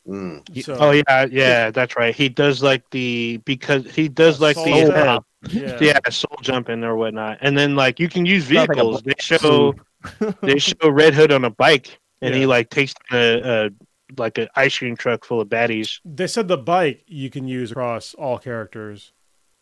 Mm. 0.07 0.63
So 0.63 0.75
Oh 0.79 0.91
yeah, 0.91 1.27
yeah, 1.29 1.69
that's 1.69 1.95
right. 1.95 2.15
He 2.15 2.27
does 2.27 2.63
like 2.63 2.89
the 2.89 3.37
because 3.45 3.85
he 3.93 4.09
does 4.09 4.41
like 4.41 4.55
the 4.55 4.71
uh, 4.73 4.87
jump. 4.89 5.25
Yeah. 5.49 5.77
yeah 5.81 5.99
soul 6.09 6.37
jumping 6.41 6.83
or 6.83 6.95
whatnot, 6.95 7.39
and 7.41 7.57
then 7.57 7.75
like 7.75 7.99
you 7.99 8.09
can 8.09 8.25
use 8.25 8.45
Sounds 8.45 8.67
like 8.69 8.69
vehicles. 8.69 9.01
they 9.03 9.13
show 9.19 9.73
they 10.41 10.59
show 10.59 10.89
Red 10.89 11.13
Hood 11.13 11.31
on 11.31 11.45
a 11.45 11.49
bike, 11.49 11.99
and 12.21 12.33
he 12.33 12.45
like 12.45 12.69
takes 12.69 12.93
a, 13.11 13.41
a 13.41 13.69
like 14.17 14.37
an 14.37 14.47
ice 14.55 14.77
cream 14.77 14.95
truck 14.95 15.25
full 15.25 15.41
of 15.41 15.49
baddies. 15.49 15.99
They 16.05 16.27
said 16.27 16.47
the 16.47 16.57
bike 16.57 17.03
you 17.07 17.29
can 17.29 17.47
use 17.47 17.71
across 17.71 18.13
all 18.13 18.37
characters. 18.37 19.11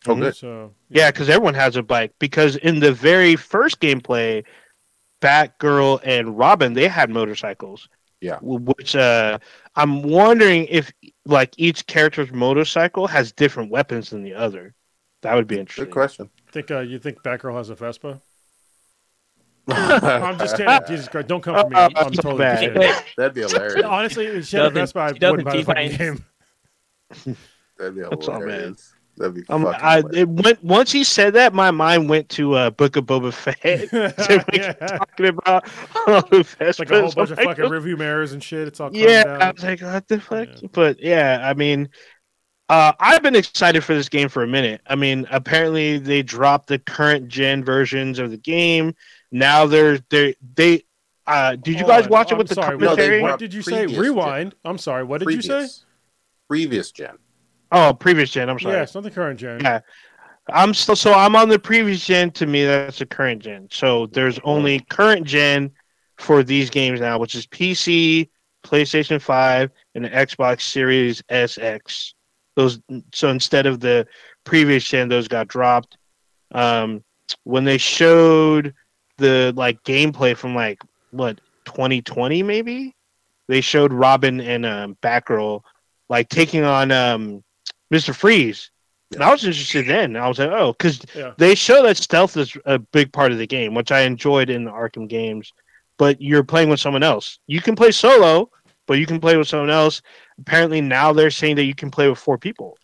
Oh, 0.06 0.14
good. 0.14 0.36
So 0.36 0.74
Yeah, 0.88 1.10
because 1.10 1.28
everyone 1.28 1.54
has 1.54 1.76
a 1.76 1.82
bike. 1.82 2.12
Because 2.18 2.56
in 2.56 2.80
the 2.80 2.92
very 2.92 3.36
first 3.36 3.80
gameplay, 3.80 4.44
Batgirl 5.20 6.00
and 6.04 6.36
Robin 6.36 6.72
they 6.72 6.88
had 6.88 7.10
motorcycles. 7.10 7.88
Yeah. 8.20 8.38
Which 8.40 8.94
uh, 8.94 9.38
I'm 9.74 10.02
wondering 10.02 10.66
if 10.66 10.92
like 11.24 11.54
each 11.56 11.86
character's 11.86 12.32
motorcycle 12.32 13.06
has 13.06 13.32
different 13.32 13.70
weapons 13.70 14.10
than 14.10 14.22
the 14.22 14.34
other. 14.34 14.74
That 15.22 15.34
would 15.34 15.46
be 15.46 15.58
interesting. 15.58 15.84
Good 15.86 15.92
question. 15.92 16.30
think 16.52 16.70
uh, 16.70 16.80
you 16.80 16.98
think 16.98 17.22
Batgirl 17.22 17.56
has 17.56 17.70
a 17.70 17.74
Vespa? 17.74 18.20
I'm 19.68 20.38
just 20.38 20.56
kidding. 20.56 20.78
Jesus 20.88 21.08
Christ! 21.08 21.28
Don't 21.28 21.40
come 21.40 21.54
for 21.54 21.68
me. 21.70 21.76
Uh, 21.76 21.88
I'm, 21.96 22.06
I'm 22.06 22.12
totally 22.12 22.38
bad. 22.38 22.58
kidding. 22.60 22.92
That'd 23.16 23.34
be 23.34 23.42
hilarious. 23.42 23.84
Honestly, 23.84 24.26
if 24.26 24.46
she 24.46 24.56
had 24.56 24.66
a 24.66 24.68
Doesn't- 24.70 24.74
Vespa, 24.82 24.98
I 25.00 25.12
she 25.12 25.18
doesn't 25.20 25.44
wouldn't 25.44 25.46
buy 25.48 25.56
the 25.56 25.62
fucking 25.64 25.88
define- 25.90 26.16
game. 27.26 27.36
That'd 27.78 27.94
be 27.94 28.00
That's 28.02 28.28
all, 28.28 28.40
man. 28.40 28.48
hilarious. 28.48 28.94
That'd 29.18 29.34
be 29.34 29.42
Um, 29.50 29.62
fucking 29.64 29.80
I 29.80 30.02
it 30.14 30.28
went 30.28 30.64
once 30.64 30.90
he 30.90 31.04
said 31.04 31.34
that, 31.34 31.54
my 31.54 31.70
mind 31.70 32.08
went 32.08 32.28
to 32.30 32.54
uh, 32.54 32.70
Book 32.70 32.96
of 32.96 33.04
Boba 33.04 33.32
Fett. 33.32 33.88
So 34.26 34.44
we 34.52 34.58
yeah. 34.58 34.72
talking 34.72 35.26
about 35.26 35.68
all 36.06 36.22
the 36.22 36.46
It's 36.58 36.78
like 36.80 36.90
a 36.90 37.00
whole 37.02 37.12
bunch 37.12 37.30
of 37.30 37.38
I'm 37.38 37.44
like, 37.46 37.56
fucking 37.58 37.70
review 37.70 37.96
mirrors 37.96 38.32
and 38.32 38.42
shit. 38.42 38.66
It's 38.66 38.80
all 38.80 38.88
calmed 38.90 39.00
Yeah, 39.00 39.22
down. 39.24 39.42
I 39.42 39.50
was 39.52 39.62
like, 39.62 39.80
what 39.82 40.08
the 40.08 40.18
fuck? 40.20 40.48
Yeah. 40.60 40.68
But 40.72 41.00
yeah, 41.00 41.40
I 41.44 41.54
mean, 41.54 41.88
uh, 42.68 42.92
I've 42.98 43.22
been 43.22 43.36
excited 43.36 43.82
for 43.84 43.94
this 43.94 44.08
game 44.08 44.28
for 44.28 44.42
a 44.42 44.46
minute. 44.46 44.80
I 44.86 44.94
mean, 44.94 45.26
apparently 45.30 45.98
they 45.98 46.22
dropped 46.22 46.68
the 46.68 46.78
current 46.78 47.28
gen 47.28 47.64
versions 47.64 48.18
of 48.18 48.30
the 48.30 48.36
game. 48.38 48.94
Now 49.30 49.66
they're 49.66 49.98
they 50.10 50.36
they. 50.54 50.84
Uh, 51.26 51.54
did 51.56 51.78
you 51.78 51.86
guys 51.86 52.04
on, 52.04 52.10
watch 52.10 52.30
it 52.30 52.32
I'm 52.34 52.38
with 52.38 52.48
the 52.48 52.54
sorry, 52.56 52.78
commentary? 52.78 53.22
were- 53.22 53.30
What 53.30 53.38
did 53.38 53.54
you 53.54 53.62
say? 53.62 53.84
Previous 53.84 53.98
Rewind. 53.98 54.54
I'm 54.64 54.78
sorry. 54.78 55.04
What 55.04 55.20
did 55.20 55.30
you 55.30 55.42
say? 55.42 55.48
previous, 55.48 55.84
previous 56.48 56.90
gen. 56.90 57.18
oh, 57.70 57.94
previous 57.94 58.30
gen. 58.30 58.48
I'm 58.48 58.58
sorry. 58.58 58.76
Yeah, 58.76 58.82
it's 58.82 58.94
not 58.94 59.04
the 59.04 59.10
current 59.10 59.38
gen. 59.38 59.60
Yeah. 59.60 59.80
I'm 60.52 60.74
still 60.74 60.96
so 60.96 61.12
I'm 61.14 61.36
on 61.36 61.48
the 61.48 61.58
previous 61.58 62.04
gen. 62.04 62.30
To 62.32 62.46
me, 62.46 62.64
that's 62.64 62.98
the 62.98 63.06
current 63.06 63.42
gen. 63.42 63.68
So 63.70 64.06
there's 64.06 64.40
only 64.42 64.80
current 64.80 65.24
gen 65.26 65.70
for 66.18 66.42
these 66.42 66.68
games 66.70 67.00
now, 67.00 67.18
which 67.18 67.34
is 67.34 67.46
PC, 67.46 68.28
PlayStation 68.64 69.20
5, 69.20 69.70
and 69.94 70.04
the 70.04 70.10
Xbox 70.10 70.62
Series 70.62 71.22
SX. 71.30 72.14
Those 72.56 72.80
so 73.14 73.28
instead 73.30 73.66
of 73.66 73.80
the 73.80 74.06
previous 74.44 74.84
gen, 74.84 75.08
those 75.08 75.28
got 75.28 75.48
dropped. 75.48 75.96
Um, 76.52 77.02
when 77.44 77.64
they 77.64 77.78
showed 77.78 78.74
the 79.18 79.52
like 79.56 79.82
gameplay 79.84 80.36
from 80.36 80.54
like 80.54 80.80
what 81.10 81.40
2020 81.64 82.42
maybe, 82.42 82.94
they 83.48 83.60
showed 83.60 83.92
Robin 83.92 84.40
and 84.40 84.66
um, 84.66 84.96
Batgirl 85.02 85.62
like 86.08 86.28
taking 86.28 86.64
on 86.64 86.90
um, 86.90 87.42
Mr. 87.92 88.14
Freeze. 88.14 88.70
And 89.14 89.22
I 89.22 89.30
was 89.30 89.44
interested 89.44 89.86
then. 89.86 90.16
I 90.16 90.26
was 90.28 90.38
like, 90.38 90.50
oh, 90.50 90.72
because 90.72 91.00
Yeah. 91.14 91.32
they 91.38 91.54
show 91.54 91.82
that 91.82 91.96
stealth 91.98 92.36
is 92.36 92.56
a 92.64 92.78
big 92.78 93.12
part 93.12 93.30
of 93.32 93.38
the 93.38 93.46
game, 93.46 93.74
which 93.74 93.92
I 93.92 94.00
enjoyed 94.02 94.48
in 94.50 94.64
the 94.64 94.70
Arkham 94.70 95.08
games. 95.08 95.52
But 95.98 96.20
you're 96.20 96.42
playing 96.44 96.70
with 96.70 96.80
someone 96.80 97.02
else. 97.02 97.38
You 97.46 97.60
can 97.60 97.76
play 97.76 97.90
solo, 97.92 98.50
but 98.86 98.98
you 98.98 99.06
can 99.06 99.20
play 99.20 99.36
with 99.36 99.48
someone 99.48 99.70
else. 99.70 100.02
Apparently 100.38 100.80
now 100.80 101.12
they're 101.12 101.30
saying 101.30 101.56
that 101.56 101.64
you 101.64 101.74
can 101.74 101.90
play 101.90 102.08
with 102.08 102.18
four 102.18 102.38
people. 102.38 102.78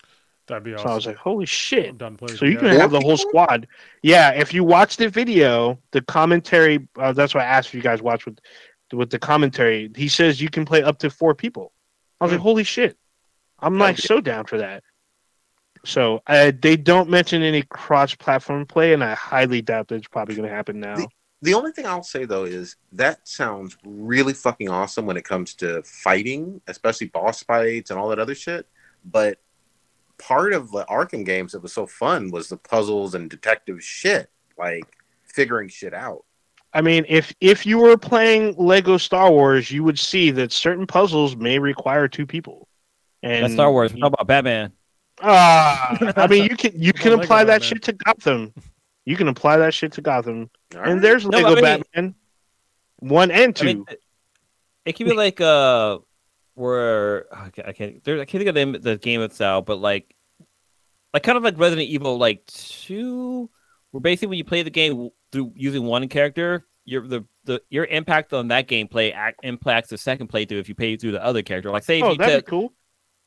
That'd 0.47 0.65
be 0.65 0.71
So 0.73 0.77
awesome. 0.79 0.91
I 0.91 0.95
was 0.95 1.07
like, 1.07 1.17
holy 1.17 1.45
shit. 1.47 1.91
I'm 1.91 1.97
done 1.99 2.17
playing. 2.17 2.37
So 2.39 2.47
you 2.47 2.57
can 2.57 2.69
have 2.69 2.91
the 2.91 3.01
whole 3.01 3.19
squad. 3.19 3.69
Yeah, 4.03 4.31
if 4.31 4.55
you 4.55 4.65
watch 4.65 4.97
the 4.97 5.09
video, 5.09 5.79
the 5.91 6.01
commentary. 6.01 6.89
Uh, 6.99 7.13
that's 7.13 7.35
why 7.35 7.43
I 7.43 7.45
asked 7.47 7.69
if 7.69 7.75
you 7.75 7.83
guys 7.83 8.01
watch 8.01 8.25
with 8.25 8.39
with 8.93 9.11
the 9.11 9.19
commentary. 9.19 9.91
He 9.95 10.09
says 10.09 10.41
you 10.41 10.49
can 10.49 10.65
play 10.65 10.83
up 10.83 10.99
to 11.01 11.11
four 11.11 11.35
people. 11.35 11.73
I 12.21 12.25
was 12.25 12.33
like, 12.33 12.41
holy 12.41 12.65
shit! 12.65 12.97
I'm 13.59 13.79
like 13.79 13.97
Okay. 13.99 14.07
so 14.07 14.21
down 14.21 14.47
for 14.47 14.59
that. 14.59 14.83
So 15.85 16.23
uh, 16.27 16.53
they 16.61 16.77
don't 16.77 17.09
mention 17.09 17.43
any 17.43 17.63
cross-platform 17.63 18.67
play, 18.67 18.93
and 18.95 19.05
I 19.05 19.15
highly 19.15 19.63
doubt 19.63 19.89
that's 19.89 20.09
probably 20.09 20.35
going 20.35 20.49
to 20.49 20.55
happen 20.55 20.81
now. 20.81 20.97
The- 20.97 21.09
The 21.41 21.55
only 21.55 21.71
thing 21.73 21.87
I'll 21.87 22.03
say 22.03 22.25
though 22.25 22.45
is 22.45 22.77
that 22.93 23.27
sounds 23.27 23.77
really 23.85 24.33
fucking 24.33 24.69
awesome 24.69 25.07
when 25.07 25.17
it 25.17 25.25
comes 25.25 25.55
to 25.57 25.83
fighting, 25.83 26.61
especially 26.67 27.09
boss 27.09 27.43
fights 27.43 27.91
and 27.91 27.99
all 27.99 28.09
that 28.09 28.19
other 28.19 28.35
shit. 28.35 28.67
But 29.05 29.39
part 30.19 30.53
of 30.53 30.71
the 30.73 30.85
Arkham 30.87 31.25
games 31.25 31.53
that 31.53 31.63
was 31.63 31.73
so 31.73 31.87
fun 31.87 32.31
was 32.31 32.49
the 32.49 32.57
puzzles 32.57 33.15
and 33.15 33.31
detective 33.31 33.83
shit, 33.83 34.31
like 34.59 34.85
figuring 35.25 35.69
shit 35.69 35.95
out. 35.95 36.25
I 36.75 36.83
mean, 36.83 37.07
if 37.09 37.33
if 37.41 37.65
you 37.65 37.79
were 37.79 37.97
playing 37.97 38.55
Lego 38.59 38.99
Star 38.99 39.31
Wars, 39.31 39.71
you 39.71 39.85
would 39.85 39.99
see 39.99 40.31
that 40.33 40.53
certain 40.53 40.87
puzzles 40.87 41.37
may 41.37 41.59
require 41.59 42.09
two 42.09 42.27
people. 42.27 42.69
And 43.23 43.45
That's 43.45 43.55
Star 43.55 43.73
Wars. 43.73 43.93
How 43.99 44.09
about 44.09 44.27
Batman? 44.27 44.73
Ah, 45.21 45.97
I 46.17 46.27
mean, 46.27 46.45
you 46.45 46.57
can 46.57 46.73
you 46.81 46.93
can 46.95 47.13
Lego 47.13 47.23
apply 47.23 47.45
that 47.45 47.61
Batman. 47.63 47.69
shit 47.69 47.83
to 47.85 47.93
Gotham. 47.93 48.53
You 49.07 49.17
can 49.17 49.29
apply 49.29 49.57
that 49.57 49.73
shit 49.73 49.93
to 49.93 50.03
Gotham, 50.03 50.51
All 50.75 50.83
and 50.83 50.95
right. 50.95 51.03
there's 51.03 51.25
No, 51.27 51.39
Lego 51.39 51.49
I 51.49 51.55
mean- 51.55 51.63
Batman 51.65 52.15
one 53.01 53.31
and 53.31 53.55
two. 53.55 53.63
I 53.69 53.75
mean, 53.75 53.85
it 54.85 54.93
could 54.95 55.07
be 55.07 55.15
like 55.15 55.41
uh, 55.41 55.99
where 56.55 57.27
I 57.35 57.51
can't, 57.51 57.69
I 57.69 57.73
can't, 57.73 58.05
there, 58.05 58.17
I 58.21 58.25
can't 58.25 58.41
think 58.41 58.49
of 58.49 58.55
the, 58.55 58.65
name- 58.67 58.81
the 58.83 58.97
game 58.97 59.21
itself, 59.23 59.67
but 59.67 59.77
like, 59.81 60.15
like 61.15 61.23
kind 61.23 61.39
of 61.39 61.45
like 61.45 61.59
Resident 61.59 61.89
Evil, 61.89 62.19
like 62.19 62.45
two, 62.47 63.49
where 63.93 64.01
basically 64.01 64.29
when 64.29 64.39
you 64.39 64.45
play 64.45 64.63
the 64.63 64.71
game 64.71 65.11
through 65.33 65.53
using 65.55 65.85
one 65.85 66.09
character, 66.09 66.67
your 66.85 67.07
the 67.07 67.25
the 67.45 67.63
your 67.71 67.85
impact 67.85 68.33
on 68.33 68.49
that 68.49 68.67
gameplay 68.67 69.13
act, 69.15 69.41
impacts 69.43 69.91
the 69.91 69.99
second 69.99 70.29
playthrough 70.29 70.59
if 70.61 70.69
you 70.69 70.75
play 70.75 70.97
through 70.97 71.13
the 71.13 71.23
other 71.25 71.43
character. 71.43 71.71
Like 71.71 71.85
say 71.85 71.99
if 71.99 72.05
oh, 72.05 72.11
you 72.13 72.19
that'd 72.19 72.35
took, 72.37 72.47
be 72.47 72.51
cool. 72.51 72.73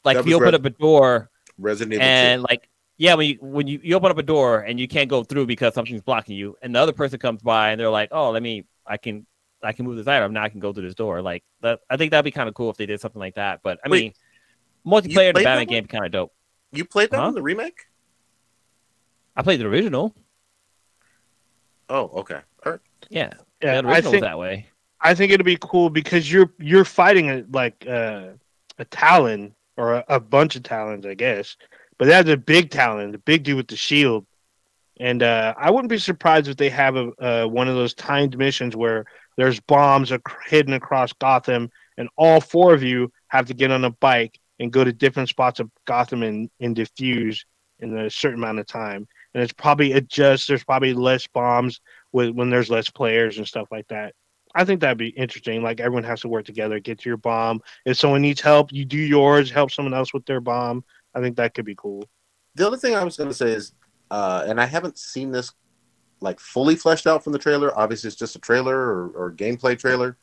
like 0.03 0.15
That 0.15 0.21
if 0.21 0.27
you 0.27 0.39
was 0.39 0.47
open 0.47 0.55
up 0.55 0.65
a 0.65 0.69
door 0.71 1.29
Resident 1.59 1.93
Evil 1.93 2.05
and 2.05 2.41
2. 2.41 2.45
like 2.49 2.69
yeah 3.01 3.15
when 3.15 3.27
you 3.27 3.37
when 3.41 3.65
you, 3.65 3.79
you 3.83 3.95
open 3.95 4.11
up 4.11 4.17
a 4.19 4.23
door 4.23 4.59
and 4.59 4.79
you 4.79 4.87
can't 4.87 5.09
go 5.09 5.23
through 5.23 5.47
because 5.47 5.73
something's 5.73 6.03
blocking 6.03 6.35
you 6.35 6.55
and 6.61 6.75
the 6.75 6.79
other 6.79 6.93
person 6.93 7.17
comes 7.17 7.41
by 7.41 7.71
and 7.71 7.81
they're 7.81 7.89
like 7.89 8.09
oh 8.11 8.29
let 8.29 8.43
me 8.43 8.63
i 8.85 8.95
can 8.95 9.25
i 9.63 9.73
can 9.73 9.85
move 9.85 9.97
this 9.97 10.05
item 10.07 10.33
now 10.33 10.43
i 10.43 10.49
can 10.49 10.59
go 10.59 10.71
through 10.71 10.83
this 10.83 10.93
door 10.93 11.19
like 11.19 11.43
that 11.61 11.79
i 11.89 11.97
think 11.97 12.11
that'd 12.11 12.23
be 12.23 12.29
kind 12.29 12.47
of 12.47 12.53
cool 12.53 12.69
if 12.69 12.77
they 12.77 12.85
did 12.85 13.01
something 13.01 13.19
like 13.19 13.33
that 13.33 13.59
but 13.63 13.79
i 13.83 13.89
Wait, 13.89 14.03
mean 14.03 14.13
multiplayer 14.85 15.29
in 15.29 15.33
the 15.33 15.33
played 15.33 15.45
batman 15.45 15.65
game 15.67 15.85
kind 15.85 16.05
of 16.05 16.11
dope 16.11 16.31
You 16.71 16.85
played 16.85 17.09
that 17.09 17.19
Huh? 17.19 17.29
in 17.29 17.33
the 17.33 17.41
remake? 17.41 17.87
i 19.35 19.41
played 19.41 19.59
the 19.59 19.65
original 19.65 20.13
Oh, 21.89 22.09
okay. 22.19 22.39
All 22.65 22.71
right. 22.71 22.79
yeah, 23.09 23.31
Yeah, 23.61 23.81
the 23.81 23.87
I 23.89 23.91
original 23.91 24.11
think 24.11 24.13
was 24.13 24.21
that 24.21 24.39
way 24.39 24.67
I 25.01 25.13
think 25.15 25.31
it'd 25.33 25.45
be 25.45 25.57
cool 25.59 25.89
because 25.89 26.31
you're 26.31 26.53
you're 26.59 26.85
fighting 26.85 27.29
a, 27.29 27.43
like 27.51 27.85
uh, 27.87 28.29
a 28.77 28.85
Talon 28.85 29.55
or 29.75 29.95
a, 29.95 30.05
a 30.07 30.19
bunch 30.19 30.55
of 30.55 30.63
Talons, 30.63 31.05
I 31.05 31.15
guess. 31.15 31.57
But 32.01 32.07
that's 32.07 32.29
a 32.31 32.35
big 32.35 32.71
Talon, 32.71 33.11
the 33.11 33.19
big 33.19 33.43
dude 33.43 33.57
with 33.57 33.67
the 33.67 33.75
shield. 33.75 34.25
And 34.99 35.21
uh, 35.21 35.53
I 35.55 35.69
wouldn't 35.69 35.91
be 35.91 35.99
surprised 35.99 36.47
if 36.47 36.57
they 36.57 36.71
have 36.71 36.95
a 36.95 37.47
one 37.47 37.67
of 37.67 37.75
those 37.75 37.93
timed 37.93 38.35
missions 38.39 38.75
where 38.75 39.05
there's 39.37 39.59
bombs 39.59 40.11
ac- 40.11 40.23
hidden 40.47 40.73
across 40.73 41.13
Gotham, 41.13 41.69
and 41.99 42.09
all 42.17 42.41
four 42.41 42.73
of 42.73 42.81
you 42.81 43.11
have 43.27 43.45
to 43.45 43.53
get 43.53 43.69
on 43.69 43.85
a 43.85 43.91
bike 43.91 44.39
and 44.59 44.73
go 44.73 44.83
to 44.83 44.91
different 44.91 45.29
spots 45.29 45.59
of 45.59 45.69
Gotham 45.85 46.23
and, 46.23 46.49
and 46.59 46.75
defuse 46.75 47.41
in 47.81 47.95
a 47.95 48.09
certain 48.09 48.39
amount 48.39 48.57
of 48.57 48.65
time. 48.65 49.07
And 49.35 49.43
it's 49.43 49.53
probably 49.53 49.91
adjust. 49.91 50.47
There's 50.47 50.63
probably 50.63 50.95
less 50.95 51.27
bombs 51.27 51.81
with, 52.11 52.31
when 52.31 52.49
there's 52.49 52.71
less 52.71 52.89
players 52.89 53.37
and 53.37 53.47
stuff 53.47 53.67
like 53.69 53.87
that. 53.89 54.15
I 54.55 54.65
think 54.65 54.81
that'd 54.81 54.97
be 54.97 55.09
interesting. 55.09 55.61
Like 55.61 55.79
everyone 55.79 56.03
has 56.05 56.21
to 56.21 56.29
work 56.29 56.45
together, 56.45 56.79
get 56.79 56.97
to 56.97 57.09
your 57.09 57.17
bomb. 57.17 57.61
If 57.85 57.97
someone 57.97 58.23
needs 58.23 58.41
help, 58.41 58.73
you 58.73 58.85
do 58.85 58.97
yours, 58.97 59.51
help 59.51 59.69
someone 59.69 59.93
else 59.93 60.15
with 60.15 60.25
their 60.25 60.41
bomb. 60.41 60.83
I 61.13 61.21
think 61.21 61.37
that 61.37 61.53
could 61.53 61.65
be 61.65 61.75
cool. 61.75 62.05
The 62.55 62.67
other 62.67 62.77
thing 62.77 62.95
I 62.95 63.03
was 63.03 63.17
going 63.17 63.29
to 63.29 63.35
say 63.35 63.51
is, 63.51 63.73
uh, 64.09 64.43
and 64.47 64.59
I 64.59 64.65
haven't 64.65 64.97
seen 64.97 65.31
this 65.31 65.53
like 66.19 66.39
fully 66.39 66.75
fleshed 66.75 67.07
out 67.07 67.23
from 67.23 67.33
the 67.33 67.39
trailer. 67.39 67.77
Obviously, 67.77 68.07
it's 68.07 68.17
just 68.17 68.35
a 68.35 68.39
trailer 68.39 68.77
or, 68.77 69.09
or 69.09 69.31
gameplay 69.31 69.77
trailer. 69.77 70.17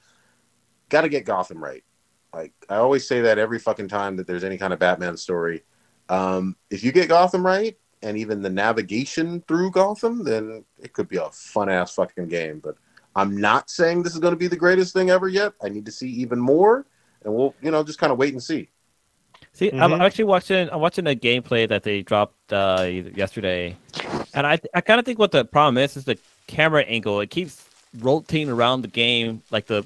Got 0.88 1.02
to 1.02 1.08
get 1.08 1.24
Gotham 1.24 1.62
right. 1.62 1.84
like 2.32 2.52
I 2.68 2.76
always 2.76 3.06
say 3.06 3.20
that 3.22 3.38
every 3.38 3.58
fucking 3.58 3.88
time 3.88 4.16
that 4.16 4.26
there's 4.26 4.44
any 4.44 4.58
kind 4.58 4.72
of 4.72 4.78
Batman 4.78 5.16
story. 5.16 5.64
Um, 6.08 6.56
if 6.70 6.82
you 6.82 6.92
get 6.92 7.08
Gotham 7.08 7.44
right, 7.44 7.76
and 8.02 8.16
even 8.16 8.42
the 8.42 8.50
navigation 8.50 9.42
through 9.48 9.72
Gotham, 9.72 10.24
then 10.24 10.64
it 10.80 10.92
could 10.92 11.08
be 11.08 11.16
a 11.16 11.30
fun 11.30 11.68
ass 11.68 11.94
fucking 11.94 12.28
game. 12.28 12.60
But 12.60 12.76
I'm 13.16 13.36
not 13.36 13.70
saying 13.70 14.02
this 14.02 14.14
is 14.14 14.20
going 14.20 14.32
to 14.32 14.38
be 14.38 14.46
the 14.46 14.56
greatest 14.56 14.92
thing 14.92 15.10
ever 15.10 15.28
yet. 15.28 15.52
I 15.62 15.68
need 15.68 15.86
to 15.86 15.92
see 15.92 16.08
even 16.08 16.38
more, 16.38 16.86
and 17.24 17.34
we'll 17.34 17.54
you 17.60 17.70
know 17.70 17.82
just 17.82 17.98
kind 17.98 18.12
of 18.12 18.18
wait 18.18 18.32
and 18.32 18.42
see. 18.42 18.70
See, 19.52 19.70
I'm 19.72 19.90
Mhm. 19.90 20.00
actually 20.00 20.24
watching. 20.24 20.68
I'm 20.70 20.80
watching 20.80 21.06
a 21.06 21.14
gameplay 21.14 21.68
that 21.68 21.82
they 21.82 22.02
dropped 22.02 22.52
uh, 22.52 22.82
yesterday, 22.88 23.76
and 24.34 24.46
I 24.46 24.58
I 24.74 24.80
kind 24.80 25.00
of 25.00 25.04
think 25.06 25.18
what 25.18 25.32
the 25.32 25.44
problem 25.44 25.78
is 25.78 25.96
is 25.96 26.04
the 26.04 26.18
camera 26.46 26.82
angle. 26.82 27.20
It 27.20 27.30
keeps 27.30 27.64
rotating 27.98 28.50
around 28.50 28.82
the 28.82 28.88
game, 28.88 29.42
like 29.50 29.66
the 29.66 29.84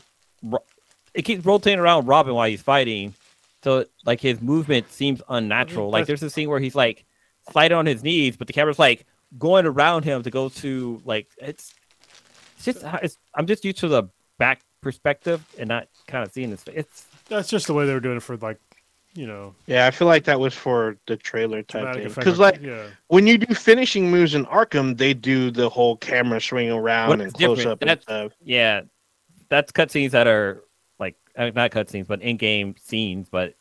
it 1.15 1.23
keeps 1.23 1.45
rotating 1.45 1.79
around 1.79 2.07
Robin 2.07 2.35
while 2.35 2.49
he's 2.49 2.63
fighting. 2.63 3.15
So 3.63 3.87
like 4.05 4.21
his 4.21 4.41
movement 4.41 4.91
seems 4.93 5.23
unnatural. 5.29 5.91
Like 5.91 6.07
there's 6.07 6.23
a 6.23 6.31
scene 6.31 6.49
where 6.49 6.59
he's 6.61 6.75
like 6.75 7.05
sliding 7.51 7.77
on 7.79 7.87
his 7.87 8.03
knees, 8.03 8.37
but 8.37 8.47
the 8.49 8.53
camera's 8.53 8.79
like 8.79 9.07
going 9.39 9.65
around 9.67 10.05
him 10.05 10.23
to 10.23 10.31
go 10.31 10.49
to 10.49 11.01
like 11.05 11.29
it's 11.39 11.73
it's 12.57 12.65
just 12.65 12.85
it's, 13.03 13.19
I'm 13.35 13.47
just 13.47 13.65
used 13.65 13.79
to 13.79 13.89
the 13.89 14.05
back 14.39 14.61
perspective 14.81 15.45
and 15.59 15.69
not 15.69 15.89
kind 16.09 16.27
of 16.27 16.33
seeing 16.33 16.51
this. 16.51 16.65
It's 16.75 17.07
That's 17.29 17.49
just 17.49 17.67
the 17.69 17.75
way 17.75 17.87
they 17.87 17.95
were 17.95 18.01
doing 18.01 18.17
it 18.17 18.23
for 18.23 18.37
like, 18.37 18.59
you 19.15 19.27
know, 19.27 19.55
Yeah, 19.67 19.87
I 19.87 19.91
feel 19.91 20.09
like 20.09 20.25
that 20.25 20.41
was 20.41 20.55
for 20.55 20.97
the 21.07 21.17
trailer 21.17 21.63
type 21.63 21.95
thing. 21.97 22.09
Because 22.09 22.39
like 22.39 22.61
yeah, 22.63 22.87
when 23.09 23.27
you 23.27 23.39
do 23.39 23.55
finishing 23.55 24.11
moves 24.11 24.35
in 24.35 24.47
Arkham, 24.47 24.97
they 24.97 25.13
do 25.15 25.51
the 25.51 25.69
whole 25.69 25.97
camera 25.97 26.41
swing 26.41 26.71
around 26.71 27.09
What's 27.11 27.23
and 27.23 27.35
close 27.35 27.59
different? 27.59 27.83
up 27.83 27.89
and 27.89 28.03
stuff. 28.03 28.33
Yeah, 28.43 28.83
that's 29.49 29.71
cutscenes 29.73 30.11
that 30.13 30.27
are 30.27 30.63
like 30.99 31.17
not 31.37 31.71
cutscenes, 31.71 32.07
but 32.07 32.23
in-game 32.23 32.75
scenes. 32.83 33.29
But 33.31 33.55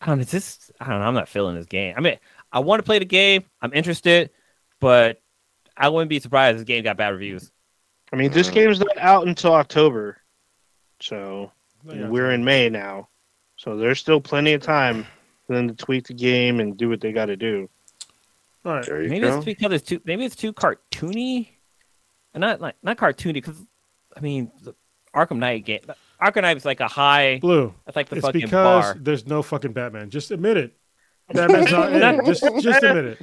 I 0.00 0.06
don't 0.06 0.18
know. 0.18 0.22
It's 0.22 0.30
just 0.30 0.70
I 0.80 0.88
don't 0.88 1.00
know. 1.00 1.06
I'm 1.06 1.14
not 1.14 1.28
feeling 1.28 1.56
this 1.56 1.66
game. 1.66 1.94
I 1.96 2.00
mean, 2.00 2.18
I 2.52 2.60
want 2.60 2.78
to 2.80 2.84
play 2.84 2.98
the 3.00 3.04
game. 3.04 3.44
I'm 3.60 3.72
interested, 3.72 4.30
but 4.78 5.20
I 5.76 5.88
wouldn't 5.88 6.10
be 6.10 6.20
surprised 6.20 6.54
if 6.56 6.60
this 6.60 6.66
game 6.66 6.84
got 6.84 6.96
bad 6.96 7.08
reviews. 7.08 7.50
I 8.12 8.16
mean, 8.16 8.30
this 8.30 8.48
Mhm. 8.50 8.54
game's 8.54 8.78
not 8.78 8.98
out 8.98 9.26
until 9.26 9.54
October, 9.54 10.18
so 11.00 11.50
Yeah. 11.84 12.08
we're 12.08 12.30
in 12.32 12.44
May 12.44 12.68
now. 12.68 13.08
So 13.62 13.76
there's 13.76 14.00
still 14.00 14.20
plenty 14.20 14.54
of 14.54 14.60
time 14.60 15.06
for 15.46 15.54
them 15.54 15.68
to 15.68 15.74
tweak 15.74 16.08
the 16.08 16.14
game 16.14 16.58
and 16.58 16.76
do 16.76 16.88
what 16.88 17.00
they 17.00 17.12
got 17.12 17.26
to 17.26 17.36
do. 17.36 17.70
All 18.64 18.72
right. 18.74 18.84
There 18.84 19.02
you 19.02 19.08
Maybe 19.08 19.26
go. 19.26 19.36
it's 19.36 19.44
because 19.44 19.72
it's 19.72 19.88
too. 19.88 20.00
Maybe 20.04 20.24
it's 20.24 20.34
too 20.34 20.52
cartoony, 20.52 21.48
and 22.34 22.40
not 22.40 22.60
like 22.60 22.74
not 22.82 22.96
cartoony 22.96 23.34
because 23.34 23.56
I 24.16 24.20
mean, 24.20 24.50
the 24.62 24.74
Arkham 25.14 25.36
Knight 25.38 25.64
game. 25.64 25.80
Arkham 26.20 26.42
Knight 26.42 26.56
is 26.56 26.64
like 26.64 26.80
a 26.80 26.88
high. 26.88 27.38
Blue. 27.38 27.72
That's 27.86 27.94
like 27.94 28.08
the 28.08 28.16
It's 28.16 28.26
fucking 28.26 28.40
because 28.40 28.84
bar. 28.84 28.96
there's 28.98 29.26
no 29.26 29.42
fucking 29.42 29.72
Batman. 29.72 30.10
Just 30.10 30.32
admit 30.32 30.56
it. 30.56 30.76
Batman's 31.32 31.70
not 31.70 31.92
in 31.92 32.02
it. 32.02 32.24
Just, 32.26 32.42
just 32.60 32.82
admit 32.82 33.16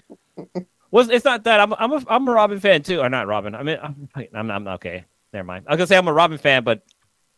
it. 0.56 0.68
Well, 0.90 1.10
it's 1.12 1.26
not 1.26 1.44
that. 1.44 1.60
I'm 1.60 1.74
I'm 1.74 1.92
a 1.92 2.04
I'm 2.08 2.28
a 2.30 2.32
Robin 2.32 2.62
fan 2.62 2.82
too, 2.82 3.02
or 3.02 3.10
not 3.10 3.28
Robin. 3.28 3.56
I 3.56 3.64
mean, 3.64 3.78
I'm 3.84 4.08
I'm, 4.34 4.52
I'm 4.52 4.68
okay. 4.70 5.04
Never 5.34 5.46
mind. 5.46 5.66
I 5.68 5.72
was 5.74 5.80
gonna 5.80 5.88
say 5.88 5.98
I'm 5.98 6.08
a 6.08 6.14
Robin 6.14 6.38
fan, 6.38 6.64
but 6.64 6.82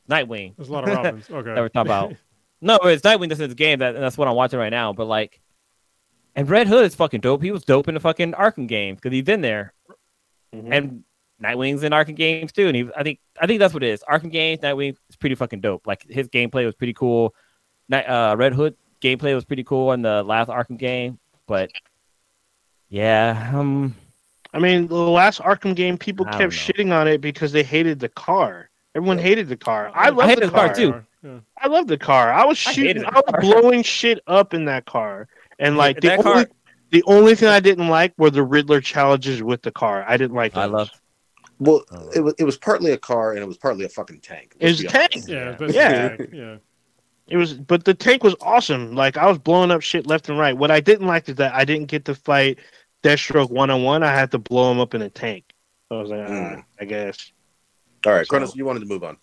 Nightwing. 0.07 0.55
There's 0.55 0.69
a 0.69 0.71
lot 0.73 0.87
of 0.87 0.95
Robins. 0.95 1.27
Okay. 1.31 1.53
That 1.53 1.61
we're 1.61 1.69
talking 1.69 1.87
about. 1.91 2.13
No, 2.61 2.75
it's 2.83 3.01
Nightwing 3.01 3.29
that's 3.29 3.41
in 3.41 3.49
the 3.49 3.55
game. 3.55 3.79
That 3.79 3.95
and 3.95 4.03
that's 4.03 4.17
what 4.17 4.27
I'm 4.27 4.35
watching 4.35 4.59
right 4.59 4.69
now. 4.69 4.93
But 4.93 5.05
like, 5.05 5.39
and 6.35 6.49
Red 6.49 6.67
Hood 6.67 6.85
is 6.85 6.95
fucking 6.95 7.21
dope. 7.21 7.41
He 7.41 7.51
was 7.51 7.63
dope 7.65 7.87
in 7.87 7.93
the 7.95 7.99
fucking 7.99 8.33
Arkham 8.33 8.67
games 8.67 8.99
because 9.01 9.13
he's 9.13 9.27
in 9.27 9.41
there, 9.41 9.73
Mhm. 10.55 10.67
and 10.71 11.03
Nightwing's 11.41 11.81
in 11.83 11.91
Arkham 11.91 12.15
games 12.15 12.51
too. 12.51 12.67
And 12.67 12.75
he, 12.75 12.89
I 12.95 13.03
think 13.03 13.19
I 13.39 13.47
think 13.47 13.59
that's 13.59 13.73
what 13.73 13.83
it 13.83 13.89
is. 13.89 14.03
Arkham 14.09 14.31
games, 14.31 14.59
Nightwing 14.61 14.95
is 15.09 15.15
pretty 15.15 15.35
fucking 15.35 15.61
dope. 15.61 15.87
Like 15.87 16.03
his 16.07 16.27
gameplay 16.29 16.65
was 16.65 16.75
pretty 16.75 16.93
cool. 16.93 17.33
Night, 17.89 18.05
uh, 18.07 18.35
Red 18.37 18.53
Hood 18.53 18.75
gameplay 19.01 19.33
was 19.33 19.43
pretty 19.45 19.63
cool 19.63 19.91
in 19.93 20.03
the 20.03 20.21
last 20.23 20.49
Arkham 20.49 20.77
game, 20.77 21.19
but 21.47 21.71
yeah, 22.89 23.51
um. 23.53 23.95
I 24.53 24.59
mean, 24.59 24.87
the 24.87 24.95
last 24.95 25.39
Arkham 25.39 25.75
game, 25.75 25.97
people 25.97 26.25
kept 26.25 26.39
know. 26.39 26.47
shitting 26.49 26.91
on 26.91 27.07
it 27.07 27.21
because 27.21 27.53
they 27.53 27.63
hated 27.63 27.99
the 27.99 28.09
car. 28.09 28.69
Everyone 28.93 29.17
hated 29.17 29.47
the 29.47 29.55
car. 29.55 29.89
I 29.95 30.09
love 30.09 30.27
hated 30.27 30.43
the 30.43 30.47
the 30.47 30.51
car, 30.53 30.65
car 30.67 30.75
too. 30.75 31.05
Yeah. 31.23 31.39
I 31.57 31.67
love 31.67 31.87
the 31.87 31.97
car. 31.97 32.31
I 32.31 32.45
was 32.45 32.57
shooting. 32.57 32.85
hated 32.85 33.05
I, 33.05 33.19
was 33.19 33.33
blowing 33.41 33.83
shit 33.83 34.19
up 34.27 34.53
in 34.53 34.65
that 34.65 34.85
car, 34.85 35.27
and 35.59 35.77
like 35.77 36.01
the 36.01 36.07
that 36.09 36.19
only 36.25 36.45
car- 36.45 36.51
the 36.91 37.03
only 37.03 37.35
thing 37.35 37.47
I 37.49 37.59
didn't 37.59 37.87
like 37.89 38.13
were 38.17 38.29
the 38.31 38.43
Riddler 38.43 38.81
challenges 38.81 39.41
with 39.43 39.61
the 39.61 39.71
car. 39.71 40.03
I 40.07 40.17
didn't 40.17 40.35
like. 40.35 40.53
It. 40.53 40.59
I 40.59 40.65
love 40.65 40.89
Well, 41.59 41.83
Oh. 41.91 42.09
it 42.15 42.21
was 42.21 42.33
it 42.39 42.43
was 42.43 42.57
partly 42.57 42.91
a 42.91 42.97
car 42.97 43.31
and 43.33 43.39
it 43.41 43.45
was 43.47 43.57
partly 43.57 43.85
a 43.85 43.89
fucking 43.89 44.21
tank. 44.21 44.55
It 44.59 44.65
was 44.67 44.81
a 44.81 44.87
tank. 44.87 45.13
Yeah. 45.27 45.35
Yeah. 45.51 45.55
but- 45.59 45.73
Yeah. 45.73 46.17
Yeah. 46.33 46.55
It 47.27 47.37
was, 47.37 47.53
but 47.53 47.85
the 47.85 47.93
tank 47.93 48.23
was 48.23 48.35
awesome. 48.41 48.93
Like 48.93 49.15
I 49.15 49.25
was 49.27 49.37
blowing 49.37 49.71
up 49.71 49.81
shit 49.81 50.05
left 50.07 50.27
and 50.27 50.37
right. 50.37 50.57
What 50.57 50.69
I 50.71 50.81
didn't 50.81 51.07
like 51.07 51.29
is 51.29 51.35
that 51.35 51.53
I 51.53 51.63
didn't 51.63 51.85
get 51.87 52.03
to 52.05 52.15
fight 52.15 52.59
Deathstroke 53.03 53.49
one 53.51 53.69
on 53.69 53.83
one. 53.83 54.03
I 54.03 54.11
had 54.11 54.31
to 54.31 54.37
blow 54.39 54.69
him 54.71 54.79
up 54.81 54.93
in 54.95 55.01
a 55.01 55.09
tank. 55.09 55.45
So 55.87 55.99
I 55.99 56.01
was 56.01 56.09
like, 56.11 56.19
ah, 56.27 56.29
Mm. 56.31 56.63
I 56.81 56.85
guess. 56.85 57.31
All 58.05 58.11
right, 58.13 58.25
So- 58.25 58.31
Cronus, 58.31 58.55
you 58.55 58.65
wanted 58.65 58.81
to 58.81 58.85
move 58.87 59.03
on. 59.05 59.17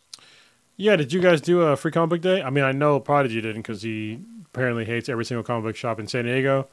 Yeah, 0.80 0.94
did 0.96 1.12
you 1.12 1.20
guys 1.20 1.40
do 1.40 1.60
a 1.62 1.76
free 1.76 1.90
comic 1.90 2.08
book 2.10 2.20
day? 2.20 2.40
I 2.40 2.50
mean, 2.50 2.62
I 2.64 2.70
know 2.72 3.00
Prodigy 3.00 3.40
didn't 3.40 3.62
because 3.62 3.82
he 3.82 4.20
apparently 4.46 4.84
hates 4.84 5.08
every 5.08 5.24
single 5.24 5.42
comic 5.42 5.64
book 5.64 5.76
shop 5.76 5.98
in 5.98 6.06
San 6.06 6.24
Diego 6.24 6.68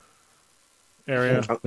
area. 1.08 1.44
I, 1.50 1.58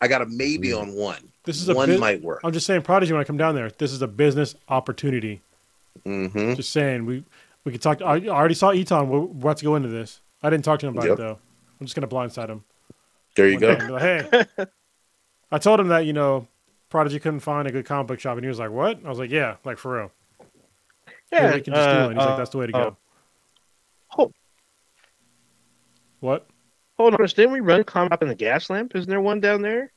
I 0.00 0.08
got 0.08 0.22
a 0.22 0.26
maybe 0.26 0.72
on 0.72 0.94
one. 0.94 1.32
This 1.44 1.60
is 1.60 1.68
a 1.68 1.74
one 1.74 1.88
bit- 1.88 2.00
might 2.00 2.22
work. 2.22 2.40
I'm 2.44 2.52
just 2.52 2.64
saying, 2.66 2.82
Prodigy, 2.82 3.12
when 3.12 3.20
I 3.20 3.24
come 3.24 3.36
down 3.36 3.54
there, 3.54 3.70
this 3.70 3.92
is 3.92 4.02
a 4.02 4.06
business 4.08 4.54
opportunity. 4.68 5.40
Mm-hmm. 6.06 6.54
Just 6.54 6.70
saying, 6.70 7.06
we 7.06 7.24
we 7.64 7.72
could 7.72 7.82
talk. 7.82 8.00
I 8.02 8.14
I 8.14 8.28
already 8.28 8.54
saw 8.54 8.72
Eton. 8.72 9.08
We're, 9.08 9.18
we're 9.20 9.40
about 9.50 9.56
to 9.58 9.64
go 9.64 9.74
into 9.74 9.88
this. 9.88 10.20
I 10.42 10.50
didn't 10.50 10.64
talk 10.64 10.78
to 10.80 10.86
him 10.86 10.94
about 10.96 11.08
Yep. 11.08 11.18
it 11.18 11.22
though. 11.22 11.38
I'm 11.80 11.86
just 11.86 11.96
gonna 11.96 12.06
blindside 12.06 12.48
him. 12.48 12.62
There 13.34 13.48
you 13.48 13.54
one 13.54 13.60
go. 13.60 13.74
day 13.74 13.78
and 13.78 13.86
be 13.88 13.92
like, 13.92 14.02
hey, 14.56 14.66
I 15.50 15.58
told 15.58 15.80
him 15.80 15.88
that 15.88 16.06
you 16.06 16.12
know 16.12 16.46
Prodigy 16.88 17.18
couldn't 17.18 17.40
find 17.40 17.66
a 17.66 17.72
good 17.72 17.84
comic 17.84 18.06
book 18.06 18.20
shop, 18.20 18.36
and 18.36 18.44
he 18.44 18.48
was 18.48 18.60
like, 18.60 18.70
"What?" 18.70 19.04
I 19.04 19.08
was 19.08 19.18
like, 19.18 19.30
"Yeah, 19.30 19.56
like 19.64 19.78
for 19.78 19.96
real." 19.96 20.12
Yeah, 21.32 21.54
we 21.54 21.60
can 21.60 21.74
just 21.74 21.88
do 21.88 21.94
uh, 21.94 22.08
it. 22.08 22.14
He's 22.14 22.18
like, 22.18 22.28
uh, 22.28 22.36
"That's 22.36 22.50
the 22.50 22.58
way 22.58 22.66
to 22.66 22.76
oh. 22.76 22.90
go." 22.90 22.96
Oh. 24.18 24.32
What? 26.20 26.48
hold 26.98 27.14
on. 27.14 27.26
Didn't 27.26 27.52
we 27.52 27.60
run 27.60 27.84
comic 27.84 28.12
up 28.12 28.22
in 28.22 28.28
the 28.28 28.36
Gaslamp? 28.36 28.94
Isn't 28.94 29.08
there 29.08 29.20
one 29.20 29.40
down 29.40 29.62
there? 29.62 29.92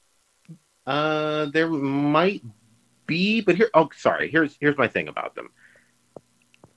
Uh, 0.85 1.45
there 1.47 1.69
might 1.69 2.43
be, 3.07 3.41
but 3.41 3.55
here. 3.55 3.69
Oh, 3.73 3.89
sorry. 3.95 4.29
Here's 4.29 4.57
here's 4.59 4.77
my 4.77 4.87
thing 4.87 5.07
about 5.07 5.35
them. 5.35 5.49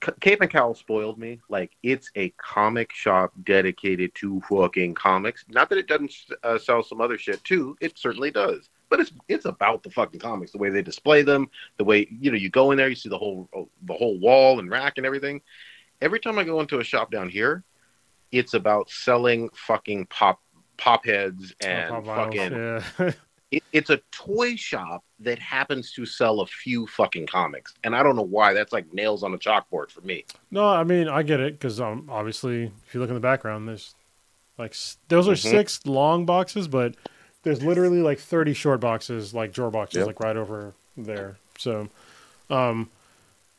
C- 0.03 0.11
Cape 0.19 0.41
and 0.41 0.49
Cowl 0.49 0.75
spoiled 0.75 1.17
me. 1.17 1.39
Like 1.49 1.71
it's 1.83 2.11
a 2.15 2.29
comic 2.31 2.91
shop 2.93 3.33
dedicated 3.43 4.13
to 4.15 4.41
fucking 4.49 4.95
comics. 4.95 5.45
Not 5.49 5.69
that 5.69 5.77
it 5.77 5.87
doesn't 5.87 6.13
uh, 6.43 6.57
sell 6.57 6.83
some 6.83 7.01
other 7.01 7.17
shit 7.17 7.43
too. 7.43 7.77
It 7.81 7.97
certainly 7.97 8.31
does. 8.31 8.69
But 8.89 8.99
it's 8.99 9.11
it's 9.27 9.45
about 9.45 9.83
the 9.83 9.89
fucking 9.89 10.19
comics. 10.19 10.51
The 10.51 10.57
way 10.57 10.69
they 10.69 10.81
display 10.81 11.21
them. 11.23 11.49
The 11.77 11.83
way 11.83 12.07
you 12.19 12.31
know 12.31 12.37
you 12.37 12.49
go 12.49 12.71
in 12.71 12.77
there, 12.77 12.87
you 12.89 12.95
see 12.95 13.09
the 13.09 13.17
whole 13.17 13.49
the 13.83 13.93
whole 13.93 14.19
wall 14.19 14.59
and 14.59 14.69
rack 14.69 14.93
and 14.97 15.05
everything. 15.05 15.41
Every 16.01 16.19
time 16.19 16.37
I 16.37 16.43
go 16.43 16.59
into 16.59 16.79
a 16.79 16.83
shop 16.83 17.09
down 17.11 17.29
here, 17.29 17.63
it's 18.31 18.53
about 18.53 18.89
selling 18.89 19.49
fucking 19.53 20.07
pop 20.07 20.39
pop 20.77 21.05
heads 21.05 21.53
and 21.61 21.95
Oh, 21.95 22.01
Pop 22.01 22.33
fucking 22.33 22.51
Yeah. 22.53 23.11
it, 23.51 23.63
it's 23.71 23.89
a 23.89 24.01
toy 24.11 24.55
shop 24.55 25.03
that 25.21 25.39
happens 25.39 25.93
to 25.93 26.05
sell 26.05 26.41
a 26.41 26.45
few 26.45 26.85
fucking 26.87 27.27
comics, 27.27 27.73
and 27.83 27.95
I 27.95 28.03
don't 28.03 28.15
know 28.15 28.21
why. 28.21 28.53
That's 28.53 28.73
like 28.73 28.93
nails 28.93 29.23
on 29.23 29.33
a 29.33 29.37
chalkboard 29.37 29.89
for 29.89 30.01
me. 30.01 30.25
No, 30.51 30.67
I 30.67 30.83
mean 30.83 31.07
I 31.07 31.23
get 31.23 31.39
it 31.39 31.53
because 31.53 31.79
um, 31.81 32.07
obviously 32.11 32.71
if 32.85 32.93
you 32.93 32.99
look 32.99 33.09
in 33.09 33.15
the 33.15 33.21
background, 33.21 33.67
there's 33.67 33.95
like 34.57 34.75
those 35.07 35.27
are 35.27 35.33
Mhm. 35.33 35.37
six 35.49 35.85
long 35.85 36.25
boxes, 36.25 36.67
but 36.67 36.95
there's 37.45 37.63
literally 37.63 38.01
like 38.01 38.19
thirty 38.19 38.53
short 38.53 38.81
boxes, 38.81 39.33
like 39.33 39.53
drawer 39.53 39.71
boxes, 39.71 39.99
Yep. 39.99 40.07
like 40.07 40.19
right 40.19 40.35
over 40.35 40.73
there. 40.97 41.37
So, 41.57 41.87
um, 42.49 42.89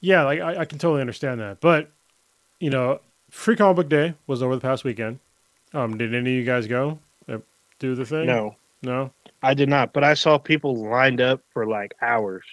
yeah, 0.03 0.25
like 0.25 0.41
I, 0.41 0.59
I 0.59 0.65
can 0.67 0.79
totally 0.79 1.01
understand 1.01 1.41
that. 1.41 1.61
But 1.63 1.89
you 2.61 2.69
know, 2.69 3.01
Free 3.31 3.57
Comic 3.57 3.77
Book 3.77 3.89
Day 3.89 4.13
was 4.27 4.43
over 4.43 4.55
the 4.55 4.61
past 4.61 4.85
weekend. 4.85 5.21
Um, 5.73 5.97
did 5.97 6.15
any 6.15 6.31
of 6.33 6.37
you 6.37 6.45
guys 6.45 6.67
go 6.67 6.99
uh, 7.29 7.39
do 7.79 7.95
the 7.95 8.05
thing? 8.05 8.27
No, 8.27 8.57
no. 8.83 9.11
I 9.43 9.55
did 9.55 9.69
not. 9.69 9.93
But 9.93 10.05
I 10.05 10.15
saw 10.15 10.37
people 10.39 10.77
lined 10.77 11.21
up 11.21 11.41
for 11.53 11.67
like 11.67 11.95
hours. 12.03 12.45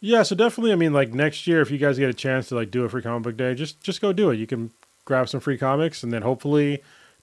Yeah, 0.00 0.22
so 0.24 0.34
definitely. 0.34 0.72
I 0.72 0.76
mean, 0.76 0.92
like 0.92 1.12
next 1.14 1.46
year, 1.46 1.60
if 1.60 1.70
you 1.70 1.78
guys 1.78 1.98
get 1.98 2.08
a 2.10 2.14
chance 2.14 2.48
to 2.48 2.56
like 2.56 2.70
do 2.72 2.84
a 2.84 2.88
free 2.88 3.02
comic 3.02 3.22
book 3.22 3.36
day, 3.36 3.54
just 3.54 3.80
just 3.82 4.00
go 4.00 4.12
do 4.12 4.30
it. 4.30 4.38
You 4.38 4.46
can 4.46 4.70
grab 5.04 5.28
some 5.28 5.40
free 5.40 5.58
comics, 5.58 6.02
and 6.02 6.12
then 6.12 6.22
hopefully, 6.22 6.82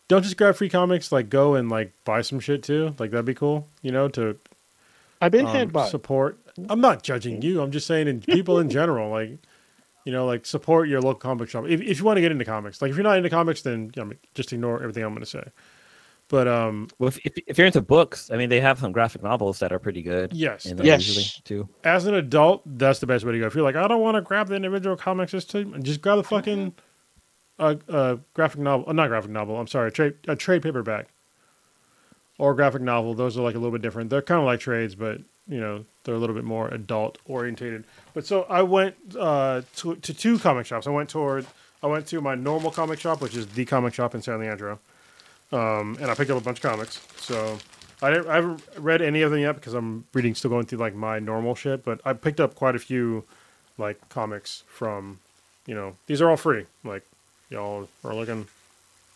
don't 0.10 0.24
just 0.24 0.36
grab 0.36 0.56
free 0.58 0.68
comics. 0.70 1.12
Like 1.14 1.30
go 1.30 1.56
and 1.56 1.70
like 1.70 1.94
buy 2.04 2.22
some 2.22 2.42
shit 2.42 2.62
too. 2.64 2.94
Like 3.00 3.12
that'd 3.12 3.26
be 3.26 3.34
cool. 3.34 3.68
You 3.82 3.92
know, 3.94 4.10
to 4.10 4.38
I've 5.22 5.32
been 5.32 5.46
um, 5.46 5.52
head 5.56 5.72
by. 5.72 5.88
support. 5.88 6.38
I'm 6.70 6.82
not 6.82 7.04
judging 7.04 7.42
you. 7.42 7.62
I'm 7.62 7.72
just 7.72 7.88
saying, 7.88 8.08
in 8.10 8.20
people 8.36 8.60
in 8.60 8.70
general, 8.70 9.10
like 9.10 9.38
you 10.06 10.12
know, 10.12 10.26
like 10.26 10.46
support 10.46 10.90
your 10.90 11.00
local 11.02 11.20
comic 11.20 11.50
shop 11.50 11.66
if 11.68 11.80
if 11.82 12.00
you 12.00 12.04
want 12.06 12.18
to 12.18 12.22
get 12.22 12.32
into 12.34 12.44
comics. 12.46 12.82
Like 12.82 12.92
if 12.92 12.98
you're 12.98 13.04
not 13.04 13.18
into 13.18 13.30
comics, 13.30 13.62
then 13.62 13.92
you 13.96 14.04
know, 14.04 14.12
just 14.34 14.52
ignore 14.52 14.82
everything 14.82 15.04
I'm 15.04 15.12
going 15.12 15.22
to 15.22 15.26
say. 15.26 15.44
But 16.28 16.48
um, 16.48 16.90
Well, 17.00 17.08
if, 17.08 17.18
if, 17.26 17.34
if 17.48 17.58
you're 17.58 17.66
into 17.66 17.82
books, 17.82 18.30
I 18.30 18.38
mean, 18.38 18.50
they 18.50 18.62
have 18.62 18.78
some 18.78 18.92
graphic 18.92 19.24
novels 19.24 19.58
that 19.60 19.72
are 19.74 19.80
pretty 19.80 20.04
good. 20.04 20.32
yes, 20.32 20.68
in 20.68 20.78
there 20.78 20.86
Yes. 20.86 21.08
usually 21.08 21.26
too. 21.44 21.68
as 21.84 22.06
an 22.06 22.14
adult, 22.14 22.62
that's 22.78 23.00
the 23.00 23.08
best 23.08 23.26
way 23.26 23.32
to 23.32 23.40
go. 23.40 23.48
If 23.48 23.56
you're 23.56 23.64
like, 23.64 23.76
I 23.76 23.88
don't 23.88 24.00
want 24.02 24.14
to 24.14 24.22
grab 24.22 24.48
the 24.48 24.54
individual 24.56 24.96
comics, 24.96 25.32
just 25.32 25.50
to 25.52 25.66
just 25.80 26.02
grab 26.02 26.18
the 26.18 26.24
fucking 26.24 26.76
a, 27.60 28.20
graphic 28.34 28.62
novel, 28.62 28.86
uh, 28.88 28.94
not 28.94 29.08
graphic 29.10 29.32
novel. 29.32 29.60
I'm 29.60 29.68
sorry, 29.68 29.90
a 29.90 29.92
trade 29.92 30.14
a 30.28 30.36
trade 30.36 30.64
paperback 30.64 31.08
or 32.38 32.54
graphic 32.56 32.82
novel. 32.82 33.14
Those 33.14 33.38
are 33.38 33.42
like 33.42 33.56
a 33.56 33.60
little 33.60 33.72
bit 33.72 33.82
different. 33.82 34.10
They're 34.10 34.22
kind 34.22 34.40
of 34.40 34.46
like 34.46 34.60
trades, 34.60 34.96
but 34.96 35.20
you 35.48 35.60
know 35.60 35.86
they're 36.04 36.16
a 36.16 36.20
little 36.20 36.36
bit 36.36 36.46
more 36.46 36.70
adult 36.70 37.18
orientated. 37.26 37.84
But 38.14 38.26
so 38.26 38.44
I 38.44 38.62
went 38.64 38.96
uh, 39.18 39.62
to 39.78 39.96
to 39.96 40.14
two 40.14 40.40
comic 40.40 40.66
shops. 40.66 40.88
I 40.88 40.92
went 40.92 41.10
toward 41.10 41.46
I 41.84 41.88
went 41.88 42.08
to 42.08 42.22
my 42.22 42.36
normal 42.36 42.72
comic 42.72 43.00
shop, 43.00 43.22
which 43.22 43.36
is 43.36 43.48
the 43.48 43.66
comic 43.66 43.94
shop 43.94 44.16
in 44.16 44.22
San 44.22 44.40
Leandro, 44.40 44.80
um, 45.52 45.98
and 46.02 46.10
I 46.10 46.16
picked 46.16 46.32
up 46.32 46.38
a 46.38 46.42
bunch 46.42 46.64
of 46.64 46.72
comics. 46.72 47.06
So 47.18 47.58
I, 48.02 48.18
I 48.18 48.36
haven't 48.36 48.64
read 48.78 49.02
any 49.02 49.22
of 49.22 49.32
them 49.32 49.42
yet 49.42 49.56
because 49.56 49.74
I'm 49.74 50.06
reading, 50.14 50.36
still 50.36 50.50
going 50.50 50.66
through 50.66 50.80
like 50.80 50.96
my 50.96 51.20
normal 51.20 51.56
shit. 51.56 51.84
But 51.84 52.02
I 52.06 52.14
picked 52.14 52.40
up 52.40 52.56
quite 52.56 52.76
a 52.76 52.80
few 52.80 53.26
like 53.78 54.10
comics 54.10 54.64
from, 54.68 55.20
you 55.66 55.76
know, 55.76 55.96
these 56.08 56.22
are 56.22 56.30
all 56.30 56.38
free. 56.38 56.66
Like 56.84 57.04
y'all 57.50 57.88
are 58.04 58.16
looking. 58.16 58.48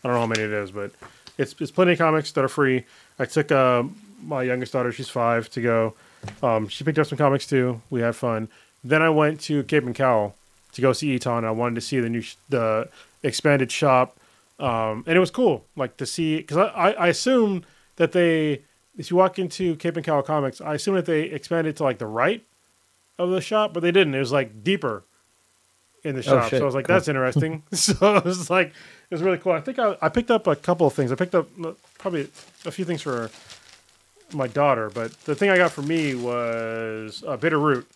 I 0.02 0.08
don't 0.08 0.14
know 0.14 0.20
how 0.20 0.26
many 0.26 0.42
it 0.42 0.52
is, 0.52 0.70
but 0.70 0.90
it's 1.38 1.54
it's 1.60 1.70
plenty 1.70 1.92
of 1.92 1.98
comics 1.98 2.32
that 2.32 2.44
are 2.44 2.48
free. 2.48 2.84
I 3.18 3.24
took 3.24 3.50
uh, 3.50 3.84
my 4.22 4.42
youngest 4.42 4.72
daughter, 4.72 4.92
she's 4.92 5.08
five, 5.08 5.48
to 5.50 5.60
go. 5.60 5.94
Um, 6.42 6.68
she 6.68 6.84
picked 6.84 6.98
up 6.98 7.06
some 7.06 7.18
comics 7.18 7.46
too. 7.46 7.80
We 7.90 8.00
had 8.00 8.16
fun. 8.16 8.48
Then 8.82 9.02
I 9.02 9.10
went 9.10 9.40
to 9.42 9.62
Cape 9.64 9.84
and 9.84 9.94
Cowl 9.94 10.34
to 10.72 10.80
go 10.80 10.92
see 10.92 11.12
Eton. 11.12 11.44
I 11.44 11.50
wanted 11.50 11.76
to 11.76 11.80
see 11.80 12.00
the 12.00 12.08
new 12.08 12.20
sh- 12.20 12.36
the 12.48 12.88
expanded 13.22 13.70
shop, 13.70 14.16
um, 14.58 15.04
and 15.06 15.16
it 15.16 15.20
was 15.20 15.30
cool. 15.30 15.64
Like 15.76 15.96
to 15.98 16.06
see 16.06 16.38
because 16.38 16.56
I, 16.56 16.66
I 16.66 16.90
I 16.92 17.06
assumed 17.08 17.66
that 17.96 18.12
they 18.12 18.62
if 18.96 19.10
you 19.10 19.16
walk 19.16 19.38
into 19.38 19.76
Cape 19.76 19.96
and 19.96 20.04
Cowl 20.04 20.22
Comics, 20.22 20.60
I 20.60 20.74
assumed 20.74 20.98
that 20.98 21.06
they 21.06 21.22
expanded 21.22 21.76
to 21.76 21.84
like 21.84 21.98
the 21.98 22.06
right 22.06 22.44
of 23.18 23.30
the 23.30 23.40
shop, 23.40 23.72
but 23.72 23.80
they 23.80 23.92
didn't. 23.92 24.14
It 24.14 24.20
was 24.20 24.32
like 24.32 24.62
deeper 24.62 25.04
in 26.04 26.14
the 26.14 26.20
Oh, 26.20 26.22
shop. 26.22 26.50
shit. 26.50 26.58
So 26.58 26.64
I 26.64 26.66
was 26.66 26.74
like, 26.74 26.86
Cool. 26.86 26.94
that's 26.96 27.08
interesting. 27.08 27.62
so 27.72 28.16
it 28.16 28.24
was 28.24 28.50
like 28.50 28.68
it 28.68 28.74
was 29.10 29.22
really 29.22 29.38
cool. 29.38 29.52
I 29.52 29.60
think 29.60 29.78
I, 29.78 29.96
I 30.02 30.08
picked 30.08 30.30
up 30.30 30.46
a 30.46 30.54
couple 30.56 30.86
of 30.86 30.92
things. 30.92 31.10
I 31.10 31.14
picked 31.14 31.34
up 31.34 31.48
probably 31.98 32.28
a 32.64 32.70
few 32.70 32.84
things 32.84 33.02
for 33.02 33.30
my 34.32 34.46
daughter, 34.46 34.90
but 34.90 35.12
the 35.24 35.34
thing 35.34 35.50
I 35.50 35.56
got 35.56 35.70
for 35.72 35.82
me 35.82 36.14
was 36.14 37.22
a 37.26 37.36
Bitter 37.36 37.58
Root. 37.58 37.86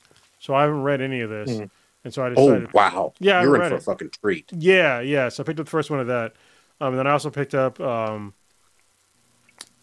So 0.40 0.54
I 0.54 0.62
haven't 0.62 0.82
read 0.82 1.00
any 1.00 1.20
of 1.20 1.30
this, 1.30 1.50
Hmm. 1.58 1.64
and 2.04 2.14
so 2.14 2.24
I 2.24 2.28
decided. 2.30 2.38
Oh 2.38 2.54
decided. 2.60 2.72
wow! 2.74 3.12
Yeah, 3.18 3.42
you're 3.42 3.60
in 3.62 3.68
for 3.70 3.76
a 3.76 3.80
fucking 3.80 4.10
treat. 4.22 4.50
Yeah, 4.52 5.00
yeah. 5.00 5.28
So 5.30 5.42
I 5.42 5.46
picked 5.46 5.58
up 5.58 5.66
the 5.66 5.70
first 5.70 5.90
one 5.90 5.98
of 6.00 6.06
that. 6.06 6.32
Um, 6.80 6.90
and 6.90 6.98
then 7.00 7.06
I 7.08 7.10
also 7.10 7.28
picked 7.30 7.54
up. 7.56 7.80
Um, 7.80 8.34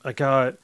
I 0.06 0.14
got 0.14 0.56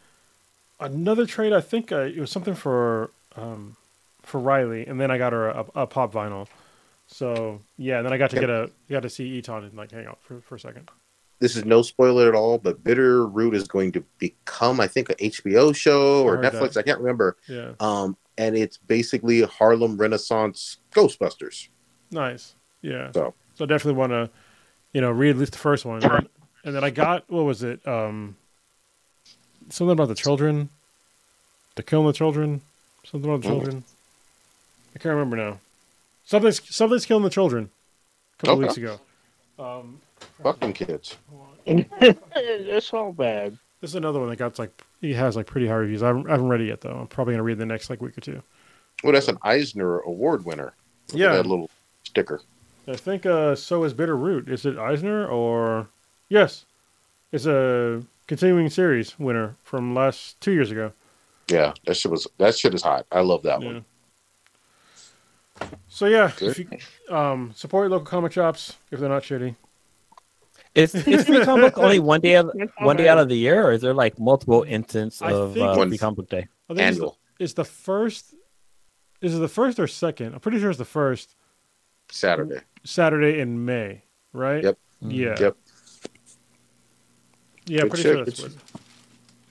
another 0.80 1.26
trade. 1.26 1.52
I 1.52 1.60
think 1.62 1.92
uh, 1.92 2.02
it 2.02 2.18
was 2.20 2.32
something 2.32 2.56
for 2.56 3.12
um, 3.36 3.76
for 4.24 4.40
Riley, 4.40 4.86
and 4.88 5.00
then 5.00 5.12
I 5.12 5.18
got 5.18 5.34
her 5.34 5.50
a, 5.50 5.66
a 5.76 5.88
pop 5.88 6.14
vinyl. 6.14 6.48
So 7.12 7.60
yeah, 7.78 7.98
and 7.98 8.06
then 8.06 8.14
I 8.14 8.18
got 8.18 8.30
to 8.32 8.40
get 8.40 8.50
a 8.50 8.70
got 8.90 9.04
to 9.04 9.10
see 9.10 9.26
Eton 9.38 9.66
and 9.66 9.74
like 9.76 9.92
hang 9.92 10.06
out 10.08 10.20
for, 10.22 10.42
for 10.42 10.56
a 10.56 10.60
second. 10.60 10.90
This 11.40 11.56
is 11.56 11.66
no 11.66 11.82
spoiler 11.82 12.30
at 12.30 12.36
all, 12.36 12.58
but 12.60 12.84
Bitter 12.84 13.26
Root 13.28 13.56
is 13.56 13.68
going 13.68 13.92
to 13.94 14.02
become, 14.20 14.80
I 14.80 14.88
think, 14.88 15.10
a 15.10 15.16
HBO 15.16 15.76
show 15.76 16.24
or 16.24 16.38
I 16.38 16.50
Netflix. 16.50 16.74
that. 16.74 16.78
I 16.82 16.84
can't 16.84 17.00
remember. 17.00 17.36
Yeah, 17.48 17.72
Um, 17.80 18.16
and 18.38 18.56
it's 18.56 18.78
basically 18.78 19.42
Harlem 19.42 19.98
Renaissance 19.98 20.78
Ghostbusters. 20.94 21.68
nice. 22.12 22.54
Yeah. 22.84 23.12
So. 23.12 23.34
so 23.56 23.66
definitely 23.66 23.98
want 24.00 24.12
to, 24.12 24.30
you 24.94 25.02
know, 25.02 25.10
read 25.12 25.32
at 25.32 25.38
least 25.38 25.52
the 25.54 25.58
first 25.58 25.84
one, 25.84 26.04
and 26.04 26.12
then, 26.12 26.28
and 26.64 26.76
then 26.76 26.84
I 26.84 26.92
got 26.92 27.30
what 27.30 27.44
was 27.44 27.64
it? 27.64 27.86
Um, 27.88 28.38
something 29.70 29.92
about 29.94 30.08
the 30.10 30.16
children, 30.16 30.70
the 31.76 31.84
killing 31.84 32.06
the 32.08 32.14
children, 32.14 32.62
something 33.04 33.30
about 33.30 33.42
the 33.42 33.48
Mm. 33.50 33.52
children. 33.52 33.84
I 34.96 35.00
can't 35.00 35.14
remember 35.16 35.38
now. 35.38 35.60
Something's 36.32 36.74
something's 36.74 37.06
killing 37.06 37.24
the 37.24 37.30
children. 37.30 37.70
A 38.40 38.46
couple 38.46 38.56
Okay. 38.60 38.68
weeks 38.68 38.78
ago. 38.78 39.00
Um, 39.60 40.00
Fuck 40.42 40.62
them 40.62 40.72
kids. 40.72 41.18
it's 41.66 42.94
all 42.94 43.12
bad. 43.12 43.58
this 43.82 43.90
is 43.92 43.96
another 43.96 44.20
one 44.22 44.30
that 44.30 44.38
got 44.38 44.58
like 44.58 44.72
he 45.02 45.14
has 45.14 45.36
like 45.36 45.46
pretty 45.46 45.68
high 45.68 45.74
reviews. 45.76 46.02
I 46.02 46.08
haven't, 46.08 46.28
I 46.30 46.32
haven't 46.32 46.48
read 46.48 46.62
it 46.62 46.68
yet 46.68 46.80
though. 46.80 46.96
I'm 47.02 47.08
probably 47.08 47.34
gonna 47.34 47.44
read 47.44 47.54
it 47.54 47.60
the 47.60 47.66
next 47.66 47.90
like 47.90 48.02
week 48.02 48.18
or 48.18 48.22
two. 48.22 48.42
Well, 49.04 49.12
that's 49.12 49.28
an 49.28 49.40
Eisner 49.42 50.00
Award 50.00 50.46
winner. 50.46 50.74
Look 51.12 51.20
Yeah. 51.20 51.34
that 51.34 51.46
little 51.46 51.70
sticker. 52.04 52.40
I 52.88 52.96
think 52.96 53.26
uh, 53.26 53.54
so 53.56 53.84
is 53.84 53.94
Bitter 53.94 54.16
Root. 54.16 54.48
Is 54.48 54.66
it 54.66 54.78
Eisner 54.78 55.28
or 55.28 55.88
yes? 56.30 56.66
It's 57.34 57.46
a 57.46 58.04
continuing 58.28 58.70
series 58.70 59.20
winner 59.20 59.56
from 59.64 59.94
last 59.94 60.40
two 60.40 60.52
years 60.54 60.72
ago. 60.72 60.94
Yeah, 61.50 61.74
that 61.86 61.96
shit 61.98 62.10
was 62.12 62.26
that 62.38 62.58
shit 62.58 62.74
is 62.74 62.84
hot. 62.84 63.06
I 63.12 63.20
love 63.20 63.44
that 63.44 63.62
Yeah. 63.62 63.68
one. 63.68 63.86
So 65.88 66.06
yeah, 66.06 66.32
Good. 66.38 66.58
if 66.58 66.60
you 66.60 67.16
um, 67.16 67.52
support 67.56 67.84
your 67.84 67.90
local 67.92 68.06
comic 68.06 68.32
shops 68.32 68.78
if 68.92 69.00
they're 69.00 69.10
not 69.10 69.24
shitty. 69.24 69.56
Is 70.74 70.96
is 70.96 71.26
free 71.28 71.44
comic 71.44 71.76
book 71.76 71.84
only 71.84 72.00
one 72.00 72.22
day 72.22 72.36
of, 72.36 72.50
It's 72.56 72.72
all 72.80 72.88
one 72.88 72.96
day 72.96 73.10
out 73.10 73.18
of 73.18 73.28
the 73.28 73.36
year, 73.36 73.66
or 73.68 73.74
is 73.74 73.82
there 73.82 73.94
like 73.94 74.18
multiple 74.18 74.64
instances 74.68 75.22
of 75.22 75.58
uh, 75.58 75.76
One- 75.76 75.90
free 75.90 75.98
comic 75.98 76.18
book 76.18 76.30
day? 76.30 76.48
I 76.70 76.74
think 76.74 76.80
it's 76.80 76.98
the, 76.98 77.04
Annual 77.04 77.18
it's 77.40 77.54
the 77.54 77.66
first. 77.66 78.34
Is 79.20 79.36
it 79.36 79.40
the 79.40 79.48
first 79.48 79.80
or 79.80 79.88
second? 79.88 80.34
I'm 80.34 80.40
pretty 80.40 80.60
sure 80.60 80.70
it's 80.70 80.80
the 80.80 80.86
first 80.86 81.36
Saturday. 82.10 82.62
Saturday 82.84 83.40
in 83.40 83.66
May, 83.66 84.04
right? 84.34 84.64
Yep. 84.64 84.78
Yeah. 85.02 85.36
Yep. 85.40 85.58
Yeah, 87.66 87.82
Good 87.82 87.90
pretty 87.90 88.04
shit, 88.04 88.16
sure 88.16 88.26
that's 88.26 88.42
good 88.42 88.54
what. 88.54 88.82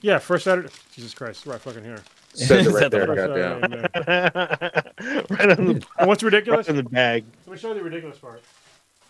Yeah, 0.01 0.17
first 0.19 0.43
Saturday. 0.45 0.69
Jesus 0.93 1.13
Christ, 1.13 1.45
right 1.45 1.59
fucking 1.59 1.83
here. 1.83 2.01
Says 2.33 2.67
it 2.67 2.71
right 2.73 2.79
Said 2.79 2.91
the 2.91 2.97
there. 2.97 3.15
Goddamn. 3.15 3.89
Saturday 3.93 5.25
right 5.29 5.59
on 5.59 5.65
the, 5.65 5.73
And 5.73 5.85
what's 6.07 6.23
ridiculous? 6.23 6.67
right 6.67 6.77
in 6.77 6.83
the 6.83 6.89
bag. 6.89 7.25
Let 7.45 7.53
me 7.53 7.57
show 7.59 7.69
you 7.69 7.75
the 7.75 7.83
ridiculous 7.83 8.17
part. 8.17 8.41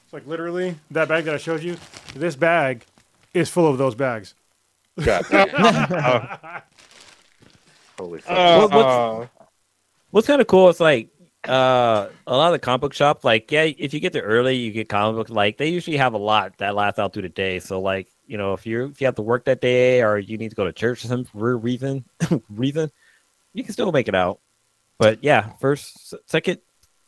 It's 0.06 0.14
like 0.14 0.26
literally 0.28 0.76
that 0.92 1.08
bag 1.08 1.26
that 1.26 1.34
I 1.36 1.38
showed 1.38 1.62
you. 1.64 1.78
This 2.16 2.36
bag 2.36 2.84
is 3.34 3.50
full 3.50 3.68
of 3.68 3.78
those 3.78 3.96
bags. 3.96 4.34
Goddamn. 5.04 5.50
Holy 7.98 8.20
fuck. 8.22 8.38
Uh, 8.38 8.68
What- 8.68 8.72
what's- 8.72 9.30
What's 10.12 10.28
kind 10.28 10.42
of 10.42 10.48
cool 10.48 10.68
is 10.68 10.82
like 10.82 11.08
uh, 11.48 12.10
a 12.28 12.36
lot 12.38 12.48
of 12.48 12.52
the 12.52 12.60
comic 12.60 12.82
book 12.82 12.94
shops, 12.94 13.24
like 13.24 13.50
yeah, 13.50 13.64
if 13.64 13.94
you 13.94 14.02
get 14.02 14.12
there 14.12 14.24
early, 14.24 14.58
you 14.58 14.72
get 14.72 14.90
comic 14.90 15.16
books. 15.16 15.32
Like 15.32 15.58
they 15.58 15.70
usually 15.70 15.96
have 15.96 16.14
a 16.14 16.18
lot 16.18 16.58
that 16.58 16.76
lasts 16.76 17.00
out 17.00 17.14
through 17.14 17.22
the 17.22 17.30
day. 17.30 17.60
So 17.60 17.80
like 17.80 18.10
you 18.28 18.38
know, 18.38 18.52
if 18.54 18.66
you 18.66 18.88
if 18.88 19.00
you 19.00 19.08
have 19.08 19.16
to 19.16 19.22
work 19.22 19.46
that 19.46 19.62
day 19.62 20.02
or 20.04 20.20
you 20.20 20.38
need 20.38 20.50
to 20.50 20.56
go 20.56 20.66
to 20.66 20.74
church 20.74 21.06
or 21.06 21.08
some 21.08 21.26
weird 21.34 21.64
reason, 21.64 22.04
reason, 22.50 22.92
you 23.54 23.64
can 23.64 23.74
still 23.74 23.92
make 23.92 24.08
it 24.08 24.16
out. 24.16 24.40
But 24.98 25.24
yeah, 25.24 25.52
first, 25.60 26.14
second, 26.28 26.60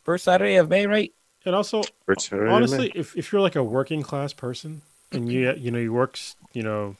first 0.02 0.24
Saturday 0.24 0.56
of 0.56 0.68
May, 0.68 0.86
right? 0.86 1.12
And 1.44 1.54
also, 1.54 1.82
Return 2.06 2.48
honestly, 2.48 2.90
if, 2.94 3.16
if 3.16 3.30
you're 3.32 3.40
like 3.40 3.56
a 3.56 3.62
working 3.62 4.02
class 4.02 4.32
person 4.32 4.82
and 5.12 5.30
you 5.30 5.52
you 5.56 5.70
know 5.70 5.78
you 5.78 5.92
work 5.92 6.18
you 6.52 6.62
know 6.62 6.96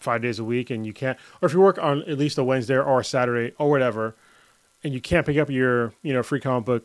five 0.00 0.20
days 0.20 0.38
a 0.38 0.44
week 0.44 0.70
and 0.70 0.84
you 0.84 0.92
can't, 0.92 1.16
or 1.40 1.46
if 1.46 1.54
you 1.54 1.60
work 1.60 1.78
on 1.78 2.02
at 2.02 2.18
least 2.18 2.36
a 2.36 2.44
Wednesday 2.44 2.76
or 2.76 3.00
a 3.00 3.04
Saturday 3.04 3.54
or 3.58 3.70
whatever, 3.70 4.14
and 4.82 4.92
you 4.92 5.00
can't 5.00 5.24
pick 5.24 5.38
up 5.38 5.48
your 5.48 5.94
you 6.02 6.12
know 6.12 6.22
free 6.22 6.40
comic 6.40 6.64
book 6.64 6.84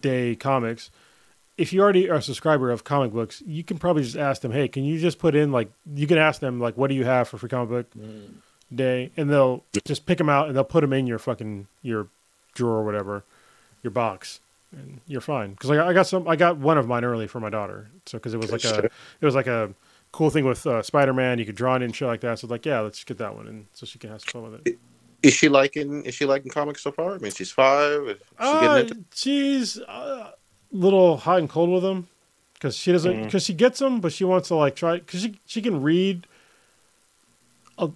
day 0.00 0.34
comics, 0.34 0.90
if 1.56 1.72
you 1.72 1.80
already 1.80 2.10
are 2.10 2.16
a 2.16 2.22
subscriber 2.22 2.70
of 2.70 2.82
comic 2.84 3.12
books, 3.12 3.42
you 3.46 3.62
can 3.62 3.78
probably 3.78 4.02
just 4.02 4.16
ask 4.16 4.42
them, 4.42 4.50
hey, 4.50 4.66
can 4.66 4.82
you 4.82 4.98
just 4.98 5.18
put 5.18 5.34
in 5.34 5.52
like 5.52 5.70
you 5.94 6.06
can 6.06 6.18
ask 6.18 6.40
them 6.40 6.58
like, 6.58 6.76
what 6.76 6.88
do 6.88 6.94
you 6.94 7.04
have 7.04 7.28
for 7.28 7.38
free 7.38 7.48
comic 7.48 7.68
book 7.68 7.86
mm. 7.96 8.30
Day, 8.74 9.10
and 9.16 9.30
they'll 9.30 9.64
just 9.84 10.06
pick 10.06 10.18
them 10.18 10.28
out 10.28 10.48
and 10.48 10.56
they'll 10.56 10.64
put 10.64 10.80
them 10.82 10.92
in 10.92 11.06
your 11.06 11.18
fucking 11.18 11.66
your 11.82 12.06
drawer 12.54 12.78
or 12.78 12.84
whatever, 12.84 13.24
your 13.82 13.90
box, 13.90 14.40
and 14.72 15.00
you're 15.06 15.20
fine. 15.20 15.50
Because 15.52 15.70
like 15.70 15.78
I 15.78 15.92
got 15.92 16.06
some, 16.06 16.26
I 16.28 16.36
got 16.36 16.58
one 16.58 16.78
of 16.78 16.86
mine 16.86 17.04
early 17.04 17.26
for 17.26 17.40
my 17.40 17.50
daughter, 17.50 17.88
so 18.06 18.18
because 18.18 18.34
it 18.34 18.38
was 18.38 18.52
like 18.52 18.64
a 18.64 18.84
it 18.84 19.24
was 19.24 19.34
like 19.34 19.46
a 19.46 19.72
cool 20.12 20.30
thing 20.30 20.44
with 20.44 20.66
uh, 20.66 20.82
Spider 20.82 21.12
Man. 21.12 21.38
You 21.38 21.46
could 21.46 21.54
draw 21.56 21.76
it 21.76 21.82
and 21.82 21.94
shit 21.94 22.08
like 22.08 22.20
that. 22.22 22.38
So 22.38 22.46
like, 22.46 22.66
yeah, 22.66 22.80
let's 22.80 23.02
get 23.04 23.18
that 23.18 23.34
one, 23.36 23.46
and 23.48 23.66
so 23.74 23.86
she 23.86 23.98
can 23.98 24.10
have 24.10 24.20
some 24.22 24.42
fun 24.42 24.52
with 24.52 24.66
it. 24.66 24.78
Is 25.22 25.34
she 25.34 25.48
liking? 25.48 26.02
Is 26.04 26.14
she 26.14 26.24
liking 26.24 26.50
comics 26.50 26.82
so 26.82 26.92
far? 26.92 27.14
I 27.14 27.18
mean, 27.18 27.32
she's 27.32 27.50
five. 27.50 28.08
Is 28.08 28.16
she 28.38 28.44
Uh, 28.44 28.76
into? 28.78 28.96
she's 29.14 29.76
a 29.76 30.32
little 30.72 31.18
hot 31.18 31.40
and 31.40 31.48
cold 31.48 31.68
with 31.70 31.82
them 31.82 32.08
because 32.54 32.74
she 32.76 32.90
doesn't 32.92 33.24
because 33.24 33.44
she 33.44 33.52
gets 33.52 33.78
them, 33.80 34.00
but 34.00 34.12
she 34.12 34.24
wants 34.24 34.48
to 34.48 34.54
like 34.54 34.76
try 34.76 34.98
because 34.98 35.20
she 35.20 35.38
she 35.44 35.60
can 35.60 35.82
read 35.82 36.26
uh, 36.26 36.28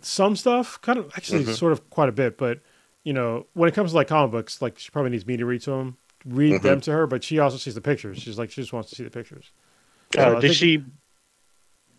some 0.00 0.36
stuff, 0.36 0.80
kind 0.82 0.98
of 0.98 1.12
actually 1.16 1.44
Mhm. 1.44 1.54
sort 1.54 1.72
of 1.72 1.88
quite 1.90 2.08
a 2.08 2.12
bit, 2.12 2.36
but 2.38 2.60
you 3.04 3.12
know 3.12 3.46
when 3.54 3.68
it 3.68 3.74
comes 3.74 3.90
to 3.90 3.96
like 3.96 4.08
comic 4.08 4.30
books, 4.32 4.60
like 4.62 4.78
she 4.78 4.90
probably 4.90 5.10
needs 5.10 5.26
me 5.26 5.36
to 5.36 5.46
read 5.46 5.62
to 5.62 5.70
them, 5.70 5.96
read 6.24 6.54
Mhm. 6.54 6.62
them 6.62 6.80
to 6.82 6.92
her, 6.92 7.06
but 7.06 7.22
she 7.24 7.38
also 7.38 7.56
sees 7.56 7.74
the 7.74 7.80
pictures. 7.80 8.18
She's 8.18 8.38
like 8.38 8.50
she 8.50 8.60
just 8.62 8.72
wants 8.72 8.88
to 8.90 8.96
see 8.96 9.04
the 9.04 9.10
pictures. 9.10 9.50
Uh, 10.16 10.20
So 10.20 10.26
I 10.36 10.40
did 10.40 10.40
think- 10.48 10.54
she? 10.54 10.84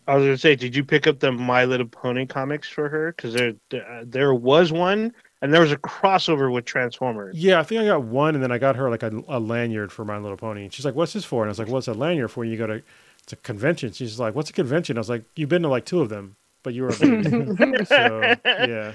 I 0.08 0.14
was 0.14 0.24
gonna 0.24 0.38
say, 0.38 0.54
did 0.54 0.76
you 0.76 0.84
pick 0.84 1.06
up 1.08 1.18
the 1.18 1.32
My 1.32 1.64
Little 1.64 1.88
Pony 1.88 2.26
comics 2.26 2.68
for 2.68 2.88
her? 2.88 3.12
Because 3.12 3.34
there, 3.34 3.54
there, 3.70 4.02
there 4.04 4.34
was 4.34 4.70
one, 4.70 5.12
and 5.42 5.52
there 5.52 5.60
was 5.60 5.72
a 5.72 5.76
crossover 5.76 6.52
with 6.52 6.64
Transformers. 6.64 7.36
Yeah, 7.36 7.58
I 7.58 7.64
think 7.64 7.80
I 7.80 7.86
got 7.86 8.04
one, 8.04 8.34
and 8.36 8.42
then 8.42 8.52
I 8.52 8.58
got 8.58 8.76
her 8.76 8.88
like 8.88 9.02
a, 9.02 9.10
a 9.26 9.40
lanyard 9.40 9.90
for 9.90 10.04
My 10.04 10.16
Little 10.18 10.36
Pony. 10.36 10.62
And 10.62 10.72
she's 10.72 10.84
like, 10.84 10.94
"What's 10.94 11.12
this 11.12 11.24
for?" 11.24 11.42
And 11.42 11.48
I 11.48 11.50
was 11.50 11.58
like, 11.58 11.66
"What's 11.68 11.88
a 11.88 11.92
lanyard 11.92 12.30
for?" 12.30 12.40
When 12.40 12.50
you 12.50 12.56
go 12.56 12.68
to 12.68 12.82
it's 13.24 13.32
a 13.32 13.36
convention. 13.36 13.90
She's 13.90 14.20
like, 14.20 14.36
"What's 14.36 14.50
a 14.50 14.52
convention?" 14.52 14.96
I 14.96 15.00
was 15.00 15.10
like, 15.10 15.24
"You've 15.34 15.48
been 15.48 15.62
to 15.62 15.68
like 15.68 15.84
two 15.84 16.00
of 16.00 16.08
them, 16.08 16.36
but 16.66 16.74
you 16.74 16.82
were 16.82 16.88
a 16.90 16.98
baby." 16.98 17.22
so 17.86 18.34
yeah, 18.44 18.94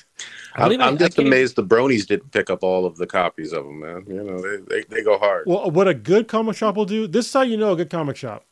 I 0.56 0.64
I'm, 0.64 0.80
I- 0.80 0.86
I'm 0.86 0.96
just 0.98 1.18
amazed 1.18 1.54
the 1.56 1.62
Bronies 1.62 2.06
didn't 2.06 2.30
pick 2.32 2.48
up 2.48 2.64
all 2.64 2.86
of 2.86 2.96
the 2.96 3.06
copies 3.06 3.52
of 3.52 3.64
them, 3.64 3.80
man. 3.80 4.04
You 4.08 4.22
know, 4.24 4.40
they 4.40 4.56
they, 4.68 4.84
they 4.88 5.02
go 5.02 5.18
hard. 5.18 5.44
well, 5.46 5.70
what 5.70 5.86
a 5.86 5.94
good 5.94 6.26
comic 6.28 6.56
shop 6.56 6.76
will 6.76 6.86
do. 6.86 7.06
This 7.06 7.26
is 7.26 7.32
how 7.32 7.42
you 7.42 7.56
know 7.58 7.72
a 7.72 7.76
good 7.76 7.90
comic 7.90 8.16
shop. 8.16 8.44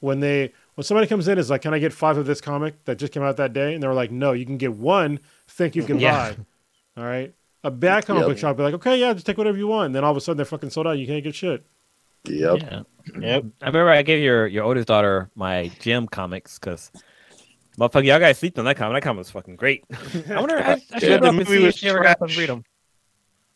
when 0.00 0.20
they 0.20 0.50
when 0.76 0.84
somebody 0.84 1.06
comes 1.06 1.28
in 1.28 1.36
is 1.38 1.50
like, 1.50 1.60
"Can 1.62 1.74
I 1.74 1.78
get 1.78 1.92
five 1.92 2.16
of 2.16 2.24
this 2.24 2.40
comic 2.40 2.82
that 2.86 2.96
just 2.98 3.12
came 3.12 3.22
out 3.22 3.36
that 3.36 3.52
day?" 3.52 3.74
And 3.74 3.82
they're 3.82 3.92
like, 3.94 4.10
"No, 4.10 4.32
you 4.32 4.46
can 4.46 4.56
get 4.56 4.72
one. 4.72 5.20
Think 5.46 5.76
you 5.76 5.82
can 5.84 6.00
Yeah. 6.00 6.34
buy." 6.96 7.02
All 7.02 7.04
right. 7.04 7.34
A 7.62 7.70
bad 7.70 8.06
comic 8.06 8.22
Yep. 8.22 8.28
book 8.30 8.38
shop 8.38 8.56
be 8.56 8.62
like, 8.62 8.74
"Okay, 8.74 8.98
yeah, 8.98 9.12
just 9.12 9.26
take 9.26 9.36
whatever 9.36 9.58
you 9.58 9.66
want." 9.66 9.86
And 9.86 9.94
then 9.94 10.02
all 10.04 10.10
of 10.10 10.16
a 10.16 10.20
sudden 10.22 10.38
they're 10.38 10.46
fucking 10.46 10.70
sold 10.70 10.86
out. 10.86 10.92
You 10.98 11.06
can't 11.06 11.22
get 11.22 11.34
shit. 11.34 11.62
Yep. 12.24 12.60
Yeah. 12.62 12.82
Yep. 13.18 13.44
I 13.62 13.66
remember 13.66 13.90
I 13.90 14.02
gave 14.02 14.22
your 14.22 14.46
your 14.46 14.64
oldest 14.64 14.88
daughter 14.88 15.30
my 15.34 15.70
gym 15.80 16.06
comics 16.08 16.58
because 16.58 16.90
motherfucker, 17.80 18.04
y'all 18.04 18.20
guys 18.20 18.38
sleep 18.38 18.58
on 18.58 18.64
that 18.66 18.76
comic. 18.76 18.96
That 18.96 19.06
comic 19.08 19.18
was 19.18 19.30
fucking 19.30 19.56
great. 19.56 19.84
I 20.30 20.38
wonder. 20.40 20.58
I, 20.58 20.72
I 20.92 20.98
should 20.98 21.02
Yeah, 21.02 21.08
look 21.14 21.22
the 21.22 21.28
up 21.28 21.34
movie 21.34 21.56
if 21.56 21.62
was 21.62 21.76
she 21.76 21.88
ever 21.88 22.02
got 22.02 22.14
to 22.20 22.26
trash. 22.26 22.36
read 22.38 22.48
them. 22.50 22.64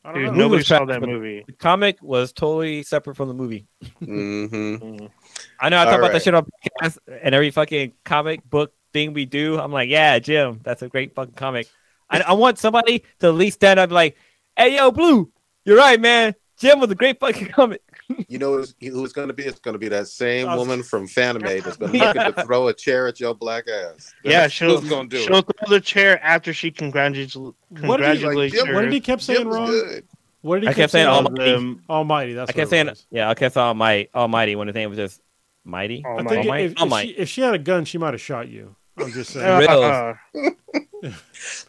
I 0.04 0.12
don't 0.12 0.24
know. 0.24 0.32
nobody 0.32 0.62
saw 0.64 0.84
trash, 0.84 1.00
that 1.00 1.06
movie. 1.06 1.44
The 1.46 1.52
comic 1.52 2.02
was 2.02 2.32
totally 2.32 2.82
separate 2.82 3.16
from 3.16 3.28
the 3.28 3.34
movie. 3.34 3.66
hmm 4.00 4.44
Mm. 4.46 5.10
I 5.60 5.68
know 5.68 5.80
I 5.80 5.84
talk 5.84 5.92
All 5.94 5.98
about 6.00 6.12
that 6.12 6.22
shit 6.22 6.34
on 6.34 6.44
podcast 6.44 6.98
and 7.22 7.34
every 7.34 7.50
fucking 7.50 7.92
comic 8.04 8.48
book 8.48 8.72
thing 8.92 9.12
we 9.12 9.24
do. 9.24 9.58
I'm 9.58 9.72
like, 9.72 9.88
yeah, 9.88 10.18
Jim, 10.18 10.60
that's 10.62 10.82
a 10.82 10.88
great 10.88 11.14
fucking 11.14 11.34
comic. 11.34 11.68
I, 12.10 12.20
I 12.20 12.32
want 12.34 12.58
somebody 12.58 13.04
to 13.20 13.28
at 13.28 13.34
least 13.34 13.56
stand 13.56 13.78
up 13.80 13.84
and 13.84 13.90
be 13.90 13.94
like, 13.94 14.16
hey, 14.56 14.76
yo, 14.76 14.90
Blue, 14.90 15.30
you're 15.64 15.78
right, 15.78 16.00
man. 16.00 16.34
Jim 16.58 16.80
was 16.80 16.90
a 16.90 16.94
great 16.94 17.18
fucking 17.18 17.48
comic. 17.52 17.82
You 18.28 18.38
know 18.38 18.58
who's, 18.58 18.74
who 18.80 19.02
it's 19.04 19.12
going 19.14 19.28
to 19.28 19.34
be? 19.34 19.44
It's 19.44 19.58
going 19.60 19.72
to 19.74 19.78
be 19.78 19.88
that 19.88 20.08
same 20.08 20.48
Us. 20.48 20.58
woman 20.58 20.82
from 20.82 21.06
Fanime 21.06 21.62
that's 21.64 21.76
been 21.78 21.92
looking 21.92 22.22
to 22.34 22.42
throw 22.44 22.68
a 22.68 22.74
chair 22.74 23.06
at 23.06 23.18
your 23.18 23.34
black 23.34 23.64
ass. 23.68 24.12
Yeah, 24.22 24.42
That's 24.42 24.52
she'll, 24.52 24.80
going 24.82 25.08
to 25.08 25.16
do 25.16 25.22
she'll 25.24 25.38
it. 25.38 25.46
throw 25.58 25.68
the 25.68 25.80
chair 25.80 26.22
after 26.22 26.52
she 26.52 26.70
congratulates, 26.70 27.34
What 27.36 27.54
did 27.70 27.80
he- 27.80 27.80
congratulates 27.80 28.56
like, 28.56 28.66
her. 28.68 28.74
What 28.74 28.82
did 28.82 28.92
he 28.92 29.00
kept 29.00 29.22
saying 29.22 29.38
Jim 29.40 29.48
was 29.48 29.56
wrong? 29.56 29.66
good. 29.70 30.06
What 30.42 30.56
did 30.56 30.64
he 30.64 30.68
I 30.68 30.74
kept 30.74 30.92
saying 30.92 31.06
Almighty. 31.06 31.36
the- 31.52 31.78
Almighty. 31.88 32.32
That's 32.34 32.50
I 32.50 32.52
kept 32.52 32.66
what 32.66 32.70
saying, 32.70 32.86
was. 32.88 33.06
yeah, 33.10 33.30
I 33.30 33.34
kept 33.34 33.54
saying 33.54 33.66
Almighty, 33.66 34.08
Almighty 34.14 34.56
when 34.56 34.66
the 34.66 34.74
name 34.74 34.90
was 34.90 34.98
just 34.98 35.22
Mighty. 35.64 36.02
I 36.04 36.08
Almighty. 36.10 36.28
think 36.28 36.44
Almighty. 36.46 36.64
if, 36.66 36.72
if, 36.72 36.78
Almighty. 36.78 37.08
she, 37.08 37.14
if 37.18 37.28
she 37.30 37.40
had 37.40 37.54
a 37.54 37.58
gun, 37.58 37.84
she 37.86 37.96
might 37.96 38.12
have 38.12 38.20
shot 38.20 38.48
you. 38.48 38.76
I'm 38.98 39.10
just 39.12 39.30
saying. 39.32 39.46
Uh, 39.66 39.72
uh, 39.72 40.14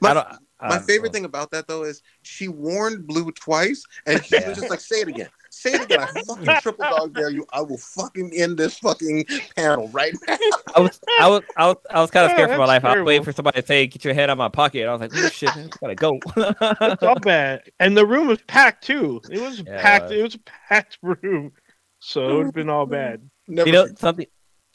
My, 0.02 0.10
I 0.10 0.14
don't- 0.14 0.28
I 0.58 0.70
my 0.70 0.76
don't 0.78 0.86
favorite 0.88 1.10
know. 1.10 1.14
thing 1.14 1.26
about 1.26 1.52
that 1.52 1.68
though 1.68 1.84
is 1.84 2.02
she 2.24 2.48
warned 2.48 3.06
Blue 3.06 3.30
twice, 3.34 3.84
and 4.06 4.24
she 4.24 4.36
Yeah. 4.38 4.48
was 4.50 4.58
just 4.58 4.70
like, 4.70 4.80
"Say 4.80 5.02
it 5.02 5.10
again, 5.10 5.28
say 5.56 5.74
it 5.74 5.82
again. 5.82 6.00
I 6.02 6.06
fucking 6.08 6.56
triple 6.62 6.86
dog 6.90 7.14
dare 7.14 7.30
you. 7.30 7.46
I 7.52 7.62
will 7.62 7.78
fucking 7.78 8.32
end 8.36 8.58
this 8.58 8.78
fucking 8.80 9.26
panel 9.56 9.90
right 9.90 10.14
now." 10.28 10.38
I 10.76 10.80
was, 10.80 11.00
I 11.20 11.28
was, 11.30 11.44
I 11.56 11.68
was, 11.68 11.78
I 11.90 12.02
was 12.02 12.12
kind 12.12 12.26
of 12.26 12.32
Yeah, 12.32 12.36
scared 12.36 12.50
for 12.52 12.58
my 12.58 12.66
that's 12.68 12.84
life. 12.84 12.86
I 12.86 12.98
was 13.00 13.06
waiting 13.06 13.24
for 13.24 13.32
somebody 13.32 13.62
to 13.62 13.68
say, 13.68 13.88
"Get 13.88 14.04
your 14.04 14.14
head 14.14 14.30
out 14.30 14.34
of 14.34 14.38
my 14.38 14.50
pocket." 14.50 14.82
And 14.82 14.90
I 14.90 14.94
was 14.94 15.02
like, 15.02 15.12
"Oh 15.16 15.28
shit, 15.30 15.56
I 15.56 15.68
gotta 15.82 15.96
go." 15.96 16.20
It's 16.36 17.04
all 17.04 17.20
bad. 17.20 17.64
And 17.80 17.96
the 17.96 18.06
room 18.06 18.28
was 18.28 18.40
packed 18.48 18.84
too. 18.86 19.22
It 19.30 19.40
was 19.40 19.60
Yeah, 19.66 19.74
it 19.80 19.82
packed. 19.82 20.04
was. 20.10 20.12
It 20.12 20.22
was 20.24 20.36
a 20.36 20.40
packed 20.40 20.98
room. 21.04 21.52
So 22.00 22.30
it 22.30 22.34
would 22.36 22.46
have 22.48 22.54
been 22.54 22.70
all 22.70 22.86
bad. 22.86 23.30
Never 23.48 23.68
you 23.70 23.74
know 23.74 23.88
something? 23.98 24.26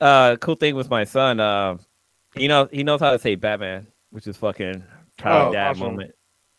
Uh, 0.01 0.37
cool 0.37 0.55
thing 0.55 0.75
with 0.77 0.89
my 0.91 1.05
son. 1.05 1.39
Uh, 1.41 1.77
he 2.35 2.49
knows 2.49 2.69
he 2.73 2.83
knows 2.85 3.01
how 3.01 3.13
to 3.13 3.19
say 3.19 3.35
Batman, 3.35 3.87
which 4.11 4.27
is 4.27 4.37
fucking 4.37 4.83
proud 5.19 5.49
Oh, 5.49 5.53
dad 5.53 5.71
awesome. 5.73 5.87
moment. 5.89 6.13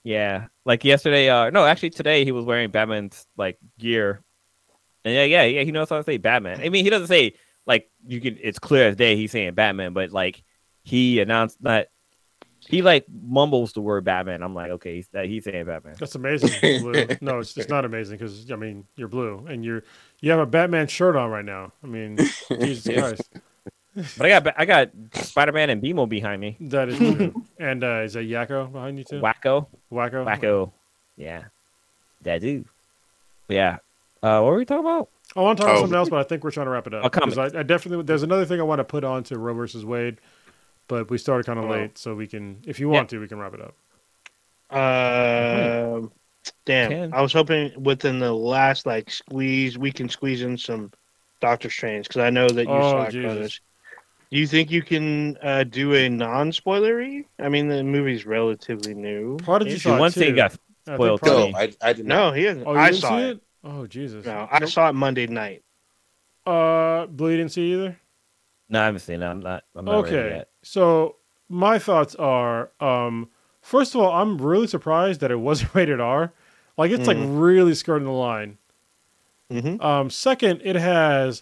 Yeah, 0.04 0.48
like 0.66 0.84
yesterday. 0.84 1.30
Uh, 1.30 1.50
no, 1.50 1.66
actually 1.66 1.92
today 1.92 2.26
he 2.26 2.32
was 2.32 2.46
wearing 2.46 2.72
Batman's 2.72 3.26
like 3.38 3.58
gear, 3.78 4.24
and 5.06 5.14
yeah, 5.14 5.24
yeah, 5.24 5.44
yeah. 5.44 5.64
He 5.64 5.72
knows 5.72 5.90
how 5.90 5.98
to 5.98 6.04
say 6.04 6.18
Batman. 6.18 6.60
I 6.62 6.70
mean, 6.70 6.84
he 6.84 6.90
doesn't 6.90 7.08
say 7.08 7.36
like 7.66 7.90
you 8.08 8.20
can. 8.20 8.38
It's 8.42 8.60
clear 8.60 8.88
as 8.88 8.96
day 8.96 9.16
he's 9.16 9.32
saying 9.32 9.54
Batman, 9.54 9.94
but 9.94 10.12
like 10.12 10.44
he 10.84 11.20
announced 11.20 11.62
that 11.64 11.90
he 12.68 12.82
like 12.82 13.06
mumbles 13.10 13.74
the 13.74 13.82
word 13.82 14.04
Batman. 14.04 14.44
I'm 14.44 14.54
like, 14.54 14.72
okay, 14.72 14.96
he's, 14.96 15.08
that 15.10 15.26
he's 15.26 15.44
saying 15.44 15.66
Batman. 15.66 15.96
That's 16.00 16.16
amazing. 16.16 16.82
Blue. 16.82 17.08
No, 17.22 17.40
it's, 17.40 17.58
it's 17.58 17.70
not 17.70 17.86
amazing 17.86 18.18
because 18.18 18.50
I 18.52 18.56
mean 18.56 18.86
you're 18.96 19.08
blue 19.08 19.46
and 19.48 19.64
you're 19.66 19.84
you 20.20 20.32
have 20.32 20.40
a 20.40 20.46
Batman 20.46 20.88
shirt 20.88 21.16
on 21.16 21.30
right 21.30 21.46
now. 21.46 21.74
I 21.84 21.88
mean, 21.88 22.18
Jesus 22.50 22.84
Christ, 22.84 23.30
But 23.96 24.26
I 24.26 24.30
got 24.30 24.54
I 24.58 24.66
got 24.66 24.90
Spider 25.14 25.52
Man 25.52 25.70
and 25.70 25.82
BMO 25.84 26.08
behind 26.08 26.40
me. 26.42 26.56
that 26.62 26.88
is 26.90 26.98
true. 26.98 27.44
and 27.60 27.84
uh, 27.84 28.02
is 28.06 28.14
that 28.14 28.22
Yakko 28.28 28.72
behind 28.72 28.98
you 28.98 29.04
too? 29.04 29.20
Wakko. 29.22 29.68
Wakko. 29.92 30.26
Wakko. 30.26 30.72
Yeah. 31.18 31.44
That 32.22 32.40
do. 32.42 32.64
Yeah. 33.50 33.78
Uh, 34.24 34.40
what 34.42 34.52
were 34.52 34.58
we 34.58 34.66
talking 34.66 34.86
about? 34.86 35.10
I 35.36 35.42
want 35.42 35.58
to 35.58 35.64
talk 35.64 35.70
about 35.72 35.78
Oh. 35.78 35.82
something 35.84 35.98
else, 35.98 36.10
but 36.10 36.20
I 36.20 36.24
think 36.24 36.44
we're 36.44 36.52
trying 36.52 36.68
to 36.68 36.72
wrap 36.72 36.88
it 36.88 36.94
up 36.94 37.02
Oh, 37.06 37.10
because 37.10 37.36
comics. 37.36 37.56
I, 37.56 37.60
I 37.60 37.64
definitely 37.64 38.04
there's 38.06 38.24
another 38.24 38.46
thing 38.46 38.60
I 38.60 38.64
want 38.64 38.80
to 38.80 38.84
put 38.86 39.04
on 39.04 39.24
to 39.26 39.38
Roe 39.40 39.54
versus 39.54 39.84
Wade, 39.84 40.18
but 40.88 41.10
we 41.10 41.18
started 41.18 41.46
kind 41.46 41.60
of 41.60 41.66
Oh. 41.66 41.70
late, 41.70 41.98
so 41.98 42.16
we 42.16 42.28
can 42.28 42.62
if 42.66 42.80
you 42.80 42.88
want 42.88 43.10
to 43.10 43.20
we 43.20 43.28
can 43.28 43.40
wrap 43.40 43.54
it 43.54 43.62
up. 43.62 43.74
Uh, 44.70 46.08
damn. 46.66 46.90
Can. 46.92 47.14
I 47.14 47.22
was 47.22 47.34
hoping 47.34 47.72
within 47.84 48.20
the 48.20 48.32
last 48.32 48.86
like 48.86 49.10
squeeze, 49.12 49.78
we 49.78 49.92
can 49.92 50.08
squeeze 50.10 50.42
in 50.44 50.58
some 50.58 50.92
Doctor 51.42 51.70
Strange 51.70 52.08
because 52.08 52.22
I 52.22 52.30
know 52.30 52.48
that 52.48 52.64
you 52.66 52.72
Oh, 52.72 52.92
saw 52.92 53.04
it, 53.04 53.22
brothers. 53.22 53.60
Do 54.32 54.38
you 54.40 54.48
think 54.48 54.72
you 54.72 54.82
can 54.82 55.38
uh, 55.42 55.64
do 55.66 55.94
a 55.94 56.08
non-spoilery? 56.10 57.26
I 57.40 57.50
mean, 57.50 57.68
the 57.68 57.84
movie's 57.84 58.26
relatively 58.26 58.94
new. 58.94 59.38
Prodigy 59.38 59.74
Ish. 59.74 59.84
saw 59.84 60.00
One 60.00 60.12
thing 60.12 60.30
too. 60.30 60.36
got 60.36 60.58
I 60.88 60.96
spoiled 60.96 61.22
to 61.24 61.30
No. 61.30 61.52
I, 61.56 61.74
I 61.82 61.94
did 61.94 62.06
not. 62.06 62.16
No, 62.16 62.32
he 62.32 62.44
hasn't. 62.46 62.66
Oh, 62.66 62.74
you 62.74 62.80
I 62.80 62.90
didn't 62.92 63.02
saw 63.02 63.10
see 63.18 63.24
it. 63.24 63.30
it? 63.32 63.42
Oh 63.64 63.88
Jesus. 63.88 64.26
No, 64.26 64.48
I 64.50 64.66
saw 64.66 64.90
it 64.90 64.94
Monday 64.94 65.28
night. 65.28 65.64
Uh, 66.46 67.06
Blue 67.08 67.30
you 67.32 67.38
didn't 67.38 67.52
see 67.52 67.74
either. 67.74 68.00
No, 68.70 68.82
I 68.82 68.86
haven't 68.86 69.02
seen 69.02 69.22
it. 69.22 69.26
I'm 69.26 69.42
not. 69.42 69.64
I'm 69.76 69.86
not 69.86 70.04
ready 70.06 70.16
Okay, 70.18 70.36
yet. 70.38 70.50
so 70.64 71.18
my 71.50 71.78
thoughts 71.78 72.16
are, 72.16 72.72
um, 72.80 73.30
first 73.62 73.94
of 73.94 74.02
all, 74.02 74.12
I'm 74.14 74.38
really 74.38 74.66
surprised 74.68 75.20
that 75.22 75.30
it 75.30 75.40
wasn't 75.40 75.76
rated 75.76 76.00
R. 76.00 76.32
Like 76.78 76.92
it's 76.92 77.06
like 77.06 77.18
really 77.20 77.76
skirting 77.76 78.06
the 78.06 78.14
line. 78.14 78.58
Mm-hmm. 79.52 79.82
Um, 79.82 80.10
second, 80.10 80.62
it 80.64 80.78
has 80.78 81.42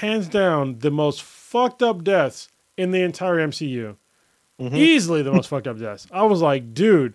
hands 0.00 0.28
down 0.28 0.78
the 0.80 0.90
most 0.90 1.22
fucked 1.22 1.82
up 1.82 2.02
deaths 2.04 2.48
in 2.76 2.90
the 2.90 3.02
entire 3.02 3.36
MCU. 3.38 3.96
Mhm. 4.60 4.74
Easily 4.76 5.22
the 5.22 5.32
most 5.32 5.48
fucked 5.48 5.66
up 5.66 5.78
deaths. 5.78 6.06
I 6.10 6.24
was 6.24 6.40
like, 6.42 6.74
dude, 6.74 7.14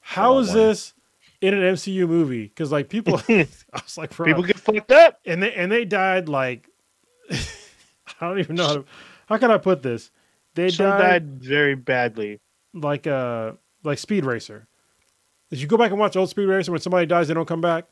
how 0.00 0.34
Oh, 0.34 0.38
is 0.40 0.48
wow. 0.48 0.54
this 0.54 0.94
in 1.40 1.54
an 1.54 1.60
MCU 1.74 2.08
movie? 2.08 2.44
Because 2.44 2.72
like 2.72 2.88
people, 2.88 3.20
I 3.28 3.46
was 3.72 3.96
like, 3.98 4.14
bro, 4.16 4.26
People 4.26 4.42
get 4.42 4.58
fucked 4.58 4.90
up. 4.92 5.20
and 5.26 5.42
they 5.42 5.52
and 5.54 5.70
they 5.70 5.84
died 5.84 6.28
like 6.28 6.68
I 7.30 7.36
don't 8.20 8.38
even 8.38 8.56
know 8.56 8.66
how 8.66 8.74
to, 8.74 8.84
how 9.26 9.38
can 9.38 9.50
I 9.50 9.58
put 9.58 9.82
this? 9.82 10.10
They 10.54 10.68
Some 10.70 10.86
died, 10.86 10.98
died 11.00 11.42
very 11.44 11.74
badly. 11.74 12.40
like 12.74 13.06
uh 13.06 13.52
like 13.84 13.98
Speed 13.98 14.24
Racer. 14.24 14.66
If 15.50 15.60
you 15.60 15.66
go 15.66 15.76
back 15.76 15.90
and 15.90 16.00
watch 16.00 16.16
old 16.16 16.30
Speed 16.30 16.46
Racer, 16.46 16.72
when 16.72 16.80
somebody 16.80 17.04
dies, 17.06 17.28
they 17.28 17.34
don't 17.34 17.46
come 17.48 17.60
back. 17.60 17.84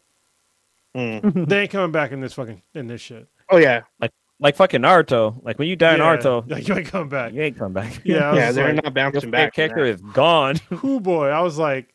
Mm. 0.97 1.47
They 1.49 1.61
ain't 1.63 1.71
coming 1.71 1.93
back 1.93 2.11
in 2.13 2.21
this 2.21 2.33
fucking 2.33 2.63
in 2.75 2.87
this 2.87 3.01
shit. 3.01 3.29
Oh 3.51 3.57
yeah, 3.59 3.83
Like 4.01 4.13
like 4.39 4.57
fucking 4.57 4.81
Naruto. 4.81 5.43
Like 5.45 5.59
when 5.59 5.69
you 5.69 5.77
die 5.77 5.95
in 5.95 6.01
Yeah, 6.01 6.17
Naruto, 6.17 6.49
like 6.51 6.67
you 6.69 6.75
ain't 6.77 6.87
coming 6.87 7.09
back. 7.09 7.33
you 7.33 7.43
ain't 7.43 7.59
come 7.59 7.73
back. 7.73 8.01
Yeah, 8.05 8.35
yeah, 8.35 8.53
they're 8.53 8.73
like, 8.75 8.85
not 8.85 8.95
bouncing 8.95 9.31
back. 9.31 9.55
from 9.55 9.57
character 9.57 9.85
that. 9.85 9.95
is 9.95 10.01
gone. 10.15 10.57
Who 10.71 11.01
boy? 11.01 11.29
I 11.29 11.41
was 11.43 11.59
like, 11.59 11.93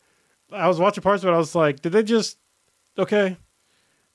I 0.52 0.68
was 0.68 0.80
watching 0.80 1.02
parts 1.02 1.23
of 1.23 1.30
it. 1.30 1.34
I 1.34 1.38
was 1.38 1.56
like, 1.56 1.82
did 1.82 1.91
they 1.91 2.03
just? 2.03 2.38
Okay, 2.98 3.38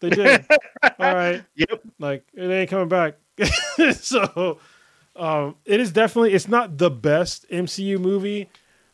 they 0.00 0.10
did. 0.10 0.46
All 0.82 1.14
right. 1.14 1.44
Yep. 1.56 1.82
Like 1.98 2.24
it 2.34 2.48
ain't 2.50 2.70
coming 2.70 2.88
back. 2.88 3.16
so, 3.94 4.58
um, 5.16 5.56
it 5.64 5.80
is 5.80 5.92
definitely. 5.92 6.32
It's 6.34 6.48
not 6.48 6.78
the 6.78 6.90
best 6.90 7.48
MCU 7.50 7.98
movie, 7.98 8.48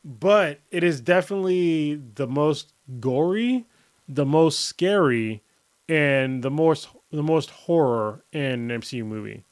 but 0.04 0.60
it 0.70 0.82
is 0.84 1.00
definitely 1.00 2.00
the 2.14 2.26
most 2.26 2.72
gory, 3.00 3.66
the 4.08 4.24
most 4.26 4.60
scary, 4.60 5.42
and 5.88 6.42
the 6.42 6.50
most 6.50 6.88
the 7.16 7.22
most 7.22 7.50
horror 7.50 8.24
in 8.32 8.70
an 8.70 8.80
MCU 8.80 9.04
movie. 9.04 9.44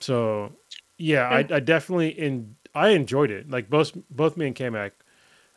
So, 0.00 0.52
yeah, 0.98 1.28
I, 1.28 1.38
I 1.38 1.60
definitely 1.60 2.08
in 2.08 2.56
I 2.74 2.90
enjoyed 2.90 3.30
it. 3.30 3.50
Like 3.50 3.70
both 3.70 3.92
both 4.10 4.36
me 4.36 4.46
and 4.46 4.54
K-Mac. 4.54 4.92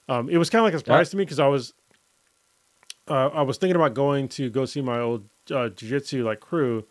Um, 0.07 0.29
it 0.29 0.37
was 0.37 0.49
kind 0.49 0.61
of 0.61 0.65
like 0.65 0.73
a 0.73 0.79
surprise 0.79 1.09
to 1.11 1.17
me 1.17 1.23
because 1.25 1.39
I 1.39 1.47
was 1.47 1.73
uh, 3.09 3.27
I 3.27 3.41
was 3.41 3.57
thinking 3.57 3.75
about 3.75 3.93
going 3.93 4.27
to 4.29 4.49
go 4.49 4.65
see 4.65 4.81
my 4.81 4.99
old 4.99 5.27
uh, 5.51 5.69
jiu-jitsu 5.69 6.23
like 6.23 6.39
crew, 6.39 6.85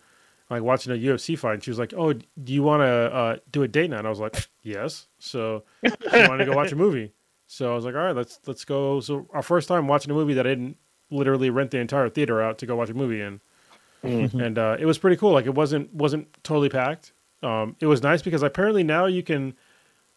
like 0.51 0.63
watching 0.63 0.93
a 0.93 0.97
UFC 0.97 1.39
fight. 1.39 1.55
And 1.55 1.65
she 1.65 1.71
was 1.71 1.79
like, 1.79 1.95
"Oh, 1.97 2.13
do 2.13 2.53
you 2.53 2.63
want 2.63 2.83
to 2.83 2.87
uh, 2.87 3.37
do 3.51 3.63
a 3.63 3.69
date 3.69 3.91
night?" 3.91 3.99
And 3.99 4.07
I 4.07 4.11
was 4.11 4.21
like, 4.21 4.37
"Yes." 4.63 5.07
So 5.19 5.65
she 5.85 6.29
wanted 6.29 6.45
to 6.45 6.51
go 6.51 6.57
watch 6.57 6.73
a 6.73 6.77
movie. 6.77 7.13
So 7.47 7.73
I 7.73 7.75
was 7.75 7.85
like, 7.85 7.95
"All 7.95 8.03
right, 8.03 8.15
let's 8.15 8.41
let's 8.47 8.65
go." 8.65 9.01
So 9.01 9.27
our 9.33 9.43
first 9.43 9.69
time 9.69 9.89
watching 9.89 10.11
a 10.11 10.15
movie 10.15 10.35
that 10.35 10.47
I 10.47 10.51
didn't 10.51 10.77
literally 11.11 11.49
rent 11.49 11.71
the 11.71 11.79
entire 11.79 12.09
theater 12.11 12.43
out 12.43 12.59
to 12.59 12.67
go 12.67 12.77
watch 12.77 12.91
a 12.91 12.95
movie 12.95 13.23
in, 13.23 13.41
Mhm. 14.05 14.41
and 14.41 14.59
uh, 14.59 14.77
it 14.79 14.87
was 14.87 14.97
pretty 14.99 15.17
cool. 15.17 15.33
Like 15.33 15.47
it 15.47 15.55
wasn't 15.55 15.93
wasn't 15.95 16.29
totally 16.45 16.69
packed. 16.69 17.13
Um, 17.43 17.77
it 17.81 17.87
was 17.87 18.03
nice 18.03 18.23
because 18.23 18.43
apparently 18.43 18.83
now 18.83 19.07
you 19.07 19.23
can, 19.23 19.55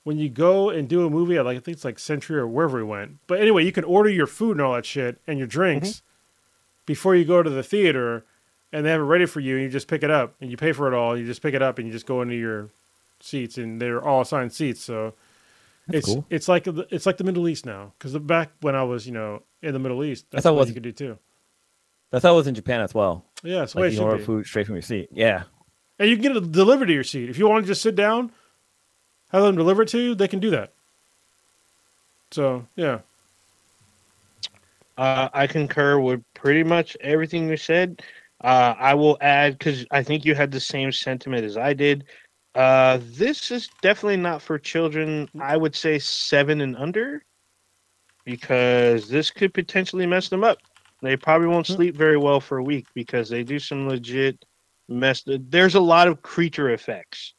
when 0.03 0.17
you 0.17 0.27
go 0.29 0.69
and 0.71 0.87
do 0.89 1.05
a 1.05 1.09
movie 1.09 1.37
at 1.37 1.45
like 1.45 1.57
I 1.57 1.59
think 1.59 1.75
it's 1.75 1.85
like 1.85 1.99
Century 1.99 2.37
or 2.39 2.47
wherever 2.47 2.77
we 2.77 2.83
went. 2.83 3.17
But 3.27 3.39
anyway, 3.41 3.63
you 3.65 3.71
can 3.71 3.83
order 3.83 4.09
your 4.09 4.27
food 4.27 4.53
and 4.53 4.61
all 4.61 4.73
that 4.73 4.85
shit 4.85 5.19
and 5.27 5.37
your 5.37 5.47
drinks 5.47 6.01
before 6.85 7.15
you 7.15 7.25
go 7.25 7.41
to 7.43 7.49
the 7.49 7.63
theater, 7.63 8.25
and 8.73 8.85
they 8.85 8.89
have 8.91 9.01
it 9.01 9.03
ready 9.03 9.25
for 9.25 9.39
you. 9.39 9.55
And 9.55 9.63
you 9.63 9.69
just 9.69 9.87
pick 9.87 10.01
it 10.03 10.09
up 10.11 10.33
and 10.41 10.49
you 10.49 10.57
pay 10.57 10.71
for 10.71 10.87
it 10.87 10.93
all. 10.95 11.17
You 11.17 11.25
just 11.25 11.41
pick 11.41 11.53
it 11.53 11.61
up 11.61 11.77
and 11.77 11.87
you 11.87 11.93
just 11.93 12.05
go 12.07 12.21
into 12.21 12.35
your 12.35 12.69
seats, 13.19 13.57
and 13.57 13.79
they're 13.81 14.03
all 14.03 14.21
assigned 14.21 14.51
seats. 14.53 14.81
So 14.81 15.13
it's 15.89 16.05
cool. 16.07 16.25
it's 16.29 16.47
like 16.47 16.63
the- 16.65 16.87
it's 16.91 17.05
like 17.05 17.17
the 17.17 17.23
Middle 17.23 17.47
East 17.47 17.65
now. 17.65 17.93
Because 17.97 18.17
back 18.19 18.51
when 18.61 18.75
I 18.75 18.83
was 18.83 19.05
you 19.05 19.13
know 19.13 19.43
in 19.61 19.73
the 19.73 19.79
Middle 19.79 20.03
East, 20.03 20.25
that's 20.31 20.43
thought 20.43 20.53
it 20.53 20.55
what 20.55 20.67
you 20.67 20.73
could 20.75 20.83
do 20.83 20.91
too. 20.91 21.17
That's 22.11 22.23
how 22.23 22.33
it 22.33 22.35
was 22.35 22.47
in 22.47 22.55
Japan 22.55 22.81
as 22.81 22.93
well. 22.93 23.25
Yeah, 23.43 23.63
it's 23.63 23.73
Like 23.75 23.81
way 23.81 23.87
it 23.87 23.91
you 23.91 23.97
should 23.97 24.03
order 24.05 24.17
be. 24.17 24.23
food 24.23 24.45
straight 24.45 24.65
from 24.67 24.75
your 24.75 24.81
seat. 24.83 25.09
Yeah. 25.11 25.43
and 25.99 26.09
you 26.09 26.15
can 26.17 26.23
get 26.23 26.35
it 26.35 26.51
delivered 26.51 26.87
to 26.87 26.93
your 26.93 27.03
seat. 27.03 27.29
If 27.29 27.37
you 27.37 27.47
want 27.47 27.63
to 27.63 27.67
just 27.67 27.81
sit 27.81 27.95
down, 27.95 28.31
have 29.31 29.43
them 29.43 29.55
deliver 29.55 29.83
it 29.83 29.89
to 29.89 29.99
you, 29.99 30.15
they 30.15 30.27
can 30.27 30.39
do 30.39 30.49
that. 30.51 30.73
So 32.31 32.65
yeah, 32.75 32.99
Uh, 34.97 35.29
I 35.33 35.47
concur 35.47 35.99
with 35.99 36.21
pretty 36.33 36.63
much 36.63 36.95
everything 37.01 37.49
you 37.49 37.57
said. 37.57 38.01
Uh, 38.43 38.73
I 38.77 38.93
will 38.93 39.17
add 39.21 39.57
because 39.57 39.85
I 39.91 40.03
think 40.03 40.25
you 40.25 40.35
had 40.35 40.51
the 40.51 40.59
same 40.59 40.91
sentiment 40.91 41.45
as 41.45 41.57
I 41.57 41.73
did. 41.73 42.05
Uh, 42.55 42.99
this 43.01 43.51
is 43.51 43.69
definitely 43.81 44.17
not 44.17 44.41
for 44.41 44.57
children. 44.59 45.29
I 45.39 45.55
would 45.57 45.75
say 45.75 45.99
seven 45.99 46.59
and 46.61 46.75
under, 46.75 47.23
because 48.25 49.07
this 49.07 49.31
could 49.31 49.53
potentially 49.53 50.05
mess 50.05 50.27
them 50.29 50.43
up. 50.43 50.57
They 51.01 51.17
probably 51.17 51.47
won't 51.47 51.67
Hmm. 51.67 51.73
sleep 51.73 51.95
very 51.95 52.17
well 52.17 52.39
for 52.39 52.57
a 52.57 52.63
week 52.63 52.85
because 52.93 53.29
they 53.29 53.43
do 53.43 53.59
some 53.59 53.87
legit 53.87 54.43
mess. 54.87 55.23
There's 55.25 55.75
a 55.75 55.79
lot 55.79 56.07
of 56.07 56.21
creature 56.21 56.69
effects, 56.71 57.33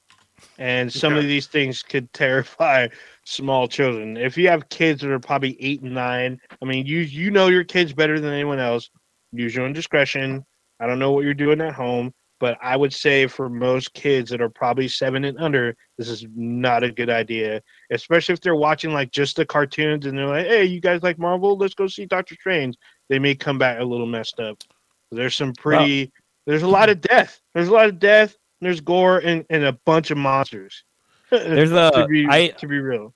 and 0.58 0.92
some 0.92 1.14
of 1.16 1.24
these 1.24 1.46
things 1.46 1.82
could 1.82 2.12
terrify 2.12 2.88
small 3.24 3.68
children. 3.68 4.16
If 4.16 4.36
you 4.36 4.48
have 4.48 4.68
kids 4.68 5.00
that 5.02 5.10
are 5.10 5.20
probably 5.20 5.56
eight 5.62 5.82
and 5.82 5.94
nine, 5.94 6.40
I 6.60 6.64
mean, 6.64 6.86
you 6.86 6.98
you 6.98 7.30
know 7.30 7.48
your 7.48 7.64
kids 7.64 7.92
better 7.92 8.18
than 8.18 8.32
anyone 8.32 8.58
else. 8.58 8.90
Use 9.32 9.54
your 9.54 9.64
own 9.64 9.72
discretion. 9.72 10.44
I 10.80 10.86
don't 10.86 10.98
know 10.98 11.12
what 11.12 11.24
you're 11.24 11.32
doing 11.34 11.60
at 11.60 11.74
home, 11.74 12.12
but 12.40 12.58
I 12.60 12.76
would 12.76 12.92
say 12.92 13.28
for 13.28 13.48
most 13.48 13.94
kids 13.94 14.30
that 14.30 14.40
are 14.40 14.48
probably 14.50 14.88
seven 14.88 15.24
and 15.24 15.38
under, 15.38 15.76
this 15.96 16.08
is 16.08 16.26
not 16.34 16.82
a 16.82 16.90
good 16.90 17.08
idea. 17.08 17.62
Especially 17.92 18.32
if 18.32 18.40
they're 18.40 18.56
watching 18.56 18.92
like 18.92 19.12
just 19.12 19.36
the 19.36 19.46
cartoons 19.46 20.06
and 20.06 20.18
they're 20.18 20.26
like, 20.26 20.46
"Hey, 20.46 20.64
you 20.64 20.80
guys 20.80 21.02
like 21.04 21.18
Marvel? 21.18 21.56
Let's 21.56 21.74
go 21.74 21.86
see 21.86 22.04
Doctor 22.06 22.34
Strange." 22.34 22.74
They 23.12 23.18
may 23.18 23.34
come 23.34 23.58
back 23.58 23.78
a 23.78 23.84
little 23.84 24.06
messed 24.06 24.40
up. 24.40 24.64
There's 25.10 25.36
some 25.36 25.52
pretty. 25.52 26.10
There's 26.46 26.62
a 26.62 26.66
lot 26.66 26.88
of 26.88 27.02
death. 27.02 27.42
There's 27.52 27.68
a 27.68 27.70
lot 27.72 27.90
of 27.90 27.98
death. 27.98 28.34
There's 28.62 28.80
gore 28.80 29.18
and, 29.18 29.44
and 29.50 29.64
a 29.64 29.74
bunch 29.84 30.10
of 30.10 30.16
monsters. 30.16 30.82
There's 31.30 31.68
to 31.68 32.04
a 32.04 32.06
be 32.08 32.26
I 32.26 32.48
to 32.48 32.66
be 32.66 32.78
real. 32.78 33.12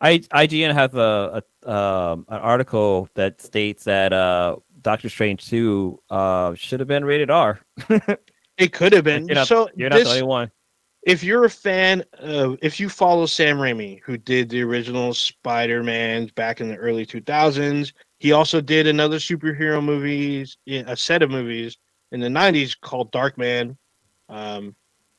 I 0.00 0.20
IGN 0.20 0.72
has 0.72 0.94
a, 0.94 1.42
a 1.64 1.70
um 1.70 2.24
an 2.30 2.38
article 2.38 3.10
that 3.14 3.42
states 3.42 3.84
that 3.84 4.14
uh 4.14 4.56
Doctor 4.80 5.10
Strange 5.10 5.46
two 5.46 6.00
uh 6.08 6.54
should 6.54 6.80
have 6.80 6.88
been 6.88 7.04
rated 7.04 7.30
R. 7.30 7.60
It 8.56 8.72
could 8.72 8.94
have 8.94 9.04
been. 9.04 9.26
You're 9.28 9.34
not- 9.34 9.48
so 9.48 9.68
You're 9.76 9.90
not 9.90 9.96
this, 9.96 10.08
the 10.08 10.14
only 10.14 10.22
one. 10.22 10.50
if 11.02 11.22
you're 11.22 11.44
a 11.44 11.50
fan 11.50 12.02
of, 12.14 12.56
if 12.62 12.80
you 12.80 12.88
follow 12.88 13.26
Sam 13.26 13.58
Raimi, 13.58 14.00
who 14.02 14.16
did 14.16 14.48
the 14.48 14.62
original 14.62 15.12
Spider-Man 15.12 16.30
back 16.36 16.62
in 16.62 16.68
the 16.68 16.76
early 16.76 17.04
2000s, 17.04 17.92
he 18.18 18.32
also 18.32 18.60
did 18.60 18.86
another 18.86 19.18
superhero 19.18 19.82
movies, 19.82 20.56
a 20.68 20.96
set 20.96 21.22
of 21.22 21.30
movies 21.30 21.76
in 22.12 22.20
the 22.20 22.28
90s 22.28 22.78
called 22.80 23.12
Darkman. 23.12 23.76
Um, 24.28 24.74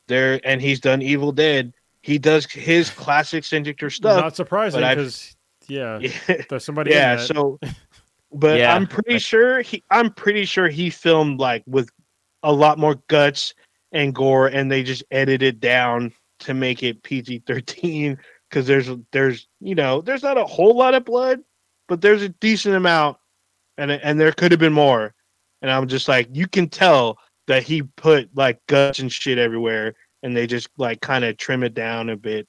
there, 0.08 0.40
and 0.44 0.60
he's 0.60 0.80
done 0.80 1.02
Evil 1.02 1.32
Dead. 1.32 1.72
He 2.02 2.18
does 2.18 2.46
his 2.46 2.90
classic 2.90 3.44
signature 3.44 3.90
stuff. 3.90 4.20
not 4.20 4.36
surprising 4.36 4.80
because 4.80 5.36
yeah, 5.68 5.98
Yeah. 6.28 6.42
there's 6.48 6.64
somebody. 6.64 6.90
yeah 6.92 7.12
in 7.12 7.18
that. 7.18 7.26
so 7.26 7.58
but 8.32 8.58
Yeah. 8.58 8.74
i'm 8.74 8.86
pretty 8.86 9.18
sure 9.18 9.60
he 9.62 9.82
i'm 9.90 10.12
pretty 10.12 10.44
sure 10.44 10.68
he 10.68 10.88
filmed 10.90 11.40
like 11.40 11.62
with 11.66 11.90
a 12.42 12.52
lot 12.52 12.78
more 12.78 12.96
guts 13.08 13.54
and 13.92 14.14
gore 14.14 14.46
and 14.48 14.70
they 14.70 14.82
just 14.82 15.02
edited 15.10 15.60
down 15.60 16.12
to 16.40 16.54
make 16.54 16.82
it 16.82 17.02
pg-13 17.02 18.16
because 18.48 18.66
there's 18.66 18.88
there's 19.12 19.46
you 19.60 19.74
know 19.74 20.00
there's 20.00 20.22
not 20.22 20.36
a 20.38 20.44
whole 20.44 20.76
lot 20.76 20.94
of 20.94 21.04
blood 21.04 21.40
but 21.88 22.00
there's 22.00 22.22
a 22.22 22.28
decent 22.28 22.74
amount 22.74 23.16
and 23.78 23.90
and 23.90 24.20
there 24.20 24.32
could 24.32 24.50
have 24.52 24.60
been 24.60 24.72
more 24.72 25.14
and 25.62 25.70
i'm 25.70 25.86
just 25.88 26.08
like 26.08 26.28
you 26.32 26.46
can 26.46 26.68
tell 26.68 27.18
that 27.46 27.62
he 27.62 27.82
put 27.82 28.28
like 28.34 28.58
guts 28.66 28.98
and 28.98 29.12
shit 29.12 29.38
everywhere 29.38 29.94
and 30.22 30.36
they 30.36 30.46
just 30.46 30.68
like 30.78 31.00
kind 31.00 31.24
of 31.24 31.36
trim 31.36 31.62
it 31.62 31.74
down 31.74 32.10
a 32.10 32.16
bit 32.16 32.46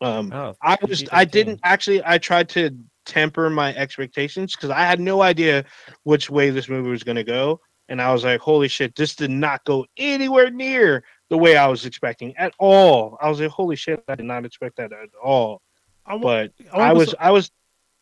um 0.00 0.32
Oh, 0.32 0.54
I 0.62 0.76
was 0.86 1.02
I 1.12 1.24
didn't 1.24 1.60
actually 1.64 2.02
I 2.04 2.18
tried 2.18 2.48
to 2.50 2.70
temper 3.06 3.48
my 3.50 3.74
expectations 3.74 4.54
because 4.54 4.70
I 4.70 4.80
had 4.82 5.00
no 5.00 5.22
idea 5.22 5.64
which 6.04 6.28
way 6.30 6.50
this 6.50 6.68
movie 6.68 6.90
was 6.90 7.02
gonna 7.02 7.24
go. 7.24 7.60
And 7.90 8.02
I 8.02 8.12
was 8.12 8.22
like, 8.22 8.38
holy 8.40 8.68
shit, 8.68 8.94
this 8.94 9.16
did 9.16 9.30
not 9.30 9.64
go 9.64 9.86
anywhere 9.96 10.50
near 10.50 11.02
the 11.30 11.38
way 11.38 11.56
I 11.56 11.66
was 11.68 11.86
expecting 11.86 12.36
at 12.36 12.52
all. 12.58 13.16
I 13.22 13.30
was 13.30 13.40
like, 13.40 13.48
holy 13.50 13.76
shit, 13.76 14.04
I 14.08 14.14
did 14.14 14.26
not 14.26 14.44
expect 14.44 14.76
that 14.76 14.92
at 14.92 15.08
all. 15.24 15.62
I, 16.04 16.14
wa- 16.16 16.20
But 16.20 16.52
I, 16.74 16.90
I 16.90 16.92
was 16.92 17.08
some- 17.10 17.16
I 17.18 17.30
was 17.30 17.50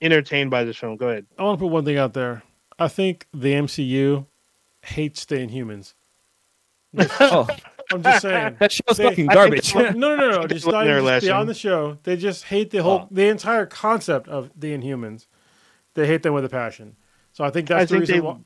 entertained 0.01 0.51
by 0.51 0.65
this 0.65 0.77
film. 0.77 0.97
Go 0.97 1.09
ahead. 1.09 1.27
I 1.39 1.43
want 1.45 1.59
to 1.59 1.65
put 1.65 1.73
one 1.73 1.85
thing 1.85 1.97
out 1.99 2.15
there. 2.15 2.43
I 2.79 2.89
think 2.89 3.27
the 3.33 3.53
MCU 3.53 4.27
hates 4.83 5.25
the 5.25 5.37
Inhumans. 5.37 5.95
Oh, 7.21 7.47
I'm 7.93 8.03
just 8.03 8.23
saying. 8.23 8.57
that 8.59 8.73
show's 8.73 8.97
They- 8.97 9.05
fucking 9.05 9.27
garbage. 9.27 9.73
think 9.73 9.97
No, 9.97 10.17
no, 10.17 10.29
no, 10.31 10.41
no. 10.43 10.47
Just 10.49 10.67
learned 10.67 10.75
not 10.79 10.85
their 10.87 10.99
even 10.99 11.07
just 11.15 11.27
beyond 11.27 11.49
the 11.49 11.55
show. 11.55 11.99
They 12.03 12.17
just 12.17 12.45
hate 12.45 12.71
the 12.71 12.83
whole, 12.83 13.01
Oh. 13.05 13.09
the 13.13 13.29
entire 13.29 13.65
concept 13.67 14.27
of 14.29 14.51
the 14.59 14.77
Inhumans. 14.77 15.27
They 15.95 16.07
hate 16.07 16.23
them 16.25 16.35
with 16.35 16.45
a 16.45 16.49
passion. 16.49 16.97
So 17.33 17.45
I 17.45 17.51
think 17.51 17.69
that's 17.69 17.83
I 17.83 17.85
the 17.85 17.89
think 17.89 18.01
reason. 18.01 18.15
they- 18.17 18.21
Why, 18.21 18.37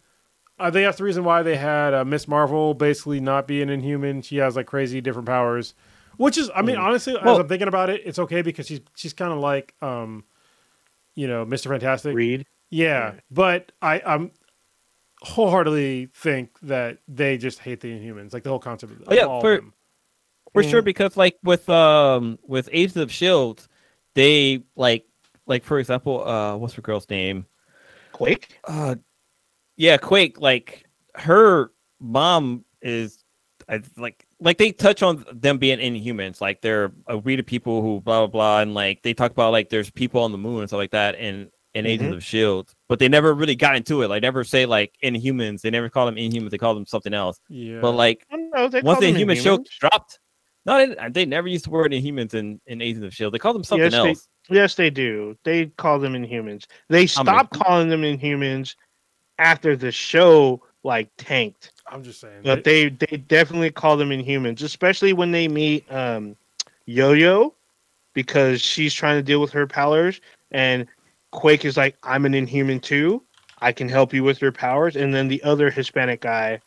I 0.59 0.71
think 0.71 0.85
that's 0.87 0.99
the 0.99 1.05
reason 1.05 1.25
why 1.25 1.43
they 1.43 1.57
had 1.57 1.95
uh, 1.95 2.05
Miss 2.05 2.29
Marvel 2.29 2.75
basically 2.75 3.19
not 3.21 3.47
be 3.47 3.63
an 3.63 3.71
Inhuman. 3.71 4.21
She 4.21 4.37
has 4.37 4.57
like 4.57 4.67
crazy 4.67 5.01
different 5.01 5.27
powers, 5.27 5.75
which 6.19 6.37
is, 6.37 6.51
I 6.55 6.61
mean, 6.61 6.77
Mm. 6.77 6.83
honestly, 6.83 7.17
as 7.19 7.39
I'm 7.39 7.49
thinking 7.49 7.69
about 7.69 7.89
it, 7.89 8.03
it's 8.05 8.19
okay 8.19 8.43
because 8.43 8.67
she's 8.67 8.81
she's 8.95 9.15
kind 9.15 9.33
of 9.33 9.39
like, 9.39 9.75
um, 9.81 10.23
you 11.15 11.27
know, 11.29 11.45
Mister 11.45 11.69
Fantastic. 11.69 12.15
Read. 12.15 12.47
Yeah, 12.71 13.15
but 13.31 13.73
I 13.83 14.01
I'm 14.07 14.31
wholeheartedly 15.23 16.07
think 16.15 16.59
that 16.61 16.99
they 17.09 17.37
just 17.37 17.59
hate 17.59 17.81
the 17.81 17.89
Inhumans, 17.91 18.33
like 18.33 18.43
the 18.43 18.49
whole 18.51 18.59
concept 18.59 18.93
of, 18.93 19.03
Oh, 19.09 19.15
yeah, 19.15 19.25
all 19.25 19.41
for- 19.41 19.57
them. 19.57 19.75
For 20.53 20.63
Mm. 20.63 20.71
sure, 20.71 20.83
because 20.83 21.17
like 21.17 21.37
with 21.45 21.69
um 21.69 22.39
with 22.43 22.69
Agents 22.73 22.97
of 22.97 23.13
Shield, 23.13 23.69
they 24.15 24.65
like 24.75 25.07
like 25.47 25.63
for 25.63 25.79
example, 25.79 26.27
uh 26.27 26.57
what's 26.57 26.75
her 26.75 26.83
girl's 26.83 27.09
name? 27.09 27.47
Quake. 28.13 28.59
Uh 28.65 28.97
yeah, 29.77 29.97
Quake, 29.97 30.41
like 30.41 30.87
her 31.15 31.71
mom 32.01 32.65
is 32.83 33.23
I 33.69 33.81
like 33.97 34.27
like 34.41 34.59
they 34.59 34.73
touch 34.73 35.03
on 35.03 35.25
them 35.33 35.59
being 35.59 35.79
inhumans, 35.79 36.41
like 36.41 36.61
they're 36.61 36.93
a 37.07 37.19
breed 37.19 37.41
of 37.41 37.47
people 37.47 37.83
who 37.83 38.01
blah 38.01 38.21
blah 38.21 38.27
blah 38.27 38.61
and 38.61 38.75
like 38.75 39.03
they 39.03 39.15
talk 39.15 39.31
about 39.31 39.53
like 39.53 39.69
there's 39.69 39.91
people 39.91 40.23
on 40.23 40.33
the 40.33 40.39
moon 40.39 40.61
and 40.61 40.69
stuff 40.69 40.79
like 40.79 40.93
that 40.93 41.17
in 41.17 41.51
in 41.75 41.87
Agents 41.87 42.09
mm-hmm. 42.09 42.17
of 42.17 42.25
Shield, 42.25 42.75
but 42.89 42.99
they 42.99 43.09
never 43.09 43.33
really 43.33 43.55
got 43.55 43.77
into 43.77 44.03
it. 44.03 44.09
Like 44.09 44.23
never 44.23 44.43
say 44.43 44.67
like 44.67 44.93
inhumans, 45.05 45.61
they 45.61 45.71
never 45.71 45.89
call 45.89 46.07
them 46.07 46.17
inhumans, 46.17 46.51
they 46.51 46.59
call 46.59 46.75
them 46.75 46.87
something 46.87 47.15
else. 47.15 47.39
Yeah, 47.49 47.81
But 47.81 47.93
like 47.93 48.27
no, 48.31 48.69
they 48.69 48.81
once 48.83 48.99
the 49.01 49.07
them 49.07 49.15
Inhuman 49.15 49.37
show 49.37 49.65
dropped, 49.79 50.19
no, 50.67 50.87
they, 50.87 51.09
they 51.11 51.27
never 51.27 51.49
used 51.49 51.67
the 51.67 51.71
word 51.71 51.93
Inhumans 51.93 52.35
in, 52.35 52.61
in 52.67 52.83
Agents 52.83 53.07
of 53.07 53.15
Shield. 53.15 53.33
They 53.33 53.39
called 53.39 53.57
them 53.57 53.65
something 53.65 53.91
Yes, 53.91 54.03
they- 54.03 54.09
else. 54.09 54.29
Yes, 54.49 54.75
they 54.75 54.91
do. 54.91 55.37
They 55.45 55.67
call 55.67 56.01
them 56.01 56.15
Inhumans. 56.15 56.67
They 56.89 57.07
How 57.07 57.23
many? 57.23 57.39
stopped 57.39 57.61
calling 57.61 57.89
them 57.89 58.03
Inhumans 58.03 58.75
after 59.39 59.77
the 59.77 59.93
show 59.93 60.63
like 60.83 61.09
tanked. 61.19 61.73
I'm 61.91 62.03
just 62.03 62.21
saying. 62.21 62.43
But 62.43 62.65
they 62.65 62.89
they 62.89 63.17
definitely 63.17 63.71
call 63.71 63.97
them 63.97 64.11
Inhumans, 64.11 64.63
especially 64.63 65.13
when 65.13 65.33
they 65.33 65.49
meet 65.49 65.91
um, 65.93 66.37
Yo-Yo, 66.87 67.55
because 68.15 68.61
she's 68.61 68.95
trying 68.95 69.19
to 69.19 69.23
deal 69.23 69.41
with 69.41 69.53
her 69.53 69.67
powers, 69.67 70.21
and 70.51 70.87
Quake 71.33 71.65
is 71.65 71.77
like, 71.77 71.97
"I'm 72.03 72.25
an 72.27 72.35
Inhuman 72.35 72.81
too. 72.81 73.23
I 73.61 73.73
can 73.73 73.89
help 73.89 74.15
you 74.15 74.23
with 74.23 74.41
your 74.41 74.53
powers." 74.53 74.97
And 74.97 75.15
then 75.15 75.29
the 75.29 75.43
other 75.43 75.71
Hispanic 75.71 76.21
guy, 76.21 76.61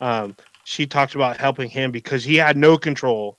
um, 0.00 0.36
she 0.64 0.86
talks 0.86 1.14
about 1.14 1.36
helping 1.36 1.70
him 1.70 1.90
because 1.90 2.24
he 2.24 2.36
had 2.36 2.56
no 2.56 2.76
control 2.76 3.38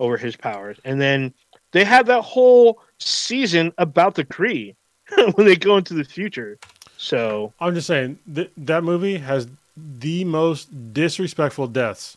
over 0.00 0.16
his 0.16 0.36
powers. 0.36 0.78
And 0.84 1.00
then 1.00 1.32
they 1.72 1.84
have 1.84 2.06
that 2.06 2.22
whole 2.22 2.80
season 2.98 3.72
about 3.78 4.14
the 4.14 4.24
Kree 4.24 4.74
when 5.34 5.46
they 5.46 5.56
go 5.56 5.76
into 5.76 5.94
the 5.94 6.04
future. 6.04 6.58
So 6.96 7.52
I'm 7.60 7.74
just 7.74 7.86
saying 7.86 8.18
th- 8.34 8.50
that 8.56 8.84
movie 8.84 9.18
has 9.18 9.46
the 9.76 10.24
most 10.24 10.92
disrespectful 10.94 11.66
deaths 11.66 12.16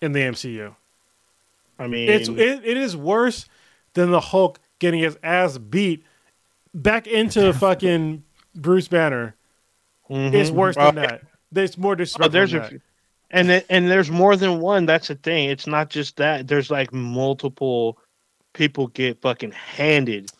in 0.00 0.12
the 0.12 0.20
MCU. 0.20 0.74
I 1.78 1.86
mean, 1.86 2.08
It's 2.08 2.28
it, 2.28 2.64
it 2.64 2.76
is 2.76 2.96
worse 2.96 3.46
than 3.94 4.10
the 4.10 4.20
Hulk 4.20 4.58
getting 4.78 5.00
his 5.00 5.16
ass 5.22 5.58
beat 5.58 6.04
back 6.74 7.06
into 7.06 7.52
fucking 7.52 8.22
Bruce 8.54 8.88
Banner. 8.88 9.34
It's 10.08 10.50
mhm. 10.50 10.54
worse 10.54 10.76
Well, 10.76 10.92
than 10.92 11.02
that. 11.02 11.22
It's 11.54 11.76
more 11.78 11.92
Oh, 11.92 11.96
disrespectful. 11.96 12.30
there's 12.32 12.52
than 12.52 12.60
a, 12.62 12.68
that. 12.70 12.80
and 13.30 13.48
then, 13.48 13.62
and 13.68 13.90
there's 13.90 14.10
more 14.10 14.36
than 14.36 14.60
one. 14.60 14.86
That's 14.86 15.08
the 15.08 15.14
thing. 15.16 15.50
It's 15.50 15.66
not 15.66 15.90
just 15.90 16.16
that. 16.16 16.48
There's 16.48 16.70
like 16.70 16.92
multiple 16.92 17.98
people 18.54 18.88
get 18.88 19.20
fucking 19.20 19.52
handed, 19.52 20.30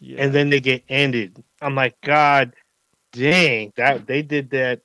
yeah. 0.00 0.22
and 0.22 0.32
then 0.34 0.50
they 0.50 0.60
get 0.60 0.84
ended. 0.88 1.42
I'm 1.60 1.74
like, 1.74 2.00
God, 2.02 2.54
dang, 3.12 3.72
that 3.76 4.06
they 4.06 4.22
did 4.22 4.50
that 4.50 4.80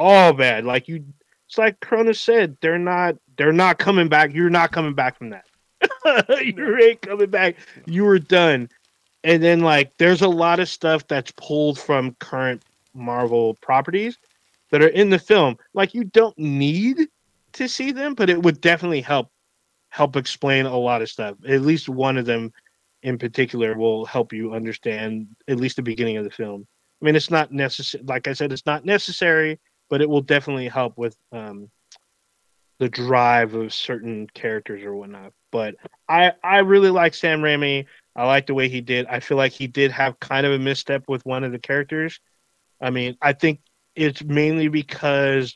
all 0.00 0.32
bad. 0.32 0.64
Like 0.64 0.88
you, 0.88 1.04
it's 1.46 1.58
like 1.58 1.78
Kronos 1.80 2.20
said. 2.20 2.56
They're 2.60 2.78
not. 2.78 3.16
They're 3.36 3.52
not 3.52 3.78
coming 3.78 4.08
back. 4.08 4.34
You're 4.34 4.50
not 4.50 4.72
coming 4.72 4.94
back 4.94 5.16
from 5.16 5.30
that. 5.30 5.44
you 6.44 6.78
ain't 6.78 7.02
coming 7.02 7.30
back. 7.30 7.56
You 7.86 8.04
were 8.04 8.18
done. 8.18 8.68
And 9.22 9.42
then 9.42 9.60
like, 9.60 9.96
there's 9.98 10.22
a 10.22 10.28
lot 10.28 10.60
of 10.60 10.68
stuff 10.68 11.06
that's 11.06 11.32
pulled 11.32 11.78
from 11.78 12.14
current 12.20 12.62
Marvel 12.94 13.54
properties 13.60 14.18
that 14.70 14.82
are 14.82 14.88
in 14.88 15.10
the 15.10 15.18
film. 15.18 15.56
Like 15.74 15.94
you 15.94 16.04
don't 16.04 16.36
need 16.38 17.08
to 17.52 17.68
see 17.68 17.92
them, 17.92 18.14
but 18.14 18.30
it 18.30 18.42
would 18.42 18.60
definitely 18.60 19.00
help 19.00 19.30
help 19.90 20.16
explain 20.16 20.66
a 20.66 20.76
lot 20.76 21.02
of 21.02 21.10
stuff. 21.10 21.36
At 21.48 21.62
least 21.62 21.88
one 21.88 22.16
of 22.16 22.24
them 22.24 22.52
in 23.02 23.18
particular 23.18 23.76
will 23.76 24.04
help 24.04 24.32
you 24.32 24.54
understand 24.54 25.26
at 25.48 25.56
least 25.56 25.76
the 25.76 25.82
beginning 25.82 26.16
of 26.16 26.24
the 26.24 26.30
film. 26.30 26.66
I 27.00 27.04
mean, 27.04 27.16
it's 27.16 27.30
not 27.30 27.52
necessary. 27.52 28.04
Like 28.04 28.28
I 28.28 28.34
said, 28.34 28.52
it's 28.52 28.66
not 28.66 28.84
necessary, 28.84 29.58
but 29.90 30.00
it 30.00 30.08
will 30.08 30.22
definitely 30.22 30.68
help 30.68 30.96
with 30.96 31.16
um, 31.32 31.68
the 32.78 32.88
drive 32.88 33.54
of 33.54 33.74
certain 33.74 34.26
characters 34.32 34.82
or 34.82 34.94
whatnot. 34.94 35.32
But 35.52 35.74
I 36.08 36.32
I 36.42 36.58
really 36.58 36.90
like 36.90 37.12
Sam 37.12 37.42
Raimi. 37.42 37.84
I 38.16 38.26
like 38.26 38.46
the 38.46 38.54
way 38.54 38.68
he 38.68 38.80
did. 38.80 39.06
I 39.06 39.20
feel 39.20 39.36
like 39.36 39.52
he 39.52 39.66
did 39.66 39.90
have 39.90 40.18
kind 40.20 40.46
of 40.46 40.52
a 40.52 40.58
misstep 40.58 41.04
with 41.08 41.26
one 41.26 41.44
of 41.44 41.52
the 41.52 41.58
characters. 41.58 42.20
I 42.80 42.90
mean, 42.90 43.16
I 43.20 43.34
think 43.34 43.60
it's 43.94 44.22
mainly 44.22 44.68
because 44.68 45.54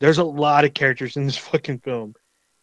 there's 0.00 0.18
a 0.18 0.24
lot 0.24 0.64
of 0.64 0.74
characters 0.74 1.16
in 1.16 1.26
this 1.26 1.36
fucking 1.52 1.80
film, 1.80 2.14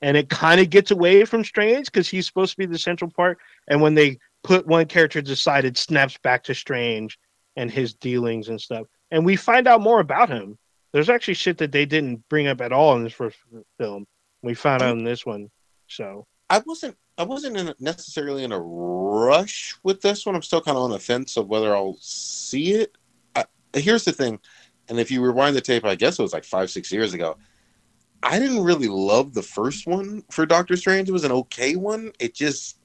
and 0.01 0.15
it 0.15 0.29
kind 0.29 0.61
of 0.61 0.69
gets 0.69 0.91
away 0.91 1.25
from 1.25 1.43
Strange 1.43 1.87
because 1.87 2.09
he's 2.09 2.25
supposed 2.25 2.53
to 2.53 2.57
be 2.57 2.65
the 2.65 2.79
central 2.79 3.11
part. 3.11 3.37
And 3.67 3.81
when 3.81 3.95
they 3.95 4.17
put 4.43 4.65
one 4.65 4.85
character 4.85 5.21
to 5.21 5.29
the 5.29 5.35
side, 5.35 5.65
it 5.65 5.77
snaps 5.77 6.17
back 6.23 6.45
to 6.45 6.55
Strange 6.55 7.19
and 7.55 7.69
his 7.69 7.93
dealings 7.93 8.49
and 8.49 8.59
stuff. 8.59 8.87
And 9.11 9.25
we 9.25 9.35
find 9.35 9.67
out 9.67 9.81
more 9.81 9.99
about 9.99 10.29
him. 10.29 10.57
There's 10.93 11.09
actually 11.09 11.35
shit 11.35 11.57
that 11.59 11.71
they 11.71 11.85
didn't 11.85 12.27
bring 12.29 12.47
up 12.47 12.61
at 12.61 12.71
all 12.71 12.95
in 12.95 13.03
this 13.03 13.13
first 13.13 13.37
film. 13.77 14.05
We 14.41 14.53
found 14.53 14.81
out 14.81 14.97
in 14.97 15.03
this 15.03 15.25
one. 15.25 15.49
So 15.87 16.25
I 16.49 16.61
wasn't 16.65 16.97
I 17.17 17.23
wasn't 17.23 17.57
in 17.57 17.73
necessarily 17.79 18.43
in 18.43 18.51
a 18.51 18.59
rush 18.59 19.75
with 19.83 20.01
this 20.01 20.25
one. 20.25 20.35
I'm 20.35 20.41
still 20.41 20.61
kind 20.61 20.77
of 20.77 20.83
on 20.83 20.91
the 20.91 20.99
fence 20.99 21.37
of 21.37 21.47
whether 21.47 21.75
I'll 21.75 21.97
see 21.99 22.73
it. 22.73 22.97
I, 23.35 23.45
here's 23.73 24.05
the 24.05 24.11
thing, 24.11 24.39
and 24.89 24.99
if 24.99 25.11
you 25.11 25.21
rewind 25.21 25.55
the 25.55 25.61
tape, 25.61 25.85
I 25.85 25.95
guess 25.95 26.19
it 26.19 26.21
was 26.21 26.33
like 26.33 26.43
five 26.43 26.69
six 26.69 26.91
years 26.91 27.13
ago. 27.13 27.37
I 28.23 28.37
didn't 28.37 28.63
really 28.63 28.87
love 28.87 29.33
the 29.33 29.41
first 29.41 29.87
one 29.87 30.23
for 30.29 30.45
Doctor 30.45 30.75
Strange. 30.75 31.09
It 31.09 31.13
was 31.13 31.23
an 31.23 31.31
okay 31.31 31.75
one. 31.75 32.11
It 32.19 32.35
just 32.35 32.79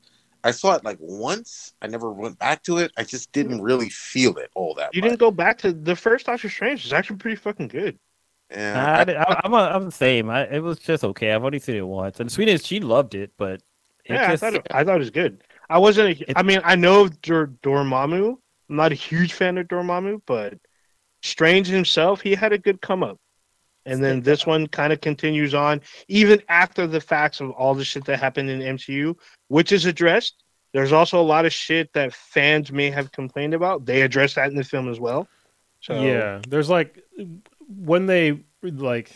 I 0.47 0.53
saw 0.53 0.75
it 0.75 0.85
like 0.85 0.99
once. 1.01 1.75
I 1.83 1.89
never 1.89 2.13
went 2.13 2.39
back 2.39 2.63
to 2.65 2.79
it. 2.79 2.93
I 2.97 3.05
just 3.05 3.33
didn't 3.33 3.59
hmm. 3.59 3.65
really 3.65 3.89
feel 3.89 4.37
it 4.39 4.51
all 4.55 4.75
that. 4.75 4.95
You 4.95 5.03
much. 5.03 5.11
didn't 5.11 5.21
go 5.21 5.31
back 5.31 5.59
to 5.59 5.73
the 5.73 5.97
first 5.97 6.27
Doctor 6.27 6.49
Strange. 6.49 6.85
It's 6.85 6.93
actually 6.93 7.17
pretty 7.17 7.37
fucking 7.37 7.69
good. 7.69 7.99
Yeah, 8.51 9.05
I, 9.09 9.13
I, 9.13 9.41
I'm, 9.43 9.55
a, 9.55 9.57
I'm 9.57 9.85
the 9.87 9.91
same. 9.91 10.31
I, 10.31 10.45
it 10.45 10.63
was 10.63 10.79
just 10.79 11.03
okay. 11.03 11.33
I've 11.33 11.45
only 11.45 11.59
seen 11.59 11.75
it 11.75 11.87
once, 11.87 12.21
and 12.21 12.31
Sweden 12.31 12.59
she 12.59 12.79
loved 12.79 13.17
it, 13.17 13.33
but 13.37 13.55
it 14.05 14.15
yeah, 14.15 14.31
just, 14.31 14.45
I, 14.45 14.51
thought 14.51 14.57
it, 14.57 14.67
I 14.71 14.85
thought 14.85 14.97
it 14.97 15.01
was 15.01 15.11
good. 15.11 15.43
I 15.69 15.79
wasn't. 15.79 16.21
A, 16.21 16.31
It- 16.31 16.39
I 16.39 16.45
mean, 16.45 16.61
I 16.63 16.77
know 16.77 17.03
of 17.03 17.21
Dor- 17.23 17.53
Dormammu. 17.65 18.37
I'm 18.69 18.77
not 18.77 18.93
a 18.93 18.97
huge 18.97 19.33
fan 19.33 19.59
of 19.59 19.67
Dormammu, 19.67 20.23
but 20.27 20.55
Strange 21.23 21.67
himself, 21.67 22.21
he 22.21 22.37
had 22.37 22.53
a 22.53 22.59
good 22.59 22.81
come 22.81 23.03
up. 23.03 23.19
And 23.87 24.03
then 24.03 24.21
this 24.21 24.45
one 24.45 24.67
kind 24.67 24.93
of 24.93 25.01
continues 25.01 25.55
on, 25.55 25.81
even 26.09 26.43
after 26.49 26.87
the 26.87 27.01
facts 27.01 27.41
of 27.41 27.51
all 27.53 27.75
the 27.75 27.85
shit 27.85 28.05
that 28.07 28.19
happened 28.19 28.51
in 28.51 28.61
MCU, 28.61 29.17
which 29.49 29.73
is 29.73 29.87
addressed. 29.87 30.43
There's 30.73 30.93
also 30.93 31.21
a 31.21 31.23
lot 31.23 31.47
of 31.47 31.53
shit 31.53 31.93
that 31.95 32.13
fans 32.13 32.71
may 32.71 32.91
have 32.91 33.13
complained 33.13 33.55
about. 33.55 33.87
They 33.87 34.03
address 34.03 34.35
that 34.35 34.51
in 34.51 34.57
the 34.57 34.65
film 34.65 34.91
as 34.91 35.01
well. 35.01 35.29
So 35.81 36.03
Yeah, 36.03 36.41
there's 36.49 36.69
like 36.69 37.03
when 37.69 38.07
they 38.07 38.41
like 38.63 39.13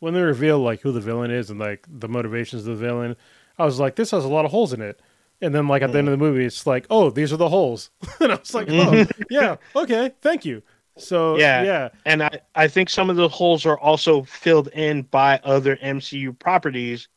when 0.00 0.14
they 0.14 0.20
reveal 0.20 0.58
like 0.58 0.80
who 0.80 0.92
the 0.92 1.00
villain 1.00 1.30
is 1.30 1.50
and 1.50 1.58
like 1.58 1.86
the 1.88 2.08
motivations 2.08 2.66
of 2.66 2.78
the 2.78 2.86
villain. 2.86 3.16
I 3.58 3.64
was 3.64 3.80
like, 3.80 3.96
this 3.96 4.10
has 4.10 4.24
a 4.24 4.28
lot 4.28 4.44
of 4.44 4.50
holes 4.50 4.72
in 4.72 4.80
it. 4.80 5.00
And 5.40 5.54
then 5.54 5.68
like 5.68 5.82
at 5.82 5.92
the 5.92 5.98
end 5.98 6.08
of 6.08 6.12
the 6.12 6.18
movie, 6.18 6.44
it's 6.44 6.66
like, 6.66 6.86
oh, 6.90 7.10
these 7.10 7.32
are 7.32 7.36
the 7.36 7.48
holes. 7.48 7.90
and 8.20 8.32
I 8.32 8.36
was 8.36 8.54
like, 8.54 8.68
oh, 8.68 8.72
mm-hmm. 8.72 9.22
yeah, 9.30 9.56
okay, 9.76 10.12
thank 10.20 10.44
you. 10.44 10.62
So 10.98 11.36
Yeah. 11.38 11.62
yeah, 11.62 11.88
And 12.04 12.22
I, 12.22 12.40
I 12.54 12.68
think 12.68 12.90
some 12.90 13.08
of 13.10 13.16
the 13.16 13.28
holes 13.28 13.64
are 13.66 13.78
also 13.78 14.22
filled 14.24 14.68
in 14.68 15.02
by 15.02 15.40
other 15.44 15.76
MCU 15.76 16.32
properties 16.32 17.08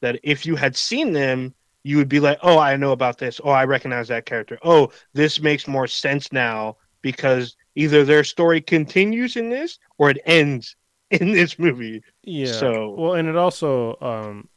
that 0.00 0.18
if 0.22 0.44
you 0.46 0.56
had 0.56 0.76
seen 0.76 1.12
them, 1.12 1.54
you 1.84 1.96
would 1.98 2.08
be 2.08 2.20
like, 2.20 2.38
oh, 2.42 2.58
I 2.58 2.76
know 2.76 2.92
about 2.92 3.18
this. 3.18 3.40
Oh, 3.44 3.50
I 3.50 3.64
recognize 3.64 4.08
that 4.08 4.26
character. 4.26 4.58
Oh, 4.64 4.90
this 5.12 5.40
makes 5.40 5.68
more 5.68 5.86
sense 5.86 6.32
now 6.32 6.76
because 7.02 7.56
either 7.76 8.04
their 8.04 8.24
story 8.24 8.60
continues 8.60 9.36
in 9.36 9.50
this 9.50 9.78
or 9.98 10.10
it 10.10 10.18
ends 10.26 10.74
in 11.10 11.32
this 11.32 11.58
movie. 11.58 12.02
yeah. 12.24 12.46
So- 12.52 12.94
well, 12.98 13.14
and 13.14 13.28
it 13.28 13.36
also 13.36 13.96
um, 14.00 14.48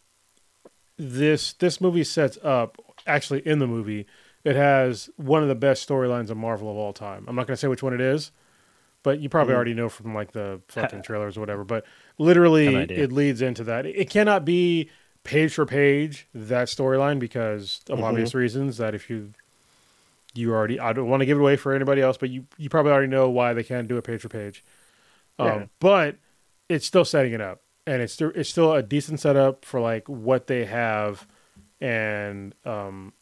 this 0.97 1.53
this 1.53 1.80
movie 1.80 2.03
sets 2.03 2.38
up 2.43 2.77
actually 3.07 3.45
in 3.45 3.60
the 3.60 3.68
movie. 3.68 4.06
It 4.43 4.56
has 4.56 5.10
one 5.18 5.43
of 5.43 5.49
the 5.49 5.56
best 5.56 5.88
storylines 5.88 6.30
of 6.30 6.38
Marvel 6.38 6.69
of 6.69 6.77
all 6.77 6.93
time. 6.93 7.26
I'm 7.27 7.35
not 7.35 7.45
going 7.47 7.56
to 7.56 7.60
say 7.60 7.68
which 7.68 7.84
one 7.84 7.93
it 7.93 8.01
is, 8.01 8.31
but 9.03 9.19
you 9.19 9.30
probably 9.30 9.53
Mhm. 9.53 9.55
already 9.55 9.73
know 9.73 9.89
from 9.89 10.13
like 10.13 10.31
the 10.34 10.61
fucking 10.67 11.03
trailers 11.03 11.38
or 11.38 11.39
whatever. 11.39 11.63
But 11.63 11.85
literally, 12.17 12.65
Have 12.65 12.73
an 12.76 12.81
idea. 12.81 13.03
it 13.03 13.11
leads 13.11 13.41
into 13.41 13.63
that. 13.65 13.85
It 13.85 14.09
cannot 14.09 14.45
be 14.45 14.89
page 15.23 15.53
for 15.53 15.65
page 15.65 16.27
that 16.34 16.67
storyline 16.67 17.19
because 17.19 17.81
of 17.89 17.99
Mhm. 17.99 18.03
obvious 18.03 18.34
reasons. 18.34 18.77
That 18.77 18.95
if 18.95 19.09
you 19.09 19.31
you 20.35 20.53
already, 20.53 20.80
I 20.80 20.93
don't 20.93 21.09
want 21.09 21.21
to 21.21 21.26
give 21.26 21.38
it 21.38 21.41
away 21.41 21.55
for 21.55 21.73
anybody 21.73 22.01
else, 22.01 22.15
but 22.17 22.30
you 22.30 22.45
you 22.57 22.69
probably 22.69 22.91
already 22.91 23.07
know 23.07 23.30
why 23.30 23.53
they 23.53 23.63
can't 23.63 23.88
do 23.88 23.97
it 23.97 24.03
page 24.03 24.21
for 24.21 24.30
page. 24.30 24.63
Um, 25.39 25.47
Yeah. 25.47 25.65
But 25.80 26.15
it's 26.69 26.85
still 26.85 27.03
setting 27.05 27.34
it 27.34 27.41
up, 27.41 27.61
and 27.88 28.01
it's 28.01 28.13
still, 28.13 28.31
it's 28.35 28.49
still 28.49 28.73
a 28.73 28.84
decent 28.84 29.19
setup 29.19 29.65
for 29.65 29.80
like 29.80 30.07
what 30.07 30.45
they 30.47 30.65
have, 30.65 31.26
and 31.81 32.53
um, 32.65 33.13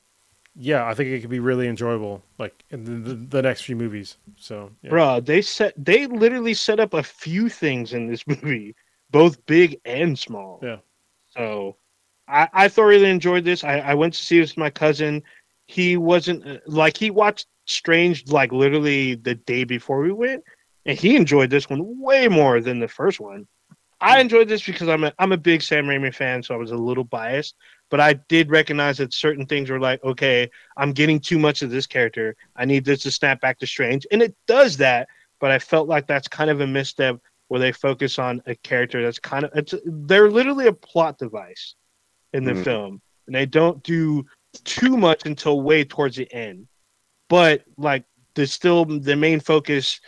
yeah, 0.60 0.88
I 0.88 0.96
think 0.96 1.10
it 1.10 1.22
could 1.22 1.30
be 1.30 1.40
really 1.40 1.68
enjoyable, 1.68 2.24
like 2.40 2.66
in 2.72 2.84
the, 2.84 3.14
the, 3.14 3.16
the 3.16 3.42
next 3.44 3.62
few 3.62 3.76
movies. 3.76 4.18
So, 4.38 4.72
yeah. 4.82 4.90
Bruh, 4.90 5.26
they 5.26 5.42
set 5.42 5.74
they 5.78 6.08
literally 6.08 6.56
set 6.56 6.80
up 6.80 6.96
a 6.96 7.04
few 7.04 7.48
things 7.48 7.94
in 7.94 8.08
this 8.08 8.26
movie, 8.28 8.76
both 9.12 9.46
big 9.46 9.80
and 9.86 10.18
small. 10.18 10.60
Yeah. 10.64 10.78
So 11.30 11.78
I, 12.28 12.50
I 12.54 12.68
thoroughly 12.70 13.10
enjoyed 13.10 13.46
this. 13.46 13.64
I, 13.64 13.80
I 13.80 13.94
went 13.94 14.14
to 14.16 14.24
see 14.24 14.40
this 14.40 14.52
with 14.52 14.58
my 14.58 14.72
cousin. 14.72 15.22
He 15.68 15.96
wasn't 15.96 16.48
uh, 16.48 16.58
like 16.66 16.98
he 16.98 17.12
watched 17.12 17.48
Strange 17.66 18.28
like 18.32 18.52
literally 18.52 19.16
the 19.16 19.36
day 19.36 19.64
before 19.64 20.02
we 20.02 20.12
went, 20.12 20.44
and 20.86 20.98
he 20.98 21.16
enjoyed 21.16 21.52
this 21.52 21.70
one 21.70 22.02
way 22.02 22.28
more 22.28 22.62
than 22.62 22.80
the 22.80 22.88
first 22.88 23.20
one. 23.20 23.48
I 24.00 24.20
enjoyed 24.20 24.48
this 24.48 24.66
because 24.66 24.88
I'm 24.88 25.04
a 25.04 25.14
I'm 25.20 25.34
a 25.34 25.38
big 25.38 25.62
Sam 25.62 25.86
Raimi 25.86 26.14
fan, 26.14 26.42
so 26.42 26.56
I 26.56 26.58
was 26.58 26.72
a 26.72 26.78
little 26.78 27.04
biased. 27.04 27.56
But 27.90 28.02
I 28.02 28.14
did 28.14 28.50
recognize 28.50 28.98
that 28.98 29.14
certain 29.14 29.46
things 29.46 29.70
were 29.70 29.80
like, 29.80 30.04
okay, 30.04 30.50
I'm 30.76 30.92
getting 30.92 31.20
too 31.20 31.40
much 31.40 31.62
of 31.62 31.70
this 31.70 31.88
character. 31.88 32.36
I 32.56 32.66
need 32.66 32.84
this 32.84 33.04
to 33.04 33.12
snap 33.12 33.40
back 33.40 33.60
to 33.60 33.68
Strange, 33.68 34.06
and 34.12 34.22
it 34.22 34.36
does 34.46 34.78
that. 34.78 35.08
But 35.40 35.52
I 35.52 35.60
felt 35.60 35.88
like 35.88 36.08
that's 36.08 36.28
kind 36.28 36.50
of 36.50 36.62
a 36.62 36.68
misstep 36.68 37.20
where 37.48 37.60
they 37.60 37.72
focus 37.72 38.20
on 38.20 38.42
a 38.46 38.56
character 38.56 39.02
that's 39.02 39.20
kind 39.20 39.46
of 39.46 39.52
it's 39.56 39.74
they're 39.86 40.30
literally 40.30 40.68
a 40.68 40.74
plot 40.74 41.18
device 41.18 41.76
in 42.34 42.44
the 42.44 42.54
Mhm. 42.54 42.64
film, 42.64 43.02
and 43.28 43.36
they 43.36 43.46
don't 43.46 43.82
do 43.84 44.26
too 44.66 44.98
much 44.98 45.26
until 45.26 45.62
way 45.62 45.84
towards 45.84 46.18
the 46.18 46.32
end. 46.34 46.68
But 47.30 47.64
like, 47.78 48.04
there's 48.36 48.52
still 48.52 48.84
the 48.86 49.16
main 49.16 49.40
focus 49.40 50.02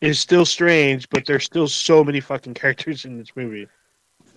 is 0.00 0.18
still 0.18 0.44
strange, 0.44 1.08
but 1.10 1.24
there's 1.26 1.44
still 1.44 1.68
so 1.68 2.02
many 2.02 2.20
fucking 2.20 2.54
characters 2.62 3.04
in 3.04 3.18
this 3.18 3.34
movie. 3.36 3.68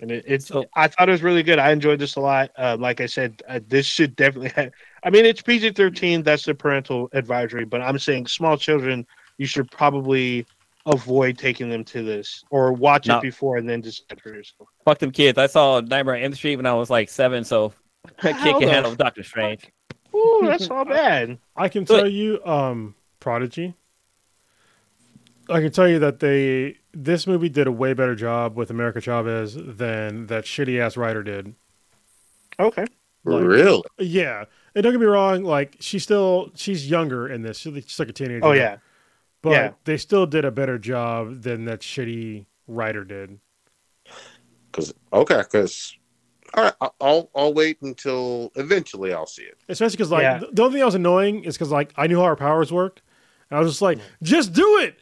And 0.02 0.12
it, 0.12 0.24
it's, 0.28 0.48
So- 0.48 0.66
I 0.76 0.88
thought 0.88 1.10
it 1.10 1.12
was 1.12 1.24
really 1.24 1.44
good. 1.44 1.60
I 1.60 1.72
enjoyed 1.72 2.00
this 2.00 2.16
a 2.16 2.20
lot. 2.22 2.52
Uh, 2.58 2.78
like 2.80 3.02
I 3.02 3.06
said, 3.08 3.42
uh, 3.48 3.60
this 3.68 3.86
should 3.86 4.16
definitely 4.16 4.50
have, 4.50 4.72
I 5.04 5.10
mean, 5.10 5.26
it's 5.26 5.42
PG 5.42 5.72
13. 5.72 6.24
That's 6.24 6.46
the 6.46 6.54
parental 6.56 7.10
advisory, 7.14 7.66
but 7.66 7.82
I'm 7.82 7.98
saying 8.00 8.28
small 8.28 8.58
children, 8.58 9.06
you 9.38 9.46
should 9.46 9.70
probably 9.72 10.46
avoid 10.86 11.38
taking 11.38 11.70
them 11.70 11.84
to 11.84 12.02
this 12.04 12.44
or 12.50 12.72
watch 12.74 13.08
No. 13.08 13.18
it 13.18 13.22
before 13.22 13.58
and 13.58 13.68
then 13.70 13.82
decide 13.82 14.22
for 14.22 14.30
yourself. 14.30 14.70
Fuck 14.86 15.00
them 15.00 15.12
kids. 15.12 15.38
I 15.38 15.48
saw 15.48 15.82
Nightmare 15.82 16.16
on 16.16 16.22
Elm 16.22 16.34
Street 16.34 16.56
when 16.56 16.66
I 16.66 16.74
was 16.74 16.90
like 16.90 17.10
seven, 17.10 17.44
so 17.44 17.74
I 18.24 18.32
How 18.32 18.44
can't 18.44 18.60
the 18.62 18.70
handle 18.70 18.96
Doctor 18.96 19.24
Strange. 19.24 19.66
Ooh, 20.16 20.42
that's 20.46 20.70
all 20.70 20.86
bad. 20.86 21.38
I 21.58 21.68
can 21.70 21.84
But- 21.84 21.98
tell 21.98 22.08
you, 22.08 22.40
um, 22.46 22.96
Prodigy. 23.20 23.74
I 25.50 25.62
can 25.62 25.72
tell 25.72 25.88
you 25.88 26.00
that 26.00 26.20
they 26.20 26.78
this 26.94 27.28
movie 27.28 27.50
did 27.50 27.68
a 27.68 27.72
way 27.72 27.94
better 27.94 28.16
job 28.16 28.56
with 28.56 28.70
America 28.70 29.00
Chavez 29.00 29.56
than 29.56 30.28
that 30.28 30.46
shitty 30.46 30.80
ass 30.80 30.98
writer 30.98 31.24
did. 31.24 31.56
Okay. 32.60 32.86
Like- 33.24 33.44
really? 33.44 33.84
Yeah, 34.00 34.46
and 34.74 34.84
don't 34.84 34.94
get 34.94 35.02
me 35.02 35.06
wrong, 35.06 35.44
like 35.44 35.78
she's 35.80 36.04
still 36.04 36.52
she's 36.56 36.90
younger 36.90 37.28
in 37.28 37.42
this. 37.42 37.60
She's 37.60 38.00
like- 38.00 38.10
a 38.10 38.14
teenager. 38.14 38.46
Oh, 38.46 38.54
yeah. 38.54 38.78
but 39.42 39.50
yeah. 39.52 39.72
they 39.86 39.98
still 39.98 40.26
did 40.26 40.46
a 40.46 40.52
better 40.52 40.78
job 40.78 41.42
than 41.42 41.66
that 41.66 41.82
shitty 41.82 42.46
writer 42.68 43.04
did. 43.04 43.40
Because 44.72 44.94
okay, 45.12 45.38
because 45.38 45.96
all 46.54 46.64
right, 46.64 46.74
I- 46.82 46.90
I'll 47.02 47.30
I'll 47.36 47.54
wait 47.54 47.82
until 47.82 48.52
eventually 48.56 49.14
I'll 49.14 49.26
see 49.28 49.44
it. 49.44 49.58
Especially 49.70 49.98
because 49.98 50.12
like 50.12 50.24
Yeah. 50.24 50.40
the 50.40 50.48
the 50.54 50.62
only 50.64 50.74
thing 50.74 50.80
that 50.80 50.86
was 50.86 50.96
annoying 50.96 51.44
is 51.44 51.56
because 51.56 51.72
like 51.72 51.94
I 51.98 52.08
knew 52.08 52.20
how 52.20 52.26
her 52.26 52.36
powers 52.36 52.72
worked, 52.72 53.02
and 53.50 53.58
I 53.58 53.62
was 53.62 53.72
just 53.72 53.82
like, 53.82 53.98
mm. 53.98 54.04
just 54.24 54.54
do 54.54 54.78
it. 54.80 54.98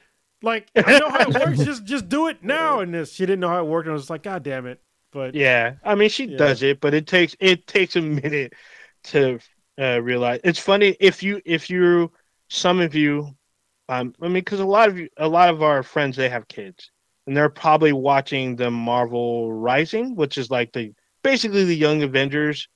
Like 0.45 0.72
I 0.81 0.93
know 0.93 1.09
how 1.09 1.30
it 1.30 1.35
works. 1.35 1.63
just 1.63 1.85
just 1.85 2.09
do 2.09 2.27
it 2.27 2.43
now. 2.43 2.80
And 2.80 2.93
this 2.93 3.13
she 3.13 3.26
didn't 3.26 3.41
know 3.41 3.49
how 3.49 3.59
it 3.59 3.67
worked, 3.67 3.88
and 3.88 3.91
I 3.91 3.95
was 3.95 4.03
just 4.03 4.09
like, 4.09 4.23
God 4.23 4.43
damn 4.43 4.65
it. 4.67 4.81
But 5.11 5.34
Yeah, 5.34 5.76
I 5.84 5.95
mean 5.95 6.09
she 6.09 6.27
Yeah. 6.27 6.38
does 6.38 6.63
it, 6.63 6.80
but 6.80 6.93
it 6.93 7.07
takes 7.07 7.35
it 7.39 7.67
takes 7.67 7.95
a 7.95 8.01
minute 8.01 8.53
to 9.05 9.39
uh, 9.80 10.01
realize. 10.01 10.39
It's 10.43 10.59
funny 10.59 10.95
if 10.99 11.22
you 11.23 11.41
if 11.45 11.69
you 11.69 12.11
some 12.49 12.80
of 12.80 12.95
you, 12.95 13.35
um, 13.89 14.13
I 14.22 14.26
mean, 14.26 14.34
because 14.35 14.59
a 14.59 14.65
lot 14.65 14.89
of 14.89 14.97
you, 14.99 15.09
a 15.17 15.27
lot 15.27 15.49
of 15.49 15.63
our 15.63 15.84
friends 15.84 16.15
they 16.17 16.30
have 16.30 16.47
kids, 16.47 16.91
and 17.27 17.35
they're 17.35 17.49
probably 17.49 17.93
watching 17.93 18.55
the 18.55 18.72
Marvel 18.72 19.51
Rising, 19.53 20.15
which 20.15 20.38
is 20.38 20.49
like 20.51 20.72
the 20.73 20.93
basically 21.23 21.65
the 21.65 21.76
Young 21.76 22.03
Avengers 22.03 22.67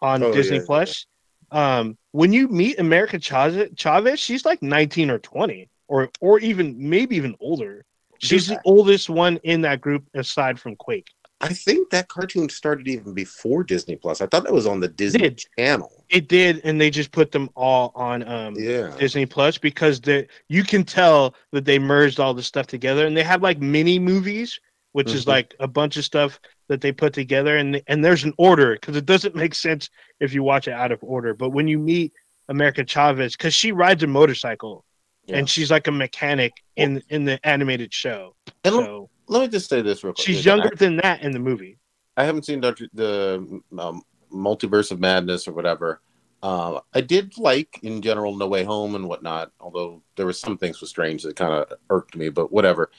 on 0.00 0.24
Oh, 0.24 0.30
Disney 0.30 0.60
yeah, 0.60 0.60
Plus. 0.60 1.06
Um, 1.52 1.98
when 2.12 2.32
you 2.32 2.48
meet 2.48 2.78
America 2.80 3.18
Chavez, 3.20 3.70
Chavez, 3.76 4.20
she's 4.20 4.44
like 4.44 4.62
19 4.62 5.10
or 5.10 5.18
20, 5.18 5.68
or 5.88 6.10
or 6.20 6.38
even 6.40 6.76
maybe 6.78 7.16
even 7.16 7.34
older. 7.40 7.84
She's 8.18 8.46
Dude, 8.46 8.56
the 8.58 8.62
oldest 8.64 9.10
one 9.10 9.38
in 9.42 9.60
that 9.62 9.80
group 9.80 10.06
aside 10.14 10.58
from 10.58 10.76
Quake. 10.76 11.08
I 11.40 11.48
think 11.52 11.90
that 11.90 12.08
cartoon 12.08 12.48
started 12.48 12.88
even 12.88 13.12
before 13.12 13.64
Disney 13.64 13.96
Plus. 13.96 14.22
I 14.22 14.26
thought 14.26 14.44
that 14.44 14.52
was 14.52 14.66
on 14.66 14.80
the 14.80 14.88
Disney 14.88 15.18
Did. 15.28 15.44
Channel. 15.58 16.04
It 16.08 16.28
did, 16.28 16.62
and 16.64 16.80
they 16.80 16.90
just 16.90 17.10
put 17.12 17.32
them 17.32 17.50
all 17.54 17.92
on 17.94 18.26
um, 18.26 18.54
Yeah. 18.56 18.94
Disney 18.98 19.26
Plus 19.26 19.58
because 19.58 20.00
the 20.00 20.26
you 20.48 20.62
can 20.62 20.84
tell 20.84 21.34
that 21.52 21.64
they 21.64 21.78
merged 21.78 22.20
all 22.20 22.32
the 22.34 22.42
stuff 22.42 22.66
together, 22.66 23.06
and 23.06 23.16
they 23.16 23.24
have 23.24 23.42
like 23.42 23.58
mini 23.60 23.98
movies, 23.98 24.58
which 24.92 25.12
is 25.12 25.24
Mhm. 25.24 25.28
like 25.28 25.54
a 25.60 25.68
bunch 25.68 25.96
of 25.96 26.04
stuff 26.04 26.40
that 26.68 26.80
they 26.80 26.92
put 26.92 27.12
together, 27.12 27.56
and 27.58 27.82
and 27.88 28.02
there's 28.02 28.24
an 28.24 28.32
order 28.38 28.74
because 28.74 28.96
it 28.96 29.04
doesn't 29.04 29.34
make 29.34 29.54
sense 29.54 29.90
if 30.20 30.32
you 30.32 30.42
watch 30.42 30.66
it 30.68 30.72
out 30.72 30.92
of 30.92 31.00
order. 31.02 31.34
But 31.34 31.50
when 31.50 31.68
you 31.68 31.78
meet 31.78 32.12
America 32.48 32.84
Chavez, 32.84 33.36
because 33.36 33.52
she 33.54 33.72
rides 33.72 34.02
a 34.02 34.06
motorcycle, 34.06 34.84
Yeah. 35.26 35.38
and 35.38 35.48
she's 35.48 35.70
like 35.70 35.86
a 35.86 35.92
mechanic 35.92 36.52
in 36.76 37.02
in 37.08 37.24
the 37.24 37.38
animated 37.46 37.92
show, 37.94 38.34
And 38.64 38.74
let- 38.76 38.86
so 38.86 39.10
let 39.26 39.40
me 39.42 39.48
just 39.48 39.68
say 39.70 39.80
this 39.80 40.04
real 40.04 40.12
quick. 40.12 40.24
she's 40.26 40.46
I- 40.46 40.50
younger 40.54 40.74
than 40.76 40.96
that 40.98 41.22
in 41.22 41.32
the 41.32 41.38
movie. 41.38 41.78
I 42.16 42.24
haven't 42.24 42.44
seen 42.44 42.60
Doctor 42.60 42.88
the 42.92 43.60
um, 43.78 44.02
Multiverse 44.32 44.90
of 44.92 45.00
Madness 45.00 45.48
or 45.48 45.52
whatever. 45.52 46.00
Uh, 46.42 46.80
I 46.92 47.00
did 47.00 47.38
like 47.38 47.80
in 47.82 48.02
general 48.02 48.36
No 48.36 48.46
Way 48.46 48.64
Home 48.64 48.94
and 48.94 49.08
whatnot, 49.08 49.50
although 49.60 50.02
there 50.16 50.26
were 50.26 50.32
some 50.34 50.58
things 50.58 50.80
with 50.80 50.90
Strange 50.90 51.22
that 51.22 51.36
kind 51.36 51.52
of 51.54 51.72
irked 51.90 52.16
me, 52.16 52.28
but 52.28 52.52
whatever. 52.52 52.90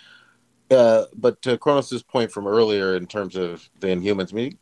Uh, 0.72 1.06
but 1.15 1.39
to 1.43 1.57
Kronos' 1.60 2.02
point 2.02 2.31
from 2.31 2.47
earlier 2.47 2.95
in 2.97 3.06
terms 3.06 3.35
of 3.35 3.69
the 3.80 3.88
Inhumans, 3.88 4.34
I 4.34 4.35
mean, 4.35 4.57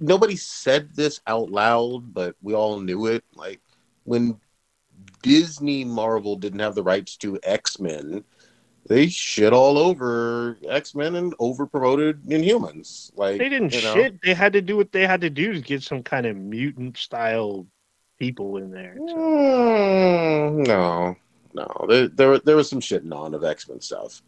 nobody 0.00 0.36
said 0.36 0.94
this 0.96 1.20
out 1.26 1.50
loud, 1.50 2.14
but 2.14 2.34
we 2.40 2.54
all 2.54 2.80
knew 2.80 3.06
it. 3.06 3.22
Like 3.34 3.60
when 4.04 4.40
Disney 5.22 5.84
Marvel 5.84 6.36
didn't 6.36 6.60
have 6.60 6.74
the 6.74 6.82
rights 6.82 7.16
to 7.18 7.38
X 7.42 7.78
Men, 7.78 8.24
they 8.86 9.08
shit 9.08 9.52
all 9.52 9.78
over 9.78 10.58
X 10.68 10.94
Men 10.94 11.14
and 11.16 11.34
over 11.38 11.66
promoted 11.66 12.22
Inhumans. 12.24 13.10
Like 13.16 13.38
They 13.38 13.48
didn't 13.48 13.72
you 13.72 13.82
know. 13.82 13.94
shit. 13.94 14.20
They 14.22 14.34
had 14.34 14.54
to 14.54 14.62
do 14.62 14.76
what 14.76 14.92
they 14.92 15.06
had 15.06 15.20
to 15.20 15.30
do 15.30 15.52
to 15.52 15.60
get 15.60 15.82
some 15.82 16.02
kind 16.02 16.26
of 16.26 16.36
mutant 16.36 16.96
style 16.96 17.66
people 18.18 18.56
in 18.56 18.70
there. 18.70 18.96
So, 18.96 19.14
Mm, 19.14 20.66
no, 20.66 21.16
no. 21.54 21.86
There, 21.88 22.08
there, 22.08 22.38
there 22.38 22.56
was 22.56 22.68
some 22.68 22.80
shitting 22.80 23.14
on 23.14 23.34
of 23.34 23.44
X 23.44 23.68
Men 23.68 23.80
stuff. 23.80 24.22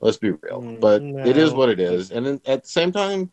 Let's 0.00 0.18
be 0.18 0.30
real, 0.30 0.60
Mm, 0.62 0.80
but 0.80 1.02
it 1.02 1.36
is 1.36 1.52
what 1.52 1.68
it 1.68 1.80
is. 1.80 2.10
And 2.10 2.26
then 2.26 2.40
at 2.46 2.64
the 2.64 2.68
same 2.68 2.92
time, 2.92 3.30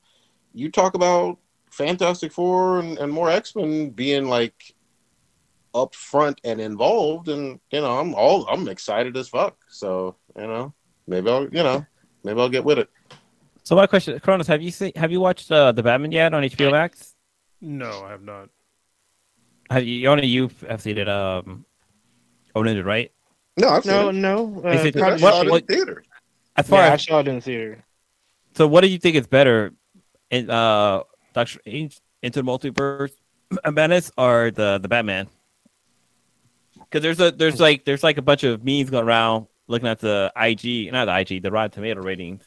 you 0.54 0.72
talk 0.72 0.94
about 0.94 1.38
Fantastic 1.72 2.32
Four 2.32 2.80
and, 2.80 2.98
and 2.98 3.12
more 3.12 3.30
X 3.30 3.56
Men 3.56 3.90
being 3.90 4.28
like 4.28 4.74
up 5.74 5.94
front 5.96 6.40
and 6.44 6.60
involved, 6.62 7.30
and 7.30 7.60
you 7.72 7.82
know, 7.82 8.00
I'm 8.00 8.14
all 8.16 8.48
I'm 8.48 8.68
excited 8.68 9.16
as 9.18 9.30
fuck. 9.30 9.58
So 9.70 10.16
you 10.36 10.48
know, 10.48 10.74
maybe 11.08 11.30
I'll 11.30 11.44
you 11.44 11.64
know, 11.64 11.86
maybe 12.24 12.40
I'll 12.40 12.50
get 12.50 12.64
with 12.64 12.80
it. 12.80 12.90
So 13.64 13.76
my 13.76 13.86
question, 13.88 14.20
Kronos, 14.20 14.48
have 14.48 14.62
you 14.62 14.72
seen 14.72 14.92
have 14.96 15.12
you 15.12 15.20
watched 15.22 15.52
uh, 15.52 15.72
the 15.72 15.84
Batman 15.84 16.12
yet 16.12 16.34
on 16.34 16.44
HBO 16.44 16.72
Max? 16.72 17.16
No, 17.62 18.04
I 18.06 18.12
have 18.12 18.24
not. 18.24 18.50
Have 19.70 19.84
you 19.86 20.08
only 20.10 20.26
you 20.28 20.50
have 20.68 20.82
seen 20.82 20.98
it? 20.98 21.08
Um, 21.10 21.66
Owen 22.56 22.74
did 22.76 22.86
right. 22.86 23.12
No, 23.58 23.70
I've 23.70 23.86
no, 23.86 24.10
it. 24.10 24.14
no. 24.14 24.62
Uh, 24.66 24.70
it- 24.70 24.96
I 24.96 25.00
probably- 25.00 25.20
saw 25.20 25.26
what- 25.32 25.36
it 25.38 25.42
in 25.46 25.50
what- 25.52 25.68
theater. 25.68 26.04
As 26.56 26.68
far 26.68 26.80
yeah, 26.82 26.90
I 26.90 26.94
as 26.94 27.04
saw 27.06 27.20
it 27.20 27.28
in 27.28 27.40
theater. 27.42 27.84
so, 28.56 28.68
what 28.68 28.82
do 28.82 28.88
you 28.88 28.98
think 28.98 29.16
is 29.16 29.28
better, 29.28 29.74
in 30.32 30.50
uh, 30.50 31.04
Doctor 31.34 31.60
Strange 31.60 32.00
into 32.24 32.42
the 32.42 32.46
multiverse, 32.46 33.12
Madness, 33.72 34.12
or 34.18 34.52
the 34.52 34.78
the 34.82 34.88
Batman? 34.88 35.28
Because 36.90 37.04
there's 37.04 37.20
a 37.20 37.32
there's 37.32 37.56
hmm. 37.56 37.62
like 37.62 37.86
there's 37.86 38.04
like 38.04 38.18
a 38.18 38.22
bunch 38.22 38.44
of 38.44 38.64
memes 38.64 38.90
going 38.90 39.06
around 39.06 39.48
looking 39.68 39.88
at 39.88 40.00
the 40.00 40.32
IG, 40.36 40.92
not 40.92 41.06
the 41.06 41.36
IG, 41.36 41.44
the 41.44 41.52
Rotten 41.52 41.72
Tomato 41.72 42.02
ratings. 42.02 42.44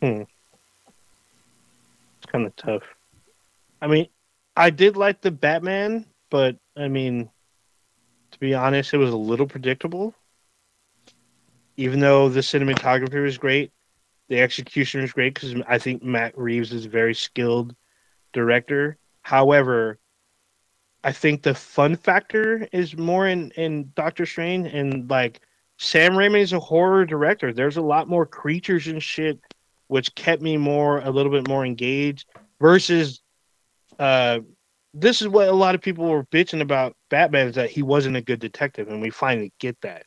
Hmm. 0.00 0.22
It's 2.16 2.26
kind 2.26 2.46
of 2.46 2.56
tough. 2.56 2.82
I 3.80 3.86
mean, 3.86 4.08
I 4.56 4.70
did 4.70 4.96
like 4.96 5.20
the 5.20 5.30
Batman, 5.30 6.06
but 6.30 6.56
I 6.76 6.88
mean, 6.88 7.30
to 8.32 8.38
be 8.40 8.54
honest, 8.54 8.92
it 8.92 8.98
was 8.98 9.12
a 9.12 9.16
little 9.16 9.46
predictable. 9.46 10.14
Even 11.76 12.00
though 12.00 12.28
the 12.28 12.40
cinematography 12.40 13.22
was 13.22 13.38
great, 13.38 13.72
the 14.28 14.40
execution 14.40 15.02
was 15.02 15.12
great 15.12 15.34
because 15.34 15.54
I 15.68 15.78
think 15.78 16.02
Matt 16.02 16.36
Reeves 16.36 16.72
is 16.72 16.86
a 16.86 16.88
very 16.88 17.14
skilled 17.14 17.74
director. 18.32 18.98
However, 19.22 19.98
I 21.04 21.12
think 21.12 21.42
the 21.42 21.54
fun 21.54 21.96
factor 21.96 22.68
is 22.72 22.96
more 22.96 23.26
in 23.26 23.50
in 23.52 23.90
Doctor 23.94 24.26
Strange 24.26 24.68
and 24.72 25.10
like 25.10 25.40
Sam 25.78 26.12
Raimi 26.12 26.40
is 26.40 26.52
a 26.52 26.60
horror 26.60 27.04
director. 27.04 27.52
There's 27.52 27.76
a 27.76 27.82
lot 27.82 28.08
more 28.08 28.24
creatures 28.24 28.86
and 28.86 29.02
shit, 29.02 29.40
which 29.88 30.14
kept 30.14 30.40
me 30.40 30.56
more 30.56 31.00
a 31.00 31.10
little 31.10 31.32
bit 31.32 31.48
more 31.48 31.66
engaged. 31.66 32.28
Versus, 32.60 33.20
uh, 33.98 34.40
this 34.94 35.20
is 35.20 35.26
what 35.26 35.48
a 35.48 35.52
lot 35.52 35.74
of 35.74 35.80
people 35.80 36.06
were 36.06 36.24
bitching 36.24 36.60
about 36.60 36.96
Batman 37.10 37.48
is 37.48 37.56
that 37.56 37.70
he 37.70 37.82
wasn't 37.82 38.16
a 38.16 38.20
good 38.22 38.38
detective, 38.38 38.88
and 38.88 39.02
we 39.02 39.10
finally 39.10 39.52
get 39.58 39.80
that. 39.80 40.06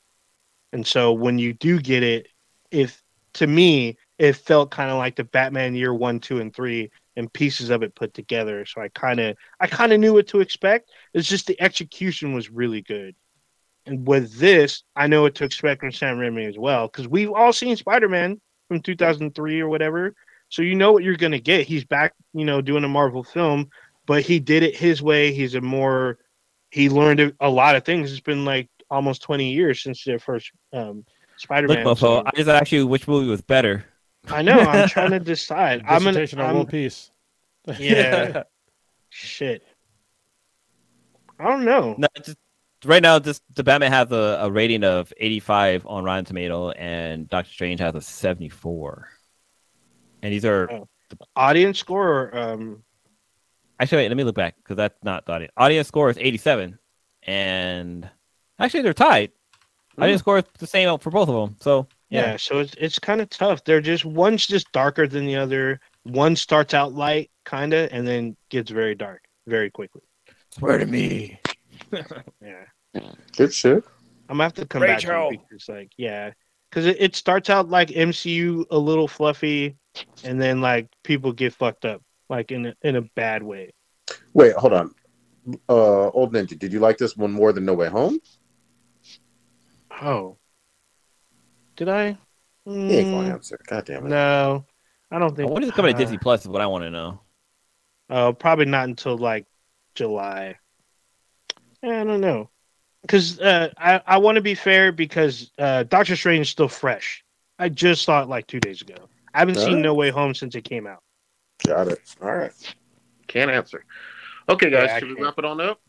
And 0.72 0.88
so 0.88 1.12
when 1.12 1.40
you 1.40 1.52
do 1.52 1.82
get 1.82 2.04
it, 2.04 2.28
if 2.72 3.04
to 3.34 3.48
me 3.48 3.98
it 4.18 4.34
felt 4.34 4.72
kind 4.72 4.90
of 4.90 4.98
like 4.98 5.18
the 5.18 5.26
Batman 5.26 5.76
year 5.76 5.94
one, 5.94 6.22
two, 6.22 6.40
and 6.40 6.56
three, 6.56 6.90
and 7.16 7.32
pieces 7.32 7.70
of 7.70 7.84
it 7.84 7.96
put 7.96 8.14
together. 8.14 8.66
So 8.66 8.82
I 8.82 8.90
kind 8.90 9.20
of 9.20 9.38
I 9.60 9.68
kind 9.68 9.94
of 9.94 10.00
knew 10.00 10.14
what 10.14 10.28
to 10.28 10.40
expect. 10.40 10.90
It's 11.14 11.28
just 11.28 11.48
the 11.48 11.60
execution 11.62 12.34
was 12.34 12.50
really 12.50 12.82
good. 12.82 13.16
And 13.86 14.08
with 14.08 14.34
this, 14.38 14.84
I 14.96 15.08
know 15.08 15.22
what 15.22 15.36
to 15.36 15.44
expect 15.44 15.82
from 15.82 15.92
Sam 15.92 16.18
Raimi 16.18 16.48
as 16.50 16.58
well, 16.58 16.88
because 16.88 17.08
we've 17.08 17.32
all 17.32 17.54
seen 17.54 17.76
Spider 17.76 18.10
Man 18.10 18.42
from 18.68 18.82
2003 18.82 19.62
or 19.62 19.70
whatever. 19.70 20.16
So 20.50 20.62
you 20.62 20.76
know 20.76 20.92
what 20.92 21.04
you're 21.04 21.16
going 21.16 21.32
to 21.32 21.40
get. 21.40 21.68
He's 21.68 21.86
back, 21.86 22.14
you 22.34 22.46
know, 22.46 22.62
doing 22.62 22.84
a 22.84 22.88
Marvel 22.88 23.24
film, 23.24 23.70
but 24.06 24.24
he 24.24 24.40
did 24.40 24.64
it 24.64 24.76
his 24.76 25.02
way. 25.02 25.32
He's 25.34 25.56
a 25.56 25.62
more, 25.62 26.18
he 26.72 26.90
learned 26.90 27.34
a- 27.40 27.50
lot 27.50 27.76
of 27.76 27.84
things. 27.84 28.12
It's 28.12 28.22
been 28.22 28.46
like 28.46 28.70
almost 28.90 29.22
20 29.24 29.52
years 29.52 29.82
since 29.82 30.04
their 30.04 30.20
first 30.20 30.52
um, 30.74 31.06
Spider 31.38 31.68
Look. 31.68 31.80
Mofo, 31.80 32.24
I 32.26 32.32
just 32.36 32.50
asked 32.50 32.72
you 32.72 32.88
which 32.88 33.08
movie 33.08 33.28
was 33.28 33.42
better. 33.42 33.86
I 34.30 34.42
know. 34.42 34.60
I'm 34.60 34.88
trying 34.88 35.12
to 35.12 35.20
decide. 35.20 35.82
I'm 35.88 36.00
gonna. 36.00 36.12
Dissertation 36.12 36.40
on 36.40 36.46
I'm- 36.48 36.56
world 36.56 36.70
peace. 36.70 37.12
yeah. 37.80 38.44
Shit. 39.10 39.64
I 41.40 41.44
don't 41.50 41.66
know. 41.66 41.96
No, 41.98 42.08
just 42.24 42.38
right 42.86 43.02
now, 43.02 43.20
just 43.20 43.42
the 43.54 43.64
Batman 43.64 43.92
has 43.92 44.12
a, 44.12 44.40
a 44.42 44.52
rating 44.52 44.84
of 44.84 45.12
85 45.18 45.86
on 45.88 46.04
Rotten 46.04 46.26
Tomato, 46.26 46.72
and 46.72 47.28
Doctor 47.30 47.52
Strange 47.52 47.80
has 47.80 47.96
a 47.96 48.02
74. 48.02 49.10
And 50.22 50.34
these 50.34 50.46
are 50.46 50.72
Oh. 50.72 50.88
Audience 51.36 51.78
score 51.80 52.08
or 52.10 52.38
um. 52.38 52.84
actually 53.80 54.00
wait, 54.04 54.08
let 54.10 54.18
me 54.18 54.24
look 54.24 54.36
back 54.36 54.56
because 54.58 54.76
that's 54.76 54.98
not 55.04 55.26
the 55.26 55.34
audience. 55.34 55.54
Audience 55.56 55.88
score 55.88 56.10
is 56.10 56.18
87, 56.18 56.80
and 57.24 58.10
actually 58.60 58.82
they're 58.82 58.94
tied. 58.94 59.32
Audience 60.00 60.20
score 60.22 60.40
is 60.40 60.44
the 60.60 60.68
same 60.68 60.98
for 61.00 61.12
both 61.12 61.30
of 61.30 61.36
them. 61.36 61.56
So 61.62 61.88
Yeah, 62.10 62.32
yeah, 62.32 62.38
so 62.38 62.60
it's 62.60 62.76
it's 62.78 63.00
kind 63.00 63.20
of 63.22 63.30
tough. 63.30 63.64
They're 63.64 63.82
just 63.82 64.06
one's 64.06 64.46
just 64.46 64.72
darker 64.72 65.08
than 65.08 65.26
the 65.26 65.36
other. 65.38 65.80
One 66.04 66.36
starts 66.36 66.74
out 66.74 66.94
light, 66.94 67.32
kind 67.46 67.74
of, 67.74 67.90
and 67.92 68.08
then 68.08 68.38
gets 68.50 68.70
very 68.70 68.94
dark 68.96 69.24
very 69.48 69.72
quickly. 69.72 70.02
swear 70.52 70.78
to 70.78 70.86
me. 70.86 71.40
Yeah, 72.42 73.02
Good 73.36 73.54
shit. 73.54 73.84
I'm 74.30 74.38
gonna 74.38 74.44
have 74.44 74.54
to 74.54 74.66
come 74.66 74.82
back 74.82 75.00
to 75.00 75.08
Rachel. 75.08 75.30
it 75.32 75.40
because, 75.50 75.68
like, 75.68 75.92
yeah, 75.98 76.32
because 76.70 76.86
it, 76.86 76.98
it 77.00 77.16
starts 77.16 77.50
out 77.50 77.70
like 77.70 77.90
MCU 77.90 78.66
a 78.72 78.78
little 78.78 79.08
fluffy, 79.08 79.76
and 80.24 80.42
then 80.42 80.62
like 80.62 80.88
people 81.04 81.32
get 81.34 81.54
fucked 81.54 81.86
up, 81.86 82.02
like 82.30 82.52
in 82.52 82.68
a, 82.68 82.76
in 82.82 82.96
a 82.96 83.02
bad 83.02 83.44
way. 83.44 83.74
Wait, 84.34 84.54
hold 84.56 84.74
on. 84.74 84.94
Uh, 85.70 86.10
old 86.10 86.34
ninja, 86.34 86.58
did 86.58 86.72
you 86.74 86.80
like 86.80 86.98
this 86.98 87.16
one 87.18 87.32
more 87.32 87.52
than 87.54 87.66
No 87.66 87.74
Way 87.74 87.88
Home? 87.90 88.20
Oh, 90.02 90.38
did 91.76 91.90
I? 91.90 92.18
He 92.66 92.72
ain't 92.96 93.12
gonna 93.12 93.30
Mm, 93.30 93.34
answer. 93.34 93.60
God 93.68 93.86
damn 93.86 94.06
it. 94.06 94.10
no, 94.10 94.66
I 95.12 95.20
don't 95.20 95.36
think. 95.36 95.52
When 95.52 95.62
is 95.64 95.70
it 95.70 95.76
coming 95.76 95.92
to 95.92 95.96
uh, 95.96 96.00
Disney 96.00 96.18
Plus? 96.18 96.42
Is 96.42 96.48
what 96.48 96.62
I 96.62 96.68
want 96.68 96.84
to 96.84 96.90
know. 96.92 97.20
Oh, 98.10 98.34
probably 98.34 98.66
not 98.66 98.88
until 98.88 99.18
like 99.18 99.46
July. 99.96 100.58
I 101.84 102.04
don't 102.04 102.22
know, 102.22 102.50
because 103.02 103.40
uh, 103.40 103.70
I 103.78 104.02
I 104.08 104.18
want 104.18 104.36
to 104.36 104.42
be 104.42 104.56
fair 104.56 104.92
because 104.92 105.52
uh, 105.60 105.84
Doctor 105.84 106.16
Strange 106.16 106.48
is 106.48 106.50
still 106.50 106.68
fresh. 106.68 107.24
I 107.60 107.70
just 107.70 108.04
saw 108.04 108.22
it 108.24 108.30
like 108.30 108.48
two 108.48 108.60
days 108.60 108.82
ago. 108.82 108.96
I 109.34 109.40
haven't 109.40 109.56
seen 109.56 109.68
Alright. 109.70 109.84
No 109.84 109.94
Way 109.94 110.10
Home 110.10 110.34
since 110.34 110.56
it 110.56 110.64
came 110.64 110.88
out. 110.88 111.04
Got 111.66 111.88
it. 111.90 112.00
All 112.22 112.34
right. 112.36 112.52
Can't 113.28 113.52
answer. 113.52 113.86
Okay, 114.50 114.70
guys, 114.70 114.90
Yeah, 114.90 115.00
should 115.00 115.10
we 115.10 115.16
can't. 115.16 115.26
wrap 115.26 115.40
it 115.40 115.46
on 115.46 115.62
up? 115.62 115.80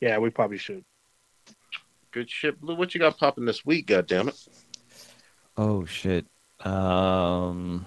Yeah, 0.00 0.18
we 0.18 0.30
probably 0.30 0.58
should. 0.58 0.84
Good 2.10 2.28
shit, 2.30 2.60
Blue. 2.60 2.74
What 2.74 2.94
you 2.94 3.00
got 3.00 3.18
popping 3.18 3.44
this 3.44 3.64
week? 3.64 3.86
God 3.86 4.06
damn 4.06 4.28
it. 4.28 4.48
Oh 5.56 5.84
shit. 5.84 6.26
Um, 6.60 7.86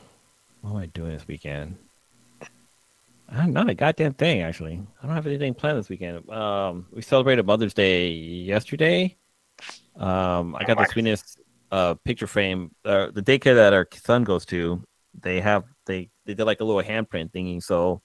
what 0.61 0.71
am 0.71 0.77
I 0.77 0.85
doing 0.87 1.11
this 1.11 1.27
weekend? 1.27 1.77
I'm 3.27 3.53
not 3.53 3.69
a 3.69 3.73
goddamn 3.73 4.13
thing 4.13 4.41
actually. 4.41 4.81
I 5.01 5.07
don't 5.07 5.15
have 5.15 5.25
anything 5.25 5.53
planned 5.53 5.79
this 5.79 5.89
weekend. 5.89 6.29
Um, 6.29 6.85
we 6.91 7.01
celebrated 7.01 7.45
Mother's 7.45 7.73
Day 7.73 8.09
yesterday. 8.11 9.17
Um, 9.95 10.55
I 10.55 10.63
got 10.65 10.77
the 10.77 10.85
sweetest 10.85 11.39
uh 11.71 11.95
picture 11.95 12.27
frame. 12.27 12.71
Uh, 12.83 13.07
the 13.11 13.21
daycare 13.23 13.55
that 13.55 13.73
our 13.73 13.87
son 13.93 14.23
goes 14.23 14.45
to, 14.47 14.83
they 15.19 15.39
have 15.39 15.63
they 15.85 16.09
they 16.25 16.35
did 16.35 16.43
like 16.45 16.59
a 16.59 16.63
little 16.63 16.83
handprint 16.83 17.31
thingy. 17.31 17.63
So 17.63 18.01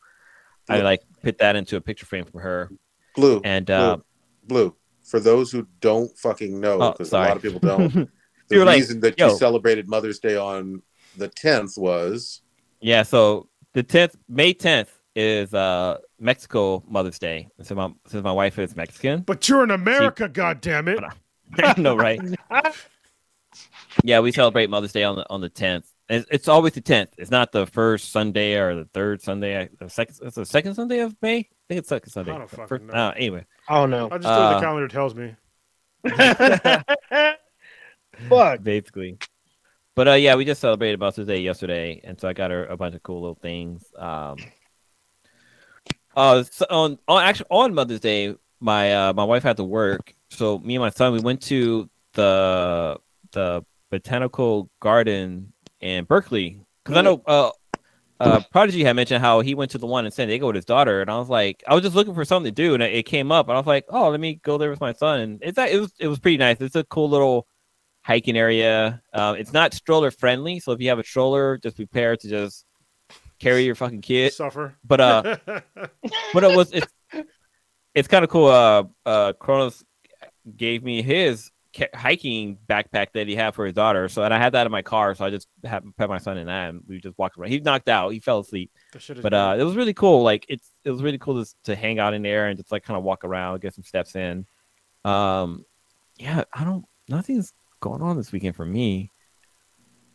I 0.69 0.81
like 0.81 1.03
put 1.23 1.39
that 1.39 1.57
into 1.57 1.77
a 1.77 1.81
picture 1.81 2.07
frame 2.07 2.25
for 2.25 2.41
her. 2.41 2.71
Blue. 3.17 3.41
And 3.45 3.67
blue, 3.67 3.75
uh, 3.75 3.97
blue. 4.45 4.77
For 5.03 5.19
those 5.21 5.51
who 5.51 5.67
don't 5.81 6.17
fucking 6.17 6.61
know, 6.61 6.81
Oh, 6.81 6.93
because 6.93 7.13
a 7.13 7.17
lot 7.17 7.37
of 7.37 7.43
people 7.43 7.59
don't, 7.59 8.09
the 8.51 8.57
You 8.57 8.61
were 8.61 8.67
like, 8.67 8.77
reason 8.77 9.01
that 9.01 9.19
"Yo." 9.19 9.31
you 9.31 9.37
celebrated 9.39 9.89
Mother's 9.89 10.19
Day 10.19 10.37
on 10.37 10.83
the 11.17 11.29
10th 11.31 11.79
was 11.79 12.43
Yeah, 12.81 13.03
so 13.03 13.49
the 13.73 13.83
tenth, 13.83 14.17
May 14.29 14.53
tenth, 14.53 14.93
is 15.17 15.55
uh 15.55 15.99
Mexico 16.19 16.85
Mother's 16.87 17.19
Day. 17.19 17.49
Since 17.59 17.73
my 17.73 17.91
since 18.07 18.23
my 18.23 18.33
wife 18.33 18.59
is 18.59 18.77
Mexican, 18.77 19.23
But 19.23 19.49
you're 19.49 19.65
in 19.65 19.71
America, 19.71 20.29
God 20.29 20.61
damn 20.61 20.87
it! 20.89 21.01
no, 21.79 21.97
right? 21.97 22.21
Yeah, 24.05 24.21
we 24.21 24.31
celebrate 24.31 24.71
Mother's 24.71 24.93
Day 24.93 25.03
on 25.03 25.17
the 25.17 25.27
on 25.29 25.41
the 25.41 25.49
tenth. 25.49 25.85
It's, 26.09 26.25
it's 26.31 26.47
always 26.49 26.73
the 26.75 26.81
tenth. 26.81 27.11
It's 27.19 27.31
not 27.31 27.51
the 27.51 27.67
first 27.67 28.13
Sunday 28.13 28.55
or 28.57 28.77
the 28.77 28.85
third 28.95 29.21
Sunday. 29.21 29.69
The 29.79 29.91
second, 29.91 30.17
it's 30.23 30.37
the 30.37 30.47
second 30.47 30.75
Sunday 30.77 31.01
of 31.01 31.17
May. 31.21 31.39
I 31.39 31.47
think 31.69 31.79
it's 31.81 31.89
second 31.89 32.11
Sunday. 32.11 32.31
I 32.33 32.39
don't 32.39 32.49
fucking 32.51 32.67
First- 32.69 32.85
know. 32.85 32.93
uh, 32.93 33.13
anyway, 33.17 33.45
Oh 33.69 33.87
no. 33.87 34.07
I 34.07 34.19
just 34.19 34.23
do 34.23 34.29
what 34.29 34.39
Uh, 34.39 34.55
the 34.55 34.61
calendar 34.61 34.89
tells 34.89 35.15
me. 35.17 35.35
Fuck. 38.29 38.63
basically. 38.63 39.19
But 39.95 40.09
uh, 40.09 40.13
yeah, 40.15 40.35
we 40.37 40.45
just 40.45 40.61
celebrated 40.61 41.01
Mother's 41.01 41.27
Day 41.27 41.41
yesterday, 41.41 42.01
and 42.05 42.19
so 42.19 42.29
I 42.29 42.33
got 42.33 42.51
her 42.51 42.65
a 42.67 42.77
bunch 42.77 42.95
of 42.95 43.03
cool 43.03 43.21
little 43.21 43.35
things. 43.35 43.85
Um, 43.99 44.37
uh, 46.17 46.45
so 46.51 46.67
on 46.71 46.99
on 47.09 47.23
actually 47.23 47.49
on 47.51 47.75
Mother's 47.75 48.01
Day, 48.01 48.35
my 48.61 48.95
uh, 48.95 49.13
my 49.13 49.25
wife 49.25 49.43
had 49.43 49.57
to 49.59 49.65
work, 49.65 50.15
so 50.31 50.59
me 50.59 50.77
and 50.77 50.83
my 50.83 50.91
son 50.91 51.13
we 51.13 51.21
went 51.21 51.43
to 51.43 51.91
the 52.15 52.99
the 53.33 53.65
botanical 53.91 54.71
garden 54.81 55.53
in 55.81 56.05
Berkeley 56.05 56.61
because 56.85 56.97
I 56.97 57.03
know 57.03 57.23
uh, 57.27 57.51
uh, 58.21 58.41
Prodigy 58.53 58.85
had 58.85 58.97
mentioned 58.97 59.23
how 59.23 59.41
he 59.41 59.55
went 59.55 59.71
to 59.73 59.79
the 59.79 59.87
one 59.87 60.05
in 60.05 60.13
San 60.13 60.29
Diego 60.29 60.47
with 60.47 60.57
his 60.57 60.65
daughter, 60.65 61.01
and 61.01 61.11
I 61.11 61.19
was 61.19 61.29
like, 61.29 61.65
I 61.67 61.75
was 61.75 61.83
just 61.83 61.97
looking 61.97 62.15
for 62.15 62.25
something 62.25 62.53
to 62.53 62.63
do, 62.63 62.75
and 62.75 62.83
it 62.83 63.07
came 63.07 63.33
up, 63.33 63.49
and 63.49 63.57
I 63.57 63.61
was 63.61 63.67
like, 63.67 63.87
oh, 63.89 64.11
let 64.11 64.21
me 64.21 64.35
go 64.43 64.59
there 64.59 64.71
with 64.71 64.81
my 64.81 64.93
son, 64.93 65.21
and 65.21 65.39
it's 65.43 65.57
that 65.57 65.71
it 65.71 65.81
was 65.81 65.93
it 65.99 66.09
was 66.09 66.19
pretty 66.19 66.37
nice. 66.37 66.57
It's 66.61 66.77
a 66.77 66.85
cool 66.85 67.09
little 67.09 67.47
hiking 68.03 68.37
area. 68.37 69.03
Um, 69.13 69.37
it's 69.37 69.53
not 69.53 69.75
stroller 69.75 70.11
friendly, 70.11 70.61
so 70.61 70.73
if 70.73 70.81
you 70.81 70.89
have 70.89 70.99
a 70.99 71.05
stroller, 71.05 71.59
just 71.59 71.77
prepare 71.77 72.17
to 72.17 72.29
just 72.29 72.65
carry 73.39 73.65
your 73.65 73.75
fucking 73.75 74.03
kid. 74.03 74.33
Suffer. 74.33 74.77
But 74.85 75.01
uh, 75.01 75.37
but 75.47 76.45
it 76.45 76.57
was 76.57 76.73
it's 76.73 76.93
it's 77.95 78.09
kind 78.09 78.25
of 78.25 78.31
cool. 78.31 78.47
Uh, 78.47 78.85
uh, 79.05 79.33
Kronos 79.35 79.85
gave 80.57 80.83
me 80.83 81.03
his 81.03 81.51
ca- 81.77 81.89
hiking 81.95 82.59
backpack 82.69 83.09
that 83.15 83.27
he 83.27 83.35
had 83.35 83.55
for 83.55 83.65
his 83.65 83.75
daughter. 83.75 84.09
So 84.09 84.23
and 84.23 84.33
I 84.33 84.39
had 84.39 84.53
that 84.53 84.67
in 84.67 84.73
my 84.73 84.83
car, 84.83 85.15
so 85.15 85.25
I 85.25 85.31
just 85.31 85.49
had 85.65 85.83
put 85.97 86.09
my 86.09 86.19
son 86.19 86.39
in 86.39 86.47
that, 86.47 86.71
and 86.71 86.83
we 86.87 87.01
just 87.01 87.19
walked 87.19 87.39
around. 87.39 87.51
He 87.51 87.61
knocked 87.61 87.89
out. 87.89 88.13
He 88.13 88.21
fell 88.21 88.41
asleep, 88.41 88.71
but 89.23 89.35
uh, 89.35 89.57
it 89.59 89.65
was 89.65 89.77
really 89.77 89.95
cool. 89.95 90.23
Like 90.23 90.47
it's 90.49 90.71
it 90.85 90.91
was 90.91 91.03
really 91.03 91.19
cool 91.19 91.45
to 91.45 91.55
to 91.65 91.75
hang 91.75 91.99
out 91.99 92.15
in 92.15 92.23
there 92.23 92.49
and 92.49 92.59
just 92.59 92.73
like 92.73 92.85
kind 92.85 92.97
of 92.97 93.05
walk 93.05 93.25
around, 93.25 93.61
get 93.61 93.75
some 93.75 93.85
steps 93.85 94.15
in. 94.15 94.47
Um, 95.05 95.65
yeah, 96.17 96.45
I 96.53 96.65
don't. 96.65 96.85
Nothing's 97.09 97.53
going 97.81 98.03
on 98.03 98.17
this 98.17 98.33
weekend 98.33 98.57
for 98.57 98.67
me. 98.67 99.11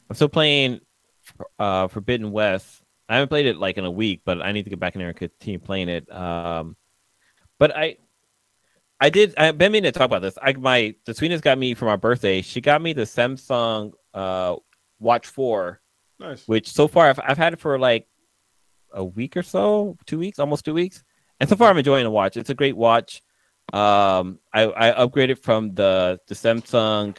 I'm 0.09 0.15
still 0.15 0.29
playing 0.29 0.81
uh 1.59 1.87
Forbidden 1.87 2.31
West. 2.31 2.81
I 3.09 3.15
haven't 3.15 3.29
played 3.29 3.45
it 3.45 3.57
like 3.57 3.77
in 3.77 3.85
a 3.85 3.91
week, 3.91 4.21
but 4.25 4.41
I 4.41 4.51
need 4.51 4.63
to 4.63 4.69
get 4.69 4.79
back 4.79 4.95
in 4.95 4.99
there 4.99 5.09
and 5.09 5.17
continue 5.17 5.59
playing 5.59 5.89
it. 5.89 6.11
Um, 6.11 6.75
but 7.59 7.75
I, 7.75 7.97
I 8.99 9.09
did. 9.09 9.35
I've 9.37 9.57
been 9.57 9.71
meaning 9.71 9.91
to 9.91 9.97
talk 9.97 10.05
about 10.05 10.21
this. 10.21 10.37
I 10.41 10.53
my 10.53 10.95
the 11.05 11.13
sweetest 11.13 11.43
got 11.43 11.57
me 11.57 11.73
for 11.73 11.85
my 11.85 11.97
birthday. 11.97 12.41
She 12.41 12.61
got 12.61 12.81
me 12.81 12.93
the 12.93 13.03
Samsung 13.03 13.93
uh 14.13 14.55
Watch 14.99 15.27
Four, 15.27 15.81
nice. 16.19 16.47
which 16.47 16.71
so 16.71 16.87
far 16.87 17.09
I've 17.09 17.19
I've 17.23 17.37
had 17.37 17.53
it 17.53 17.59
for 17.59 17.77
like 17.77 18.07
a 18.91 19.03
week 19.03 19.35
or 19.35 19.43
so, 19.43 19.97
two 20.05 20.17
weeks, 20.17 20.39
almost 20.39 20.65
two 20.65 20.73
weeks, 20.73 21.03
and 21.39 21.49
so 21.49 21.55
far 21.55 21.69
I'm 21.69 21.77
enjoying 21.77 22.05
the 22.05 22.11
watch. 22.11 22.37
It's 22.37 22.49
a 22.49 22.55
great 22.55 22.77
watch. 22.77 23.21
Um, 23.73 24.39
I 24.53 24.63
I 24.63 25.05
upgraded 25.05 25.43
from 25.43 25.75
the 25.75 26.19
the 26.27 26.35
Samsung 26.35 27.17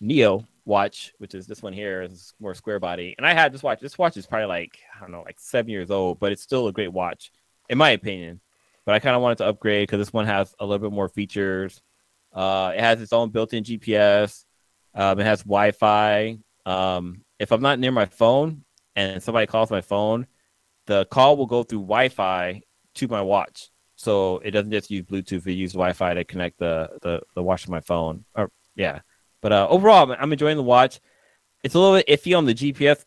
Neo 0.00 0.46
watch, 0.64 1.12
which 1.18 1.34
is 1.34 1.46
this 1.46 1.62
one 1.62 1.72
here, 1.72 2.02
is 2.02 2.34
more 2.38 2.54
square 2.54 2.78
body. 2.78 3.14
And 3.16 3.26
I 3.26 3.32
had 3.32 3.52
this 3.52 3.62
watch. 3.62 3.80
This 3.80 3.98
watch 3.98 4.16
is 4.16 4.26
probably 4.26 4.46
like 4.46 4.78
I 4.96 5.00
don't 5.00 5.10
know, 5.10 5.22
like 5.22 5.40
seven 5.40 5.70
years 5.70 5.90
old, 5.90 6.20
but 6.20 6.32
it's 6.32 6.42
still 6.42 6.68
a 6.68 6.72
great 6.72 6.92
watch, 6.92 7.32
in 7.68 7.78
my 7.78 7.90
opinion. 7.90 8.40
But 8.84 8.94
I 8.94 9.00
kind 9.00 9.16
of 9.16 9.22
wanted 9.22 9.38
to 9.38 9.46
upgrade 9.46 9.88
because 9.88 9.98
this 9.98 10.12
one 10.12 10.26
has 10.26 10.54
a 10.60 10.64
little 10.64 10.88
bit 10.88 10.94
more 10.94 11.08
features. 11.08 11.82
Uh, 12.32 12.72
it 12.74 12.80
has 12.80 13.00
its 13.02 13.12
own 13.12 13.30
built-in 13.30 13.64
GPS. 13.64 14.44
Um, 14.94 15.18
it 15.20 15.24
has 15.24 15.42
Wi-Fi. 15.42 16.38
Um, 16.64 17.22
if 17.38 17.52
I'm 17.52 17.60
not 17.60 17.78
near 17.78 17.92
my 17.92 18.06
phone 18.06 18.64
and 18.96 19.22
somebody 19.22 19.46
calls 19.46 19.70
my 19.70 19.80
phone, 19.80 20.26
the 20.86 21.04
call 21.06 21.36
will 21.36 21.46
go 21.46 21.62
through 21.62 21.80
Wi-Fi 21.80 22.62
to 22.94 23.08
my 23.08 23.22
watch. 23.22 23.70
So 23.96 24.38
it 24.38 24.52
doesn't 24.52 24.70
just 24.70 24.90
use 24.90 25.04
Bluetooth; 25.04 25.46
it 25.46 25.52
uses 25.52 25.74
Wi-Fi 25.74 26.14
to 26.14 26.24
connect 26.24 26.58
the 26.58 26.88
the, 27.02 27.20
the 27.34 27.42
watch 27.42 27.64
to 27.64 27.70
my 27.70 27.80
phone. 27.80 28.24
Or 28.34 28.50
yeah, 28.76 29.00
but 29.40 29.52
uh, 29.52 29.66
overall, 29.68 30.10
I'm- 30.12 30.32
enjoying 30.32 30.56
the 30.56 30.62
watch. 30.62 31.00
It's 31.64 31.74
a 31.74 31.78
little 31.78 31.96
bit 31.96 32.06
iffy 32.08 32.36
on 32.36 32.44
the 32.46 32.54
GPS 32.54 33.04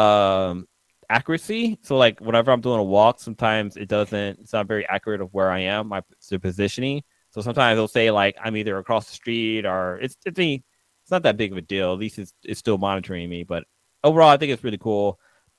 um, 0.00 0.66
accuracy. 1.08 1.78
So 1.82 1.96
like 1.96 2.20
whenever 2.20 2.50
I'm 2.50 2.60
doing 2.60 2.80
a 2.80 2.84
walk, 2.84 3.20
sometimes 3.20 3.76
it 3.76 3.88
doesn't. 3.88 4.40
It's 4.40 4.52
not 4.52 4.66
very 4.66 4.86
accurate 4.88 5.20
of 5.20 5.32
where 5.32 5.50
I 5.50 5.60
am, 5.60 5.88
my 5.88 6.02
positioning. 6.40 7.02
So 7.30 7.40
sometimes 7.40 7.76
it'll 7.76 7.88
say 7.88 8.10
like 8.10 8.36
I'm 8.42 8.56
either 8.56 8.78
across 8.78 9.08
the 9.08 9.14
street 9.14 9.64
or 9.66 9.98
it's 9.98 10.16
it's 10.24 10.38
it's 10.38 11.10
not 11.10 11.22
that 11.24 11.36
big 11.36 11.52
of 11.52 11.58
a 11.58 11.62
deal. 11.62 11.92
At 11.92 11.98
least 11.98 12.18
it's 12.18 12.32
it's 12.44 12.60
still 12.60 12.78
monitoring 12.78 13.28
me. 13.28 13.44
But 13.44 13.64
overall, 14.02 14.30
I 14.30 14.36
think 14.36 14.52
it's 14.52 14.64
really 14.64 14.78
cool. 14.78 15.18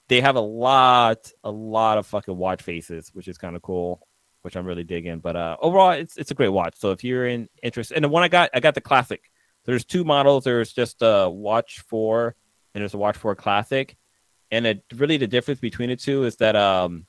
They 0.10 0.22
have 0.22 0.36
a 0.36 0.42
lot 0.42 1.32
a 1.44 1.52
lot 1.52 1.98
of 1.98 2.08
fucking 2.08 2.36
watch 2.36 2.62
faces, 2.62 3.10
which 3.14 3.28
is 3.28 3.38
kind 3.38 3.56
of 3.56 3.62
cool. 3.62 4.08
Which 4.42 4.56
I'm 4.56 4.66
really 4.66 4.84
digging. 4.84 5.20
But 5.20 5.36
uh, 5.36 5.58
overall, 5.60 5.92
it's 5.92 6.18
it's 6.18 6.32
a 6.32 6.36
great 6.36 6.50
watch. 6.50 6.76
So 6.78 6.92
if 6.92 7.04
you're 7.04 7.28
in 7.28 7.50
interest, 7.64 7.92
and 7.92 8.04
the 8.04 8.10
one 8.10 8.24
I 8.24 8.28
got, 8.28 8.52
I 8.54 8.60
got 8.60 8.76
the 8.76 8.82
classic. 8.82 9.30
There's 9.66 9.84
two 9.84 10.04
models. 10.04 10.44
There's 10.44 10.74
just 10.74 10.98
a 11.02 11.30
Watch 11.30 11.80
Four, 11.82 12.36
and 12.74 12.82
there's 12.82 12.94
a 12.94 12.98
Watch 12.98 13.18
Four 13.18 13.36
Classic. 13.36 13.96
And 14.52 14.68
it, 14.68 14.84
really, 14.96 15.18
the 15.18 15.28
difference 15.28 15.60
between 15.60 15.90
the 15.90 15.96
two 15.96 16.24
is 16.24 16.36
that 16.38 16.56
um, 16.56 17.06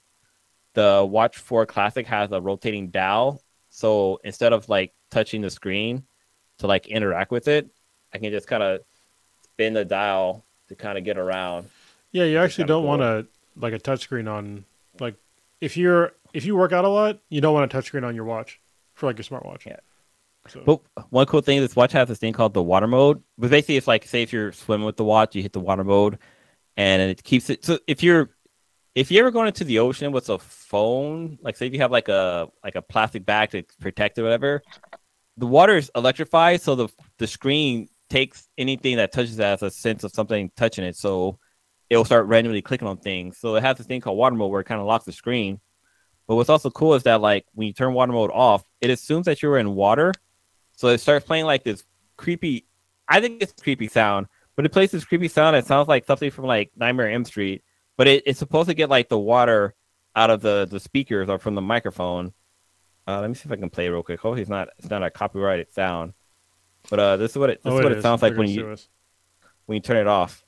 the 0.74 1.06
Watch 1.08 1.36
Four 1.38 1.66
Classic 1.66 2.06
has 2.06 2.32
a 2.32 2.40
rotating 2.40 2.88
dial. 2.88 3.42
So 3.70 4.20
instead 4.24 4.52
of 4.52 4.68
like 4.68 4.94
touching 5.10 5.42
the 5.42 5.50
screen 5.50 6.04
to 6.58 6.66
like 6.66 6.86
interact 6.86 7.30
with 7.30 7.48
it, 7.48 7.68
I 8.12 8.18
can 8.18 8.32
just 8.32 8.46
kind 8.46 8.62
of 8.62 8.80
spin 9.42 9.74
the 9.74 9.84
dial 9.84 10.44
to 10.68 10.74
kind 10.74 10.96
of 10.96 11.04
get 11.04 11.18
around. 11.18 11.68
Yeah, 12.12 12.24
you 12.24 12.38
actually 12.38 12.64
don't 12.64 12.82
cool. 12.82 12.88
want 12.88 13.02
to 13.02 13.26
like 13.60 13.74
a 13.74 13.78
touchscreen 13.78 14.30
on 14.30 14.64
like 15.00 15.14
if 15.60 15.76
you're 15.76 16.12
if 16.32 16.44
you 16.44 16.56
work 16.56 16.72
out 16.72 16.84
a 16.84 16.88
lot, 16.88 17.18
you 17.28 17.40
don't 17.40 17.54
want 17.54 17.72
a 17.72 17.76
touchscreen 17.76 18.04
on 18.04 18.14
your 18.14 18.24
watch 18.24 18.60
for 18.94 19.06
like 19.06 19.18
your 19.18 19.24
smartwatch. 19.24 19.66
Yeah. 19.66 19.76
So, 20.48 20.62
But 20.94 21.06
one 21.10 21.26
cool 21.26 21.40
thing, 21.40 21.60
this 21.60 21.76
watch 21.76 21.92
has 21.92 22.08
this 22.08 22.18
thing 22.18 22.32
called 22.32 22.54
the 22.54 22.62
water 22.62 22.86
mode. 22.86 23.22
But 23.38 23.50
basically, 23.50 23.76
it's 23.76 23.86
like 23.86 24.06
say 24.06 24.22
if 24.22 24.32
you're 24.32 24.52
swimming 24.52 24.86
with 24.86 24.96
the 24.96 25.04
watch, 25.04 25.34
you 25.34 25.42
hit 25.42 25.52
the 25.52 25.60
water 25.60 25.84
mode, 25.84 26.18
and 26.76 27.02
it 27.02 27.22
keeps 27.22 27.50
it. 27.50 27.64
So 27.64 27.78
if 27.86 28.02
you're 28.02 28.30
if 28.94 29.10
you 29.10 29.20
ever 29.20 29.30
going 29.30 29.46
into 29.46 29.64
the 29.64 29.78
ocean 29.78 30.10
with 30.10 30.28
a 30.30 30.38
phone, 30.38 31.38
like 31.42 31.56
say 31.56 31.66
if 31.66 31.74
you 31.74 31.80
have 31.80 31.92
like 31.92 32.08
a 32.08 32.48
like 32.64 32.76
a 32.76 32.82
plastic 32.82 33.26
bag 33.26 33.50
to 33.50 33.62
protect 33.80 34.18
or 34.18 34.24
whatever, 34.24 34.62
the 35.36 35.46
water 35.46 35.76
is 35.76 35.90
electrified, 35.94 36.62
so 36.62 36.74
the 36.74 36.88
the 37.18 37.26
screen 37.26 37.88
takes 38.08 38.48
anything 38.56 38.96
that 38.96 39.12
touches 39.12 39.38
it 39.38 39.44
as 39.44 39.62
a 39.62 39.70
sense 39.70 40.04
of 40.04 40.12
something 40.12 40.50
touching 40.56 40.84
it. 40.84 40.96
So 40.96 41.38
it'll 41.90 42.04
start 42.04 42.26
randomly 42.26 42.62
clicking 42.62 42.88
on 42.88 42.98
things. 42.98 43.38
So 43.38 43.56
it 43.56 43.62
has 43.62 43.76
this 43.76 43.86
thing 43.86 44.00
called 44.00 44.18
water 44.18 44.36
mode 44.36 44.50
where 44.50 44.60
it 44.60 44.64
kind 44.64 44.80
of 44.80 44.86
locks 44.86 45.04
the 45.04 45.12
screen. 45.12 45.60
But 46.26 46.36
what's 46.36 46.48
also 46.48 46.70
cool 46.70 46.94
is 46.94 47.04
that 47.04 47.20
like 47.20 47.46
when 47.54 47.68
you 47.68 47.72
turn 47.72 47.94
water 47.94 48.12
mode 48.12 48.30
off, 48.32 48.64
it 48.80 48.90
assumes 48.90 49.26
that 49.26 49.42
you're 49.42 49.58
in 49.58 49.74
water. 49.74 50.12
So 50.76 50.88
it 50.88 50.98
starts 50.98 51.26
playing 51.26 51.46
like 51.46 51.64
this 51.64 51.84
creepy 52.16 52.66
I 53.08 53.20
think 53.20 53.42
it's 53.42 53.52
a 53.52 53.62
creepy 53.62 53.88
sound, 53.88 54.26
but 54.56 54.64
it 54.64 54.72
plays 54.72 54.90
this 54.90 55.04
creepy 55.04 55.28
sound 55.28 55.56
It 55.56 55.66
sounds 55.66 55.88
like 55.88 56.06
something 56.06 56.30
from 56.30 56.44
like 56.46 56.70
Nightmare 56.76 57.06
on 57.08 57.12
Elm 57.14 57.24
Street. 57.24 57.62
But 57.96 58.08
it, 58.08 58.22
it's 58.26 58.38
supposed 58.38 58.68
to 58.68 58.74
get 58.74 58.90
like 58.90 59.08
the 59.08 59.18
water 59.18 59.74
out 60.14 60.28
of 60.30 60.40
the, 60.42 60.66
the 60.70 60.80
speakers 60.80 61.28
or 61.28 61.38
from 61.38 61.54
the 61.54 61.62
microphone. 61.62 62.32
Uh, 63.08 63.20
let 63.20 63.28
me 63.28 63.34
see 63.34 63.46
if 63.46 63.52
I 63.52 63.56
can 63.56 63.70
play 63.70 63.86
it 63.86 63.90
real 63.90 64.02
quick. 64.02 64.20
Hopefully 64.20 64.42
it's 64.42 64.50
not 64.50 64.68
it's 64.78 64.90
not 64.90 65.02
a 65.02 65.10
copyrighted 65.10 65.72
sound. 65.72 66.12
But 66.90 66.98
uh, 67.00 67.16
this 67.16 67.30
is 67.32 67.38
what 67.38 67.50
it 67.50 67.62
this 67.62 67.72
Oh, 67.72 67.78
is 67.78 67.82
what 67.84 67.92
is. 67.92 67.98
it 67.98 68.02
sounds 68.02 68.22
like 68.22 68.32
They're 68.32 68.38
when 68.40 68.48
you 68.48 68.68
us. 68.70 68.88
when 69.66 69.76
you 69.76 69.80
turn 69.80 69.96
it 69.96 70.06
off. 70.08 70.44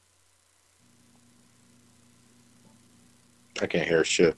I 3.60 3.66
can't 3.66 3.86
hear 3.88 4.04
shit. 4.04 4.36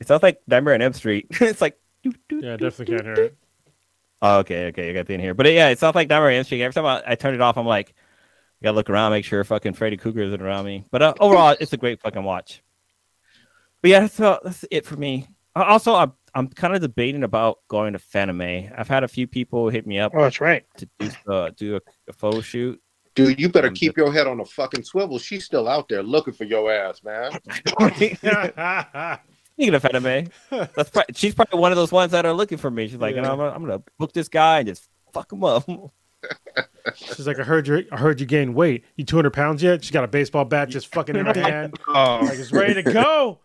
It 0.00 0.06
sounds 0.08 0.22
like 0.22 0.40
Nightmare 0.46 0.74
on 0.74 0.82
Elm 0.82 0.92
Street. 0.92 1.26
it's 1.40 1.60
like 1.60 1.78
doo, 2.02 2.12
doo, 2.28 2.40
Yeah, 2.42 2.54
I 2.54 2.56
definitely 2.56 2.84
doo, 2.86 2.92
can't 2.96 3.04
hear 3.06 3.14
doo. 3.14 3.22
it. 3.22 3.36
Oh, 4.22 4.38
okay, 4.38 4.66
okay, 4.68 4.90
I 4.90 4.92
got 4.92 5.06
the 5.06 5.14
in 5.14 5.20
here. 5.20 5.34
But 5.34 5.46
yeah, 5.52 5.68
it's 5.68 5.82
not 5.82 5.94
like 5.94 6.08
Nightmare 6.08 6.30
on 6.30 6.34
Elm 6.36 6.44
Street. 6.44 6.62
Every 6.62 6.72
time 6.74 6.86
I, 6.86 7.02
I 7.06 7.14
turn 7.16 7.34
it 7.34 7.40
off, 7.40 7.56
I'm 7.58 7.66
like, 7.66 7.94
I 8.60 8.64
gotta 8.64 8.76
look 8.76 8.88
around, 8.88 9.12
make 9.12 9.24
sure 9.24 9.44
fucking 9.44 9.74
Freddy 9.74 9.96
Krueger 9.96 10.22
isn't 10.22 10.40
around 10.42 10.64
me. 10.64 10.84
But 10.90 11.02
uh, 11.02 11.14
overall, 11.20 11.54
it's 11.60 11.72
a 11.74 11.76
great 11.76 12.00
fucking 12.00 12.24
watch. 12.24 12.62
But 13.82 13.90
yeah, 13.90 14.00
that's, 14.00 14.18
uh, 14.18 14.38
that's 14.42 14.64
it 14.70 14.86
for 14.86 14.96
me. 14.96 15.28
Uh, 15.54 15.64
Also, 15.64 15.94
I'm 15.94 16.12
I'm 16.34 16.48
kind 16.48 16.74
of 16.74 16.80
debating 16.82 17.22
about 17.22 17.58
going 17.68 17.92
to 17.94 17.98
Fanime. 17.98 18.70
I've 18.78 18.88
had 18.88 19.04
a 19.04 19.08
few 19.08 19.26
people 19.26 19.70
hit 19.70 19.86
me 19.86 19.98
up 19.98 20.12
Oh, 20.14 20.22
that's 20.22 20.40
right. 20.40 20.64
to 20.78 20.88
do 20.98 21.10
uh, 21.32 21.50
do 21.56 21.76
a, 21.76 21.80
a 22.08 22.12
photo 22.12 22.40
shoot. 22.40 22.80
Dude, 23.14 23.40
you 23.40 23.48
better 23.48 23.70
keep 23.70 23.96
your 23.96 24.12
head 24.12 24.26
on 24.26 24.40
a 24.40 24.44
fucking 24.44 24.82
swivel. 24.84 25.18
She's 25.18 25.44
still 25.46 25.66
out 25.68 25.88
there 25.88 26.02
looking 26.02 26.34
for 26.34 26.44
your 26.44 26.70
ass, 26.70 27.02
man. 27.02 27.32
Speaking 29.56 29.74
of 29.74 29.82
Fanime, 29.82 30.30
that's 30.50 30.90
probably, 30.90 31.14
she's 31.14 31.34
probably 31.34 31.58
one 31.58 31.72
of 31.72 31.76
those 31.76 31.90
ones 31.90 32.12
that 32.12 32.26
are 32.26 32.32
looking 32.34 32.58
for 32.58 32.70
me. 32.70 32.88
She's 32.88 32.98
like, 32.98 33.16
you 33.16 33.22
know, 33.22 33.32
I'm 33.32 33.38
gonna, 33.38 33.50
I'm 33.50 33.62
gonna 33.62 33.82
book 33.98 34.12
this 34.12 34.28
guy 34.28 34.58
and 34.58 34.68
just 34.68 34.86
fuck 35.12 35.32
him 35.32 35.42
up. 35.44 35.64
She's 36.94 37.26
like, 37.26 37.38
I 37.38 37.42
heard 37.42 37.66
you. 37.68 37.84
I 37.92 37.96
heard 37.96 38.20
you 38.20 38.26
gained 38.26 38.54
weight. 38.54 38.84
You 38.96 39.04
200 39.04 39.30
pounds 39.32 39.62
yet? 39.62 39.82
She's 39.84 39.90
got 39.92 40.02
a 40.04 40.08
baseball 40.08 40.44
bat 40.44 40.68
just 40.68 40.92
fucking 40.92 41.14
in 41.16 41.26
her 41.26 41.32
hand. 41.34 41.74
Oh, 41.88 42.20
Like 42.22 42.38
it's 42.38 42.52
ready 42.52 42.74
to 42.74 42.82
go. 42.82 43.38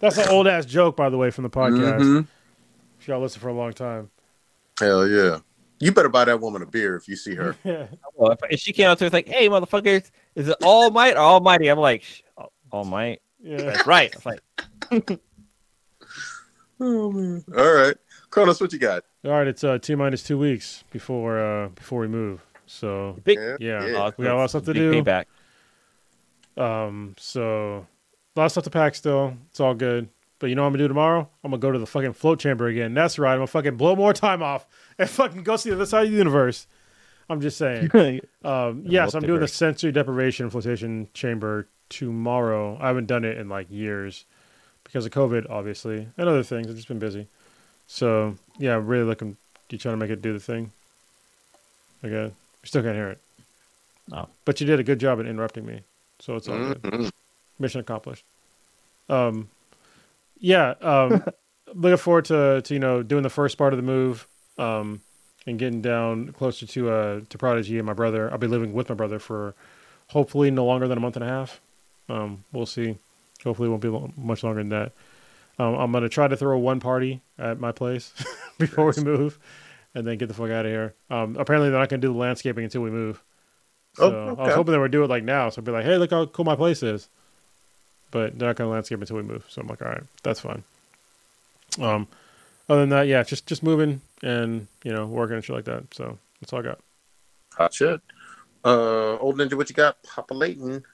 That's 0.00 0.18
an 0.18 0.28
old 0.28 0.46
ass 0.48 0.66
joke, 0.66 0.96
by 0.96 1.08
the 1.10 1.16
way, 1.16 1.30
from 1.30 1.42
the 1.44 1.50
podcast. 1.50 2.00
Mhm. 2.00 2.26
If 3.00 3.08
y'all 3.08 3.20
listen 3.20 3.40
for 3.40 3.48
a 3.48 3.54
long 3.54 3.72
time. 3.72 4.10
Hell 4.78 5.06
yeah. 5.08 5.38
You 5.80 5.92
better 5.92 6.08
buy 6.08 6.24
that 6.26 6.40
woman 6.40 6.62
a 6.62 6.66
beer 6.66 6.96
if 6.96 7.08
you 7.08 7.16
see 7.16 7.34
her. 7.34 7.56
Yeah. 7.64 7.86
Well, 8.14 8.32
if, 8.32 8.38
if 8.50 8.60
she 8.60 8.72
came 8.72 8.86
out 8.86 8.98
to 8.98 9.06
it's 9.06 9.12
like, 9.12 9.28
hey, 9.28 9.48
motherfuckers, 9.48 10.10
is 10.36 10.48
it 10.48 10.56
All 10.62 10.90
Might 10.90 11.14
or 11.16 11.20
Almighty? 11.20 11.68
I'm 11.68 11.78
like, 11.78 12.02
"Sh- 12.04 12.22
All 12.70 12.84
Might. 12.84 13.20
Yeah. 13.42 13.56
That's 13.62 13.86
right. 13.86 14.14
It's 14.14 14.24
like, 14.26 14.40
Oh 16.80 17.12
man. 17.12 17.44
All 17.56 17.72
right. 17.72 17.96
Kronos, 18.30 18.60
what 18.60 18.72
you 18.72 18.78
got? 18.78 19.04
All 19.24 19.30
right, 19.32 19.46
it's 19.46 19.62
uh, 19.62 19.78
T 19.78 19.94
minus 19.94 20.22
two 20.22 20.38
weeks 20.38 20.84
before 20.90 21.38
uh, 21.38 21.68
before 21.68 22.00
we 22.00 22.08
move. 22.08 22.44
So 22.66 23.18
big. 23.24 23.38
yeah, 23.38 23.56
Yeah. 23.60 24.10
we 24.16 24.24
got 24.24 24.34
a 24.34 24.36
lot 24.36 24.44
of 24.44 24.50
stuff 24.50 24.64
to 24.64 24.74
do. 24.74 24.92
Payback. 24.92 25.26
Um, 26.56 27.14
so 27.18 27.86
a 28.36 28.40
lot 28.40 28.46
of 28.46 28.50
stuff 28.52 28.64
to 28.64 28.70
pack 28.70 28.94
still. 28.94 29.36
It's 29.50 29.60
all 29.60 29.74
good. 29.74 30.08
But 30.38 30.48
you 30.48 30.56
know 30.56 30.62
what 30.62 30.68
I'm 30.68 30.72
gonna 30.72 30.84
do 30.84 30.88
tomorrow? 30.88 31.28
I'm 31.44 31.50
gonna 31.52 31.60
go 31.60 31.70
to 31.70 31.78
the 31.78 31.86
fucking 31.86 32.14
float 32.14 32.40
chamber 32.40 32.66
again. 32.66 32.94
That's 32.94 33.16
right. 33.18 33.32
I'm 33.32 33.38
gonna 33.38 33.46
fucking 33.46 33.76
blow 33.76 33.94
more 33.94 34.12
time 34.12 34.42
off 34.42 34.66
and 34.98 35.08
fucking 35.08 35.44
go 35.44 35.56
see 35.56 35.70
the 35.70 35.76
other 35.76 35.86
side 35.86 36.06
of 36.06 36.10
the 36.12 36.18
universe. 36.18 36.66
I'm 37.28 37.40
just 37.40 37.56
saying. 37.58 37.90
Um, 38.44 38.82
yes, 38.84 39.14
I'm 39.14 39.22
doing 39.22 39.38
the 39.38 39.46
sensory 39.46 39.92
deprivation 39.92 40.50
flotation 40.50 41.06
chamber 41.14 41.68
tomorrow. 41.92 42.76
I 42.80 42.88
haven't 42.88 43.06
done 43.06 43.24
it 43.24 43.38
in 43.38 43.48
like 43.48 43.66
years 43.70 44.24
because 44.84 45.06
of 45.06 45.12
COVID, 45.12 45.48
obviously, 45.48 46.08
and 46.16 46.28
other 46.28 46.42
things. 46.42 46.68
I've 46.68 46.76
just 46.76 46.88
been 46.88 46.98
busy. 46.98 47.28
So 47.86 48.36
yeah, 48.58 48.76
I'm 48.76 48.86
really 48.86 49.04
looking. 49.04 49.36
You 49.70 49.78
trying 49.78 49.94
to 49.94 49.98
make 49.98 50.10
it 50.10 50.20
do 50.20 50.32
the 50.34 50.40
thing? 50.40 50.70
Okay, 52.04 52.24
you 52.24 52.32
still 52.64 52.82
can't 52.82 52.94
hear 52.96 53.10
it. 53.10 53.18
No. 54.08 54.28
but 54.44 54.60
you 54.60 54.66
did 54.66 54.80
a 54.80 54.82
good 54.84 54.98
job 54.98 55.20
at 55.20 55.26
interrupting 55.26 55.64
me, 55.64 55.80
so 56.18 56.36
it's 56.36 56.48
all 56.48 56.58
good. 56.58 56.82
Mhm. 56.82 57.10
Mission 57.58 57.80
accomplished. 57.80 58.24
Um, 59.08 59.48
yeah. 60.40 60.74
Um, 60.82 61.22
looking 61.74 61.96
forward 61.96 62.24
to 62.26 62.60
to 62.62 62.74
you 62.74 62.80
know 62.80 63.02
doing 63.02 63.22
the 63.22 63.30
first 63.30 63.56
part 63.56 63.72
of 63.72 63.76
the 63.78 63.82
move. 63.82 64.26
Um, 64.58 65.00
and 65.46 65.58
getting 65.58 65.82
down 65.82 66.28
closer 66.32 66.66
to 66.66 66.90
uh 66.90 67.20
to 67.28 67.38
Prodigy 67.38 67.78
and 67.78 67.86
my 67.86 67.94
brother. 67.94 68.30
I'll 68.30 68.38
be 68.38 68.46
living 68.46 68.72
with 68.72 68.88
my 68.88 68.94
brother 68.94 69.18
for 69.18 69.54
hopefully 70.08 70.50
no 70.50 70.64
longer 70.64 70.86
than 70.86 70.98
a 70.98 71.00
month 71.00 71.16
and 71.16 71.24
a 71.24 71.28
half. 71.28 71.60
Um, 72.08 72.44
we'll 72.52 72.66
see. 72.66 72.96
Hopefully, 73.44 73.66
it 73.68 73.70
won't 73.70 73.82
be 73.82 73.88
lo- 73.88 74.12
much 74.16 74.42
longer 74.44 74.60
than 74.60 74.68
that. 74.70 74.92
Um, 75.58 75.74
I'm 75.74 75.92
gonna 75.92 76.08
try 76.08 76.28
to 76.28 76.36
throw 76.36 76.58
one 76.58 76.80
party 76.80 77.20
at 77.38 77.60
my 77.60 77.72
place 77.72 78.12
before 78.58 78.92
we 78.96 79.02
move, 79.02 79.38
and 79.94 80.06
then 80.06 80.18
get 80.18 80.28
the 80.28 80.34
fuck 80.34 80.50
out 80.50 80.64
of 80.66 80.70
here. 80.72 80.94
Um, 81.10 81.36
apparently, 81.38 81.70
they're 81.70 81.78
not 81.78 81.88
gonna 81.88 82.00
do 82.00 82.12
the 82.12 82.18
landscaping 82.18 82.64
until 82.64 82.82
we 82.82 82.90
move. 82.90 83.22
So 83.94 84.10
Oh, 84.10 84.40
I 84.40 84.46
was 84.46 84.54
hoping 84.54 84.72
they 84.72 84.78
would 84.78 84.90
do 84.90 85.04
it 85.04 85.10
like 85.10 85.22
now. 85.24 85.50
So 85.50 85.60
I'd 85.60 85.66
be 85.66 85.72
like, 85.72 85.84
hey, 85.84 85.98
look 85.98 86.10
how 86.10 86.24
cool 86.26 86.46
my 86.46 86.56
place 86.56 86.82
is. 86.82 87.08
But 88.10 88.38
they're 88.38 88.48
not 88.48 88.56
gonna 88.56 88.70
landscape 88.70 89.00
until 89.00 89.16
we 89.16 89.22
move. 89.22 89.44
So 89.48 89.60
I'm 89.60 89.66
like, 89.68 89.82
all 89.82 89.88
right, 89.88 90.02
that's 90.22 90.40
fine. 90.40 90.62
Um, 91.80 92.06
other 92.68 92.80
than 92.80 92.90
that, 92.90 93.06
yeah, 93.06 93.22
just 93.22 93.46
just 93.46 93.62
moving 93.62 94.00
and 94.22 94.66
you 94.84 94.92
know 94.92 95.06
working 95.06 95.36
and 95.36 95.44
shit 95.44 95.56
like 95.56 95.64
that. 95.66 95.92
So 95.94 96.18
that's 96.40 96.52
all 96.52 96.60
I 96.60 96.62
got. 96.62 96.78
Hot 97.54 97.74
shit. 97.74 98.00
Uh, 98.64 99.16
old 99.18 99.36
ninja, 99.38 99.54
what 99.54 99.68
you 99.68 99.74
got? 99.74 100.02
Papa 100.04 100.32
Layton. 100.34 100.84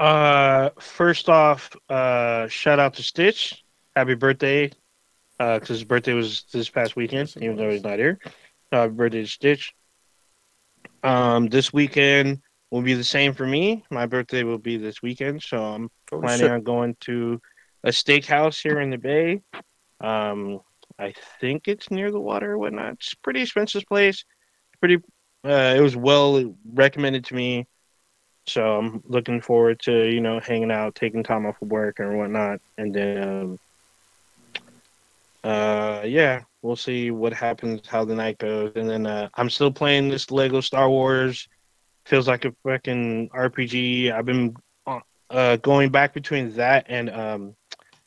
Uh, 0.00 0.70
first 0.80 1.28
off, 1.28 1.70
uh, 1.90 2.48
shout 2.48 2.78
out 2.78 2.94
to 2.94 3.02
Stitch. 3.02 3.62
Happy 3.94 4.14
birthday. 4.14 4.70
Uh, 5.38 5.58
because 5.58 5.68
his 5.68 5.84
birthday 5.84 6.12
was 6.14 6.44
this 6.52 6.68
past 6.68 6.96
weekend, 6.96 7.34
even 7.40 7.56
though 7.56 7.70
he's 7.70 7.82
not 7.82 7.98
here. 7.98 8.18
Uh, 8.72 8.82
happy 8.82 8.92
birthday 8.94 9.20
to 9.22 9.26
Stitch. 9.26 9.72
Um, 11.02 11.48
this 11.48 11.72
weekend 11.72 12.40
will 12.70 12.82
be 12.82 12.94
the 12.94 13.04
same 13.04 13.34
for 13.34 13.46
me. 13.46 13.84
My 13.90 14.06
birthday 14.06 14.42
will 14.42 14.58
be 14.58 14.76
this 14.78 15.02
weekend, 15.02 15.42
so 15.42 15.62
I'm 15.62 15.90
Oh, 16.12 16.20
planning 16.20 16.46
shit. 16.46 16.50
on 16.50 16.62
going 16.62 16.96
to 17.02 17.40
a 17.84 17.88
steakhouse 17.90 18.60
here 18.60 18.80
in 18.80 18.90
the 18.90 18.98
Bay. 18.98 19.42
Um, 20.00 20.60
I 20.98 21.14
think 21.40 21.68
it's 21.68 21.90
near 21.90 22.10
the 22.10 22.20
water 22.20 22.52
or 22.52 22.58
whatnot. 22.58 22.94
It's 22.94 23.12
a 23.12 23.16
pretty 23.18 23.42
expensive 23.42 23.84
place. 23.86 24.24
Pretty. 24.80 24.96
Uh, 25.44 25.74
it 25.76 25.80
was 25.80 25.96
well 25.96 26.54
recommended 26.70 27.24
to 27.26 27.34
me, 27.34 27.66
so 28.50 28.78
I'm 28.78 29.02
looking 29.06 29.40
forward 29.40 29.80
to 29.80 30.12
you 30.12 30.20
know 30.20 30.40
hanging 30.40 30.70
out, 30.70 30.94
taking 30.94 31.22
time 31.22 31.46
off 31.46 31.60
of 31.62 31.70
work 31.70 31.98
and 31.98 32.18
whatnot, 32.18 32.60
and 32.78 32.94
then 32.94 33.28
um, 33.28 33.58
uh, 35.42 36.02
yeah, 36.04 36.42
we'll 36.62 36.76
see 36.76 37.10
what 37.10 37.32
happens, 37.32 37.86
how 37.86 38.04
the 38.04 38.14
night 38.14 38.38
goes, 38.38 38.72
and 38.76 38.88
then 38.88 39.06
uh, 39.06 39.28
I'm 39.34 39.50
still 39.50 39.72
playing 39.72 40.08
this 40.08 40.30
Lego 40.30 40.60
Star 40.60 40.88
Wars. 40.88 41.48
Feels 42.06 42.26
like 42.26 42.44
a 42.44 42.54
fucking 42.64 43.28
RPG. 43.28 44.12
I've 44.12 44.24
been 44.24 44.56
uh, 45.30 45.56
going 45.56 45.90
back 45.90 46.12
between 46.12 46.52
that 46.54 46.86
and 46.88 47.08
um, 47.10 47.54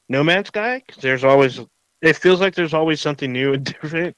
No 0.10 0.24
Man's 0.24 0.48
Sky 0.48 0.84
there's 0.99 1.24
always 1.24 1.60
it 2.02 2.18
feels 2.18 2.41
like 2.41 2.53
there's 2.53 2.74
always 2.74 2.99
something 2.99 3.32
new 3.32 3.53
and 3.53 3.65
different 3.82 4.15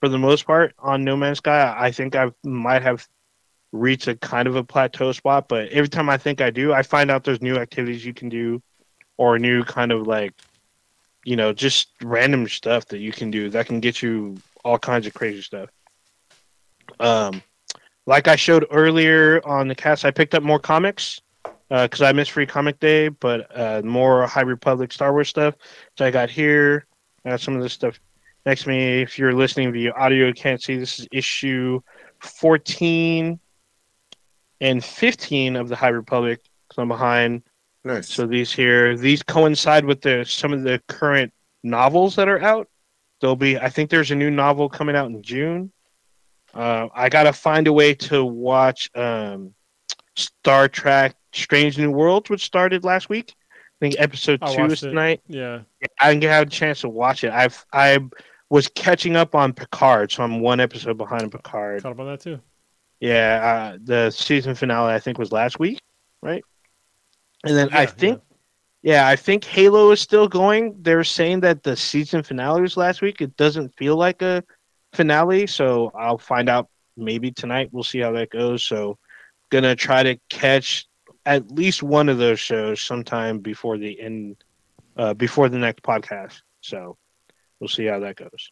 for 0.00 0.08
the 0.08 0.18
most 0.18 0.46
part 0.46 0.74
on 0.78 1.04
No 1.04 1.16
Man's 1.16 1.38
Sky. 1.38 1.74
I 1.76 1.90
think 1.90 2.16
I 2.16 2.30
might 2.44 2.82
have 2.82 3.06
reached 3.72 4.08
a 4.08 4.16
kind 4.16 4.48
of 4.48 4.56
a 4.56 4.64
plateau 4.64 5.12
spot, 5.12 5.48
but 5.48 5.68
every 5.68 5.88
time 5.88 6.08
I 6.08 6.16
think 6.16 6.40
I 6.40 6.50
do, 6.50 6.72
I 6.72 6.82
find 6.82 7.10
out 7.10 7.24
there's 7.24 7.42
new 7.42 7.56
activities 7.56 8.04
you 8.04 8.14
can 8.14 8.28
do 8.28 8.62
or 9.16 9.38
new 9.38 9.64
kind 9.64 9.92
of 9.92 10.06
like 10.06 10.32
you 11.24 11.36
know 11.36 11.52
just 11.52 11.88
random 12.02 12.48
stuff 12.48 12.86
that 12.86 12.98
you 12.98 13.12
can 13.12 13.30
do 13.30 13.50
that 13.50 13.66
can 13.66 13.80
get 13.80 14.00
you 14.00 14.36
all 14.64 14.78
kinds 14.78 15.06
of 15.06 15.14
crazy 15.14 15.42
stuff. 15.42 15.68
Um, 17.00 17.42
like 18.06 18.28
I 18.28 18.36
showed 18.36 18.66
earlier 18.70 19.46
on 19.46 19.68
the 19.68 19.74
cast, 19.74 20.04
I 20.04 20.10
picked 20.10 20.34
up 20.34 20.42
more 20.42 20.58
comics 20.58 21.20
because 21.68 22.00
I 22.00 22.12
missed 22.12 22.30
Free 22.30 22.46
Comic 22.46 22.80
Day, 22.80 23.08
but 23.08 23.54
uh, 23.54 23.82
more 23.84 24.26
High 24.26 24.40
Republic 24.42 24.92
Star 24.92 25.12
Wars 25.12 25.28
stuff. 25.28 25.54
So 25.98 26.06
I 26.06 26.10
got 26.10 26.30
here. 26.30 26.86
I 27.24 27.30
got 27.30 27.40
some 27.40 27.54
of 27.54 27.62
this 27.62 27.74
stuff 27.74 28.00
next 28.46 28.62
to 28.62 28.70
me. 28.70 29.02
If 29.02 29.18
you're 29.18 29.34
listening 29.34 29.72
via 29.72 29.92
audio, 29.92 30.32
can't 30.32 30.62
see. 30.62 30.76
This 30.76 30.98
is 30.98 31.08
issue 31.12 31.80
14 32.20 33.38
and 34.60 34.84
15 34.84 35.56
of 35.56 35.68
the 35.68 35.76
High 35.76 35.88
Republic. 35.88 36.40
So 36.72 36.82
I'm 36.82 36.88
behind. 36.88 37.42
Nice. 37.84 38.08
So 38.08 38.26
these 38.26 38.52
here, 38.52 38.96
these 38.96 39.22
coincide 39.22 39.84
with 39.84 40.00
the 40.02 40.24
some 40.24 40.52
of 40.52 40.62
the 40.62 40.82
current 40.88 41.32
novels 41.62 42.16
that 42.16 42.28
are 42.28 42.40
out. 42.40 42.68
There'll 43.20 43.36
be, 43.36 43.58
I 43.58 43.68
think, 43.68 43.90
there's 43.90 44.10
a 44.10 44.14
new 44.14 44.30
novel 44.30 44.68
coming 44.68 44.94
out 44.94 45.10
in 45.10 45.22
June. 45.22 45.72
Uh, 46.54 46.88
I 46.94 47.08
gotta 47.08 47.32
find 47.32 47.66
a 47.66 47.72
way 47.72 47.94
to 47.94 48.24
watch 48.24 48.90
um, 48.94 49.54
Star 50.16 50.68
Trek: 50.68 51.16
Strange 51.32 51.78
New 51.78 51.90
Worlds, 51.90 52.30
which 52.30 52.44
started 52.44 52.84
last 52.84 53.08
week. 53.08 53.34
I 53.50 53.78
think 53.80 53.94
episode 53.98 54.40
I 54.42 54.54
two 54.54 54.62
watched 54.62 54.72
is 54.72 54.82
it. 54.84 54.88
tonight. 54.88 55.20
Yeah. 55.28 55.60
I 56.00 56.12
didn't 56.12 56.24
have 56.24 56.48
a 56.48 56.50
chance 56.50 56.80
to 56.80 56.88
watch 56.88 57.22
it. 57.22 57.30
I've 57.32 57.64
I 57.72 57.98
was 58.50 58.68
catching 58.68 59.14
up 59.14 59.34
on 59.34 59.52
Picard, 59.52 60.10
so 60.10 60.22
I'm 60.22 60.40
one 60.40 60.58
episode 60.58 60.98
behind 60.98 61.22
on 61.22 61.30
Picard. 61.30 61.82
Caught 61.82 61.92
up 61.92 62.00
on 62.00 62.06
that 62.06 62.20
too. 62.20 62.40
Yeah, 63.00 63.72
uh, 63.74 63.78
the 63.82 64.10
season 64.10 64.54
finale 64.54 64.92
I 64.92 64.98
think 64.98 65.18
was 65.18 65.32
last 65.32 65.58
week, 65.58 65.80
right? 66.22 66.44
And 67.44 67.56
then 67.56 67.68
I 67.72 67.86
think, 67.86 68.20
yeah. 68.82 69.06
I 69.06 69.14
think 69.14 69.44
Halo 69.44 69.90
is 69.92 70.00
still 70.00 70.26
going. 70.26 70.74
They're 70.82 71.04
saying 71.04 71.40
that 71.40 71.62
the 71.62 71.76
season 71.76 72.22
finale 72.22 72.60
was 72.60 72.76
last 72.76 73.00
week. 73.00 73.20
It 73.20 73.36
doesn't 73.36 73.74
feel 73.76 73.96
like 73.96 74.22
a 74.22 74.42
finale, 74.92 75.46
so 75.46 75.92
I'll 75.94 76.18
find 76.18 76.48
out 76.48 76.68
maybe 76.96 77.30
tonight. 77.30 77.68
We'll 77.70 77.84
see 77.84 78.00
how 78.00 78.12
that 78.12 78.30
goes. 78.30 78.64
So, 78.64 78.98
gonna 79.50 79.76
try 79.76 80.02
to 80.02 80.18
catch 80.28 80.86
at 81.24 81.52
least 81.52 81.82
one 81.82 82.08
of 82.08 82.18
those 82.18 82.40
shows 82.40 82.82
sometime 82.82 83.38
before 83.38 83.78
the 83.78 84.00
end, 84.00 84.42
uh, 84.96 85.14
before 85.14 85.48
the 85.48 85.58
next 85.58 85.82
podcast. 85.82 86.42
So, 86.62 86.96
we'll 87.60 87.68
see 87.68 87.86
how 87.86 88.00
that 88.00 88.16
goes. 88.16 88.50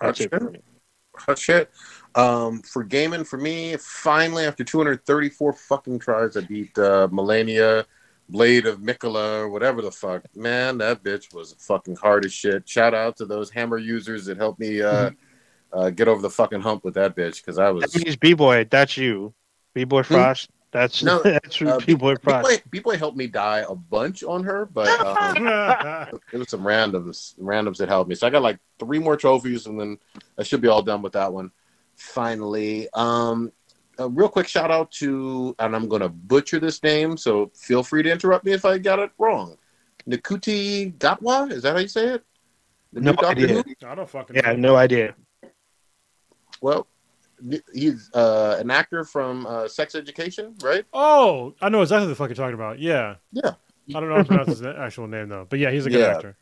That's 0.00 0.20
it 0.20 0.32
Hot 0.32 0.42
for 0.42 0.52
shit. 1.36 1.70
Um, 2.14 2.60
for 2.62 2.82
gaming, 2.82 3.24
for 3.24 3.36
me, 3.36 3.76
finally 3.76 4.44
after 4.44 4.64
234 4.64 5.52
fucking 5.52 5.98
tries, 6.00 6.36
I 6.36 6.40
beat 6.40 6.76
uh, 6.76 7.08
Malenia, 7.08 7.84
Blade 8.28 8.66
of 8.66 8.78
Miquella 8.78 9.40
or 9.40 9.48
whatever 9.48 9.82
the 9.82 9.90
fuck. 9.90 10.22
Man, 10.34 10.78
that 10.78 11.02
bitch 11.02 11.32
was 11.34 11.54
fucking 11.58 11.96
hard 11.96 12.24
as 12.24 12.32
shit. 12.32 12.68
Shout 12.68 12.94
out 12.94 13.16
to 13.18 13.26
those 13.26 13.50
hammer 13.50 13.78
users 13.78 14.24
that 14.26 14.38
helped 14.38 14.60
me 14.60 14.82
uh, 14.82 15.10
uh, 15.72 15.90
get 15.90 16.08
over 16.08 16.22
the 16.22 16.30
fucking 16.30 16.60
hump 16.60 16.84
with 16.84 16.94
that 16.94 17.16
bitch 17.16 17.36
because 17.36 17.58
I 17.58 17.70
was. 17.70 17.92
That 17.92 18.04
means 18.04 18.16
B 18.16 18.34
Boy. 18.34 18.66
That's 18.70 18.96
you. 18.96 19.34
B 19.74 19.84
Boy 19.84 20.02
Frost. 20.02 20.50
That's 20.72 21.02
No, 21.02 21.20
that's 21.24 21.60
Uh, 21.60 21.78
B 21.84 21.94
Boy 21.94 22.16
Frost. 22.16 22.48
B-Boy, 22.48 22.62
B-Boy 22.70 22.96
helped 22.96 23.16
me 23.16 23.26
die 23.26 23.64
a 23.68 23.74
bunch 23.74 24.22
on 24.22 24.44
her, 24.44 24.66
but 24.66 24.88
um, 25.00 26.20
it 26.32 26.38
was 26.38 26.48
some 26.48 26.62
randoms, 26.62 27.38
randoms 27.38 27.78
that 27.78 27.88
helped 27.88 28.08
me. 28.08 28.14
So 28.14 28.26
I 28.26 28.30
got 28.30 28.42
like 28.42 28.58
three 28.78 28.98
more 28.98 29.16
trophies, 29.16 29.66
and 29.66 29.78
then 29.80 29.98
I 30.38 30.42
should 30.42 30.60
be 30.60 30.68
all 30.68 30.82
done 30.82 31.02
with 31.02 31.14
that 31.14 31.32
one. 31.32 31.50
Finally, 31.96 32.88
um, 32.94 33.52
a 33.98 34.08
real 34.08 34.28
quick 34.28 34.48
shout 34.48 34.70
out 34.70 34.90
to, 34.92 35.54
and 35.58 35.74
I'm 35.74 35.88
gonna 35.88 36.08
butcher 36.08 36.60
this 36.60 36.82
name, 36.82 37.16
so 37.16 37.50
feel 37.54 37.82
free 37.82 38.02
to 38.02 38.10
interrupt 38.10 38.44
me 38.44 38.52
if 38.52 38.64
I 38.64 38.78
got 38.78 38.98
it 38.98 39.10
wrong. 39.18 39.56
Nikuti 40.08 40.96
Gatwa, 40.96 41.50
is 41.50 41.62
that 41.62 41.74
how 41.74 41.80
you 41.80 41.88
say 41.88 42.14
it? 42.14 42.24
The 42.92 43.00
No 43.00 43.14
idea. 43.22 43.48
Who? 43.48 43.86
I 43.86 43.94
don't 43.94 44.08
fucking. 44.08 44.36
Yeah, 44.36 44.52
know. 44.52 44.70
no 44.70 44.76
idea. 44.76 45.14
Well, 46.60 46.86
he's 47.72 48.10
uh, 48.14 48.56
an 48.60 48.70
actor 48.70 49.04
from 49.04 49.46
uh, 49.46 49.68
Sex 49.68 49.94
Education, 49.94 50.54
right? 50.62 50.84
Oh, 50.92 51.54
I 51.60 51.68
know 51.68 51.82
exactly 51.82 52.08
the 52.08 52.14
fuck 52.14 52.28
you're 52.28 52.34
talking 52.36 52.54
about. 52.54 52.78
Yeah. 52.78 53.16
Yeah. 53.32 53.52
I 53.94 54.00
don't 54.00 54.08
know 54.08 54.16
how 54.16 54.22
to 54.22 54.28
pronounce 54.28 54.48
his 54.50 54.62
actual 54.78 55.06
name 55.08 55.28
though, 55.28 55.46
but 55.48 55.58
yeah, 55.58 55.70
he's 55.70 55.86
a 55.86 55.90
good 55.90 56.00
Yeah. 56.00 56.14
actor. 56.14 56.36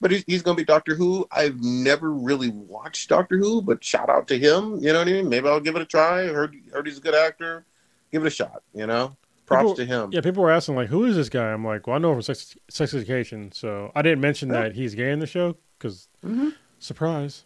but 0.00 0.10
he's, 0.10 0.24
he's 0.26 0.42
going 0.42 0.56
to 0.56 0.60
be 0.60 0.66
Doctor 0.66 0.94
Who. 0.94 1.26
I've 1.30 1.60
never 1.62 2.12
really 2.12 2.50
watched 2.50 3.08
Doctor 3.08 3.38
Who, 3.38 3.62
but 3.62 3.82
shout 3.82 4.10
out 4.10 4.26
to 4.28 4.38
him. 4.38 4.78
You 4.80 4.92
know 4.92 4.98
what 4.98 5.08
I 5.08 5.12
mean? 5.12 5.28
Maybe 5.28 5.48
I'll 5.48 5.60
give 5.60 5.76
it 5.76 5.82
a 5.82 5.86
try. 5.86 6.26
Heard 6.26 6.54
heard 6.72 6.86
he's 6.86 6.98
a 6.98 7.00
good 7.00 7.14
actor. 7.14 7.64
Give 8.10 8.22
it 8.24 8.26
a 8.26 8.30
shot. 8.30 8.62
You 8.74 8.86
know, 8.86 9.16
props 9.46 9.62
People- 9.62 9.74
to 9.76 9.84
him. 9.86 10.10
Yeah, 10.12 10.20
people 10.20 10.42
were 10.42 10.50
asking 10.50 10.74
like, 10.74 10.88
"Who 10.88 11.04
is 11.06 11.16
this 11.16 11.28
guy?" 11.30 11.50
I'm 11.52 11.64
like, 11.64 11.86
"Well, 11.86 11.96
I 11.96 11.98
know 11.98 12.10
him 12.10 12.16
from 12.16 12.22
Sex, 12.22 12.56
Sex 12.68 12.92
Education." 12.92 13.52
So 13.52 13.90
I 13.94 14.02
didn't 14.02 14.20
mention 14.20 14.48
Yeah. 14.50 14.62
that 14.62 14.74
he's 14.74 14.94
gay 14.94 15.12
in 15.12 15.18
the 15.20 15.26
show 15.26 15.56
because 15.78 16.08
Mhm. 16.26 16.52
surprise. 16.78 17.44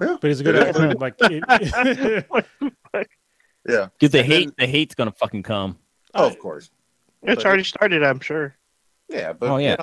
Yeah. 0.00 0.16
But 0.20 0.28
he's 0.28 0.40
a 0.40 0.44
good 0.44 0.54
Yeah. 0.56 0.62
actor. 0.64 0.94
like, 0.94 1.14
it- 1.20 3.08
Yeah. 3.68 3.88
Because 3.98 4.12
the 4.12 4.18
And 4.20 4.26
hate, 4.26 4.44
then- 4.46 4.54
the 4.58 4.66
hate's 4.66 4.94
gonna 4.94 5.12
fucking 5.12 5.42
come. 5.42 5.78
Oh, 6.14 6.26
of 6.26 6.38
course. 6.38 6.70
It's 7.22 7.44
already 7.44 7.64
started, 7.64 8.02
I'm 8.02 8.20
sure. 8.20 8.54
Yeah, 9.08 9.32
but 9.32 9.50
Oh, 9.50 9.56
yeah. 9.56 9.72
you 9.72 9.76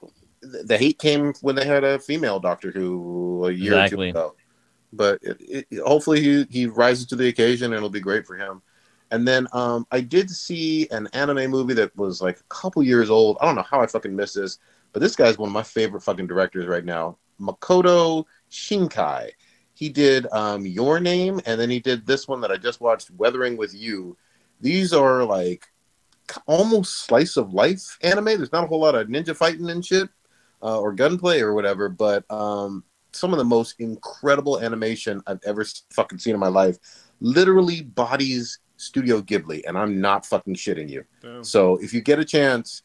know, 0.00 0.10
the, 0.40 0.62
the 0.64 0.78
hate 0.78 0.98
came 0.98 1.32
when 1.42 1.54
they 1.54 1.66
had 1.66 1.84
a 1.84 1.98
female 1.98 2.40
Doctor 2.40 2.70
Who 2.70 3.44
a 3.46 3.50
year 3.52 3.72
Exactly. 3.74 4.10
or 4.10 4.12
two 4.12 4.18
ago. 4.18 4.34
But 4.92 5.18
it, 5.22 5.66
it, 5.70 5.80
hopefully 5.84 6.20
he, 6.22 6.46
he 6.50 6.66
rises 6.66 7.06
to 7.06 7.16
the 7.16 7.28
occasion 7.28 7.66
and 7.72 7.74
it'll 7.74 7.90
be 7.90 8.00
great 8.00 8.26
for 8.26 8.36
him. 8.36 8.62
And 9.10 9.26
then 9.28 9.46
um, 9.52 9.86
I 9.90 10.00
did 10.00 10.30
see 10.30 10.88
an 10.90 11.08
anime 11.12 11.50
movie 11.50 11.74
that 11.74 11.94
was 11.96 12.22
like 12.22 12.38
a 12.40 12.44
couple 12.48 12.82
years 12.82 13.10
old. 13.10 13.36
I 13.40 13.46
don't 13.46 13.54
know 13.54 13.62
how 13.62 13.80
I 13.80 13.86
fucking 13.86 14.14
missed 14.14 14.34
this, 14.36 14.58
but 14.92 15.00
this 15.00 15.16
guy's 15.16 15.36
one 15.38 15.48
of 15.50 15.52
my 15.54 15.62
favorite 15.62 16.02
fucking 16.02 16.26
directors 16.26 16.66
right 16.66 16.84
now. 16.84 17.18
Makoto 17.40 18.24
Shinkai. 18.50 19.30
He 19.78 19.88
did 19.88 20.26
um, 20.32 20.66
Your 20.66 20.98
Name, 20.98 21.40
and 21.46 21.60
then 21.60 21.70
he 21.70 21.78
did 21.78 22.04
this 22.04 22.26
one 22.26 22.40
that 22.40 22.50
I 22.50 22.56
just 22.56 22.80
watched, 22.80 23.12
Weathering 23.12 23.56
with 23.56 23.72
You. 23.72 24.16
These 24.60 24.92
are 24.92 25.22
like 25.22 25.68
almost 26.46 27.06
slice 27.06 27.36
of 27.36 27.54
life 27.54 27.96
anime. 28.02 28.24
There's 28.24 28.50
not 28.50 28.64
a 28.64 28.66
whole 28.66 28.80
lot 28.80 28.96
of 28.96 29.06
ninja 29.06 29.36
fighting 29.36 29.70
and 29.70 29.86
shit 29.86 30.08
uh, 30.64 30.80
or 30.80 30.92
gunplay 30.92 31.38
or 31.40 31.54
whatever, 31.54 31.88
but 31.88 32.28
um, 32.28 32.82
some 33.12 33.32
of 33.32 33.38
the 33.38 33.44
most 33.44 33.76
incredible 33.78 34.58
animation 34.58 35.22
I've 35.28 35.44
ever 35.46 35.64
fucking 35.92 36.18
seen 36.18 36.34
in 36.34 36.40
my 36.40 36.48
life. 36.48 36.78
Literally 37.20 37.82
bodies 37.82 38.58
Studio 38.78 39.20
Ghibli, 39.20 39.62
and 39.64 39.78
I'm 39.78 40.00
not 40.00 40.26
fucking 40.26 40.56
shitting 40.56 40.90
you. 40.90 41.04
Damn. 41.22 41.44
So 41.44 41.76
if 41.76 41.94
you 41.94 42.00
get 42.00 42.18
a 42.18 42.24
chance, 42.24 42.82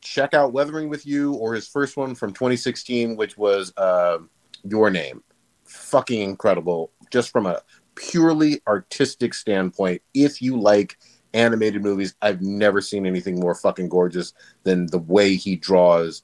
check 0.00 0.34
out 0.34 0.52
Weathering 0.52 0.88
with 0.88 1.06
You 1.06 1.34
or 1.34 1.54
his 1.54 1.68
first 1.68 1.96
one 1.96 2.16
from 2.16 2.32
2016, 2.32 3.14
which 3.14 3.38
was 3.38 3.72
uh, 3.76 4.18
Your 4.64 4.90
Name. 4.90 5.22
Fucking 5.70 6.20
incredible, 6.20 6.90
just 7.10 7.30
from 7.30 7.46
a 7.46 7.62
purely 7.94 8.60
artistic 8.66 9.34
standpoint. 9.34 10.02
If 10.14 10.42
you 10.42 10.60
like 10.60 10.98
animated 11.32 11.82
movies, 11.82 12.14
I've 12.20 12.42
never 12.42 12.80
seen 12.80 13.06
anything 13.06 13.38
more 13.38 13.54
fucking 13.54 13.88
gorgeous 13.88 14.34
than 14.64 14.86
the 14.86 14.98
way 14.98 15.36
he 15.36 15.56
draws 15.56 16.22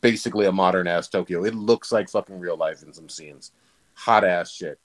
basically 0.00 0.46
a 0.46 0.52
modern 0.52 0.86
ass 0.86 1.08
Tokyo. 1.08 1.44
It 1.44 1.54
looks 1.54 1.92
like 1.92 2.08
fucking 2.08 2.38
real 2.38 2.56
life 2.56 2.82
in 2.82 2.92
some 2.92 3.08
scenes. 3.08 3.52
Hot 3.94 4.24
ass 4.24 4.50
shit. 4.52 4.78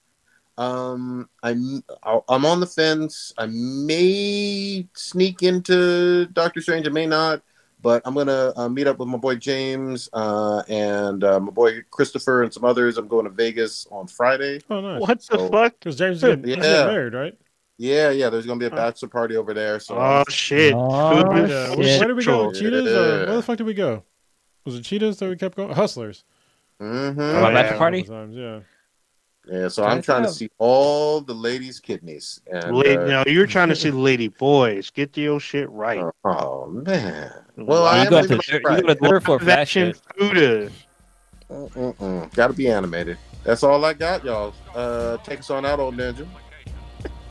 Um, 0.56 1.28
I'm 1.42 1.82
I'm 2.04 2.44
on 2.44 2.60
the 2.60 2.66
fence. 2.66 3.32
I 3.36 3.46
may 3.46 4.86
sneak 4.94 5.42
into 5.42 6.26
Doctor 6.26 6.60
Strange. 6.60 6.86
I 6.86 6.90
may 6.90 7.06
not, 7.06 7.42
but 7.84 8.02
I'm 8.04 8.14
gonna 8.14 8.52
uh, 8.56 8.68
meet 8.68 8.86
up 8.88 8.98
with 8.98 9.08
my 9.08 9.18
boy 9.18 9.36
James 9.36 10.08
uh, 10.12 10.62
and 10.68 11.22
uh, 11.22 11.38
my 11.38 11.50
boy 11.52 11.82
Christopher 11.90 12.42
and 12.42 12.52
some 12.52 12.64
others. 12.64 12.96
I'm 12.98 13.06
going 13.06 13.24
to 13.26 13.30
Vegas 13.30 13.86
on 13.92 14.08
Friday. 14.08 14.60
oh, 14.70 14.80
nice. 14.80 15.00
What 15.00 15.20
the 15.30 15.38
fuck? 15.52 15.74
Because 15.78 15.96
James 15.96 16.16
is 16.16 16.22
getting, 16.22 16.44
he's 16.44 16.56
Yeah. 16.56 16.62
getting 16.62 16.86
married, 16.86 17.14
right? 17.14 17.38
Yeah, 17.78 18.10
yeah. 18.10 18.30
There's 18.30 18.46
gonna 18.46 18.58
be 18.58 18.66
a 18.66 18.70
bachelor 18.70 19.08
party 19.10 19.36
over 19.36 19.52
there. 19.52 19.78
So 19.78 19.96
Oh 19.98 20.24
shit! 20.28 20.74
Oh, 20.74 21.10
Food 21.10 21.36
And, 21.36 21.50
is 21.50 21.50
shit. 21.50 21.78
where, 21.78 21.98
where 21.98 22.08
did 22.08 22.16
we 22.16 22.24
go? 22.24 22.52
central. 22.52 22.52
Cheetahs 22.52 22.94
or 22.94 23.26
where 23.26 23.36
the 23.36 23.42
fuck 23.42 23.56
did 23.58 23.66
we 23.66 23.74
go? 23.74 24.02
Was 24.64 24.76
it 24.76 24.82
Cheetahs 24.82 25.18
that 25.18 25.28
we 25.28 25.36
kept 25.36 25.56
going? 25.56 25.74
Hustlers. 25.74 26.24
hmm 26.80 26.86
Oh, 26.86 27.42
My 27.42 27.48
yeah. 27.48 27.54
bachelor 27.54 27.78
party. 27.78 28.02
Times, 28.02 28.34
yeah. 28.36 28.60
Yeah. 29.50 29.68
So 29.68 29.84
I'm 29.84 30.02
trying 30.02 30.24
to 30.24 30.30
see 30.30 30.50
all 30.58 31.20
the 31.20 31.34
ladies' 31.34 31.80
kidneys. 31.80 32.40
And 32.50 32.76
Lady, 32.76 32.96
uh, 32.96 33.06
no, 33.06 33.24
you're 33.26 33.46
trying 33.46 33.68
to 33.68 33.76
see 33.76 33.90
the 33.90 33.98
lady 33.98 34.28
boys. 34.28 34.90
Get 34.90 35.16
your 35.16 35.40
shit 35.40 35.68
right. 35.70 36.04
oh 36.24 36.66
man. 36.66 37.32
Well, 37.56 37.86
I 37.86 37.98
You 38.00 38.04
am 38.04 38.10
go 38.10 38.20
leaving 38.20 38.38
to 38.40 38.44
on 38.52 38.54
you 38.56 38.60
Friday. 38.60 38.94
go 38.94 39.12
to 39.12 39.20
for 39.20 39.38
fashion 39.38 39.88
Action 39.88 39.92
test. 39.92 40.04
Fuda. 40.18 40.70
Got 42.34 42.48
to 42.48 42.52
be 42.52 42.68
animated. 42.68 43.18
That's 43.44 43.62
all 43.62 43.84
I 43.84 43.92
got, 43.92 44.24
y'all. 44.24 44.54
Uh, 44.74 45.18
take 45.18 45.40
us 45.40 45.50
on 45.50 45.66
out, 45.66 45.78
old 45.78 45.96
ninja. 45.96 46.26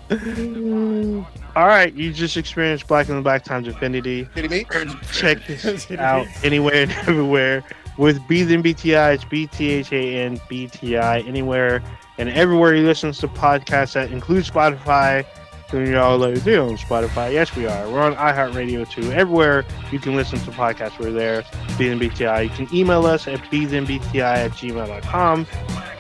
All 1.56 1.68
right, 1.68 1.94
you 1.94 2.14
just 2.14 2.38
experienced 2.38 2.88
Black 2.88 3.10
and 3.10 3.18
the 3.18 3.22
Black 3.22 3.44
times 3.44 3.68
Infinity. 3.68 4.27
Kidding 4.35 4.52
me? 4.52 4.65
Check 5.11 5.45
this 5.48 5.90
out 5.91 6.27
anywhere 6.44 6.84
and 6.84 6.91
everywhere 6.91 7.64
with 7.97 8.25
B 8.27 8.43
then 8.43 8.63
BTI. 8.63 9.15
It's 9.15 9.25
B 9.25 9.47
T 9.47 9.69
H 9.71 9.91
A 9.91 10.23
N 10.23 10.39
B 10.47 10.67
T 10.67 10.97
I. 10.97 11.19
Anywhere 11.19 11.81
and 12.17 12.29
everywhere 12.29 12.75
you 12.75 12.85
listen 12.85 13.11
to 13.11 13.27
podcasts 13.27 13.93
that 13.93 14.11
include 14.11 14.45
Spotify. 14.45 15.25
So 15.73 15.79
y'all 15.79 16.19
like, 16.19 16.35
they 16.43 16.55
on 16.55 16.77
Spotify. 16.77 17.33
Yes, 17.33 17.55
we 17.55 17.65
are. 17.65 17.89
We're 17.89 18.03
on 18.03 18.13
iHeartRadio 18.13 18.87
too. 18.87 19.11
Everywhere 19.11 19.65
you 19.91 19.97
can 19.97 20.15
listen 20.15 20.37
to 20.41 20.51
podcasts, 20.51 20.99
we're 20.99 21.09
there. 21.09 21.43
B 21.79 21.87
then 21.89 21.99
BTI. 21.99 22.43
You 22.43 22.49
can 22.51 22.75
email 22.75 23.07
us 23.07 23.27
at 23.27 23.39
bthenbti 23.49 24.21
at 24.21 24.51
gmail.com. 24.51 25.47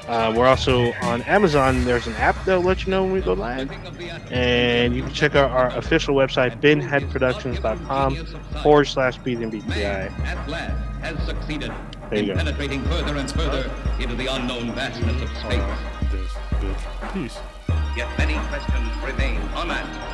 Uh, 0.07 0.33
we're 0.37 0.45
also 0.45 0.93
on 1.01 1.23
Amazon. 1.23 1.83
There's 1.85 2.05
an 2.05 2.13
app 2.17 2.35
that'll 2.45 2.61
let 2.61 2.85
you 2.85 2.91
know 2.91 3.01
when 3.01 3.13
we 3.13 3.21
go 3.21 3.33
live. 3.33 3.71
And 4.31 4.95
you 4.95 5.01
can 5.01 5.11
check 5.11 5.33
out 5.33 5.49
our 5.49 5.75
official 5.75 6.13
website, 6.13 6.61
binheadproductions.com 6.61 8.25
forward 8.61 8.85
slash 8.85 9.17
bthenbti. 9.21 9.75
At 10.23 10.47
last 10.47 11.01
has 11.01 11.25
succeeded 11.25 11.71
There 12.11 12.19
you 12.19 12.19
in 12.19 12.27
go. 12.27 12.35
penetrating 12.35 12.83
further 12.83 13.17
and 13.17 13.31
further 13.31 13.71
into 13.99 14.13
the 14.13 14.27
unknown 14.27 14.71
vastness 14.73 15.19
of 15.19 15.35
space. 15.35 17.11
Peace. 17.11 17.39
Yet 17.95 18.09
many 18.17 18.35
questions 18.49 18.89
remain 19.03 19.41
unanswered. 19.55 20.13